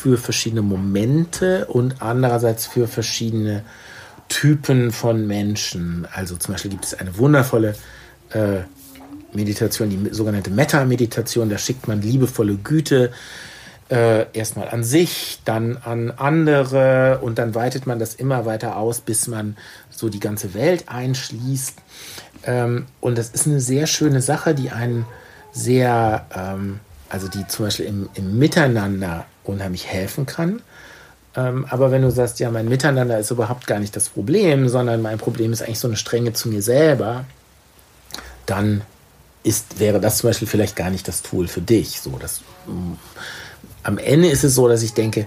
für 0.00 0.18
verschiedene 0.18 0.62
Momente 0.62 1.66
und 1.66 2.02
andererseits 2.02 2.66
für 2.66 2.88
verschiedene 2.88 3.64
Typen 4.28 4.92
von 4.92 5.26
Menschen. 5.26 6.06
Also 6.12 6.36
zum 6.36 6.54
Beispiel 6.54 6.70
gibt 6.70 6.84
es 6.84 6.94
eine 6.94 7.16
wundervolle 7.18 7.74
äh, 8.30 8.60
Meditation, 9.32 9.90
die 9.90 10.14
sogenannte 10.14 10.50
Metta-Meditation. 10.50 11.50
Da 11.50 11.58
schickt 11.58 11.88
man 11.88 12.02
liebevolle 12.02 12.56
Güte 12.56 13.12
äh, 13.90 14.26
erstmal 14.32 14.68
an 14.68 14.84
sich, 14.84 15.40
dann 15.44 15.76
an 15.78 16.12
andere 16.12 17.18
und 17.22 17.38
dann 17.38 17.54
weitet 17.54 17.86
man 17.86 17.98
das 17.98 18.14
immer 18.14 18.46
weiter 18.46 18.76
aus, 18.76 19.00
bis 19.00 19.26
man 19.26 19.56
so 19.90 20.08
die 20.08 20.20
ganze 20.20 20.54
Welt 20.54 20.84
einschließt. 20.88 21.76
Ähm, 22.44 22.86
und 23.00 23.18
das 23.18 23.30
ist 23.30 23.46
eine 23.46 23.60
sehr 23.60 23.86
schöne 23.86 24.22
Sache, 24.22 24.54
die 24.54 24.70
einen 24.70 25.06
sehr, 25.52 26.26
ähm, 26.34 26.80
also 27.08 27.28
die 27.28 27.46
zum 27.48 27.66
Beispiel 27.66 27.86
im, 27.86 28.08
im 28.14 28.38
Miteinander 28.38 29.26
unheimlich 29.44 29.86
helfen 29.86 30.24
kann. 30.24 30.62
Ähm, 31.36 31.66
aber 31.68 31.90
wenn 31.90 32.02
du 32.02 32.10
sagst, 32.10 32.40
ja, 32.40 32.50
mein 32.50 32.68
Miteinander 32.68 33.18
ist 33.18 33.30
überhaupt 33.30 33.66
gar 33.66 33.80
nicht 33.80 33.94
das 33.94 34.08
Problem, 34.08 34.68
sondern 34.68 35.02
mein 35.02 35.18
Problem 35.18 35.52
ist 35.52 35.62
eigentlich 35.62 35.80
so 35.80 35.88
eine 35.88 35.96
Strenge 35.96 36.32
zu 36.32 36.48
mir 36.48 36.62
selber, 36.62 37.24
dann 38.46 38.82
ist, 39.42 39.78
wäre 39.80 40.00
das 40.00 40.18
zum 40.18 40.30
Beispiel 40.30 40.48
vielleicht 40.48 40.76
gar 40.76 40.90
nicht 40.90 41.06
das 41.08 41.22
Tool 41.22 41.48
für 41.48 41.60
dich. 41.60 42.00
So, 42.00 42.18
das 42.18 42.42
am 43.82 43.98
Ende 43.98 44.28
ist 44.28 44.44
es 44.44 44.54
so, 44.54 44.68
dass 44.68 44.82
ich 44.82 44.94
denke, 44.94 45.26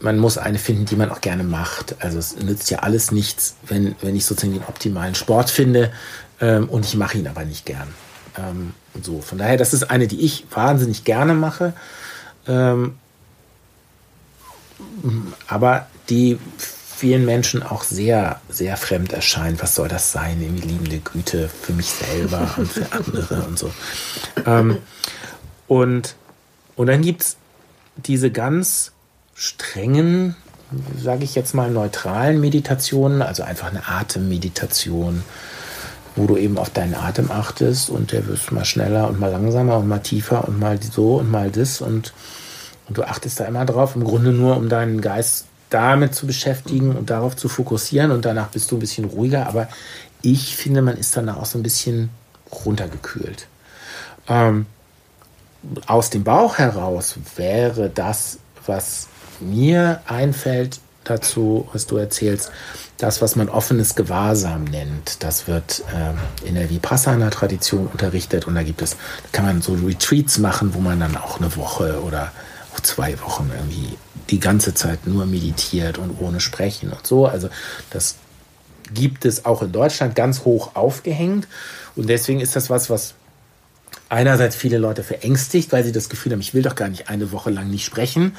man 0.00 0.18
muss 0.18 0.38
eine 0.38 0.58
finden, 0.58 0.86
die 0.86 0.96
man 0.96 1.10
auch 1.10 1.20
gerne 1.20 1.44
macht. 1.44 1.96
Also 2.00 2.18
es 2.18 2.36
nützt 2.36 2.70
ja 2.70 2.80
alles 2.80 3.12
nichts, 3.12 3.56
wenn, 3.66 3.94
wenn 4.00 4.16
ich 4.16 4.24
sozusagen 4.24 4.54
den 4.54 4.64
optimalen 4.64 5.14
Sport 5.14 5.50
finde 5.50 5.92
ähm, 6.40 6.68
und 6.68 6.84
ich 6.84 6.96
mache 6.96 7.18
ihn 7.18 7.28
aber 7.28 7.44
nicht 7.44 7.66
gern. 7.66 7.88
Ähm, 8.38 8.72
so, 9.02 9.20
von 9.20 9.38
daher, 9.38 9.56
das 9.56 9.74
ist 9.74 9.84
eine, 9.90 10.08
die 10.08 10.20
ich 10.20 10.46
wahnsinnig 10.50 11.04
gerne 11.04 11.34
mache. 11.34 11.74
Ähm, 12.46 12.96
aber 15.46 15.86
die 16.08 16.38
vielen 16.96 17.24
Menschen 17.24 17.62
auch 17.62 17.82
sehr, 17.82 18.40
sehr 18.48 18.76
fremd 18.76 19.12
erscheint. 19.12 19.62
Was 19.62 19.74
soll 19.74 19.88
das 19.88 20.12
sein? 20.12 20.40
Irgendwie 20.42 20.68
liebende 20.68 20.98
Güte 20.98 21.48
für 21.48 21.72
mich 21.72 21.90
selber 21.90 22.54
und 22.56 22.70
für 22.70 22.86
andere 22.92 23.42
und 23.42 23.58
so. 23.58 23.70
Ähm, 24.44 24.78
und, 25.66 26.14
und 26.80 26.86
dann 26.86 27.02
gibt 27.02 27.20
es 27.20 27.36
diese 27.96 28.30
ganz 28.30 28.92
strengen, 29.34 30.34
sage 30.98 31.24
ich 31.24 31.34
jetzt 31.34 31.54
mal, 31.54 31.70
neutralen 31.70 32.40
Meditationen, 32.40 33.20
also 33.20 33.42
einfach 33.42 33.68
eine 33.68 33.86
Atemmeditation, 33.86 35.22
wo 36.16 36.26
du 36.26 36.38
eben 36.38 36.56
auf 36.56 36.70
deinen 36.70 36.94
Atem 36.94 37.30
achtest 37.30 37.90
und 37.90 38.12
der 38.12 38.26
wird 38.26 38.50
mal 38.50 38.64
schneller 38.64 39.08
und 39.08 39.20
mal 39.20 39.30
langsamer 39.30 39.76
und 39.76 39.88
mal 39.88 39.98
tiefer 39.98 40.48
und 40.48 40.58
mal 40.58 40.80
so 40.82 41.16
und 41.16 41.30
mal 41.30 41.50
das 41.50 41.82
und, 41.82 42.14
und 42.88 42.96
du 42.96 43.02
achtest 43.02 43.40
da 43.40 43.44
immer 43.44 43.66
drauf, 43.66 43.94
im 43.94 44.04
Grunde 44.04 44.32
nur, 44.32 44.56
um 44.56 44.70
deinen 44.70 45.02
Geist 45.02 45.44
damit 45.68 46.14
zu 46.14 46.26
beschäftigen 46.26 46.96
und 46.96 47.10
darauf 47.10 47.36
zu 47.36 47.50
fokussieren 47.50 48.10
und 48.10 48.24
danach 48.24 48.48
bist 48.48 48.70
du 48.70 48.76
ein 48.76 48.80
bisschen 48.80 49.04
ruhiger, 49.04 49.48
aber 49.48 49.68
ich 50.22 50.56
finde, 50.56 50.80
man 50.80 50.96
ist 50.96 51.14
danach 51.14 51.36
auch 51.36 51.44
so 51.44 51.58
ein 51.58 51.62
bisschen 51.62 52.08
runtergekühlt. 52.50 53.48
Ähm, 54.28 54.64
aus 55.86 56.10
dem 56.10 56.24
Bauch 56.24 56.58
heraus 56.58 57.16
wäre 57.36 57.90
das, 57.90 58.38
was 58.66 59.08
mir 59.40 60.02
einfällt 60.06 60.80
dazu, 61.04 61.68
was 61.72 61.86
du 61.86 61.96
erzählst, 61.96 62.50
das, 62.98 63.22
was 63.22 63.34
man 63.34 63.48
offenes 63.48 63.94
Gewahrsam 63.94 64.64
nennt. 64.64 65.22
Das 65.22 65.48
wird 65.48 65.82
äh, 65.94 66.46
in 66.46 66.54
der 66.54 66.68
Vipassana-Tradition 66.70 67.86
unterrichtet 67.86 68.46
und 68.46 68.54
da 68.54 68.62
gibt 68.62 68.82
es, 68.82 68.92
da 68.92 69.28
kann 69.32 69.46
man 69.46 69.62
so 69.62 69.74
Retreats 69.74 70.38
machen, 70.38 70.74
wo 70.74 70.80
man 70.80 71.00
dann 71.00 71.16
auch 71.16 71.38
eine 71.38 71.54
Woche 71.56 72.02
oder 72.02 72.30
auch 72.74 72.80
zwei 72.80 73.18
Wochen 73.20 73.50
irgendwie 73.54 73.96
die 74.28 74.40
ganze 74.40 74.74
Zeit 74.74 75.06
nur 75.06 75.26
meditiert 75.26 75.98
und 75.98 76.20
ohne 76.20 76.40
Sprechen 76.40 76.92
und 76.92 77.06
so. 77.06 77.26
Also 77.26 77.48
das 77.90 78.16
gibt 78.92 79.24
es 79.24 79.44
auch 79.44 79.62
in 79.62 79.72
Deutschland 79.72 80.14
ganz 80.14 80.44
hoch 80.44 80.74
aufgehängt 80.74 81.48
und 81.96 82.08
deswegen 82.08 82.40
ist 82.40 82.54
das 82.54 82.70
was, 82.70 82.90
was 82.90 83.14
einerseits 84.10 84.56
viele 84.56 84.76
Leute 84.76 85.02
verängstigt, 85.02 85.72
weil 85.72 85.84
sie 85.84 85.92
das 85.92 86.10
Gefühl 86.10 86.32
haben, 86.32 86.40
ich 86.40 86.52
will 86.52 86.62
doch 86.62 86.74
gar 86.74 86.88
nicht 86.88 87.08
eine 87.08 87.32
Woche 87.32 87.50
lang 87.50 87.70
nicht 87.70 87.84
sprechen 87.84 88.36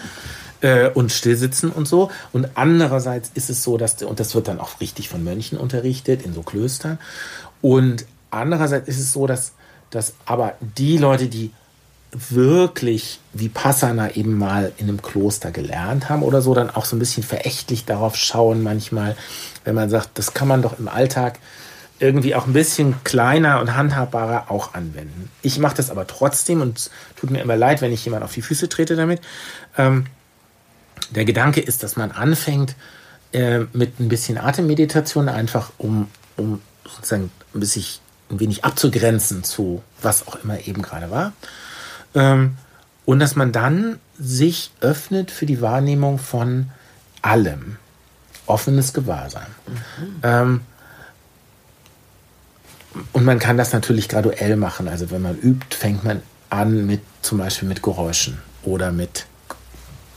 äh, 0.59 0.89
und 0.89 1.11
stillsitzen 1.11 1.71
und 1.71 1.87
so. 1.87 2.11
Und 2.31 2.49
andererseits 2.55 3.31
ist 3.33 3.49
es 3.49 3.63
so, 3.63 3.77
dass, 3.77 4.03
und 4.03 4.19
das 4.19 4.35
wird 4.35 4.47
dann 4.47 4.59
auch 4.59 4.79
richtig 4.81 5.09
von 5.09 5.23
Mönchen 5.23 5.57
unterrichtet, 5.57 6.23
in 6.23 6.33
so 6.33 6.43
Klöstern. 6.43 6.99
Und 7.61 8.05
andererseits 8.29 8.87
ist 8.87 8.99
es 8.99 9.13
so, 9.13 9.25
dass, 9.27 9.53
dass 9.89 10.13
aber 10.25 10.55
die 10.59 10.97
Leute, 10.97 11.27
die 11.27 11.51
wirklich 12.11 13.21
Vipassana 13.31 14.15
eben 14.15 14.37
mal 14.37 14.73
in 14.77 14.89
einem 14.89 15.01
Kloster 15.01 15.51
gelernt 15.51 16.09
haben 16.09 16.23
oder 16.23 16.41
so, 16.41 16.53
dann 16.53 16.69
auch 16.69 16.83
so 16.83 16.97
ein 16.97 16.99
bisschen 16.99 17.23
verächtlich 17.23 17.85
darauf 17.85 18.17
schauen 18.17 18.61
manchmal, 18.61 19.15
wenn 19.63 19.75
man 19.75 19.89
sagt, 19.89 20.09
das 20.15 20.33
kann 20.33 20.49
man 20.49 20.61
doch 20.61 20.77
im 20.77 20.89
Alltag 20.89 21.39
irgendwie 22.01 22.35
auch 22.35 22.47
ein 22.47 22.53
bisschen 22.53 22.95
kleiner 23.03 23.61
und 23.61 23.75
handhabbarer 23.75 24.49
auch 24.49 24.73
anwenden. 24.73 25.29
Ich 25.41 25.59
mache 25.59 25.75
das 25.75 25.91
aber 25.91 26.07
trotzdem 26.07 26.61
und 26.61 26.79
es 26.79 26.91
tut 27.15 27.29
mir 27.29 27.41
immer 27.41 27.55
leid, 27.55 27.81
wenn 27.81 27.93
ich 27.93 28.03
jemand 28.03 28.23
auf 28.23 28.33
die 28.33 28.41
Füße 28.41 28.69
trete 28.69 28.95
damit. 28.95 29.21
Ähm, 29.77 30.07
der 31.11 31.25
Gedanke 31.25 31.61
ist, 31.61 31.83
dass 31.83 31.95
man 31.95 32.11
anfängt 32.11 32.75
äh, 33.33 33.59
mit 33.73 33.99
ein 33.99 34.09
bisschen 34.09 34.37
Atemmeditation, 34.37 35.29
einfach 35.29 35.71
um, 35.77 36.07
um 36.37 36.61
sozusagen 36.83 37.29
ein 37.53 37.59
bisschen 37.59 37.85
ein 38.31 38.39
wenig 38.39 38.65
abzugrenzen 38.65 39.43
zu 39.43 39.83
was 40.01 40.27
auch 40.27 40.37
immer 40.43 40.65
eben 40.65 40.81
gerade 40.81 41.11
war. 41.11 41.33
Ähm, 42.15 42.57
und 43.05 43.19
dass 43.19 43.35
man 43.35 43.51
dann 43.51 43.99
sich 44.17 44.71
öffnet 44.81 45.31
für 45.31 45.45
die 45.45 45.61
Wahrnehmung 45.61 46.17
von 46.17 46.69
allem. 47.21 47.77
Offenes 48.47 48.93
Gewahrsein. 48.93 49.47
Mhm. 49.67 50.15
Ähm, 50.23 50.61
und 53.21 53.25
man 53.25 53.37
kann 53.37 53.55
das 53.55 53.71
natürlich 53.71 54.09
graduell 54.09 54.55
machen. 54.55 54.87
Also 54.87 55.11
wenn 55.11 55.21
man 55.21 55.37
übt, 55.37 55.77
fängt 55.77 56.03
man 56.03 56.23
an 56.49 56.87
mit 56.87 57.01
zum 57.21 57.37
Beispiel 57.37 57.67
mit 57.67 57.83
Geräuschen 57.83 58.39
oder 58.63 58.91
mit 58.91 59.27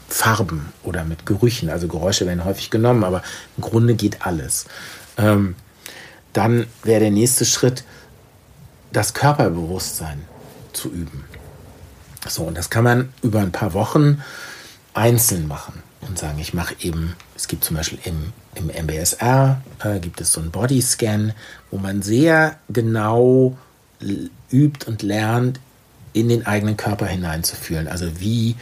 Farben 0.09 0.73
oder 0.83 1.05
mit 1.05 1.27
Gerüchen. 1.27 1.69
Also 1.69 1.87
Geräusche 1.87 2.25
werden 2.25 2.47
häufig 2.47 2.71
genommen, 2.71 3.05
aber 3.05 3.23
im 3.59 3.63
Grunde 3.63 3.95
geht 3.95 4.25
alles. 4.25 4.65
Ähm, 5.19 5.55
dann 6.33 6.67
wäre 6.83 7.01
der 7.01 7.11
nächste 7.11 7.45
Schritt, 7.45 7.85
das 8.91 9.13
Körperbewusstsein 9.13 10.23
zu 10.73 10.89
üben. 10.89 11.27
So, 12.27 12.45
und 12.45 12.57
das 12.57 12.71
kann 12.71 12.85
man 12.85 13.13
über 13.21 13.41
ein 13.41 13.53
paar 13.53 13.75
Wochen 13.75 14.23
einzeln 14.95 15.47
machen 15.47 15.83
und 16.09 16.19
sagen, 16.19 16.39
ich 16.39 16.55
mache 16.55 16.75
eben, 16.81 17.17
es 17.37 17.49
gibt 17.49 17.65
zum 17.65 17.77
Beispiel 17.77 17.99
im, 18.05 18.33
im 18.55 18.69
MBSR, 18.85 19.61
äh, 19.83 19.99
gibt 20.01 20.21
es 20.21 20.33
so 20.33 20.41
einen 20.41 20.51
Bodyscan, 20.51 21.33
wo 21.71 21.79
man 21.79 22.03
sehr 22.03 22.59
genau 22.69 23.57
übt 24.51 24.87
und 24.87 25.03
lernt, 25.03 25.61
in 26.13 26.29
den 26.29 26.47
eigenen 26.47 26.77
Körper 26.77 27.07
hineinzufühlen. 27.07 27.89
Also 27.89 28.21
wie, 28.21 28.55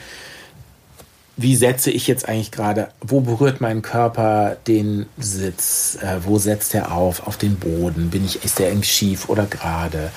wie 1.36 1.54
setze 1.54 1.90
ich 1.90 2.06
jetzt 2.06 2.28
eigentlich 2.28 2.50
gerade, 2.50 2.88
wo 3.00 3.20
berührt 3.20 3.60
mein 3.60 3.82
Körper 3.82 4.56
den 4.66 5.06
Sitz, 5.18 5.98
äh, 6.00 6.20
wo 6.24 6.38
setzt 6.38 6.74
er 6.74 6.92
auf, 6.92 7.26
auf 7.26 7.36
den 7.36 7.56
Boden, 7.56 8.10
bin 8.10 8.24
ich, 8.24 8.44
ist 8.44 8.58
der 8.58 8.68
irgendwie 8.68 8.88
schief 8.88 9.28
oder 9.28 9.46
gerade, 9.46 10.10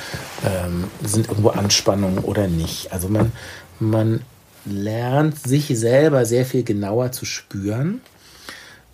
ähm, 0.45 0.85
sind 1.03 1.27
irgendwo 1.27 1.49
Anspannungen 1.49 2.19
oder 2.19 2.47
nicht. 2.47 2.91
Also 2.93 3.09
man, 3.09 3.31
man 3.79 4.21
lernt, 4.65 5.39
sich 5.39 5.67
selber 5.67 6.25
sehr 6.25 6.45
viel 6.45 6.63
genauer 6.63 7.11
zu 7.11 7.25
spüren. 7.25 8.01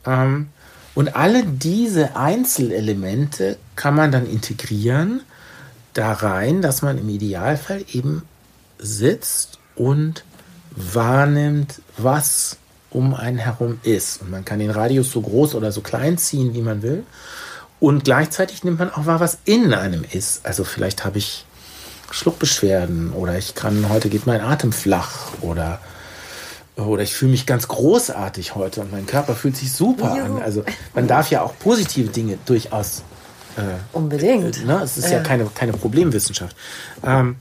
Ähm, 0.05 0.49
und 0.93 1.15
alle 1.15 1.43
diese 1.45 2.15
Einzelelemente 2.15 3.57
kann 3.75 3.95
man 3.95 4.11
dann 4.11 4.29
integrieren 4.29 5.21
da 5.93 6.13
rein, 6.13 6.61
dass 6.61 6.81
man 6.81 6.97
im 6.97 7.09
Idealfall 7.09 7.83
eben 7.91 8.23
sitzt 8.77 9.59
und 9.75 10.23
wahrnimmt, 10.71 11.81
was 11.97 12.57
um 12.89 13.13
einen 13.13 13.37
herum 13.37 13.79
ist. 13.83 14.21
Und 14.21 14.31
man 14.31 14.45
kann 14.45 14.59
den 14.59 14.69
Radius 14.69 15.11
so 15.11 15.21
groß 15.21 15.55
oder 15.55 15.71
so 15.71 15.81
klein 15.81 16.17
ziehen, 16.17 16.53
wie 16.53 16.61
man 16.61 16.81
will. 16.81 17.03
Und 17.79 18.03
gleichzeitig 18.03 18.63
nimmt 18.63 18.79
man 18.79 18.91
auch 18.91 19.05
wahr, 19.05 19.19
was 19.19 19.39
in 19.45 19.73
einem 19.73 20.03
ist. 20.09 20.45
Also 20.45 20.63
vielleicht 20.63 21.03
habe 21.03 21.17
ich 21.17 21.45
Schluckbeschwerden 22.11 23.13
oder 23.13 23.37
ich 23.37 23.55
kann, 23.55 23.89
heute 23.89 24.09
geht 24.09 24.25
mein 24.25 24.41
Atem 24.41 24.71
flach 24.71 25.31
oder, 25.41 25.79
oder 26.75 27.03
ich 27.03 27.13
fühle 27.13 27.31
mich 27.31 27.45
ganz 27.45 27.67
großartig 27.67 28.55
heute 28.55 28.81
und 28.81 28.91
mein 28.91 29.05
Körper 29.05 29.35
fühlt 29.35 29.57
sich 29.57 29.71
super 29.71 30.15
Juhu. 30.17 30.37
an. 30.37 30.41
Also 30.41 30.63
man 30.93 31.07
darf 31.07 31.29
ja 31.31 31.41
auch 31.41 31.57
positive 31.57 32.09
Dinge 32.09 32.37
durchaus. 32.45 33.03
Äh, 33.57 33.61
Unbedingt. 33.93 34.61
Äh, 34.61 34.65
ne? 34.65 34.81
Es 34.83 34.97
ist 34.97 35.05
ja, 35.05 35.17
ja 35.17 35.23
keine, 35.23 35.45
keine 35.45 35.73
Problemwissenschaft. 35.73 36.55
Ähm, 37.03 37.35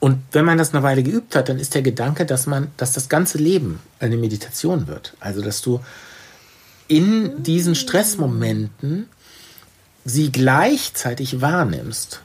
und 0.00 0.22
wenn 0.32 0.44
man 0.44 0.58
das 0.58 0.72
eine 0.72 0.82
Weile 0.82 1.02
geübt 1.02 1.34
hat, 1.34 1.48
dann 1.48 1.58
ist 1.58 1.74
der 1.74 1.82
Gedanke, 1.82 2.24
dass 2.24 2.46
man, 2.46 2.68
dass 2.76 2.92
das 2.92 3.08
ganze 3.08 3.38
Leben 3.38 3.80
eine 3.98 4.16
Meditation 4.16 4.86
wird. 4.86 5.14
Also 5.18 5.42
dass 5.42 5.60
du 5.60 5.80
in 6.86 7.42
diesen 7.42 7.74
Stressmomenten 7.74 9.08
sie 10.08 10.32
gleichzeitig 10.32 11.40
wahrnimmst. 11.40 12.22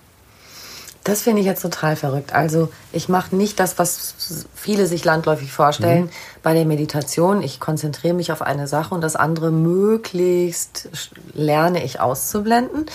Das 1.03 1.21
finde 1.21 1.41
ich 1.41 1.45
jetzt 1.45 1.61
total 1.61 1.97
verrückt. 1.97 2.33
Also 2.33 2.69
ich 2.93 3.09
mache 3.09 3.35
nicht 3.35 3.59
das, 3.59 3.77
was 3.77 4.47
viele 4.55 4.87
sich 4.87 5.03
landläufig 5.03 5.51
vorstellen 5.51 6.05
mhm. 6.05 6.09
bei 6.43 6.53
der 6.53 6.63
Meditation. 6.63 7.41
Ich 7.41 7.59
konzentriere 7.59 8.13
mich 8.13 8.31
auf 8.31 8.41
eine 8.41 8.67
Sache 8.67 8.95
und 8.95 9.01
das 9.01 9.17
andere 9.17 9.51
möglichst 9.51 10.87
lerne 11.33 11.83
ich 11.83 11.99
auszublenden, 11.99 12.85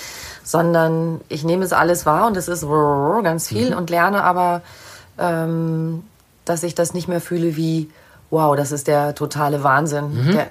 sondern 0.43 1.21
ich 1.29 1.45
nehme 1.45 1.67
es 1.67 1.75
alles 1.75 2.07
wahr 2.07 2.27
und 2.27 2.37
es 2.39 2.49
ist 2.49 2.65
ganz 3.23 3.49
viel 3.49 3.73
mhm. 3.73 3.77
und 3.77 3.91
lerne 3.91 4.25
aber, 4.25 4.63
ähm, 5.19 6.03
dass 6.47 6.63
ich 6.63 6.75
das 6.75 6.95
nicht 6.95 7.09
mehr 7.09 7.21
fühle 7.21 7.57
wie, 7.57 7.91
wow, 8.31 8.57
das 8.57 8.73
ist 8.73 8.87
der 8.87 9.15
totale 9.15 9.63
Wahnsinn. 9.63 10.29
Mhm. 10.29 10.33
Der, 10.33 10.47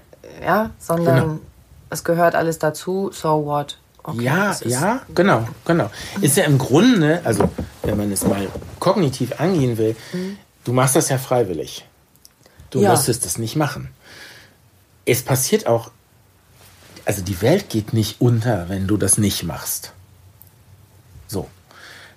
ja, 0.46 0.70
sondern 0.78 1.22
genau. 1.22 1.40
es 1.90 2.04
gehört 2.04 2.36
alles 2.36 2.60
dazu, 2.60 3.10
so 3.12 3.46
what. 3.46 3.80
Okay, 4.08 4.24
ja, 4.24 4.56
ja, 4.64 5.02
genau, 5.14 5.46
genau. 5.66 5.92
Ist 6.22 6.38
ja 6.38 6.46
im 6.46 6.58
Grunde, 6.58 7.20
also 7.26 7.50
wenn 7.84 7.98
man 7.98 8.10
es 8.10 8.26
mal 8.26 8.48
kognitiv 8.80 9.42
angehen 9.42 9.78
will, 9.78 9.98
mhm. 10.14 10.38
du 10.64 10.72
machst 10.72 10.96
das 10.96 11.10
ja 11.10 11.18
freiwillig. 11.18 11.86
Du 12.70 12.80
ja. 12.80 12.92
musstest 12.92 13.26
das 13.26 13.38
nicht 13.38 13.58
machen. 13.58 13.90
Es 15.04 15.24
passiert 15.24 15.68
auch, 15.68 15.92
also 17.04 17.22
die 17.22 17.42
Welt 17.42 17.68
geht 17.68 17.92
nicht 17.92 18.22
unter, 18.22 18.70
wenn 18.70 18.88
du 18.88 18.96
das 18.96 19.18
nicht 19.18 19.44
machst. 19.44 19.92
So. 21.28 21.50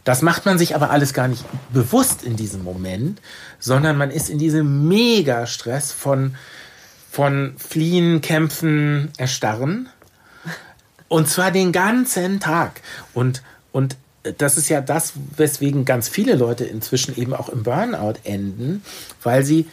Das 0.05 0.23
macht 0.23 0.47
man 0.47 0.59
sich 0.59 0.77
aber 0.77 0.91
alles 0.91 1.13
gar 1.13 1.27
nicht 1.27 1.45
bewusst 1.73 2.23
in 2.23 2.37
diesem 2.37 2.63
Moment, 2.63 3.21
sondern 3.59 3.99
man 3.99 4.13
ist 4.13 4.31
in 4.31 4.39
diesem 4.39 4.87
Mega-Stress 4.87 5.91
von, 5.91 6.37
von 7.11 7.57
Fliehen, 7.59 8.21
Kämpfen, 8.21 9.11
Erstarren 9.17 9.89
und 11.11 11.29
zwar 11.29 11.51
den 11.51 11.73
ganzen 11.73 12.39
Tag. 12.39 12.81
Und, 13.13 13.43
und 13.73 13.97
das 14.39 14.57
ist 14.57 14.69
ja 14.69 14.81
das, 14.81 15.15
weswegen 15.37 15.85
ganz 15.85 16.09
viele 16.09 16.37
Leute 16.37 16.65
inzwischen 16.65 17.17
eben 17.19 17.35
auch 17.35 17.49
im 17.49 17.65
Burnout 17.65 18.15
enden, 18.23 18.83
weil 19.23 19.45
sie 19.45 19.69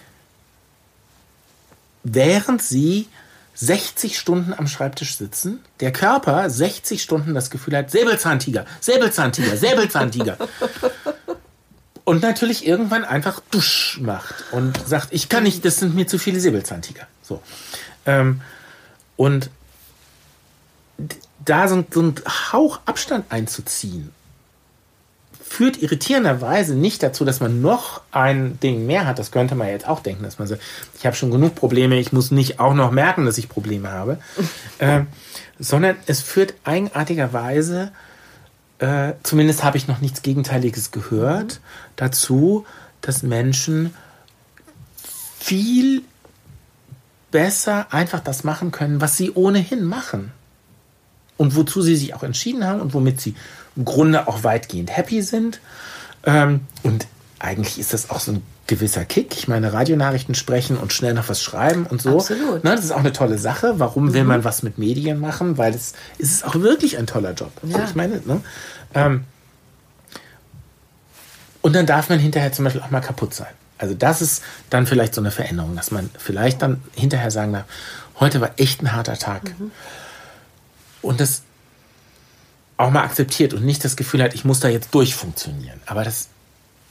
während 2.03 2.63
sie 2.63 3.07
60 3.53 4.17
Stunden 4.17 4.53
am 4.53 4.67
Schreibtisch 4.67 5.15
sitzen, 5.15 5.59
der 5.79 5.93
Körper 5.93 6.49
60 6.49 7.03
Stunden 7.03 7.35
das 7.35 7.51
Gefühl 7.51 7.77
hat, 7.77 7.91
Säbelzahntiger, 7.91 8.65
Säbelzahntiger, 8.79 9.57
Säbelzahntiger. 9.57 10.37
und 12.03 12.23
natürlich 12.23 12.65
irgendwann 12.65 13.05
einfach 13.05 13.41
dusch 13.51 13.99
macht 14.01 14.45
und 14.51 14.87
sagt, 14.87 15.09
ich 15.11 15.29
kann 15.29 15.43
nicht, 15.43 15.63
das 15.65 15.77
sind 15.77 15.93
mir 15.93 16.07
zu 16.07 16.17
viele 16.17 16.39
Säbelzahntiger. 16.39 17.05
So. 17.21 17.43
Ähm, 18.07 18.41
und 19.17 19.51
da 21.45 21.67
so, 21.67 21.83
so 21.89 22.01
ein 22.01 22.15
Hauch 22.51 22.79
Abstand 22.85 23.25
einzuziehen 23.29 24.11
führt 25.47 25.81
irritierenderweise 25.81 26.75
nicht 26.75 27.01
dazu, 27.01 27.23
dass 27.23 27.39
man 27.39 27.61
noch 27.61 28.01
ein 28.11 28.59
Ding 28.59 28.85
mehr 28.85 29.07
hat. 29.07 29.17
Das 29.17 29.31
könnte 29.31 29.55
man 29.55 29.69
jetzt 29.69 29.87
auch 29.87 30.01
denken, 30.01 30.23
dass 30.23 30.39
man 30.39 30.47
so, 30.47 30.57
ich 30.97 31.05
habe 31.05 31.15
schon 31.15 31.31
genug 31.31 31.55
Probleme, 31.55 31.97
ich 31.97 32.11
muss 32.11 32.31
nicht 32.31 32.59
auch 32.59 32.73
noch 32.73 32.91
merken, 32.91 33.25
dass 33.25 33.37
ich 33.37 33.47
Probleme 33.47 33.89
habe. 33.89 34.19
äh, 34.79 35.01
sondern 35.57 35.95
es 36.05 36.21
führt 36.21 36.53
eigenartigerweise, 36.65 37.91
äh, 38.79 39.13
zumindest 39.23 39.63
habe 39.63 39.77
ich 39.77 39.87
noch 39.87 40.01
nichts 40.01 40.21
Gegenteiliges 40.21 40.91
gehört, 40.91 41.61
dazu, 41.95 42.65
dass 43.01 43.23
Menschen 43.23 43.93
viel 45.39 46.03
besser 47.31 47.87
einfach 47.91 48.19
das 48.19 48.43
machen 48.43 48.71
können, 48.71 49.01
was 49.01 49.17
sie 49.17 49.31
ohnehin 49.31 49.83
machen. 49.85 50.31
Und 51.37 51.55
wozu 51.55 51.81
sie 51.81 51.95
sich 51.95 52.13
auch 52.15 52.23
entschieden 52.23 52.65
haben 52.65 52.81
und 52.81 52.93
womit 52.93 53.21
sie 53.21 53.35
im 53.75 53.85
Grunde 53.85 54.27
auch 54.27 54.43
weitgehend 54.43 54.95
happy 54.95 55.21
sind. 55.21 55.59
Ähm, 56.23 56.61
und 56.83 57.07
eigentlich 57.39 57.79
ist 57.79 57.93
das 57.93 58.09
auch 58.09 58.19
so 58.19 58.33
ein 58.33 58.41
gewisser 58.65 59.05
Kick. 59.05 59.37
Ich 59.37 59.47
meine, 59.47 59.71
Radionachrichten 59.71 60.35
sprechen 60.35 60.77
und 60.77 60.91
schnell 60.91 61.13
noch 61.13 61.29
was 61.29 61.41
schreiben 61.41 61.85
und 61.85 62.01
so. 62.01 62.17
Absolut. 62.17 62.63
Ne, 62.63 62.75
das 62.75 62.83
ist 62.83 62.91
auch 62.91 62.99
eine 62.99 63.13
tolle 63.13 63.37
Sache. 63.37 63.75
Warum 63.77 64.13
will 64.13 64.23
mhm. 64.23 64.29
man 64.29 64.43
was 64.43 64.63
mit 64.63 64.77
Medien 64.77 65.19
machen? 65.19 65.57
Weil 65.57 65.73
es, 65.73 65.93
es 66.19 66.31
ist 66.31 66.45
auch 66.45 66.55
wirklich 66.55 66.97
ein 66.97 67.07
toller 67.07 67.33
Job. 67.33 67.51
Ja. 67.63 67.85
Ich 67.85 67.95
meine, 67.95 68.21
ne? 68.25 68.41
Ähm, 68.93 69.23
und 71.61 71.75
dann 71.75 71.85
darf 71.85 72.09
man 72.09 72.19
hinterher 72.19 72.51
zum 72.51 72.65
Beispiel 72.65 72.81
auch 72.81 72.91
mal 72.91 73.01
kaputt 73.01 73.33
sein. 73.33 73.53
Also 73.77 73.93
das 73.93 74.21
ist 74.21 74.43
dann 74.69 74.87
vielleicht 74.87 75.13
so 75.13 75.21
eine 75.21 75.31
Veränderung, 75.31 75.75
dass 75.75 75.91
man 75.91 76.09
vielleicht 76.17 76.61
dann 76.61 76.81
hinterher 76.95 77.31
sagen 77.31 77.53
darf, 77.53 77.65
heute 78.19 78.41
war 78.41 78.51
echt 78.57 78.81
ein 78.81 78.93
harter 78.93 79.17
Tag. 79.17 79.43
Mhm. 79.59 79.71
Und 81.07 81.21
das 81.21 81.43
auch 82.77 82.91
mal 82.91 83.03
akzeptiert 83.03 83.53
und 83.53 83.65
nicht 83.65 83.83
das 83.83 83.95
Gefühl 83.95 84.21
hat, 84.21 84.35
ich 84.35 84.45
muss 84.45 84.59
da 84.59 84.67
jetzt 84.67 84.93
durchfunktionieren. 84.93 85.79
Aber 85.85 86.03
das 86.03 86.27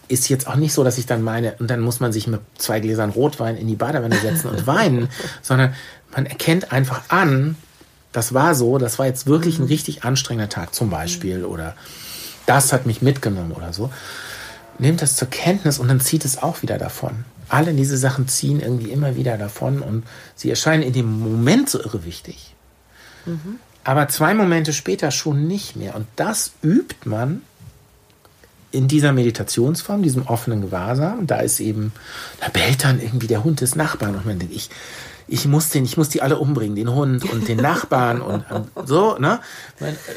ist 0.08 0.28
jetzt 0.28 0.46
auch 0.46 0.56
nicht 0.56 0.72
so, 0.72 0.84
dass 0.84 0.98
ich 0.98 1.06
dann 1.06 1.22
meine, 1.22 1.54
und 1.58 1.68
dann 1.68 1.80
muss 1.80 2.00
man 2.00 2.12
sich 2.12 2.26
mit 2.26 2.40
zwei 2.58 2.80
Gläsern 2.80 3.10
Rotwein 3.10 3.56
in 3.56 3.66
die 3.66 3.76
Badewanne 3.76 4.16
setzen 4.18 4.48
und 4.48 4.66
weinen, 4.66 5.08
sondern 5.42 5.74
man 6.12 6.26
erkennt 6.26 6.72
einfach 6.72 7.02
an, 7.08 7.56
das 8.12 8.32
war 8.32 8.54
so, 8.54 8.78
das 8.78 8.98
war 8.98 9.06
jetzt 9.06 9.26
wirklich 9.26 9.58
ein 9.58 9.64
mhm. 9.64 9.68
richtig 9.68 10.04
anstrengender 10.04 10.48
Tag 10.48 10.74
zum 10.74 10.90
Beispiel 10.90 11.44
oder 11.44 11.76
das 12.46 12.72
hat 12.72 12.86
mich 12.86 13.02
mitgenommen 13.02 13.52
oder 13.52 13.72
so. 13.72 13.90
Nimmt 14.78 15.02
das 15.02 15.16
zur 15.16 15.28
Kenntnis 15.28 15.78
und 15.78 15.88
dann 15.88 16.00
zieht 16.00 16.24
es 16.24 16.42
auch 16.42 16.62
wieder 16.62 16.78
davon. 16.78 17.24
Alle 17.48 17.72
diese 17.74 17.96
Sachen 17.96 18.28
ziehen 18.28 18.60
irgendwie 18.60 18.90
immer 18.90 19.16
wieder 19.16 19.38
davon 19.38 19.82
und 19.82 20.04
sie 20.34 20.50
erscheinen 20.50 20.82
in 20.82 20.92
dem 20.92 21.18
Moment 21.18 21.68
so 21.68 21.78
irre 21.78 22.04
wichtig. 22.04 22.54
Mhm 23.24 23.58
aber 23.86 24.08
zwei 24.08 24.34
Momente 24.34 24.72
später 24.72 25.12
schon 25.12 25.46
nicht 25.46 25.76
mehr. 25.76 25.94
Und 25.94 26.08
das 26.16 26.50
übt 26.60 26.96
man 27.04 27.42
in 28.72 28.88
dieser 28.88 29.12
Meditationsform, 29.12 30.02
diesem 30.02 30.26
offenen 30.26 30.60
Gewahrsam. 30.60 31.28
Da 31.28 31.38
ist 31.38 31.60
eben, 31.60 31.92
da 32.40 32.48
bellt 32.48 32.82
dann 32.82 33.00
irgendwie 33.00 33.28
der 33.28 33.44
Hund 33.44 33.60
des 33.60 33.76
Nachbarn 33.76 34.16
und 34.16 34.26
man 34.26 34.40
denkt, 34.40 34.52
ich, 34.52 34.70
ich 35.28 35.46
muss 35.46 35.68
den, 35.68 35.84
ich 35.84 35.96
muss 35.96 36.08
die 36.08 36.20
alle 36.20 36.36
umbringen, 36.38 36.74
den 36.74 36.92
Hund 36.92 37.30
und 37.30 37.46
den 37.46 37.58
Nachbarn 37.58 38.20
und 38.20 38.44
so, 38.84 39.18
ne? 39.18 39.38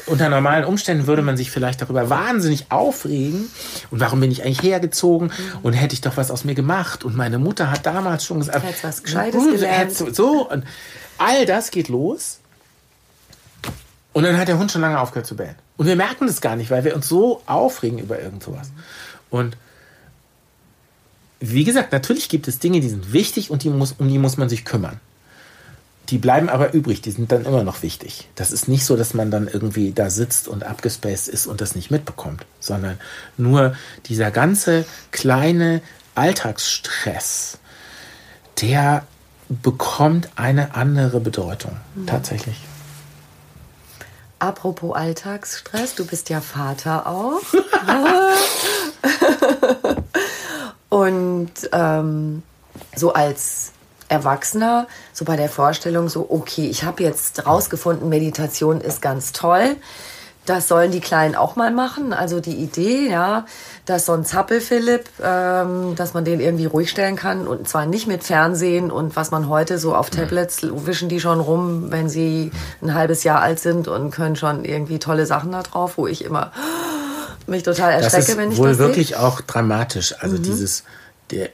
Unter 0.06 0.28
normalen 0.28 0.64
Umständen 0.64 1.06
würde 1.06 1.22
man 1.22 1.36
sich 1.36 1.52
vielleicht 1.52 1.80
darüber 1.80 2.10
wahnsinnig 2.10 2.72
aufregen. 2.72 3.48
Und 3.92 4.00
warum 4.00 4.18
bin 4.18 4.32
ich 4.32 4.44
eigentlich 4.44 4.62
hergezogen? 4.62 5.32
Und 5.62 5.74
hätte 5.74 5.94
ich 5.94 6.00
doch 6.00 6.16
was 6.16 6.32
aus 6.32 6.44
mir 6.44 6.56
gemacht? 6.56 7.04
Und 7.04 7.16
meine 7.16 7.38
Mutter 7.38 7.70
hat 7.70 7.86
damals 7.86 8.24
schon 8.24 8.40
gesagt, 8.40 8.64
hätte 8.64 8.82
was 8.82 9.04
Gescheites 9.04 9.44
gelernt. 9.44 9.92
So, 9.92 10.50
und 10.50 10.64
all 11.18 11.46
das 11.46 11.70
geht 11.70 11.88
los. 11.88 12.40
Und 14.12 14.24
dann 14.24 14.36
hat 14.36 14.48
der 14.48 14.58
Hund 14.58 14.72
schon 14.72 14.80
lange 14.80 15.00
aufgehört 15.00 15.26
zu 15.26 15.36
bellen. 15.36 15.54
Und 15.76 15.86
wir 15.86 15.96
merken 15.96 16.26
das 16.26 16.40
gar 16.40 16.56
nicht, 16.56 16.70
weil 16.70 16.84
wir 16.84 16.94
uns 16.96 17.08
so 17.08 17.42
aufregen 17.46 17.98
über 17.98 18.20
irgend 18.20 18.42
sowas. 18.42 18.70
Und 19.30 19.56
wie 21.38 21.64
gesagt, 21.64 21.92
natürlich 21.92 22.28
gibt 22.28 22.48
es 22.48 22.58
Dinge, 22.58 22.80
die 22.80 22.88
sind 22.88 23.12
wichtig 23.12 23.50
und 23.50 23.62
die 23.62 23.70
muss, 23.70 23.92
um 23.92 24.08
die 24.08 24.18
muss 24.18 24.36
man 24.36 24.48
sich 24.48 24.64
kümmern. 24.64 25.00
Die 26.10 26.18
bleiben 26.18 26.48
aber 26.48 26.74
übrig, 26.74 27.02
die 27.02 27.12
sind 27.12 27.30
dann 27.30 27.44
immer 27.44 27.62
noch 27.62 27.82
wichtig. 27.82 28.28
Das 28.34 28.50
ist 28.50 28.66
nicht 28.66 28.84
so, 28.84 28.96
dass 28.96 29.14
man 29.14 29.30
dann 29.30 29.46
irgendwie 29.46 29.92
da 29.92 30.10
sitzt 30.10 30.48
und 30.48 30.64
abgespaced 30.64 31.28
ist 31.28 31.46
und 31.46 31.60
das 31.60 31.76
nicht 31.76 31.90
mitbekommt, 31.90 32.44
sondern 32.58 32.98
nur 33.36 33.74
dieser 34.06 34.32
ganze 34.32 34.84
kleine 35.12 35.82
Alltagsstress, 36.16 37.58
der 38.60 39.06
bekommt 39.48 40.28
eine 40.34 40.74
andere 40.74 41.20
Bedeutung, 41.20 41.76
mhm. 41.94 42.06
tatsächlich. 42.06 42.56
Apropos 44.40 44.96
Alltagsstress, 44.96 45.94
du 45.94 46.04
bist 46.06 46.30
ja 46.30 46.40
Vater 46.40 47.06
auch. 47.06 47.38
Und 50.88 51.52
ähm, 51.72 52.42
so 52.96 53.12
als 53.12 53.72
Erwachsener, 54.08 54.88
so 55.12 55.26
bei 55.26 55.36
der 55.36 55.50
Vorstellung, 55.50 56.08
so, 56.08 56.26
okay, 56.30 56.68
ich 56.68 56.84
habe 56.84 57.02
jetzt 57.02 57.44
rausgefunden, 57.46 58.08
Meditation 58.08 58.80
ist 58.80 59.02
ganz 59.02 59.32
toll. 59.32 59.76
Das 60.50 60.66
sollen 60.66 60.90
die 60.90 60.98
Kleinen 60.98 61.36
auch 61.36 61.54
mal 61.54 61.70
machen. 61.70 62.12
Also 62.12 62.40
die 62.40 62.56
Idee, 62.56 63.08
ja, 63.08 63.46
dass 63.86 64.04
so 64.04 64.14
ein 64.14 64.24
Zappel-Philipp, 64.24 65.04
ähm, 65.22 65.94
dass 65.94 66.12
man 66.12 66.24
den 66.24 66.40
irgendwie 66.40 66.66
ruhig 66.66 66.90
stellen 66.90 67.14
kann 67.14 67.46
und 67.46 67.68
zwar 67.68 67.86
nicht 67.86 68.08
mit 68.08 68.24
Fernsehen 68.24 68.90
und 68.90 69.14
was 69.14 69.30
man 69.30 69.48
heute 69.48 69.78
so 69.78 69.94
auf 69.94 70.10
Tablets 70.10 70.62
wischen 70.62 71.08
die 71.08 71.20
schon 71.20 71.38
rum, 71.38 71.92
wenn 71.92 72.08
sie 72.08 72.50
ein 72.82 72.94
halbes 72.94 73.22
Jahr 73.22 73.42
alt 73.42 73.60
sind 73.60 73.86
und 73.86 74.10
können 74.10 74.34
schon 74.34 74.64
irgendwie 74.64 74.98
tolle 74.98 75.24
Sachen 75.24 75.52
da 75.52 75.62
drauf, 75.62 75.92
wo 75.98 76.08
ich 76.08 76.24
immer 76.24 76.50
mich 77.46 77.62
total 77.62 77.92
erschrecke, 77.92 78.36
wenn 78.36 78.50
ich 78.50 78.58
das 78.58 78.66
Das 78.66 78.72
ist 78.72 78.78
wohl 78.80 78.88
wirklich 78.88 79.14
auch 79.14 79.42
dramatisch. 79.42 80.16
Also 80.18 80.36
mhm. 80.36 80.42
dieses, 80.42 80.82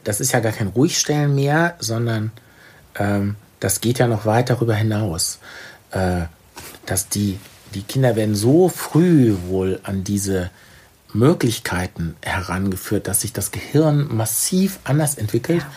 das 0.05 0.21
ist 0.21 0.33
ja 0.33 0.41
gar 0.41 0.53
kein 0.53 0.69
Ruhigstellen 0.69 1.35
mehr, 1.35 1.75
sondern 1.81 2.33
ähm, 2.95 3.37
das 3.61 3.83
geht 3.83 3.99
ja 3.99 4.07
noch 4.07 4.25
weit 4.25 4.49
darüber 4.49 4.75
hinaus, 4.75 5.39
äh, 5.91 6.23
dass 6.87 7.11
die 7.11 7.39
die 7.77 7.83
Kinder 7.83 8.17
werden 8.17 8.35
so 8.35 8.71
früh 8.71 9.37
wohl 9.49 9.81
an 9.83 10.03
diese 10.03 10.51
Möglichkeiten 11.13 12.17
herangeführt, 12.23 13.07
dass 13.07 13.21
sich 13.21 13.35
das 13.35 13.51
Gehirn 13.51 14.09
massiv 14.15 14.79
anders 14.85 15.17
entwickelt. 15.17 15.61
Ja. 15.61 15.71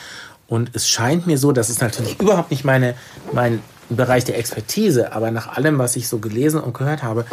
Und 0.47 0.71
es 0.73 0.87
scheint 0.87 1.27
mir 1.27 1.37
so, 1.37 1.51
das 1.51 1.69
ist 1.69 1.81
natürlich 1.81 2.17
überhaupt 2.21 2.51
nicht 2.51 2.63
meine, 2.63 2.95
mein 3.33 3.61
Bereich 3.89 4.23
der 4.23 4.37
Expertise, 4.37 5.11
aber 5.11 5.29
nach 5.29 5.57
allem, 5.57 5.77
was 5.77 5.97
ich 5.97 6.07
so 6.07 6.19
gelesen 6.19 6.61
und 6.61 6.73
gehört 6.73 7.03
habe, 7.03 7.25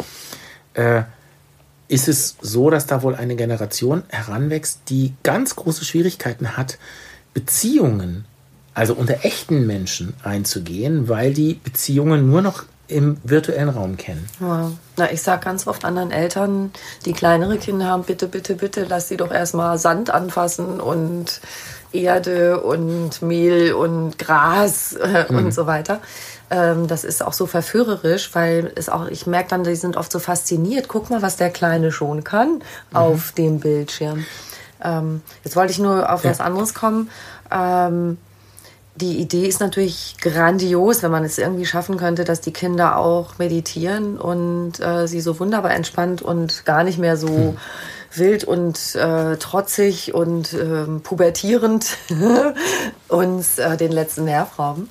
äh, 0.73 1.03
ist 1.87 2.09
es 2.09 2.35
so, 2.41 2.69
dass 2.69 2.87
da 2.87 3.01
wohl 3.03 3.15
eine 3.15 3.37
Generation 3.37 4.03
heranwächst, 4.09 4.81
die 4.89 5.13
ganz 5.23 5.55
große 5.55 5.85
Schwierigkeiten 5.85 6.57
hat, 6.57 6.77
Beziehungen, 7.33 8.25
also 8.73 8.93
unter 8.95 9.23
echten 9.23 9.65
Menschen 9.65 10.13
einzugehen, 10.23 11.07
weil 11.07 11.33
die 11.33 11.53
Beziehungen 11.53 12.29
nur 12.29 12.41
noch 12.41 12.65
im 12.87 13.17
virtuellen 13.23 13.69
Raum 13.69 13.97
kennen. 13.97 14.27
Wow. 14.39 14.71
Na, 14.95 15.11
ich 15.11 15.21
sage 15.21 15.43
ganz 15.43 15.67
oft 15.67 15.85
anderen 15.85 16.11
Eltern, 16.11 16.71
die 17.05 17.13
kleinere 17.13 17.57
Kinder 17.57 17.87
haben, 17.87 18.03
bitte, 18.03 18.27
bitte, 18.27 18.55
bitte, 18.55 18.85
lass 18.87 19.09
sie 19.09 19.17
doch 19.17 19.31
erstmal 19.31 19.77
Sand 19.77 20.09
anfassen 20.09 20.79
und 20.79 21.41
Erde 21.91 22.61
und 22.61 23.21
Mehl 23.21 23.73
und 23.73 24.17
Gras 24.17 24.93
äh, 24.93 25.25
mhm. 25.29 25.37
und 25.37 25.53
so 25.53 25.67
weiter. 25.67 25.99
Ähm, 26.49 26.87
das 26.87 27.03
ist 27.03 27.23
auch 27.23 27.33
so 27.33 27.45
verführerisch, 27.45 28.33
weil 28.33 28.71
es 28.75 28.89
auch, 28.89 29.07
ich 29.07 29.27
merke 29.27 29.49
dann, 29.49 29.63
die 29.63 29.75
sind 29.75 29.97
oft 29.97 30.11
so 30.11 30.19
fasziniert. 30.19 30.87
Guck 30.87 31.09
mal, 31.09 31.21
was 31.21 31.37
der 31.37 31.49
Kleine 31.49 31.91
schon 31.91 32.23
kann 32.23 32.55
mhm. 32.55 32.61
auf 32.93 33.31
dem 33.33 33.59
Bildschirm. 33.59 34.25
Ähm, 34.81 35.21
jetzt 35.43 35.55
wollte 35.55 35.71
ich 35.71 35.79
nur 35.79 36.11
auf 36.11 36.23
ja. 36.23 36.29
was 36.29 36.39
anderes 36.39 36.73
kommen. 36.73 37.09
Ähm, 37.51 38.17
die 38.99 39.19
Idee 39.19 39.45
ist 39.47 39.59
natürlich 39.59 40.15
grandios, 40.19 41.03
wenn 41.03 41.11
man 41.11 41.23
es 41.23 41.37
irgendwie 41.37 41.65
schaffen 41.65 41.97
könnte, 41.97 42.23
dass 42.23 42.41
die 42.41 42.51
Kinder 42.51 42.97
auch 42.97 43.37
meditieren 43.37 44.17
und 44.17 44.79
äh, 44.79 45.07
sie 45.07 45.21
so 45.21 45.39
wunderbar 45.39 45.71
entspannt 45.71 46.21
und 46.21 46.65
gar 46.65 46.83
nicht 46.83 46.97
mehr 46.97 47.15
so 47.15 47.27
hm. 47.27 47.57
wild 48.13 48.43
und 48.43 48.95
äh, 48.95 49.37
trotzig 49.37 50.13
und 50.13 50.53
äh, 50.53 50.85
pubertierend 51.03 51.97
uns 53.07 53.59
äh, 53.59 53.77
den 53.77 53.91
letzten 53.91 54.25
Nerv 54.25 54.57
rauben. 54.57 54.89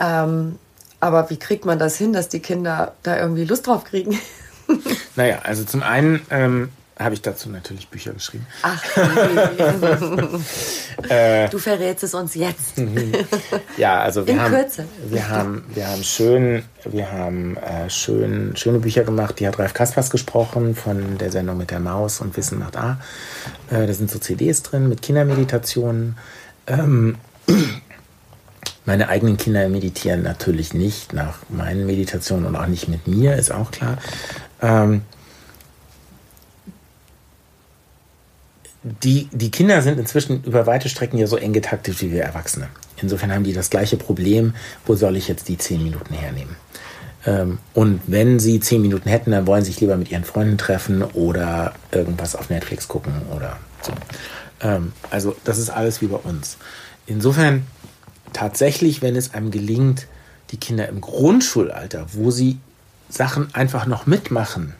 Ähm, 0.00 0.58
aber 1.00 1.30
wie 1.30 1.36
kriegt 1.36 1.64
man 1.64 1.80
das 1.80 1.96
hin, 1.96 2.12
dass 2.12 2.28
die 2.28 2.40
Kinder 2.40 2.94
da 3.02 3.18
irgendwie 3.18 3.44
Lust 3.44 3.66
drauf 3.66 3.84
kriegen? 3.84 4.20
naja, 5.16 5.40
also 5.42 5.64
zum 5.64 5.82
einen 5.82 6.24
ähm, 6.30 6.70
habe 6.98 7.14
ich 7.14 7.22
dazu 7.22 7.48
natürlich 7.48 7.88
Bücher 7.88 8.12
geschrieben. 8.12 8.46
Ach, 8.62 8.82
nee. 11.08 11.48
du 11.48 11.58
verrätst 11.58 12.04
es 12.04 12.14
uns 12.14 12.34
jetzt. 12.34 12.74
Ja, 13.76 14.00
also 14.00 14.26
wir 14.26 14.34
In 14.34 14.40
haben, 14.40 14.54
Kürze. 14.54 14.84
wir 15.08 15.28
haben, 15.28 15.64
wir 15.74 15.88
haben 15.88 16.04
schön, 16.04 16.64
wir 16.84 17.10
haben 17.10 17.56
äh, 17.56 17.88
schön, 17.88 18.54
schöne 18.56 18.78
Bücher 18.78 19.04
gemacht. 19.04 19.40
Die 19.40 19.46
hat 19.46 19.58
Ralf 19.58 19.74
Kaspers 19.74 20.10
gesprochen 20.10 20.74
von 20.74 21.18
der 21.18 21.30
Sendung 21.32 21.56
mit 21.56 21.70
der 21.70 21.80
Maus 21.80 22.20
und 22.20 22.36
Wissen 22.36 22.58
macht 22.58 22.76
A. 22.76 23.00
Äh, 23.70 23.86
da 23.86 23.92
sind 23.92 24.10
so 24.10 24.18
CDs 24.18 24.62
drin 24.62 24.88
mit 24.88 25.00
Kindermeditationen. 25.02 26.16
Ähm, 26.66 27.16
meine 28.84 29.08
eigenen 29.08 29.38
Kinder 29.38 29.68
meditieren 29.68 30.22
natürlich 30.22 30.74
nicht 30.74 31.12
nach 31.12 31.38
meinen 31.48 31.86
Meditationen 31.86 32.46
und 32.46 32.56
auch 32.56 32.66
nicht 32.66 32.88
mit 32.88 33.06
mir, 33.06 33.36
ist 33.36 33.50
auch 33.50 33.70
klar. 33.70 33.96
Ähm, 34.60 35.02
die, 38.82 39.28
die 39.32 39.50
Kinder 39.50 39.80
sind 39.82 39.98
inzwischen 39.98 40.42
über 40.44 40.66
weite 40.66 40.88
Strecken 40.88 41.18
ja 41.18 41.26
so 41.26 41.36
eng 41.36 41.52
getaktet 41.52 42.00
wie 42.00 42.10
wir 42.10 42.22
Erwachsene. 42.22 42.68
Insofern 43.00 43.32
haben 43.32 43.44
die 43.44 43.52
das 43.52 43.70
gleiche 43.70 43.96
Problem, 43.96 44.54
wo 44.86 44.94
soll 44.94 45.16
ich 45.16 45.28
jetzt 45.28 45.48
die 45.48 45.58
zehn 45.58 45.82
Minuten 45.82 46.14
hernehmen? 46.14 46.56
Ähm, 47.24 47.58
und 47.74 48.00
wenn 48.06 48.40
sie 48.40 48.60
zehn 48.60 48.82
Minuten 48.82 49.08
hätten, 49.08 49.30
dann 49.30 49.46
wollen 49.46 49.64
sie 49.64 49.70
sich 49.70 49.80
lieber 49.80 49.96
mit 49.96 50.10
ihren 50.10 50.24
Freunden 50.24 50.58
treffen 50.58 51.02
oder 51.02 51.74
irgendwas 51.92 52.34
auf 52.34 52.50
Netflix 52.50 52.88
gucken 52.88 53.12
oder 53.34 53.58
so. 53.82 53.92
Ähm, 54.60 54.92
also 55.10 55.36
das 55.44 55.58
ist 55.58 55.70
alles 55.70 56.00
wie 56.00 56.08
bei 56.08 56.16
uns. 56.16 56.56
Insofern 57.06 57.66
tatsächlich, 58.32 59.02
wenn 59.02 59.14
es 59.14 59.34
einem 59.34 59.50
gelingt, 59.50 60.06
die 60.50 60.56
Kinder 60.56 60.88
im 60.88 61.00
Grundschulalter, 61.00 62.06
wo 62.12 62.30
sie 62.30 62.58
Sachen 63.08 63.54
einfach 63.54 63.86
noch 63.86 64.06
mitmachen, 64.06 64.74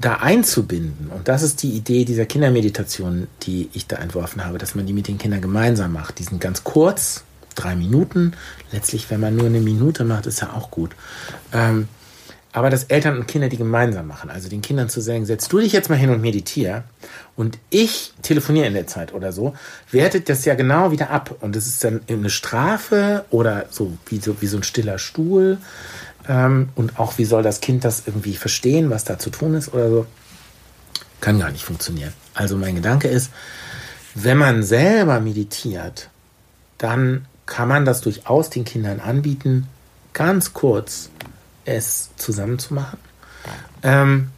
da 0.00 0.14
einzubinden. 0.14 1.10
Und 1.14 1.28
das 1.28 1.42
ist 1.42 1.62
die 1.62 1.70
Idee 1.72 2.04
dieser 2.04 2.24
Kindermeditation, 2.24 3.28
die 3.42 3.68
ich 3.72 3.86
da 3.86 3.96
entworfen 3.96 4.44
habe, 4.44 4.58
dass 4.58 4.74
man 4.74 4.86
die 4.86 4.92
mit 4.92 5.08
den 5.08 5.18
Kindern 5.18 5.40
gemeinsam 5.42 5.92
macht. 5.92 6.18
Die 6.18 6.24
sind 6.24 6.40
ganz 6.40 6.64
kurz, 6.64 7.24
drei 7.54 7.76
Minuten. 7.76 8.32
Letztlich, 8.72 9.10
wenn 9.10 9.20
man 9.20 9.36
nur 9.36 9.46
eine 9.46 9.60
Minute 9.60 10.04
macht, 10.04 10.26
ist 10.26 10.40
ja 10.40 10.52
auch 10.54 10.70
gut. 10.70 10.92
Ähm, 11.52 11.88
aber 12.52 12.70
dass 12.70 12.84
Eltern 12.84 13.16
und 13.16 13.28
Kinder 13.28 13.48
die 13.48 13.58
gemeinsam 13.58 14.08
machen. 14.08 14.30
Also 14.30 14.48
den 14.48 14.62
Kindern 14.62 14.88
zu 14.88 15.00
sagen, 15.00 15.24
setz 15.24 15.48
du 15.48 15.60
dich 15.60 15.72
jetzt 15.72 15.88
mal 15.88 15.96
hin 15.96 16.10
und 16.10 16.20
meditiere 16.20 16.82
und 17.36 17.58
ich 17.70 18.12
telefoniere 18.22 18.66
in 18.66 18.74
der 18.74 18.88
Zeit 18.88 19.14
oder 19.14 19.32
so, 19.32 19.54
wertet 19.90 20.28
das 20.28 20.44
ja 20.44 20.54
genau 20.54 20.90
wieder 20.90 21.10
ab. 21.10 21.36
Und 21.40 21.54
das 21.54 21.66
ist 21.66 21.84
dann 21.84 22.00
eine 22.08 22.30
Strafe 22.30 23.24
oder 23.30 23.66
so 23.70 23.92
wie 24.06 24.18
so, 24.18 24.40
wie 24.40 24.46
so 24.46 24.56
ein 24.56 24.64
stiller 24.64 24.98
Stuhl. 24.98 25.58
Ähm, 26.30 26.68
und 26.76 27.00
auch, 27.00 27.18
wie 27.18 27.24
soll 27.24 27.42
das 27.42 27.60
Kind 27.60 27.84
das 27.84 28.04
irgendwie 28.06 28.36
verstehen, 28.36 28.88
was 28.88 29.02
da 29.02 29.18
zu 29.18 29.30
tun 29.30 29.54
ist 29.54 29.74
oder 29.74 29.90
so? 29.90 30.06
Kann 31.20 31.40
gar 31.40 31.50
nicht 31.50 31.64
funktionieren. 31.64 32.12
Also 32.34 32.56
mein 32.56 32.76
Gedanke 32.76 33.08
ist, 33.08 33.32
wenn 34.14 34.38
man 34.38 34.62
selber 34.62 35.18
meditiert, 35.18 36.08
dann 36.78 37.26
kann 37.46 37.66
man 37.66 37.84
das 37.84 38.00
durchaus 38.00 38.48
den 38.48 38.64
Kindern 38.64 39.00
anbieten, 39.00 39.66
ganz 40.12 40.54
kurz 40.54 41.10
es 41.64 42.10
zusammen 42.16 42.60
zu 42.60 42.74
machen. 42.74 42.98
Ähm, 43.82 44.30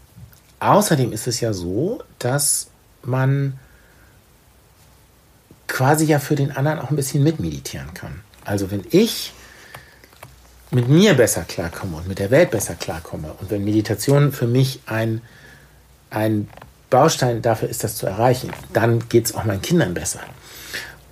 außerdem 0.61 1.13
ist 1.13 1.27
es 1.27 1.41
ja 1.41 1.53
so, 1.53 2.03
dass 2.19 2.69
man 3.03 3.59
quasi 5.69 6.07
ja 6.07 6.19
für 6.19 6.37
den 6.37 6.53
anderen 6.53 6.79
auch 6.79 6.89
ein 6.89 6.97
bisschen 6.97 7.23
mitmeditieren 7.23 7.93
kann. 7.93 8.23
Also 8.47 8.71
wenn 8.71 8.85
ich 8.91 9.35
mit 10.73 10.89
mir 10.89 11.15
besser 11.15 11.43
klarkomme 11.43 11.99
und 11.99 12.09
mit 12.09 12.19
der 12.19 12.31
Welt 12.31 12.51
besser 12.51 12.75
klarkomme 12.75 13.35
und 13.41 13.51
wenn 13.51 13.65
Meditation 13.65 14.33
für 14.33 14.47
mich 14.47 14.81
ein, 14.87 15.21
ein 16.11 16.49
Baustein 16.91 17.43
dafür 17.43 17.69
ist, 17.69 17.85
das 17.85 17.97
zu 17.97 18.07
erreichen, 18.07 18.51
dann 18.73 19.09
geht 19.09 19.27
es 19.27 19.35
auch 19.35 19.45
meinen 19.45 19.63
Kindern 19.63 19.95
besser. 19.95 20.21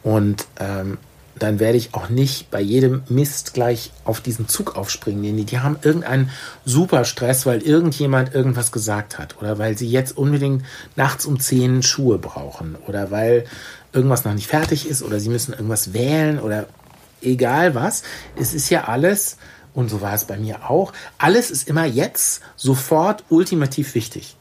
Und 0.03 0.47
ähm, 0.59 0.99
dann 1.39 1.59
werde 1.59 1.79
ich 1.79 1.95
auch 1.95 2.09
nicht 2.09 2.51
bei 2.51 2.61
jedem 2.61 3.03
Mist 3.09 3.55
gleich 3.55 3.93
auf 4.05 4.21
diesen 4.21 4.47
Zug 4.47 4.77
aufspringen. 4.77 5.37
Die, 5.37 5.45
die 5.45 5.59
haben 5.59 5.79
irgendeinen 5.83 6.31
super 6.65 7.05
Stress, 7.05 7.47
weil 7.47 7.63
irgendjemand 7.63 8.35
irgendwas 8.35 8.73
gesagt 8.73 9.19
hat 9.19 9.37
oder 9.41 9.59
weil 9.59 9.77
sie 9.77 9.89
jetzt 9.89 10.17
unbedingt 10.17 10.65
nachts 10.97 11.25
um 11.25 11.41
10 11.41 11.83
Schuhe 11.83 12.19
brauchen 12.19 12.77
oder 12.87 13.11
weil 13.11 13.45
irgendwas 13.93 14.25
noch 14.25 14.35
nicht 14.35 14.49
fertig 14.49 14.87
ist 14.87 15.03
oder 15.03 15.19
sie 15.19 15.31
müssen 15.31 15.53
irgendwas 15.53 15.93
wählen 15.93 16.39
oder 16.39 16.67
egal 17.23 17.75
was. 17.75 18.03
Es 18.37 18.55
ist 18.55 18.71
ja 18.71 18.85
alles, 18.85 19.37
und 19.75 19.89
so 19.89 20.01
war 20.01 20.15
es 20.15 20.25
bei 20.25 20.37
mir 20.37 20.71
auch, 20.71 20.93
alles 21.19 21.51
ist 21.51 21.69
immer 21.69 21.85
jetzt 21.85 22.43
sofort 22.57 23.25
ultimativ 23.29 23.95
wichtig. 23.95 24.37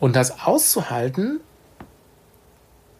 Und 0.00 0.14
das 0.16 0.40
auszuhalten 0.40 1.40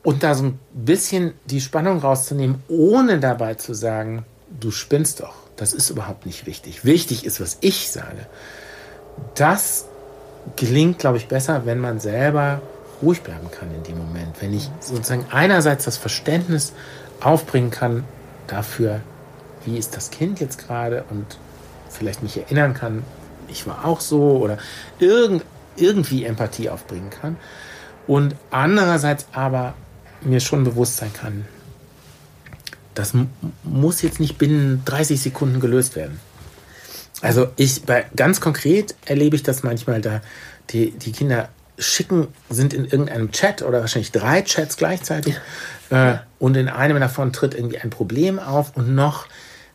und 0.02 0.22
da 0.22 0.34
so 0.34 0.44
ein 0.44 0.58
bisschen 0.72 1.34
die 1.46 1.60
Spannung 1.60 1.98
rauszunehmen, 1.98 2.62
ohne 2.68 3.20
dabei 3.20 3.54
zu 3.54 3.74
sagen, 3.74 4.24
du 4.60 4.70
spinnst 4.70 5.20
doch, 5.20 5.34
das 5.56 5.72
ist 5.72 5.90
überhaupt 5.90 6.26
nicht 6.26 6.46
wichtig. 6.46 6.84
Wichtig 6.84 7.24
ist, 7.24 7.40
was 7.40 7.58
ich 7.60 7.90
sage. 7.90 8.26
Das 9.34 9.86
gelingt, 10.56 10.98
glaube 10.98 11.18
ich, 11.18 11.28
besser, 11.28 11.66
wenn 11.66 11.78
man 11.78 12.00
selber 12.00 12.62
ruhig 13.02 13.22
bleiben 13.22 13.50
kann 13.50 13.74
in 13.74 13.82
dem 13.82 13.98
Moment. 13.98 14.40
Wenn 14.40 14.54
ich 14.54 14.70
sozusagen 14.80 15.26
einerseits 15.30 15.84
das 15.84 15.96
Verständnis 15.96 16.72
aufbringen 17.20 17.70
kann 17.70 18.04
dafür, 18.48 19.00
wie 19.64 19.78
ist 19.78 19.96
das 19.96 20.10
Kind 20.10 20.40
jetzt 20.40 20.58
gerade 20.58 21.04
und 21.10 21.38
vielleicht 21.90 22.22
mich 22.22 22.36
erinnern 22.36 22.74
kann, 22.74 23.04
ich 23.48 23.66
war 23.66 23.84
auch 23.84 24.00
so 24.00 24.38
oder 24.38 24.58
irgend, 24.98 25.44
irgendwie 25.76 26.24
Empathie 26.24 26.68
aufbringen 26.68 27.10
kann. 27.10 27.36
Und 28.06 28.34
andererseits 28.50 29.26
aber 29.32 29.74
mir 30.20 30.40
schon 30.40 30.64
bewusst 30.64 30.96
sein 30.96 31.12
kann, 31.12 31.46
das 32.94 33.14
muss 33.62 34.02
jetzt 34.02 34.18
nicht 34.18 34.38
binnen 34.38 34.82
30 34.84 35.20
Sekunden 35.20 35.60
gelöst 35.60 35.94
werden. 35.94 36.18
Also 37.20 37.48
ich, 37.56 37.82
bei, 37.82 38.06
ganz 38.16 38.40
konkret 38.40 38.94
erlebe 39.04 39.36
ich 39.36 39.42
das 39.42 39.62
manchmal, 39.62 40.00
da 40.00 40.20
die, 40.70 40.90
die 40.90 41.12
Kinder 41.12 41.48
schicken, 41.78 42.28
sind 42.50 42.74
in 42.74 42.84
irgendeinem 42.84 43.30
Chat 43.30 43.62
oder 43.62 43.80
wahrscheinlich 43.80 44.12
drei 44.12 44.42
Chats 44.42 44.76
gleichzeitig 44.76 45.36
äh, 45.90 46.16
und 46.38 46.56
in 46.56 46.68
einem 46.68 47.00
davon 47.00 47.32
tritt 47.32 47.54
irgendwie 47.54 47.78
ein 47.78 47.90
Problem 47.90 48.38
auf 48.38 48.76
und 48.76 48.94
noch 48.94 49.26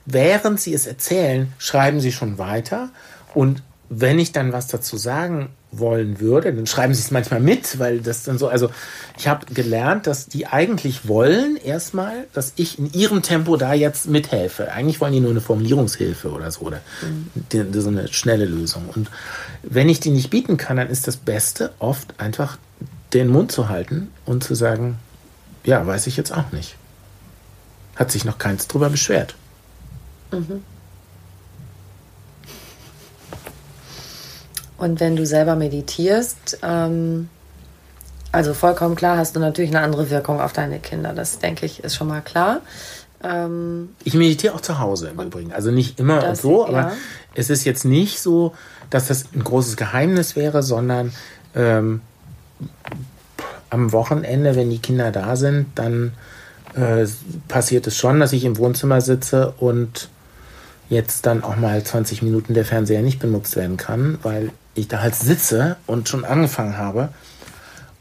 während 0.06 0.60
sie 0.60 0.74
es 0.74 0.86
erzählen, 0.88 1.54
schreiben 1.58 2.00
sie 2.00 2.12
schon 2.12 2.38
weiter. 2.38 2.90
Und 3.34 3.64
wenn 3.90 4.20
ich 4.20 4.32
dann 4.32 4.54
was 4.54 4.68
dazu 4.68 4.98
sagen 4.98 5.50
wollen 5.80 6.20
würde, 6.20 6.54
dann 6.54 6.68
schreiben 6.68 6.94
sie 6.94 7.02
es 7.02 7.12
manchmal 7.12 7.40
mit, 7.40 7.80
weil 7.80 8.00
das 8.00 8.24
dann 8.24 8.38
so, 8.38 8.48
also 8.48 8.70
ich 9.18 9.28
habe 9.28 9.46
gelernt, 9.54 10.08
dass 10.08 10.28
die 10.28 10.48
eigentlich 10.48 11.08
wollen 11.08 11.58
erstmal, 11.58 12.26
dass 12.34 12.54
ich 12.56 12.80
in 12.80 12.92
ihrem 12.94 13.22
Tempo 13.22 13.58
da 13.58 13.74
jetzt 13.74 14.08
mithelfe. 14.08 14.72
Eigentlich 14.72 15.02
wollen 15.02 15.14
die 15.14 15.20
nur 15.20 15.32
eine 15.32 15.42
Formulierungshilfe 15.42 16.32
oder 16.32 16.52
so 16.52 16.62
oder 16.62 16.82
die, 17.52 17.66
so 17.80 17.90
eine 17.90 18.08
schnelle 18.12 18.46
Lösung. 18.46 18.90
Und 18.94 19.10
wenn 19.64 19.90
ich 19.90 20.00
die 20.00 20.12
nicht 20.12 20.30
bieten 20.30 20.58
kann, 20.58 20.78
dann 20.78 20.90
ist 20.90 21.08
das 21.08 21.18
Beste 21.18 21.72
oft 21.80 22.20
einfach 22.20 22.58
den 23.14 23.28
Mund 23.28 23.52
zu 23.52 23.70
halten 23.70 24.10
und 24.26 24.44
zu 24.44 24.56
sagen, 24.56 24.98
ja, 25.64 25.86
weiß 25.86 26.08
ich 26.08 26.18
jetzt 26.18 26.32
auch 26.32 26.52
nicht. 26.52 26.76
Hat 27.96 28.12
sich 28.12 28.26
noch 28.26 28.38
keins 28.38 28.68
drüber 28.68 28.90
beschwert. 28.90 29.36
Mhm. 30.32 30.64
Und 34.84 35.00
wenn 35.00 35.16
du 35.16 35.26
selber 35.26 35.56
meditierst, 35.56 36.60
ähm, 36.62 37.30
also 38.34 38.54
vollkommen 38.54 38.96
klar, 38.96 39.16
hast 39.18 39.34
du 39.34 39.40
natürlich 39.40 39.72
eine 39.72 39.80
andere 39.80 40.10
Wirkung 40.10 40.42
auf 40.42 40.52
deine 40.52 40.80
Kinder. 40.80 41.14
Das 41.14 41.40
denke 41.40 41.66
ich 41.66 41.82
ist 41.86 41.96
schon 41.96 42.08
mal 42.10 42.20
klar. 42.20 42.60
Ähm, 43.24 43.90
Ich 44.04 44.14
meditiere 44.14 44.54
auch 44.54 44.60
zu 44.60 44.80
Hause 44.80 45.08
im 45.16 45.22
Übrigen. 45.26 45.54
Also 45.54 45.72
nicht 45.72 46.02
immer 46.02 46.16
und 46.16 46.24
Das- 46.24 46.42
so, 46.42 46.68
aber 46.68 46.78
ja. 46.80 46.92
es 47.34 47.50
ist 47.50 47.64
jetzt 47.64 47.86
nicht 47.86 48.20
so, 48.20 48.54
dass 48.90 49.08
das 49.08 49.24
ein 49.34 49.42
großes 49.46 49.78
Geheimnis 49.78 50.36
wäre, 50.36 50.62
sondern 50.64 51.14
ähm, 51.56 52.02
am 53.70 53.94
Wochenende, 53.94 54.56
wenn 54.58 54.70
die 54.70 54.80
Kinder 54.80 55.12
da 55.12 55.38
sind, 55.38 55.68
dann 55.76 56.12
äh, 56.76 57.08
passiert 57.48 57.88
es 57.88 57.96
schon, 57.96 58.20
dass 58.20 58.34
ich 58.34 58.44
im 58.44 58.58
Wohnzimmer 58.58 59.00
sitze 59.00 59.54
und 59.60 60.10
jetzt 60.90 61.26
dann 61.26 61.42
auch 61.42 61.56
mal 61.56 61.82
20 61.82 62.22
Minuten 62.22 62.54
der 62.54 62.66
Fernseher 62.66 63.02
nicht 63.02 63.20
benutzt 63.20 63.56
werden 63.56 63.78
kann, 63.78 64.18
weil 64.24 64.52
ich 64.76 64.88
da 64.88 65.02
halt 65.02 65.16
sitze 65.16 65.78
und 65.88 66.10
schon 66.10 66.26
angefangen 66.26 66.78
habe. 66.78 67.10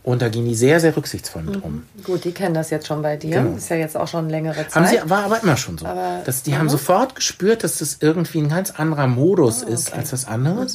Und 0.04 0.20
da 0.20 0.28
gehen 0.28 0.44
die 0.46 0.56
sehr, 0.56 0.80
sehr 0.80 0.96
rücksichtsvoll 0.96 1.42
mit 1.44 1.62
um. 1.62 1.84
gut, 2.02 2.24
die 2.24 2.32
kennen 2.32 2.54
das 2.54 2.70
jetzt 2.70 2.88
schon 2.88 3.02
bei 3.02 3.16
dir. 3.16 3.40
Genau. 3.40 3.56
Ist 3.56 3.68
ja 3.68 3.76
jetzt 3.76 3.96
auch 3.96 4.08
schon 4.08 4.28
längere 4.28 4.66
Zeit. 4.68 4.74
Haben 4.74 4.86
sie, 4.86 4.98
war 5.10 5.24
aber 5.24 5.40
immer 5.42 5.56
schon 5.56 5.78
so. 5.78 5.86
Aber- 5.86 6.22
dass 6.24 6.42
die 6.42 6.56
haben 6.56 6.68
sofort 6.68 7.14
gespürt, 7.14 7.62
dass 7.62 7.78
das 7.78 7.98
irgendwie 8.00 8.38
ein 8.38 8.48
ganz 8.48 8.72
anderer 8.72 9.06
Modus 9.06 9.62
Ah, 9.62 9.68
ist 9.68 9.92
als 9.92 10.10
das 10.10 10.26
andere. 10.26 10.66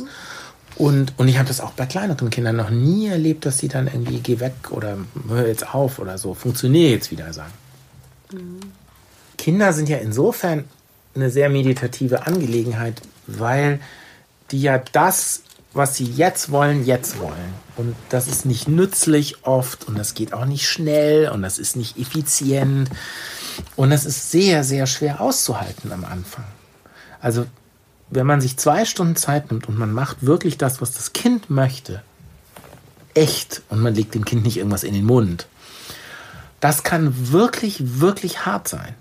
Und, 0.77 1.13
und 1.17 1.27
ich 1.27 1.39
habe 1.39 1.47
das 1.49 1.59
auch 1.59 1.71
bei 1.71 1.85
kleineren 1.87 2.29
Kindern 2.29 2.55
noch 2.55 2.69
nie 2.69 3.07
erlebt, 3.07 3.45
dass 3.45 3.57
sie 3.57 3.67
dann 3.67 3.87
irgendwie 3.87 4.19
geh 4.19 4.39
weg 4.39 4.53
oder 4.69 4.95
hör 5.27 5.45
jetzt 5.45 5.73
auf 5.73 5.99
oder 5.99 6.17
so, 6.17 6.33
funktioniere 6.33 6.91
jetzt 6.91 7.11
wieder 7.11 7.33
sagen. 7.33 7.51
Kinder 9.37 9.73
sind 9.73 9.89
ja 9.89 9.97
insofern 9.97 10.65
eine 11.15 11.29
sehr 11.29 11.49
meditative 11.49 12.27
Angelegenheit, 12.27 13.01
weil 13.25 13.79
die 14.51 14.61
ja 14.61 14.81
das 14.91 15.41
was 15.77 15.95
sie 15.95 16.05
jetzt 16.05 16.51
wollen, 16.51 16.85
jetzt 16.85 17.19
wollen. 17.19 17.53
Und 17.77 17.95
das 18.09 18.27
ist 18.27 18.45
nicht 18.45 18.67
nützlich 18.67 19.45
oft 19.45 19.87
und 19.87 19.97
das 19.97 20.13
geht 20.13 20.33
auch 20.33 20.45
nicht 20.45 20.67
schnell 20.67 21.29
und 21.29 21.41
das 21.41 21.59
ist 21.59 21.75
nicht 21.75 21.97
effizient. 21.97 22.89
Und 23.75 23.91
das 23.91 24.05
ist 24.05 24.31
sehr, 24.31 24.63
sehr 24.63 24.87
schwer 24.87 25.21
auszuhalten 25.21 25.91
am 25.91 26.03
Anfang. 26.03 26.45
Also 27.21 27.45
wenn 28.09 28.25
man 28.25 28.41
sich 28.41 28.57
zwei 28.57 28.85
Stunden 28.85 29.15
Zeit 29.15 29.51
nimmt 29.51 29.67
und 29.67 29.77
man 29.77 29.91
macht 29.91 30.25
wirklich 30.25 30.57
das, 30.57 30.81
was 30.81 30.91
das 30.91 31.13
Kind 31.13 31.49
möchte, 31.49 32.01
echt, 33.13 33.61
und 33.69 33.81
man 33.81 33.95
legt 33.95 34.15
dem 34.15 34.25
Kind 34.25 34.43
nicht 34.43 34.57
irgendwas 34.57 34.83
in 34.83 34.93
den 34.93 35.05
Mund, 35.05 35.47
das 36.59 36.83
kann 36.83 37.31
wirklich, 37.31 37.99
wirklich 37.99 38.45
hart 38.45 38.67
sein. 38.67 38.95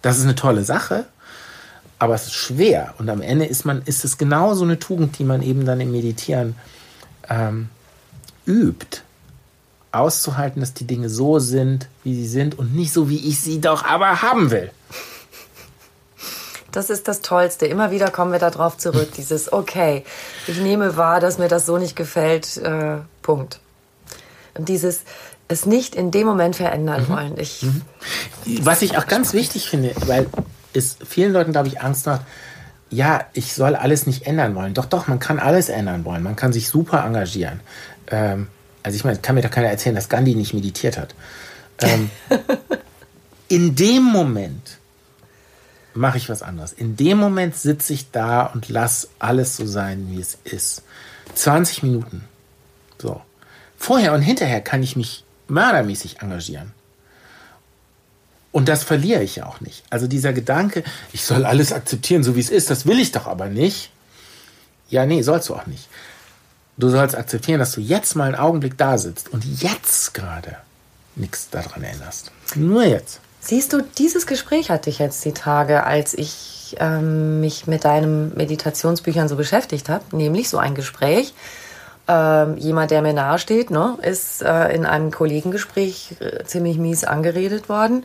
Das 0.00 0.18
ist 0.18 0.24
eine 0.24 0.34
tolle 0.34 0.64
Sache, 0.64 1.06
aber 2.02 2.16
es 2.16 2.24
ist 2.24 2.34
schwer. 2.34 2.94
Und 2.98 3.08
am 3.08 3.22
Ende 3.22 3.44
ist 3.44 3.64
man, 3.64 3.82
ist 3.82 4.04
es 4.04 4.18
genau 4.18 4.54
so 4.54 4.64
eine 4.64 4.80
Tugend, 4.80 5.20
die 5.20 5.24
man 5.24 5.40
eben 5.40 5.64
dann 5.64 5.80
im 5.80 5.92
Meditieren 5.92 6.56
ähm, 7.30 7.68
übt. 8.44 9.02
Auszuhalten, 9.92 10.58
dass 10.58 10.74
die 10.74 10.84
Dinge 10.84 11.08
so 11.08 11.38
sind, 11.38 11.86
wie 12.02 12.16
sie 12.16 12.26
sind 12.26 12.58
und 12.58 12.74
nicht 12.74 12.92
so, 12.92 13.08
wie 13.08 13.28
ich 13.28 13.40
sie 13.40 13.60
doch 13.60 13.84
aber 13.84 14.20
haben 14.20 14.50
will. 14.50 14.72
Das 16.72 16.90
ist 16.90 17.06
das 17.06 17.20
Tollste. 17.20 17.66
Immer 17.66 17.92
wieder 17.92 18.10
kommen 18.10 18.32
wir 18.32 18.40
darauf 18.40 18.78
zurück. 18.78 19.12
Dieses, 19.16 19.52
okay, 19.52 20.04
ich 20.48 20.58
nehme 20.58 20.96
wahr, 20.96 21.20
dass 21.20 21.38
mir 21.38 21.46
das 21.46 21.66
so 21.66 21.78
nicht 21.78 21.94
gefällt. 21.94 22.56
Äh, 22.56 22.96
Punkt. 23.22 23.60
Und 24.54 24.68
dieses, 24.68 25.02
es 25.46 25.66
nicht 25.66 25.94
in 25.94 26.10
dem 26.10 26.26
Moment 26.26 26.56
verändern 26.56 27.02
mhm. 27.02 27.08
wollen. 27.08 27.38
Ich, 27.38 27.62
mhm. 27.62 27.82
Was 28.64 28.82
ich 28.82 28.98
auch 28.98 29.06
ganz 29.06 29.34
wichtig 29.34 29.70
finde, 29.70 29.94
weil 30.06 30.26
es 30.74 30.96
vielen 31.06 31.32
Leuten, 31.32 31.52
glaube 31.52 31.68
ich, 31.68 31.80
Angst 31.80 32.06
macht, 32.06 32.22
ja, 32.90 33.24
ich 33.32 33.54
soll 33.54 33.74
alles 33.74 34.06
nicht 34.06 34.26
ändern 34.26 34.54
wollen. 34.54 34.74
Doch, 34.74 34.84
doch, 34.84 35.08
man 35.08 35.18
kann 35.18 35.38
alles 35.38 35.70
ändern 35.70 36.04
wollen. 36.04 36.22
Man 36.22 36.36
kann 36.36 36.52
sich 36.52 36.68
super 36.68 37.04
engagieren. 37.04 37.60
Ähm, 38.08 38.48
also 38.82 38.96
ich 38.96 39.04
meine, 39.04 39.18
kann 39.18 39.34
mir 39.34 39.42
doch 39.42 39.50
keiner 39.50 39.68
erzählen, 39.68 39.94
dass 39.94 40.08
Gandhi 40.08 40.34
nicht 40.34 40.52
meditiert 40.52 40.98
hat. 40.98 41.14
Ähm, 41.80 42.10
in 43.48 43.74
dem 43.74 44.02
Moment 44.02 44.78
mache 45.94 46.18
ich 46.18 46.28
was 46.28 46.42
anderes. 46.42 46.72
In 46.72 46.96
dem 46.96 47.18
Moment 47.18 47.56
sitze 47.56 47.92
ich 47.92 48.10
da 48.10 48.42
und 48.42 48.68
lasse 48.68 49.08
alles 49.18 49.56
so 49.56 49.66
sein, 49.66 50.08
wie 50.10 50.20
es 50.20 50.38
ist. 50.44 50.82
20 51.34 51.82
Minuten. 51.82 52.24
So. 52.98 53.20
Vorher 53.78 54.12
und 54.12 54.22
hinterher 54.22 54.60
kann 54.60 54.82
ich 54.82 54.96
mich 54.96 55.24
mördermäßig 55.48 56.20
engagieren. 56.20 56.72
Und 58.52 58.68
das 58.68 58.84
verliere 58.84 59.22
ich 59.22 59.36
ja 59.36 59.46
auch 59.46 59.60
nicht. 59.60 59.82
Also 59.90 60.06
dieser 60.06 60.32
Gedanke, 60.32 60.84
ich 61.12 61.24
soll 61.24 61.46
alles 61.46 61.72
akzeptieren, 61.72 62.22
so 62.22 62.36
wie 62.36 62.40
es 62.40 62.50
ist, 62.50 62.70
das 62.70 62.86
will 62.86 63.00
ich 63.00 63.10
doch 63.10 63.26
aber 63.26 63.46
nicht. 63.46 63.90
Ja, 64.90 65.06
nee, 65.06 65.22
sollst 65.22 65.48
du 65.48 65.54
auch 65.54 65.66
nicht. 65.66 65.88
Du 66.76 66.90
sollst 66.90 67.16
akzeptieren, 67.16 67.58
dass 67.58 67.72
du 67.72 67.80
jetzt 67.80 68.14
mal 68.14 68.24
einen 68.24 68.34
Augenblick 68.34 68.76
da 68.76 68.98
sitzt 68.98 69.30
und 69.30 69.44
jetzt 69.62 70.12
gerade 70.12 70.56
nichts 71.16 71.48
daran 71.50 71.82
erinnerst. 71.82 72.30
Nur 72.54 72.84
jetzt. 72.84 73.20
Siehst 73.40 73.72
du, 73.72 73.82
dieses 73.98 74.26
Gespräch 74.26 74.70
hatte 74.70 74.90
ich 74.90 74.98
jetzt 74.98 75.24
die 75.24 75.32
Tage, 75.32 75.84
als 75.84 76.14
ich 76.14 76.76
ähm, 76.78 77.40
mich 77.40 77.66
mit 77.66 77.84
deinen 77.84 78.34
Meditationsbüchern 78.36 79.28
so 79.28 79.36
beschäftigt 79.36 79.88
habe, 79.88 80.04
nämlich 80.16 80.48
so 80.48 80.58
ein 80.58 80.74
Gespräch. 80.74 81.34
Ähm, 82.08 82.56
jemand, 82.56 82.90
der 82.90 83.02
mir 83.02 83.12
nahesteht, 83.12 83.70
ne, 83.70 83.96
ist 84.02 84.42
äh, 84.42 84.74
in 84.74 84.86
einem 84.86 85.10
Kollegengespräch 85.10 86.16
äh, 86.20 86.44
ziemlich 86.44 86.78
mies 86.78 87.04
angeredet 87.04 87.68
worden. 87.68 88.04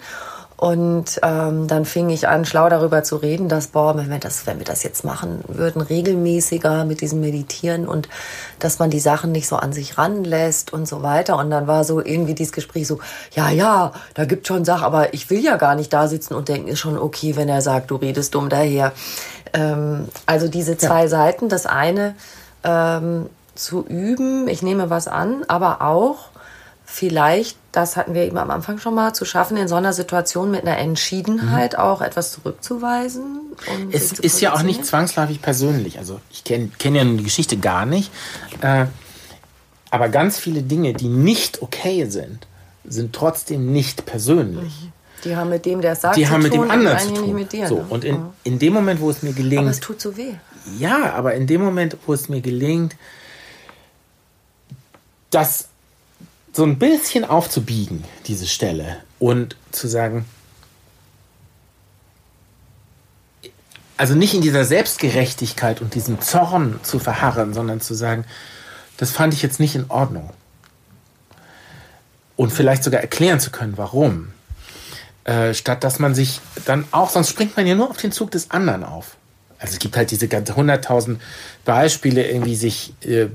Und 0.59 1.19
ähm, 1.21 1.67
dann 1.67 1.85
fing 1.85 2.09
ich 2.09 2.27
an, 2.27 2.43
schlau 2.43 2.67
darüber 2.67 3.03
zu 3.03 3.17
reden, 3.17 3.47
dass, 3.47 3.67
boah, 3.67 3.95
wenn 3.95 4.09
wir, 4.09 4.17
das, 4.17 4.47
wenn 4.47 4.57
wir 4.57 4.65
das 4.65 4.81
jetzt 4.81 5.05
machen 5.05 5.43
würden, 5.47 5.83
regelmäßiger 5.83 6.83
mit 6.83 7.01
diesem 7.01 7.19
Meditieren 7.19 7.87
und 7.87 8.09
dass 8.57 8.79
man 8.79 8.89
die 8.89 8.99
Sachen 8.99 9.31
nicht 9.31 9.47
so 9.47 9.57
an 9.57 9.71
sich 9.71 9.99
ranlässt 9.99 10.73
und 10.73 10.87
so 10.87 11.03
weiter. 11.03 11.37
Und 11.37 11.51
dann 11.51 11.67
war 11.67 11.83
so 11.83 12.03
irgendwie 12.03 12.33
dieses 12.33 12.53
Gespräch 12.53 12.87
so, 12.87 12.97
ja, 13.35 13.51
ja, 13.51 13.93
da 14.15 14.25
gibt 14.25 14.47
schon 14.47 14.65
Sachen, 14.65 14.83
aber 14.83 15.13
ich 15.13 15.29
will 15.29 15.43
ja 15.43 15.57
gar 15.57 15.75
nicht 15.75 15.93
da 15.93 16.07
sitzen 16.07 16.33
und 16.33 16.49
denken, 16.49 16.69
ist 16.69 16.79
schon 16.79 16.97
okay, 16.97 17.35
wenn 17.35 17.49
er 17.49 17.61
sagt, 17.61 17.91
du 17.91 17.95
redest 17.95 18.33
dumm 18.33 18.49
daher. 18.49 18.93
Ähm, 19.53 20.07
also 20.25 20.47
diese 20.47 20.75
zwei 20.75 21.03
ja. 21.03 21.07
Seiten, 21.07 21.49
das 21.49 21.67
eine 21.67 22.15
ähm, 22.63 23.29
zu 23.53 23.85
üben, 23.85 24.47
ich 24.47 24.63
nehme 24.63 24.89
was 24.89 25.07
an, 25.07 25.43
aber 25.47 25.83
auch 25.83 26.29
vielleicht, 26.89 27.57
das 27.73 27.97
hatten 27.97 28.13
wir 28.13 28.23
eben 28.23 28.37
am 28.37 28.49
Anfang 28.49 28.79
schon 28.79 28.95
mal, 28.95 29.13
zu 29.13 29.25
schaffen, 29.25 29.57
in 29.57 29.67
so 29.67 29.75
einer 29.75 29.91
Situation 29.91 30.49
mit 30.49 30.61
einer 30.61 30.77
Entschiedenheit 30.77 31.73
mhm. 31.73 31.79
auch 31.79 32.01
etwas 32.01 32.31
zurückzuweisen. 32.31 33.41
es 33.91 34.13
ist 34.13 34.39
ja 34.39 34.53
auch 34.55 34.63
nicht 34.63 34.85
zwangsläufig 34.85 35.41
persönlich. 35.41 35.99
Also 35.99 36.21
ich 36.31 36.45
kenne 36.45 36.71
kenn 36.79 36.95
ja 36.95 37.03
die 37.03 37.23
Geschichte 37.23 37.57
gar 37.57 37.85
nicht. 37.85 38.09
Äh, 38.61 38.85
aber 39.91 40.09
ganz 40.09 40.39
viele 40.39 40.63
Dinge, 40.63 40.93
die 40.93 41.09
nicht 41.09 41.61
okay 41.61 42.05
sind, 42.05 42.47
sind 42.85 43.13
trotzdem 43.13 43.71
nicht 43.71 44.05
persönlich. 44.05 44.83
Mhm. 44.83 44.93
Die 45.25 45.35
haben 45.35 45.49
mit 45.49 45.65
dem, 45.65 45.81
der 45.81 45.91
es 45.91 46.01
sagt, 46.01 46.15
die 46.15 46.27
haben 46.29 46.41
mit 46.41 46.53
dem 46.53 46.71
anderen 46.71 46.99
zu 46.99 47.13
tun. 47.13 47.35
Mit 47.35 47.51
dir, 47.51 47.67
so, 47.67 47.75
ne? 47.75 47.85
und 47.89 48.05
in, 48.05 48.15
mhm. 48.15 48.29
in 48.45 48.59
dem 48.59 48.73
Moment, 48.73 49.01
wo 49.01 49.09
es 49.09 49.23
mir 49.23 49.33
gelingt. 49.33 49.61
Aber 49.61 49.71
es 49.71 49.81
tut 49.81 49.99
so 49.99 50.15
weh. 50.15 50.33
Ja, 50.79 51.13
aber 51.13 51.33
in 51.33 51.47
dem 51.47 51.61
Moment, 51.61 51.97
wo 52.05 52.13
es 52.13 52.29
mir 52.29 52.39
gelingt, 52.39 52.95
das 55.31 55.67
so 56.57 56.63
ein 56.63 56.79
bisschen 56.79 57.23
aufzubiegen, 57.23 58.03
diese 58.25 58.47
Stelle, 58.47 58.97
und 59.19 59.55
zu 59.71 59.87
sagen, 59.87 60.25
also 63.95 64.15
nicht 64.15 64.33
in 64.33 64.41
dieser 64.41 64.65
Selbstgerechtigkeit 64.65 65.81
und 65.81 65.93
diesem 65.93 66.19
Zorn 66.19 66.79
zu 66.81 66.97
verharren, 66.97 67.53
sondern 67.53 67.79
zu 67.79 67.93
sagen, 67.93 68.25
das 68.97 69.11
fand 69.11 69.35
ich 69.35 69.43
jetzt 69.43 69.59
nicht 69.59 69.75
in 69.75 69.85
Ordnung. 69.89 70.31
Und 72.35 72.51
vielleicht 72.51 72.83
sogar 72.83 73.01
erklären 73.01 73.39
zu 73.39 73.51
können, 73.51 73.77
warum. 73.77 74.29
Äh, 75.25 75.53
statt 75.53 75.83
dass 75.83 75.99
man 75.99 76.15
sich 76.15 76.41
dann 76.65 76.85
auch, 76.89 77.11
sonst 77.11 77.29
springt 77.29 77.55
man 77.55 77.67
ja 77.67 77.75
nur 77.75 77.91
auf 77.91 77.97
den 77.97 78.11
Zug 78.11 78.31
des 78.31 78.49
anderen 78.49 78.83
auf. 78.83 79.15
Also 79.59 79.73
es 79.73 79.79
gibt 79.79 79.95
halt 79.95 80.09
diese 80.09 80.27
ganze 80.27 80.55
hunderttausend 80.55 81.21
Beispiele, 81.65 82.27
irgendwie 82.27 82.55
sich 82.55 82.95
äh, 83.05 83.27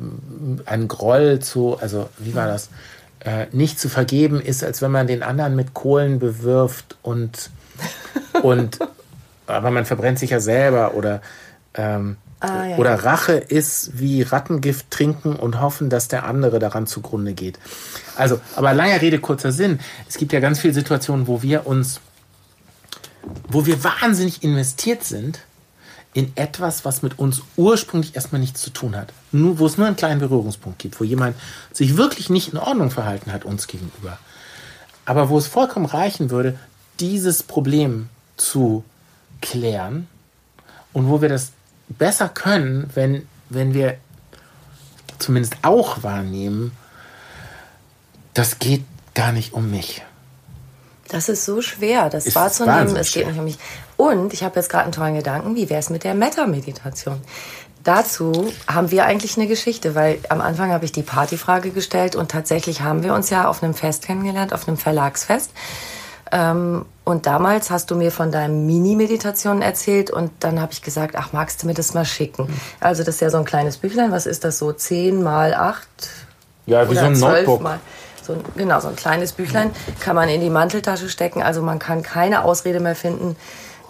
einen 0.64 0.88
Groll 0.88 1.38
zu, 1.38 1.78
also 1.80 2.08
wie 2.18 2.34
war 2.34 2.48
das? 2.48 2.68
Äh, 3.24 3.46
nicht 3.52 3.78
zu 3.78 3.88
vergeben 3.88 4.40
ist, 4.40 4.64
als 4.64 4.82
wenn 4.82 4.90
man 4.90 5.06
den 5.06 5.22
anderen 5.22 5.56
mit 5.56 5.74
Kohlen 5.74 6.18
bewirft 6.18 6.96
und, 7.02 7.50
und 8.42 8.78
aber 9.46 9.70
man 9.70 9.84
verbrennt 9.84 10.18
sich 10.18 10.30
ja 10.30 10.40
selber 10.40 10.94
oder 10.94 11.20
ähm, 11.74 12.16
ah, 12.40 12.66
ja, 12.66 12.76
oder 12.76 12.94
Rache 13.04 13.34
ist 13.34 13.98
wie 13.98 14.22
Rattengift 14.22 14.90
trinken 14.90 15.36
und 15.36 15.60
hoffen, 15.60 15.90
dass 15.90 16.08
der 16.08 16.24
andere 16.24 16.58
daran 16.58 16.86
zugrunde 16.86 17.32
geht. 17.32 17.58
Also, 18.16 18.40
aber 18.56 18.74
langer 18.74 19.00
Rede, 19.00 19.18
kurzer 19.18 19.52
Sinn. 19.52 19.80
Es 20.08 20.16
gibt 20.18 20.32
ja 20.32 20.40
ganz 20.40 20.60
viele 20.60 20.74
Situationen, 20.74 21.26
wo 21.26 21.42
wir 21.42 21.66
uns, 21.66 22.00
wo 23.48 23.66
wir 23.66 23.82
wahnsinnig 23.84 24.42
investiert 24.42 25.04
sind 25.04 25.40
in 26.14 26.36
etwas, 26.36 26.84
was 26.84 27.02
mit 27.02 27.18
uns 27.18 27.42
ursprünglich 27.56 28.14
erstmal 28.14 28.40
nichts 28.40 28.60
zu 28.60 28.70
tun 28.70 28.96
hat. 28.96 29.12
Nur, 29.30 29.58
wo 29.58 29.66
es 29.66 29.78
nur 29.78 29.86
einen 29.86 29.96
kleinen 29.96 30.20
Berührungspunkt 30.20 30.78
gibt, 30.78 31.00
wo 31.00 31.04
jemand 31.04 31.36
sich 31.72 31.96
wirklich 31.96 32.28
nicht 32.28 32.52
in 32.52 32.58
Ordnung 32.58 32.90
verhalten 32.90 33.32
hat 33.32 33.44
uns 33.44 33.66
gegenüber. 33.66 34.18
Aber 35.06 35.30
wo 35.30 35.38
es 35.38 35.46
vollkommen 35.46 35.86
reichen 35.86 36.30
würde, 36.30 36.58
dieses 37.00 37.42
Problem 37.42 38.08
zu 38.36 38.84
klären 39.40 40.06
und 40.92 41.08
wo 41.08 41.22
wir 41.22 41.28
das 41.28 41.52
besser 41.88 42.28
können, 42.28 42.90
wenn, 42.94 43.26
wenn 43.48 43.72
wir 43.72 43.96
zumindest 45.18 45.56
auch 45.62 46.02
wahrnehmen, 46.02 46.72
das 48.34 48.58
geht 48.58 48.84
gar 49.14 49.32
nicht 49.32 49.52
um 49.52 49.70
mich. 49.70 50.02
Das 51.08 51.28
ist 51.28 51.44
so 51.44 51.60
schwer, 51.60 52.08
das 52.08 52.26
ist 52.26 52.34
wahrzunehmen. 52.34 52.96
Es 52.96 53.12
geht 53.12 53.26
nicht 53.26 53.38
um 53.38 53.44
mich. 53.44 53.58
Und 53.96 54.32
ich 54.32 54.42
habe 54.42 54.56
jetzt 54.56 54.68
gerade 54.68 54.84
einen 54.84 54.92
tollen 54.92 55.14
Gedanken. 55.14 55.54
Wie 55.54 55.70
wäre 55.70 55.80
es 55.80 55.90
mit 55.90 56.04
der 56.04 56.14
Meta-Meditation? 56.14 57.20
Dazu 57.84 58.52
haben 58.68 58.90
wir 58.90 59.06
eigentlich 59.06 59.36
eine 59.36 59.48
Geschichte, 59.48 59.94
weil 59.94 60.18
am 60.28 60.40
Anfang 60.40 60.70
habe 60.70 60.84
ich 60.84 60.92
die 60.92 61.02
Partyfrage 61.02 61.70
gestellt 61.70 62.14
und 62.14 62.30
tatsächlich 62.30 62.82
haben 62.82 63.02
wir 63.02 63.12
uns 63.14 63.30
ja 63.30 63.48
auf 63.48 63.62
einem 63.62 63.74
Fest 63.74 64.04
kennengelernt, 64.04 64.52
auf 64.52 64.68
einem 64.68 64.76
Verlagsfest. 64.76 65.50
Ähm, 66.30 66.86
und 67.04 67.26
damals 67.26 67.70
hast 67.70 67.90
du 67.90 67.96
mir 67.96 68.12
von 68.12 68.30
deinen 68.30 68.66
Mini-Meditationen 68.66 69.62
erzählt 69.62 70.10
und 70.10 70.30
dann 70.40 70.60
habe 70.60 70.72
ich 70.72 70.82
gesagt, 70.82 71.16
ach, 71.16 71.32
magst 71.32 71.62
du 71.62 71.66
mir 71.66 71.74
das 71.74 71.92
mal 71.92 72.04
schicken? 72.04 72.48
Also 72.80 73.02
das 73.02 73.16
ist 73.16 73.20
ja 73.20 73.30
so 73.30 73.38
ein 73.38 73.44
kleines 73.44 73.76
Büchlein. 73.78 74.12
Was 74.12 74.26
ist 74.26 74.44
das 74.44 74.58
so? 74.58 74.72
Zehn 74.72 75.22
mal 75.22 75.52
acht? 75.52 75.88
Ja, 76.66 76.88
wie 76.88 76.94
so 76.94 77.04
ein 77.04 77.12
Notebook. 77.12 77.60
Mal. 77.60 77.80
So, 78.22 78.36
genau, 78.56 78.78
so 78.78 78.88
ein 78.88 78.96
kleines 78.96 79.32
Büchlein 79.32 79.72
kann 79.98 80.14
man 80.14 80.28
in 80.28 80.40
die 80.40 80.50
Manteltasche 80.50 81.08
stecken. 81.08 81.42
Also 81.42 81.60
man 81.60 81.80
kann 81.80 82.02
keine 82.02 82.44
Ausrede 82.44 82.78
mehr 82.78 82.94
finden, 82.94 83.36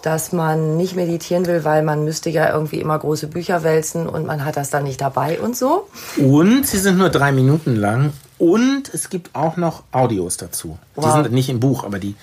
dass 0.03 0.31
man 0.31 0.77
nicht 0.77 0.95
meditieren 0.95 1.47
will, 1.47 1.63
weil 1.63 1.81
man 1.81 2.03
müsste 2.03 2.29
ja 2.29 2.53
irgendwie 2.53 2.79
immer 2.79 2.99
große 2.99 3.25
Bücher 3.25 3.63
wälzen 3.63 4.07
und 4.07 4.27
man 4.27 4.45
hat 4.45 4.57
das 4.57 4.69
dann 4.69 4.83
nicht 4.83 5.01
dabei 5.01 5.39
und 5.39 5.57
so. 5.57 5.89
Und 6.17 6.67
sie 6.67 6.77
sind 6.77 6.99
nur 6.99 7.09
drei 7.09 7.31
Minuten 7.31 7.75
lang 7.75 8.13
und 8.37 8.93
es 8.93 9.09
gibt 9.09 9.33
auch 9.33 9.57
noch 9.57 9.83
Audios 9.91 10.37
dazu. 10.37 10.77
Wow. 10.93 11.05
Die 11.05 11.23
sind 11.23 11.33
nicht 11.33 11.49
im 11.49 11.59
Buch, 11.59 11.83
aber 11.83 11.97
die 11.97 12.15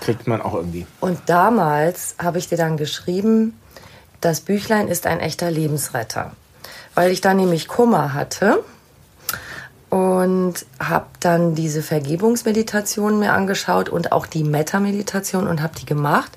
kriegt 0.00 0.28
man 0.28 0.40
auch 0.40 0.54
irgendwie. 0.54 0.86
Und 1.00 1.18
damals 1.26 2.14
habe 2.22 2.38
ich 2.38 2.48
dir 2.48 2.56
dann 2.56 2.76
geschrieben, 2.76 3.58
das 4.20 4.40
Büchlein 4.40 4.86
ist 4.86 5.06
ein 5.06 5.18
echter 5.18 5.50
Lebensretter 5.50 6.32
weil 6.94 7.12
ich 7.12 7.20
da 7.20 7.34
nämlich 7.34 7.68
Kummer 7.68 8.14
hatte 8.14 8.62
und 9.88 10.66
habe 10.78 11.06
dann 11.20 11.54
diese 11.54 11.82
Vergebungsmeditation 11.82 13.18
mir 13.18 13.32
angeschaut 13.32 13.88
und 13.88 14.12
auch 14.12 14.26
die 14.26 14.44
Metta-Meditation 14.44 15.48
und 15.48 15.62
habe 15.62 15.74
die 15.78 15.86
gemacht 15.86 16.30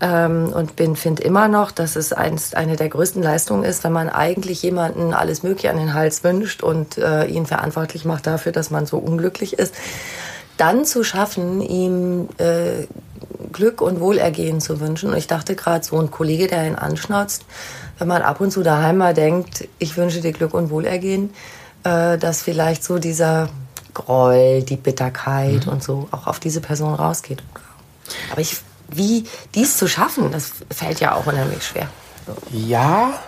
ähm, 0.00 0.52
und 0.52 0.76
bin 0.76 0.96
finde 0.96 1.22
immer 1.22 1.48
noch, 1.48 1.70
dass 1.70 1.96
es 1.96 2.12
einst 2.12 2.56
eine 2.56 2.76
der 2.76 2.88
größten 2.88 3.22
Leistungen 3.22 3.64
ist, 3.64 3.84
wenn 3.84 3.92
man 3.92 4.08
eigentlich 4.08 4.62
jemanden 4.62 5.12
alles 5.12 5.42
Mögliche 5.42 5.70
an 5.70 5.76
den 5.76 5.94
Hals 5.94 6.24
wünscht 6.24 6.62
und 6.62 6.98
äh, 6.98 7.26
ihn 7.26 7.46
verantwortlich 7.46 8.04
macht 8.04 8.26
dafür, 8.26 8.52
dass 8.52 8.70
man 8.70 8.86
so 8.86 8.98
unglücklich 8.98 9.58
ist, 9.58 9.74
dann 10.56 10.84
zu 10.84 11.04
schaffen, 11.04 11.60
ihm 11.60 12.28
äh, 12.38 12.86
Glück 13.52 13.80
und 13.80 14.00
Wohlergehen 14.00 14.60
zu 14.60 14.80
wünschen. 14.80 15.10
Und 15.10 15.16
ich 15.16 15.26
dachte 15.26 15.54
gerade, 15.54 15.84
so 15.84 15.98
ein 15.98 16.10
Kollege, 16.10 16.46
der 16.46 16.66
ihn 16.66 16.76
anschnauzt, 16.76 17.44
wenn 17.98 18.08
man 18.08 18.22
ab 18.22 18.40
und 18.40 18.50
zu 18.50 18.62
daheim 18.62 18.98
mal 18.98 19.14
denkt, 19.14 19.68
ich 19.78 19.96
wünsche 19.96 20.20
dir 20.20 20.32
Glück 20.32 20.54
und 20.54 20.70
Wohlergehen, 20.70 21.30
äh, 21.84 22.18
dass 22.18 22.42
vielleicht 22.42 22.84
so 22.84 22.98
dieser 22.98 23.48
Groll, 23.92 24.62
die 24.62 24.76
Bitterkeit 24.76 25.66
mhm. 25.66 25.72
und 25.72 25.82
so 25.82 26.08
auch 26.10 26.26
auf 26.26 26.40
diese 26.40 26.60
Person 26.60 26.94
rausgeht. 26.94 27.42
Aber 28.30 28.40
ich, 28.40 28.60
wie 28.92 29.24
dies 29.54 29.76
zu 29.76 29.88
schaffen, 29.88 30.30
das 30.32 30.52
fällt 30.70 31.00
ja 31.00 31.14
auch 31.14 31.26
unheimlich 31.26 31.64
schwer. 31.64 31.88
Ja, 32.52 33.20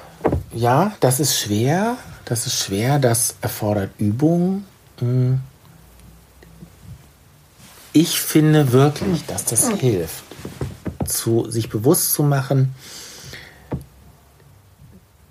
ja, 0.52 0.92
das 1.00 1.20
ist 1.20 1.38
schwer. 1.38 1.96
Das 2.24 2.46
ist 2.46 2.58
schwer, 2.60 2.98
das 2.98 3.36
erfordert 3.40 3.90
Übung. 3.98 4.64
Hm. 4.98 5.40
Ich 7.92 8.20
finde 8.20 8.72
wirklich, 8.72 9.26
dass 9.26 9.44
das 9.44 9.68
hilft, 9.68 10.24
zu, 11.04 11.50
sich 11.50 11.68
bewusst 11.68 12.12
zu 12.12 12.22
machen, 12.22 12.74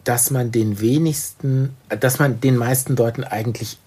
dass 0.03 0.31
man 0.31 0.51
den 0.51 0.79
wenigsten, 0.79 1.75
dass 1.89 2.19
man 2.19 2.39
den 2.39 2.57
meisten 2.57 2.95
Leuten 2.95 3.23
eigentlich 3.23 3.77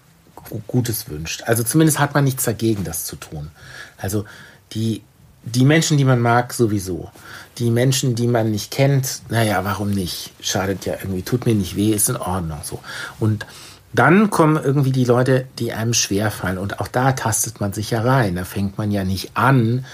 Gutes 0.67 1.09
wünscht. 1.09 1.43
Also 1.47 1.63
zumindest 1.63 1.99
hat 1.99 2.15
man 2.15 2.25
nichts 2.25 2.45
dagegen, 2.45 2.85
das 2.85 3.05
zu 3.05 3.17
tun. 3.17 3.51
Also 3.97 4.25
die, 4.73 5.03
die 5.45 5.65
Menschen, 5.65 5.97
die 5.97 6.05
man 6.05 6.21
mag, 6.21 6.53
sowieso. 6.53 7.11
Die 7.59 7.71
Menschen, 7.71 8.15
die 8.15 8.27
man 8.27 8.51
nicht 8.51 8.71
kennt, 8.71 9.23
naja, 9.29 9.65
warum 9.65 9.91
nicht? 9.91 10.33
Schadet 10.41 10.87
ja 10.87 10.95
irgendwie, 10.95 11.23
tut 11.23 11.47
mir 11.47 11.55
nicht 11.55 11.77
weh, 11.77 11.91
ist 11.91 12.09
in 12.09 12.17
Ordnung 12.17 12.59
so. 12.63 12.81
Und 13.21 13.47
dann 13.93 14.31
kommen 14.31 14.63
irgendwie 14.63 14.91
die 14.91 15.05
Leute, 15.05 15.47
die 15.61 15.73
einem 15.73 15.95
schwerfallen. 15.95 16.59
Und 16.59 16.81
auch 16.81 16.89
da 16.89 17.13
tastet 17.13 17.61
man 17.61 17.73
sich 17.73 17.93
ja 17.93 18.01
rein. 18.01 18.35
Da 18.35 18.45
fängt 18.45 18.77
man 18.77 18.91
ja 18.91 19.05
nicht 19.05 19.37
an 19.37 19.85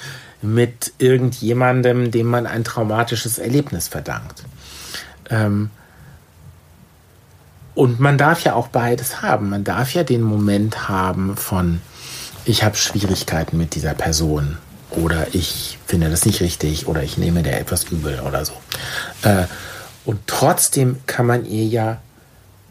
mit 0.41 0.95
irgendjemandem, 0.99 2.11
dem 2.11 2.27
man 2.27 2.47
ein 2.47 2.65
traumatisches 2.65 3.39
Erlebnis 3.39 3.89
verdankt. 3.89 4.45
Ähm, 5.29 5.71
und 7.75 8.01
man 8.01 8.17
darf 8.17 8.43
ja 8.43 8.55
auch 8.55 8.69
beides 8.69 9.21
haben. 9.21 9.51
Man 9.51 9.65
darf 9.65 9.93
ja 9.93 10.03
den 10.03 10.23
Moment 10.23 10.89
haben 10.89 11.37
von, 11.37 11.83
ich 12.47 12.65
habe 12.65 12.77
Schwierigkeiten 12.77 13.59
mit 13.59 13.75
dieser 13.75 13.93
Person 13.93 14.57
oder 14.93 15.35
ich 15.35 15.79
finde 15.87 16.11
das 16.11 16.27
nicht 16.27 16.41
richtig 16.41 16.87
oder 16.87 17.03
ich 17.03 17.19
nehme 17.19 17.43
der 17.43 17.61
etwas 17.61 17.85
übel 17.85 18.21
oder 18.21 18.45
so. 18.45 18.53
Äh, 19.23 19.45
und 20.05 20.21
trotzdem 20.27 20.99
kann 21.07 21.27
man 21.27 21.45
ihr 21.45 21.67
ja 21.67 22.01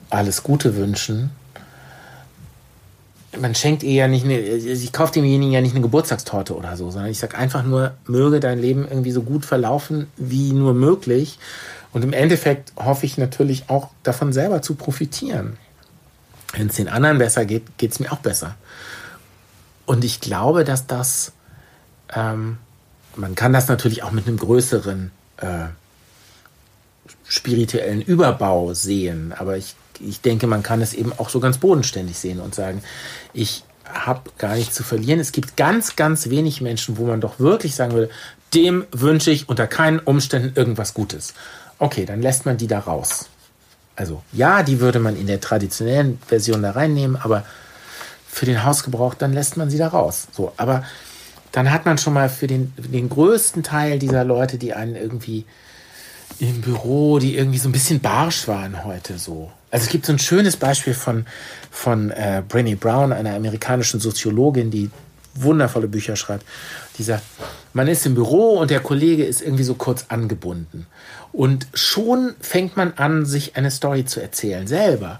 alles 0.09 0.43
Gute 0.43 0.75
wünschen. 0.75 1.31
Man 3.39 3.53
schenkt 3.53 3.83
ihr 3.83 3.93
ja 3.93 4.07
nicht 4.07 4.25
eine, 4.25 4.39
ich 4.39 4.91
kaufe 4.91 5.13
demjenigen 5.13 5.53
ja 5.53 5.61
nicht 5.61 5.73
eine 5.73 5.81
Geburtstagstorte 5.81 6.55
oder 6.55 6.75
so, 6.75 6.89
sondern 6.89 7.11
ich 7.11 7.19
sage 7.19 7.37
einfach 7.37 7.63
nur, 7.63 7.93
möge 8.05 8.39
dein 8.39 8.59
Leben 8.59 8.87
irgendwie 8.89 9.11
so 9.11 9.21
gut 9.21 9.45
verlaufen 9.45 10.07
wie 10.17 10.51
nur 10.51 10.73
möglich. 10.73 11.37
Und 11.91 12.03
im 12.03 12.13
Endeffekt 12.13 12.73
hoffe 12.75 13.05
ich 13.05 13.17
natürlich 13.17 13.69
auch 13.69 13.89
davon 14.03 14.33
selber 14.33 14.61
zu 14.61 14.75
profitieren. 14.75 15.57
Wenn 16.53 16.67
es 16.67 16.75
den 16.75 16.89
anderen 16.89 17.19
besser 17.19 17.45
geht, 17.45 17.77
geht 17.77 17.91
es 17.91 17.99
mir 17.99 18.11
auch 18.11 18.19
besser. 18.19 18.55
Und 19.85 20.03
ich 20.03 20.19
glaube, 20.19 20.63
dass 20.63 20.87
das, 20.87 21.31
ähm, 22.13 22.57
man 23.15 23.35
kann 23.35 23.53
das 23.53 23.67
natürlich 23.67 24.03
auch 24.03 24.11
mit 24.11 24.27
einem 24.27 24.37
größeren 24.37 25.11
äh, 25.37 25.65
spirituellen 27.27 28.01
Überbau 28.01 28.73
sehen, 28.73 29.33
aber 29.37 29.57
ich, 29.57 29.75
ich 29.99 30.21
denke, 30.21 30.47
man 30.47 30.63
kann 30.63 30.81
es 30.81 30.93
eben 30.93 31.13
auch 31.17 31.29
so 31.29 31.39
ganz 31.39 31.57
bodenständig 31.57 32.17
sehen 32.17 32.39
und 32.39 32.55
sagen, 32.55 32.81
ich 33.33 33.63
habe 33.91 34.29
gar 34.37 34.55
nichts 34.55 34.75
zu 34.75 34.83
verlieren. 34.83 35.19
Es 35.19 35.31
gibt 35.31 35.57
ganz, 35.57 35.95
ganz 35.95 36.29
wenig 36.29 36.61
Menschen, 36.61 36.97
wo 36.97 37.05
man 37.05 37.21
doch 37.21 37.39
wirklich 37.39 37.75
sagen 37.75 37.93
würde, 37.93 38.09
dem 38.53 38.85
wünsche 38.91 39.31
ich 39.31 39.49
unter 39.49 39.67
keinen 39.67 39.99
Umständen 39.99 40.53
irgendwas 40.55 40.93
Gutes. 40.93 41.33
Okay, 41.79 42.05
dann 42.05 42.21
lässt 42.21 42.45
man 42.45 42.57
die 42.57 42.67
da 42.67 42.79
raus. 42.79 43.29
Also 43.95 44.23
ja, 44.31 44.63
die 44.63 44.79
würde 44.79 44.99
man 44.99 45.15
in 45.15 45.27
der 45.27 45.41
traditionellen 45.41 46.19
Version 46.25 46.61
da 46.61 46.71
reinnehmen, 46.71 47.17
aber 47.17 47.45
für 48.27 48.45
den 48.45 48.63
Hausgebrauch, 48.63 49.13
dann 49.13 49.33
lässt 49.33 49.57
man 49.57 49.69
sie 49.69 49.77
da 49.77 49.87
raus. 49.87 50.27
So, 50.31 50.53
aber 50.57 50.83
dann 51.51 51.71
hat 51.71 51.85
man 51.85 51.97
schon 51.97 52.13
mal 52.13 52.29
für 52.29 52.47
den, 52.47 52.73
den 52.77 53.09
größten 53.09 53.63
Teil 53.63 53.99
dieser 53.99 54.23
Leute, 54.23 54.57
die 54.57 54.73
einen 54.73 54.95
irgendwie 54.95 55.45
im 56.39 56.61
Büro, 56.61 57.19
die 57.19 57.35
irgendwie 57.35 57.57
so 57.57 57.67
ein 57.69 57.71
bisschen 57.71 57.99
barsch 57.99 58.47
waren 58.47 58.85
heute 58.85 59.17
so. 59.17 59.51
Also 59.71 59.85
es 59.85 59.89
gibt 59.89 60.05
so 60.05 60.13
ein 60.13 60.19
schönes 60.19 60.57
Beispiel 60.57 60.93
von, 60.93 61.25
von 61.69 62.11
äh, 62.11 62.43
Brené 62.47 62.75
Brown, 62.75 63.11
einer 63.11 63.35
amerikanischen 63.35 63.99
Soziologin, 63.99 64.71
die 64.71 64.89
wundervolle 65.41 65.87
Bücher 65.87 66.15
schreibt. 66.15 66.45
Die 66.97 67.03
sagt, 67.03 67.23
man 67.73 67.87
ist 67.87 68.05
im 68.05 68.15
Büro 68.15 68.57
und 68.57 68.71
der 68.71 68.79
Kollege 68.79 69.25
ist 69.25 69.41
irgendwie 69.41 69.63
so 69.63 69.75
kurz 69.75 70.05
angebunden. 70.09 70.87
Und 71.31 71.67
schon 71.73 72.33
fängt 72.41 72.75
man 72.75 72.93
an, 72.93 73.25
sich 73.25 73.55
eine 73.55 73.69
Story 73.69 74.05
zu 74.05 74.19
erzählen, 74.19 74.65
selber. 74.67 75.19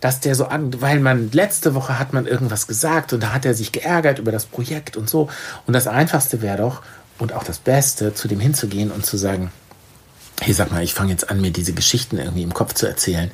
Dass 0.00 0.20
der 0.20 0.34
so 0.34 0.46
an, 0.46 0.80
weil 0.80 1.00
man 1.00 1.30
letzte 1.32 1.74
Woche 1.74 1.98
hat 1.98 2.12
man 2.12 2.26
irgendwas 2.26 2.66
gesagt 2.66 3.12
und 3.12 3.22
da 3.22 3.34
hat 3.34 3.44
er 3.44 3.54
sich 3.54 3.70
geärgert 3.72 4.18
über 4.18 4.32
das 4.32 4.46
Projekt 4.46 4.96
und 4.96 5.10
so. 5.10 5.28
Und 5.66 5.74
das 5.74 5.86
Einfachste 5.86 6.40
wäre 6.40 6.58
doch, 6.58 6.82
und 7.18 7.34
auch 7.34 7.44
das 7.44 7.58
Beste, 7.58 8.14
zu 8.14 8.28
dem 8.28 8.40
hinzugehen 8.40 8.90
und 8.90 9.04
zu 9.04 9.18
sagen, 9.18 9.52
hey, 10.40 10.54
sag 10.54 10.72
mal, 10.72 10.82
ich 10.82 10.94
fange 10.94 11.10
jetzt 11.10 11.28
an, 11.28 11.40
mir 11.40 11.50
diese 11.50 11.74
Geschichten 11.74 12.16
irgendwie 12.16 12.42
im 12.42 12.54
Kopf 12.54 12.72
zu 12.72 12.86
erzählen. 12.86 13.30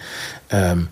Ähm, 0.51 0.89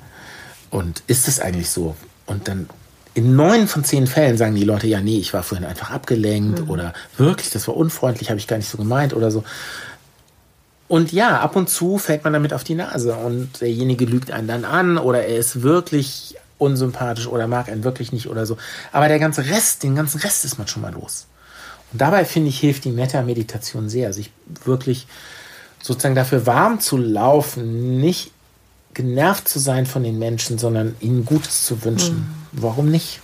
und 0.71 1.03
ist 1.09 1.27
es 1.27 1.41
eigentlich 1.41 1.71
so? 1.71 1.97
Und 2.27 2.47
dann 2.47 2.69
in 3.15 3.37
neun 3.37 3.69
von 3.69 3.85
zehn 3.85 4.07
Fällen 4.07 4.37
sagen 4.37 4.57
die 4.57 4.65
Leute, 4.65 4.89
ja, 4.89 5.01
nee, 5.01 5.19
ich 5.19 5.33
war 5.33 5.45
vorhin 5.45 5.67
einfach 5.67 5.91
abgelenkt 5.91 6.63
mhm. 6.63 6.71
oder 6.71 6.93
wirklich, 7.17 7.51
das 7.51 7.69
war 7.69 7.77
unfreundlich, 7.77 8.29
habe 8.31 8.41
ich 8.41 8.49
gar 8.49 8.57
nicht 8.57 8.69
so 8.69 8.77
gemeint 8.77 9.15
oder 9.15 9.31
so. 9.31 9.45
Und 10.89 11.13
ja, 11.13 11.41
ab 11.41 11.57
und 11.57 11.71
zu 11.71 11.99
fällt 11.99 12.25
man 12.25 12.33
damit 12.33 12.53
auf 12.53 12.65
die 12.65 12.75
Nase 12.75 13.15
und 13.15 13.61
derjenige 13.61 14.05
lügt 14.05 14.31
einen 14.31 14.49
dann 14.49 14.65
an 14.65 14.99
oder 14.99 15.25
er 15.25 15.39
ist 15.39 15.63
wirklich 15.63 16.37
unsympathisch 16.59 17.27
oder 17.27 17.47
mag 17.47 17.69
einen 17.69 17.85
wirklich 17.85 18.13
nicht 18.13 18.29
oder 18.29 18.47
so. 18.47 18.59
Aber 18.93 19.09
der 19.09 19.19
ganze 19.19 19.47
Rest, 19.47 19.83
den 19.83 19.95
ganzen 19.95 20.21
Rest 20.21 20.45
ist 20.45 20.59
man 20.59 20.69
schon 20.69 20.83
mal 20.83 20.93
los. 20.93 21.27
Und 21.93 22.01
dabei 22.01 22.25
finde 22.25 22.49
ich, 22.49 22.59
hilft 22.59 22.85
die 22.85 22.91
Metta-Meditation 22.91 23.89
sehr, 23.89 24.13
sich 24.13 24.31
wirklich 24.65 25.07
sozusagen 25.81 26.15
dafür 26.15 26.47
warm 26.47 26.81
zu 26.81 26.97
laufen, 26.97 28.01
nicht 28.01 28.33
genervt 28.93 29.49
zu 29.49 29.59
sein 29.59 29.87
von 29.87 30.03
den 30.03 30.19
Menschen, 30.19 30.59
sondern 30.59 30.97
ihnen 31.01 31.25
Gutes 31.25 31.65
zu 31.65 31.85
wünschen. 31.85 32.17
Mhm. 32.17 32.44
Warum 32.55 32.91
nicht? 32.91 33.21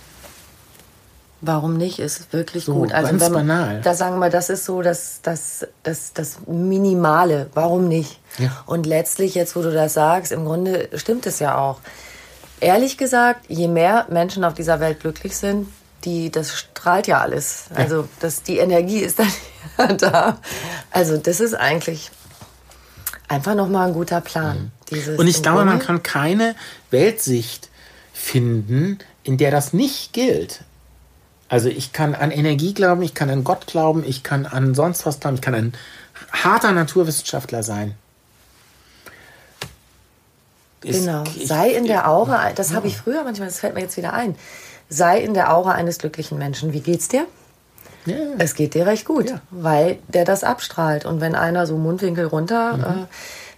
Warum 1.41 1.75
nicht? 1.75 1.97
Ist 1.97 2.31
wirklich 2.33 2.65
so, 2.65 2.73
gut. 2.73 2.91
Also 2.91 3.09
ganz 3.09 3.23
wenn 3.23 3.33
banal. 3.33 3.81
Da 3.81 3.95
sagen 3.95 4.19
wir, 4.19 4.29
das 4.29 4.49
ist 4.49 4.65
so 4.65 4.81
das, 4.83 5.21
das, 5.23 5.67
das, 5.81 6.13
das 6.13 6.37
Minimale. 6.45 7.49
Warum 7.55 7.87
nicht? 7.87 8.19
Ja. 8.37 8.63
Und 8.67 8.85
letztlich, 8.85 9.33
jetzt 9.33 9.55
wo 9.55 9.61
du 9.61 9.73
das 9.73 9.95
sagst, 9.95 10.31
im 10.31 10.45
Grunde 10.45 10.89
stimmt 10.95 11.25
es 11.25 11.39
ja 11.39 11.57
auch. 11.57 11.79
Ehrlich 12.59 12.97
gesagt, 12.97 13.45
je 13.47 13.67
mehr 13.67 14.05
Menschen 14.09 14.43
auf 14.43 14.53
dieser 14.53 14.79
Welt 14.79 14.99
glücklich 14.99 15.35
sind, 15.35 15.67
die, 16.03 16.29
das 16.29 16.55
strahlt 16.55 17.07
ja 17.07 17.21
alles. 17.21 17.65
Also 17.73 18.07
das, 18.19 18.43
die 18.43 18.57
Energie 18.57 18.99
ist 18.99 19.17
dann 19.19 19.97
da. 19.97 20.37
Also 20.91 21.17
das 21.17 21.39
ist 21.39 21.55
eigentlich 21.55 22.11
einfach 23.27 23.55
nochmal 23.55 23.87
ein 23.87 23.93
guter 23.93 24.21
Plan. 24.21 24.71
Mhm. 24.91 25.15
Und 25.17 25.27
ich 25.27 25.41
glaube, 25.41 25.65
man 25.65 25.79
kann 25.79 26.03
keine 26.03 26.55
Weltsicht 26.91 27.69
finden, 28.13 28.99
in 29.23 29.37
der 29.37 29.51
das 29.51 29.73
nicht 29.73 30.13
gilt. 30.13 30.63
Also 31.49 31.67
ich 31.67 31.91
kann 31.91 32.15
an 32.15 32.31
Energie 32.31 32.73
glauben, 32.73 33.01
ich 33.01 33.13
kann 33.13 33.29
an 33.29 33.43
Gott 33.43 33.67
glauben, 33.67 34.03
ich 34.07 34.23
kann 34.23 34.45
an 34.45 34.73
sonst 34.73 35.05
was 35.05 35.19
glauben, 35.19 35.35
ich 35.35 35.41
kann 35.41 35.53
ein 35.53 35.73
harter 36.31 36.71
Naturwissenschaftler 36.71 37.61
sein. 37.63 37.95
genau. 40.81 41.23
Sei 41.43 41.71
in 41.71 41.85
der 41.85 42.09
Aura, 42.09 42.51
das 42.53 42.69
ja. 42.69 42.75
habe 42.77 42.87
ich 42.87 42.97
früher 42.97 43.23
manchmal, 43.23 43.49
das 43.49 43.59
fällt 43.59 43.75
mir 43.75 43.81
jetzt 43.81 43.97
wieder 43.97 44.13
ein. 44.13 44.35
Sei 44.89 45.19
in 45.19 45.33
der 45.33 45.53
Aura 45.53 45.73
eines 45.73 45.99
glücklichen 45.99 46.37
Menschen. 46.37 46.73
Wie 46.73 46.79
geht's 46.79 47.07
dir? 47.07 47.25
Ja. 48.05 48.15
Es 48.39 48.55
geht 48.55 48.73
dir 48.73 48.87
recht 48.87 49.05
gut, 49.05 49.29
ja. 49.29 49.41
weil 49.51 49.99
der 50.07 50.25
das 50.25 50.43
abstrahlt. 50.43 51.05
Und 51.05 51.21
wenn 51.21 51.35
einer 51.35 51.67
so 51.67 51.77
Mundwinkel 51.77 52.25
runter 52.25 52.77
mhm. 52.77 52.83
äh, 52.83 53.05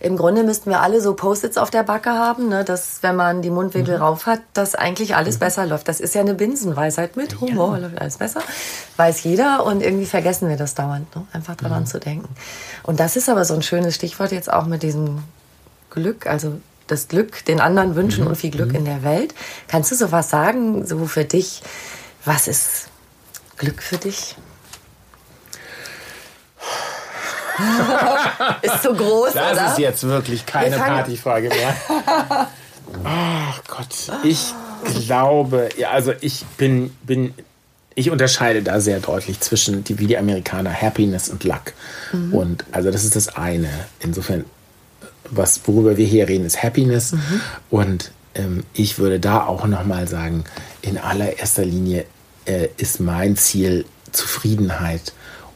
im 0.03 0.17
Grunde 0.17 0.43
müssten 0.43 0.69
wir 0.69 0.81
alle 0.81 0.99
so 0.99 1.13
Post-its 1.13 1.57
auf 1.57 1.71
der 1.71 1.84
Backe 1.84 2.09
haben, 2.09 2.49
ne, 2.49 2.65
dass 2.65 3.01
wenn 3.01 3.15
man 3.15 3.41
die 3.41 3.49
Mundwinkel 3.49 3.95
mhm. 3.95 4.03
rauf 4.03 4.25
hat, 4.25 4.41
dass 4.53 4.75
eigentlich 4.75 5.15
alles 5.15 5.35
mhm. 5.35 5.39
besser 5.39 5.65
läuft. 5.65 5.88
Das 5.88 6.01
ist 6.01 6.13
ja 6.13 6.19
eine 6.19 6.34
Binsenweisheit 6.34 7.15
mit 7.15 7.39
Humor, 7.39 7.77
ja. 7.77 7.84
läuft 7.84 8.01
alles 8.01 8.17
besser. 8.17 8.41
Weiß 8.97 9.23
jeder 9.23 9.65
und 9.65 9.81
irgendwie 9.81 10.05
vergessen 10.05 10.49
wir 10.49 10.57
das 10.57 10.75
dauernd, 10.75 11.15
ne? 11.15 11.25
einfach 11.31 11.55
daran 11.55 11.84
mhm. 11.84 11.88
zu 11.88 11.99
denken. 11.99 12.27
Und 12.84 12.99
das 12.99 13.15
ist 13.15 13.30
aber 13.30 13.45
so 13.45 13.53
ein 13.53 13.63
schönes 13.63 13.95
Stichwort 13.95 14.34
jetzt 14.34 14.51
auch 14.51 14.65
mit 14.65 14.84
diesem 14.84 15.23
Glück. 15.89 16.27
Also 16.27 16.59
das 16.88 17.07
Glück 17.07 17.45
den 17.45 17.61
anderen 17.61 17.95
wünschen 17.95 18.27
und 18.27 18.35
viel 18.35 18.51
Glück 18.51 18.73
in 18.73 18.84
der 18.84 19.03
Welt. 19.03 19.34
Kannst 19.69 19.89
du 19.91 19.95
sowas 19.95 20.30
sagen, 20.30 20.85
so 20.85 21.05
für 21.05 21.23
dich? 21.23 21.63
Was 22.25 22.49
ist 22.49 22.88
Glück 23.57 23.81
für 23.81 23.97
dich? 23.97 24.35
ist 28.61 28.84
so 28.84 28.93
groß, 28.93 29.34
Das 29.34 29.53
oder? 29.53 29.71
ist 29.71 29.77
jetzt 29.77 30.03
wirklich 30.03 30.45
keine 30.45 30.75
Wir 30.75 30.84
Partyfrage 30.84 31.49
mehr. 31.49 31.75
Ach 33.03 33.61
Gott, 33.67 33.88
ich 34.23 34.53
glaube, 35.05 35.69
ja, 35.77 35.91
also 35.91 36.13
ich 36.21 36.45
bin, 36.57 36.95
bin, 37.03 37.34
ich 37.95 38.09
unterscheide 38.11 38.61
da 38.63 38.80
sehr 38.80 38.99
deutlich 38.99 39.39
zwischen, 39.39 39.84
die, 39.84 39.99
wie 39.99 40.07
die 40.07 40.17
Amerikaner, 40.17 40.71
Happiness 40.73 41.30
und 41.30 41.43
Luck. 41.43 41.73
Und 42.31 42.65
also 42.71 42.91
das 42.91 43.03
ist 43.03 43.15
das 43.15 43.35
eine. 43.35 43.69
Insofern, 43.99 44.45
was, 45.30 45.61
worüber 45.65 45.97
wir 45.97 46.05
hier 46.05 46.27
reden, 46.27 46.45
ist 46.45 46.61
Happiness. 46.61 47.15
Und 47.69 48.11
ähm, 48.35 48.63
ich 48.73 48.99
würde 48.99 49.19
da 49.19 49.45
auch 49.45 49.65
nochmal 49.65 50.07
sagen, 50.07 50.43
in 50.81 50.97
allererster 50.97 51.65
Linie 51.65 52.05
äh, 52.45 52.67
ist 52.77 52.99
mein 52.99 53.35
Ziel 53.38 53.85
Zufriedenheit 54.11 55.13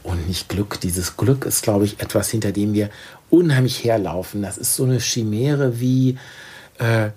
und 0.08 0.28
nicht 0.28 0.48
Glück. 0.48 0.80
Dieses 0.80 1.18
Glück 1.18 1.46
ist, 1.46 1.64
glaube 1.64 1.86
ich, 1.86 2.00
etwas, 2.00 2.30
hinter 2.30 2.54
dem 2.54 2.74
wir 2.74 2.90
unheimlich 3.30 3.84
herlaufen. 3.84 4.42
Das 4.42 4.58
ist 4.58 4.76
so 4.76 4.86
eine 4.86 5.00
Chimäre 5.00 5.82
wie, 5.82 6.18
äh, 6.80 7.10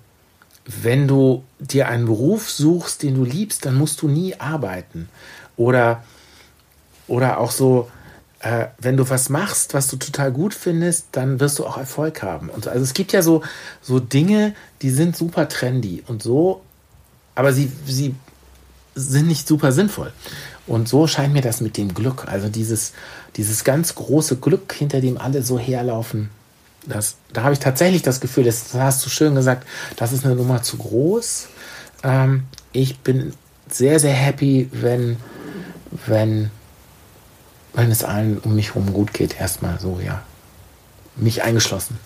wenn 0.67 1.07
du 1.07 1.45
dir 1.61 1.89
einen 1.89 2.07
Beruf 2.07 2.51
suchst, 2.51 3.05
den 3.05 3.15
du 3.15 3.25
liebst, 3.25 3.65
dann 3.65 3.77
musst 3.77 4.03
du 4.03 4.09
nie 4.09 4.35
arbeiten. 4.39 5.09
Oder, 5.57 6.03
oder 7.07 7.39
auch 7.39 7.53
so, 7.53 7.89
äh, 8.41 8.67
wenn 8.79 8.97
du 8.97 9.09
was 9.09 9.29
machst, 9.29 9.73
was 9.73 9.87
du 9.89 9.97
total 9.97 10.33
gut 10.33 10.53
findest, 10.53 11.07
dann 11.13 11.39
wirst 11.39 11.61
du 11.61 11.67
auch 11.67 11.79
Erfolg 11.79 12.23
haben. 12.23 12.49
Und 12.49 12.65
so. 12.65 12.71
Also 12.71 12.83
es 12.83 12.93
gibt 12.93 13.13
ja 13.13 13.23
so, 13.23 13.43
so 13.83 14.01
Dinge, 14.01 14.55
die 14.83 14.91
sind 14.91 15.17
super 15.17 15.49
trendy 15.49 16.03
und 16.09 16.25
so, 16.25 16.63
aber 17.37 17.53
sie, 17.53 17.71
sie 17.87 18.17
sind 18.97 19.29
nicht 19.29 19.47
super 19.47 19.71
sinnvoll. 19.71 20.13
Und 20.71 20.89
so 20.89 21.09
scheint 21.09 21.33
mir 21.33 21.43
das 21.43 21.61
mit 21.61 21.77
dem 21.77 21.95
Glück, 21.95 22.29
also 22.29 22.49
dieses, 22.49 22.93
dieses 23.35 23.65
ganz 23.65 23.97
große 23.97 24.37
Glück, 24.37 24.73
hinter 24.73 25.01
dem 25.01 25.19
alle 25.19 25.43
so 25.43 25.59
herlaufen, 25.59 26.31
das, 26.87 27.17
da 27.33 27.43
habe 27.43 27.55
ich 27.55 27.59
tatsächlich 27.59 28.03
das 28.03 28.21
Gefühl, 28.21 28.45
das, 28.45 28.71
das 28.71 28.81
hast 28.81 29.05
du 29.05 29.11
schön 29.11 29.35
gesagt, 29.35 29.67
das 29.97 30.13
ist 30.13 30.25
eine 30.25 30.37
Nummer 30.37 30.63
zu 30.63 30.77
groß. 30.77 31.49
Ähm, 32.05 32.45
ich 32.71 33.01
bin 33.01 33.35
sehr, 33.69 33.99
sehr 33.99 34.13
happy, 34.13 34.69
wenn, 34.71 35.17
wenn, 36.07 36.53
wenn 37.75 37.91
es 37.91 38.05
allen 38.05 38.39
um 38.39 38.55
mich 38.55 38.69
herum 38.69 38.93
gut 38.93 39.13
geht, 39.13 39.41
erstmal 39.41 39.81
so, 39.81 39.99
ja. 40.01 40.23
Mich 41.17 41.43
eingeschlossen. 41.43 41.99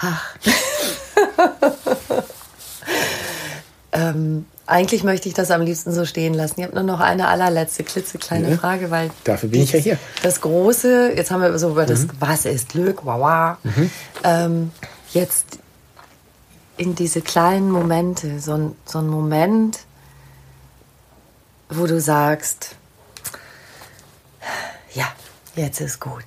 Ähm, 3.92 4.46
eigentlich 4.70 5.02
möchte 5.04 5.28
ich 5.28 5.34
das 5.34 5.50
am 5.50 5.62
liebsten 5.62 5.92
so 5.92 6.04
stehen 6.06 6.32
lassen. 6.34 6.54
Ich 6.60 6.64
habe 6.66 6.74
nur 6.74 6.84
noch 6.84 7.00
eine 7.00 7.28
allerletzte 7.28 7.82
klitzekleine 7.84 8.50
Ja. 8.50 8.56
Frage, 8.56 8.90
weil 8.90 9.10
Dafür 9.24 9.48
bin 9.48 9.62
ich 9.62 9.72
ja 9.72 9.78
hier. 9.80 9.98
das 10.22 10.40
Große, 10.40 11.12
jetzt 11.16 11.30
haben 11.30 11.42
wir 11.42 11.58
so 11.58 11.70
über 11.70 11.86
das, 11.86 12.06
was 12.20 12.44
ist 12.44 12.70
Glück, 12.70 13.04
wow, 13.04 13.58
wow. 13.64 13.74
Ähm, 14.24 14.70
jetzt 15.12 15.58
in 16.76 16.94
diese 16.94 17.20
kleinen 17.20 17.70
Momente, 17.70 18.40
so 18.40 18.54
ein, 18.54 18.76
so 18.86 18.98
ein 18.98 19.08
Moment, 19.08 19.80
wo 21.68 21.86
du 21.86 22.00
sagst, 22.00 22.76
ja, 24.94 25.06
jetzt 25.56 25.80
ist 25.80 26.00
gut. 26.00 26.24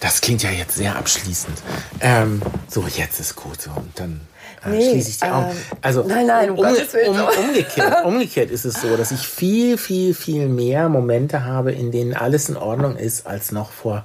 Das 0.00 0.20
klingt 0.20 0.42
ja 0.42 0.50
jetzt 0.50 0.76
sehr 0.76 0.94
abschließend. 0.96 1.58
Ähm, 2.00 2.40
so, 2.68 2.86
jetzt 2.86 3.18
ist 3.18 3.34
gut. 3.34 3.60
So, 3.62 3.70
und 3.70 3.98
dann 3.98 4.20
Nee, 4.66 4.90
schließe 4.90 5.10
ich 5.10 5.18
die 5.18 5.24
Augen. 5.26 5.50
ähm, 5.50 5.56
Also, 5.82 6.02
nein, 6.04 6.26
nein, 6.26 6.50
um 6.50 6.58
um, 6.58 6.64
um, 6.66 7.48
umgekehrt, 7.48 7.94
umgekehrt 8.04 8.50
ist 8.50 8.64
es 8.64 8.80
so, 8.80 8.96
dass 8.96 9.10
ich 9.10 9.26
viel, 9.28 9.78
viel, 9.78 10.14
viel 10.14 10.48
mehr 10.48 10.88
Momente 10.88 11.44
habe, 11.44 11.72
in 11.72 11.90
denen 11.92 12.14
alles 12.14 12.48
in 12.48 12.56
Ordnung 12.56 12.96
ist, 12.96 13.26
als 13.26 13.52
noch 13.52 13.70
vor 13.72 14.04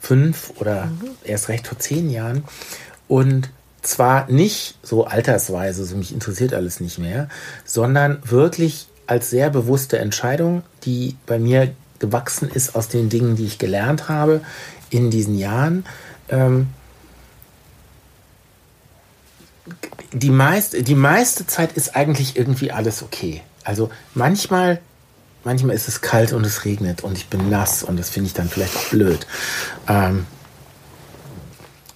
fünf 0.00 0.52
oder 0.58 0.86
Mhm. 0.86 1.10
erst 1.24 1.48
recht 1.48 1.66
vor 1.66 1.78
zehn 1.78 2.10
Jahren. 2.10 2.44
Und 3.08 3.50
zwar 3.82 4.30
nicht 4.30 4.76
so 4.82 5.04
altersweise, 5.04 5.84
so 5.84 5.96
mich 5.96 6.12
interessiert 6.12 6.54
alles 6.54 6.80
nicht 6.80 6.98
mehr, 6.98 7.28
sondern 7.64 8.18
wirklich 8.24 8.88
als 9.06 9.30
sehr 9.30 9.50
bewusste 9.50 9.98
Entscheidung, 9.98 10.62
die 10.84 11.16
bei 11.26 11.38
mir 11.38 11.72
gewachsen 11.98 12.48
ist 12.52 12.74
aus 12.76 12.88
den 12.88 13.08
Dingen, 13.08 13.36
die 13.36 13.44
ich 13.46 13.58
gelernt 13.58 14.08
habe 14.08 14.40
in 14.90 15.10
diesen 15.10 15.36
Jahren. 15.38 15.84
Ähm, 16.28 16.68
die, 20.12 20.30
meist, 20.30 20.88
die 20.88 20.94
meiste 20.94 21.46
Zeit 21.46 21.72
ist 21.72 21.96
eigentlich 21.96 22.36
irgendwie 22.36 22.72
alles 22.72 23.02
okay. 23.02 23.42
Also 23.64 23.90
manchmal, 24.14 24.80
manchmal 25.44 25.76
ist 25.76 25.88
es 25.88 26.00
kalt 26.00 26.32
und 26.32 26.44
es 26.44 26.64
regnet 26.64 27.02
und 27.02 27.16
ich 27.16 27.28
bin 27.28 27.50
nass 27.50 27.82
und 27.82 27.98
das 27.98 28.10
finde 28.10 28.28
ich 28.28 28.34
dann 28.34 28.48
vielleicht 28.48 28.76
auch 28.76 28.88
blöd. 28.88 29.26
Ähm, 29.88 30.26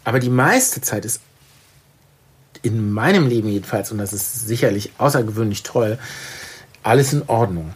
aber 0.05 0.21
die 0.21 0.31
meiste 0.31 0.81
Zeit 0.81 1.05
ist 1.05 1.21
in 2.63 2.93
meinem 2.93 3.27
Leben 3.27 3.49
jedenfalls, 3.49 3.93
und 3.93 3.99
das 3.99 4.13
ist 4.13 4.47
sicherlich 4.47 4.93
außergewöhnlich 4.99 5.63
toll, 5.63 5.99
alles 6.83 7.13
in 7.13 7.23
Ordnung. 7.27 7.75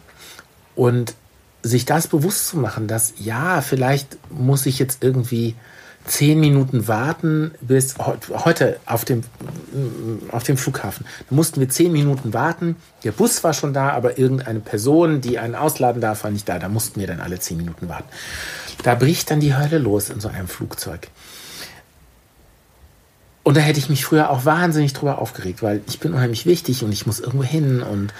Und 0.75 1.15
sich 1.63 1.85
das 1.85 2.07
bewusst 2.07 2.49
zu 2.49 2.57
machen, 2.57 2.87
dass 2.87 3.15
ja, 3.19 3.61
vielleicht 3.61 4.17
muss 4.31 4.67
ich 4.67 4.79
jetzt 4.79 5.03
irgendwie 5.03 5.57
zehn 6.09 6.41
Minuten 6.41 6.89
warten 6.89 7.53
bis 7.61 7.97
heut- 7.99 8.29
heute 8.45 8.81
auf 8.87 9.05
dem, 9.05 9.23
auf 10.33 10.43
dem 10.43 10.57
Flughafen. 10.57 11.07
Da 11.29 11.37
mussten 11.37 11.61
wir 11.61 11.69
zehn 11.69 11.93
Minuten 11.93 12.33
warten. 12.35 12.77
Der 13.05 13.13
Bus 13.13 13.45
war 13.45 13.53
schon 13.55 13.73
da, 13.73 13.91
aber 13.91 14.19
irgendeine 14.19 14.61
Person, 14.61 15.21
die 15.21 15.39
einen 15.39 15.55
ausladen 15.55 16.01
darf, 16.01 16.25
war 16.25 16.31
nicht 16.31 16.49
da. 16.49 16.59
Da 16.59 16.69
mussten 16.69 16.99
wir 17.01 17.07
dann 17.07 17.21
alle 17.21 17.39
zehn 17.39 17.57
Minuten 17.59 17.89
warten. 17.89 18.09
Da 18.83 18.95
bricht 18.95 19.31
dann 19.31 19.41
die 19.41 19.55
Hölle 19.55 19.79
los 19.79 20.11
in 20.11 20.21
so 20.21 20.29
einem 20.29 20.49
Flugzeug. 20.49 21.09
Und 23.43 23.57
da 23.57 23.61
hätte 23.61 23.79
ich 23.79 23.89
mich 23.89 24.05
früher 24.05 24.29
auch 24.31 24.45
wahnsinnig 24.45 24.93
drüber 24.93 25.19
aufgeregt, 25.19 25.63
weil 25.63 25.81
ich 25.89 26.01
bin 26.01 26.13
unheimlich 26.13 26.45
wichtig 26.45 26.85
und 26.85 26.93
ich 26.93 27.07
muss 27.07 27.19
irgendwo 27.19 27.45
hin 27.45 27.83
und, 27.83 28.13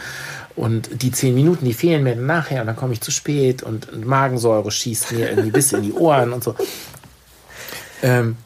und 0.57 1.03
die 1.03 1.13
zehn 1.13 1.35
Minuten, 1.35 1.67
die 1.67 1.75
fehlen 1.75 2.03
mir 2.03 2.15
dann 2.17 2.25
nachher 2.25 2.63
und 2.63 2.67
dann 2.67 2.77
komme 2.77 2.95
ich 2.95 3.03
zu 3.03 3.11
spät 3.11 3.63
und, 3.63 3.93
und 3.93 4.07
Magensäure 4.07 4.71
schießt 4.71 5.13
mir 5.13 5.29
irgendwie 5.29 5.51
bis 5.51 5.73
in 5.73 5.83
die 5.83 5.93
Ohren 5.93 6.33
und 6.33 6.43
so. 6.43 6.55
Ähm, 8.03 8.37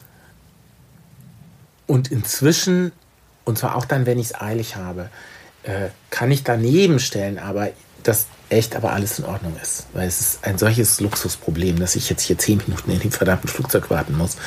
und 1.87 2.11
inzwischen, 2.11 2.91
und 3.45 3.57
zwar 3.57 3.75
auch 3.75 3.85
dann, 3.85 4.05
wenn 4.05 4.19
ich 4.19 4.27
es 4.27 4.35
eilig 4.35 4.75
habe, 4.75 5.09
äh, 5.63 5.89
kann 6.09 6.31
ich 6.31 6.43
daneben 6.43 6.99
stellen, 6.99 7.39
aber 7.39 7.69
das 8.03 8.27
echt 8.49 8.75
aber 8.75 8.93
alles 8.93 9.19
in 9.19 9.25
Ordnung 9.25 9.55
ist. 9.61 9.87
Weil 9.93 10.07
es 10.07 10.19
ist 10.19 10.43
ein 10.45 10.57
solches 10.57 10.99
Luxusproblem, 10.99 11.79
dass 11.79 11.95
ich 11.95 12.09
jetzt 12.09 12.23
hier 12.23 12.37
zehn 12.37 12.59
Minuten 12.59 12.91
in 12.91 12.99
dem 12.99 13.11
verdammten 13.11 13.49
Flugzeug 13.49 13.89
warten 13.89 14.17
muss. 14.17 14.37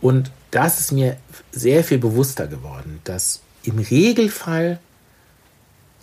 Und 0.00 0.30
das 0.50 0.80
ist 0.80 0.92
mir 0.92 1.16
sehr 1.52 1.84
viel 1.84 1.98
bewusster 1.98 2.46
geworden, 2.46 3.00
dass 3.04 3.40
im 3.62 3.78
Regelfall, 3.78 4.78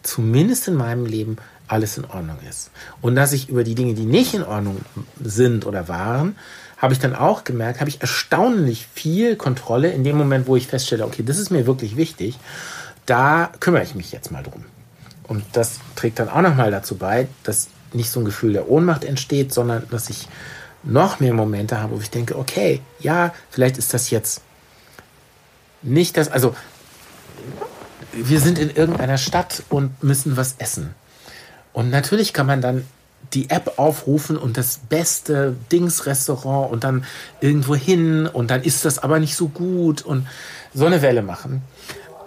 zumindest 0.03 0.67
in 0.67 0.76
meinem 0.76 1.05
Leben, 1.05 1.38
alles 1.67 1.97
in 1.97 2.05
Ordnung 2.05 2.37
ist. 2.49 2.71
Und 3.01 3.15
dass 3.15 3.33
ich 3.33 3.49
über 3.49 3.63
die 3.63 3.75
Dinge, 3.75 3.93
die 3.93 4.05
nicht 4.05 4.33
in 4.33 4.43
Ordnung 4.43 4.81
sind 5.21 5.65
oder 5.65 5.87
waren, 5.87 6.35
habe 6.77 6.93
ich 6.93 6.99
dann 6.99 7.15
auch 7.15 7.43
gemerkt, 7.43 7.79
habe 7.79 7.89
ich 7.89 8.01
erstaunlich 8.01 8.87
viel 8.93 9.35
Kontrolle 9.35 9.91
in 9.91 10.03
dem 10.03 10.17
Moment, 10.17 10.47
wo 10.47 10.55
ich 10.55 10.67
feststelle, 10.67 11.05
okay, 11.05 11.23
das 11.23 11.37
ist 11.37 11.49
mir 11.49 11.65
wirklich 11.65 11.95
wichtig, 11.95 12.37
da 13.05 13.51
kümmere 13.59 13.83
ich 13.83 13.95
mich 13.95 14.11
jetzt 14.11 14.31
mal 14.31 14.43
drum. 14.43 14.65
Und 15.27 15.43
das 15.53 15.79
trägt 15.95 16.19
dann 16.19 16.29
auch 16.29 16.41
nochmal 16.41 16.71
dazu 16.71 16.95
bei, 16.95 17.27
dass 17.43 17.69
nicht 17.93 18.09
so 18.09 18.19
ein 18.19 18.25
Gefühl 18.25 18.53
der 18.53 18.69
Ohnmacht 18.69 19.03
entsteht, 19.03 19.53
sondern 19.53 19.83
dass 19.89 20.09
ich 20.09 20.27
noch 20.83 21.19
mehr 21.19 21.33
Momente 21.33 21.81
habe, 21.81 21.95
wo 21.95 22.01
ich 22.01 22.11
denke, 22.11 22.37
okay, 22.37 22.81
ja, 22.99 23.33
vielleicht 23.49 23.77
ist 23.77 23.93
das 23.93 24.09
jetzt 24.09 24.41
nicht 25.81 26.17
das, 26.17 26.29
also 26.29 26.55
wir 28.11 28.39
sind 28.39 28.59
in 28.59 28.69
irgendeiner 28.69 29.17
Stadt 29.17 29.63
und 29.69 30.03
müssen 30.03 30.37
was 30.37 30.55
essen. 30.57 30.93
Und 31.76 31.89
natürlich 31.89 32.31
kann 32.31 32.47
man 32.47 32.61
dann 32.61 32.88
die 33.34 33.49
App 33.49 33.73
aufrufen 33.77 34.38
und 34.38 34.56
das 34.56 34.77
beste 34.77 35.57
Dings-Restaurant 35.69 36.72
und 36.72 36.85
dann 36.85 37.03
irgendwo 37.41 37.76
hin 37.76 38.27
und 38.27 38.49
dann 38.49 38.64
ist 38.64 38.85
das 38.85 38.97
aber 38.97 39.19
nicht 39.19 39.35
so 39.35 39.49
gut 39.49 40.02
und 40.02 40.26
so 40.73 40.85
eine 40.85 41.02
Welle 41.02 41.22
machen. 41.22 41.64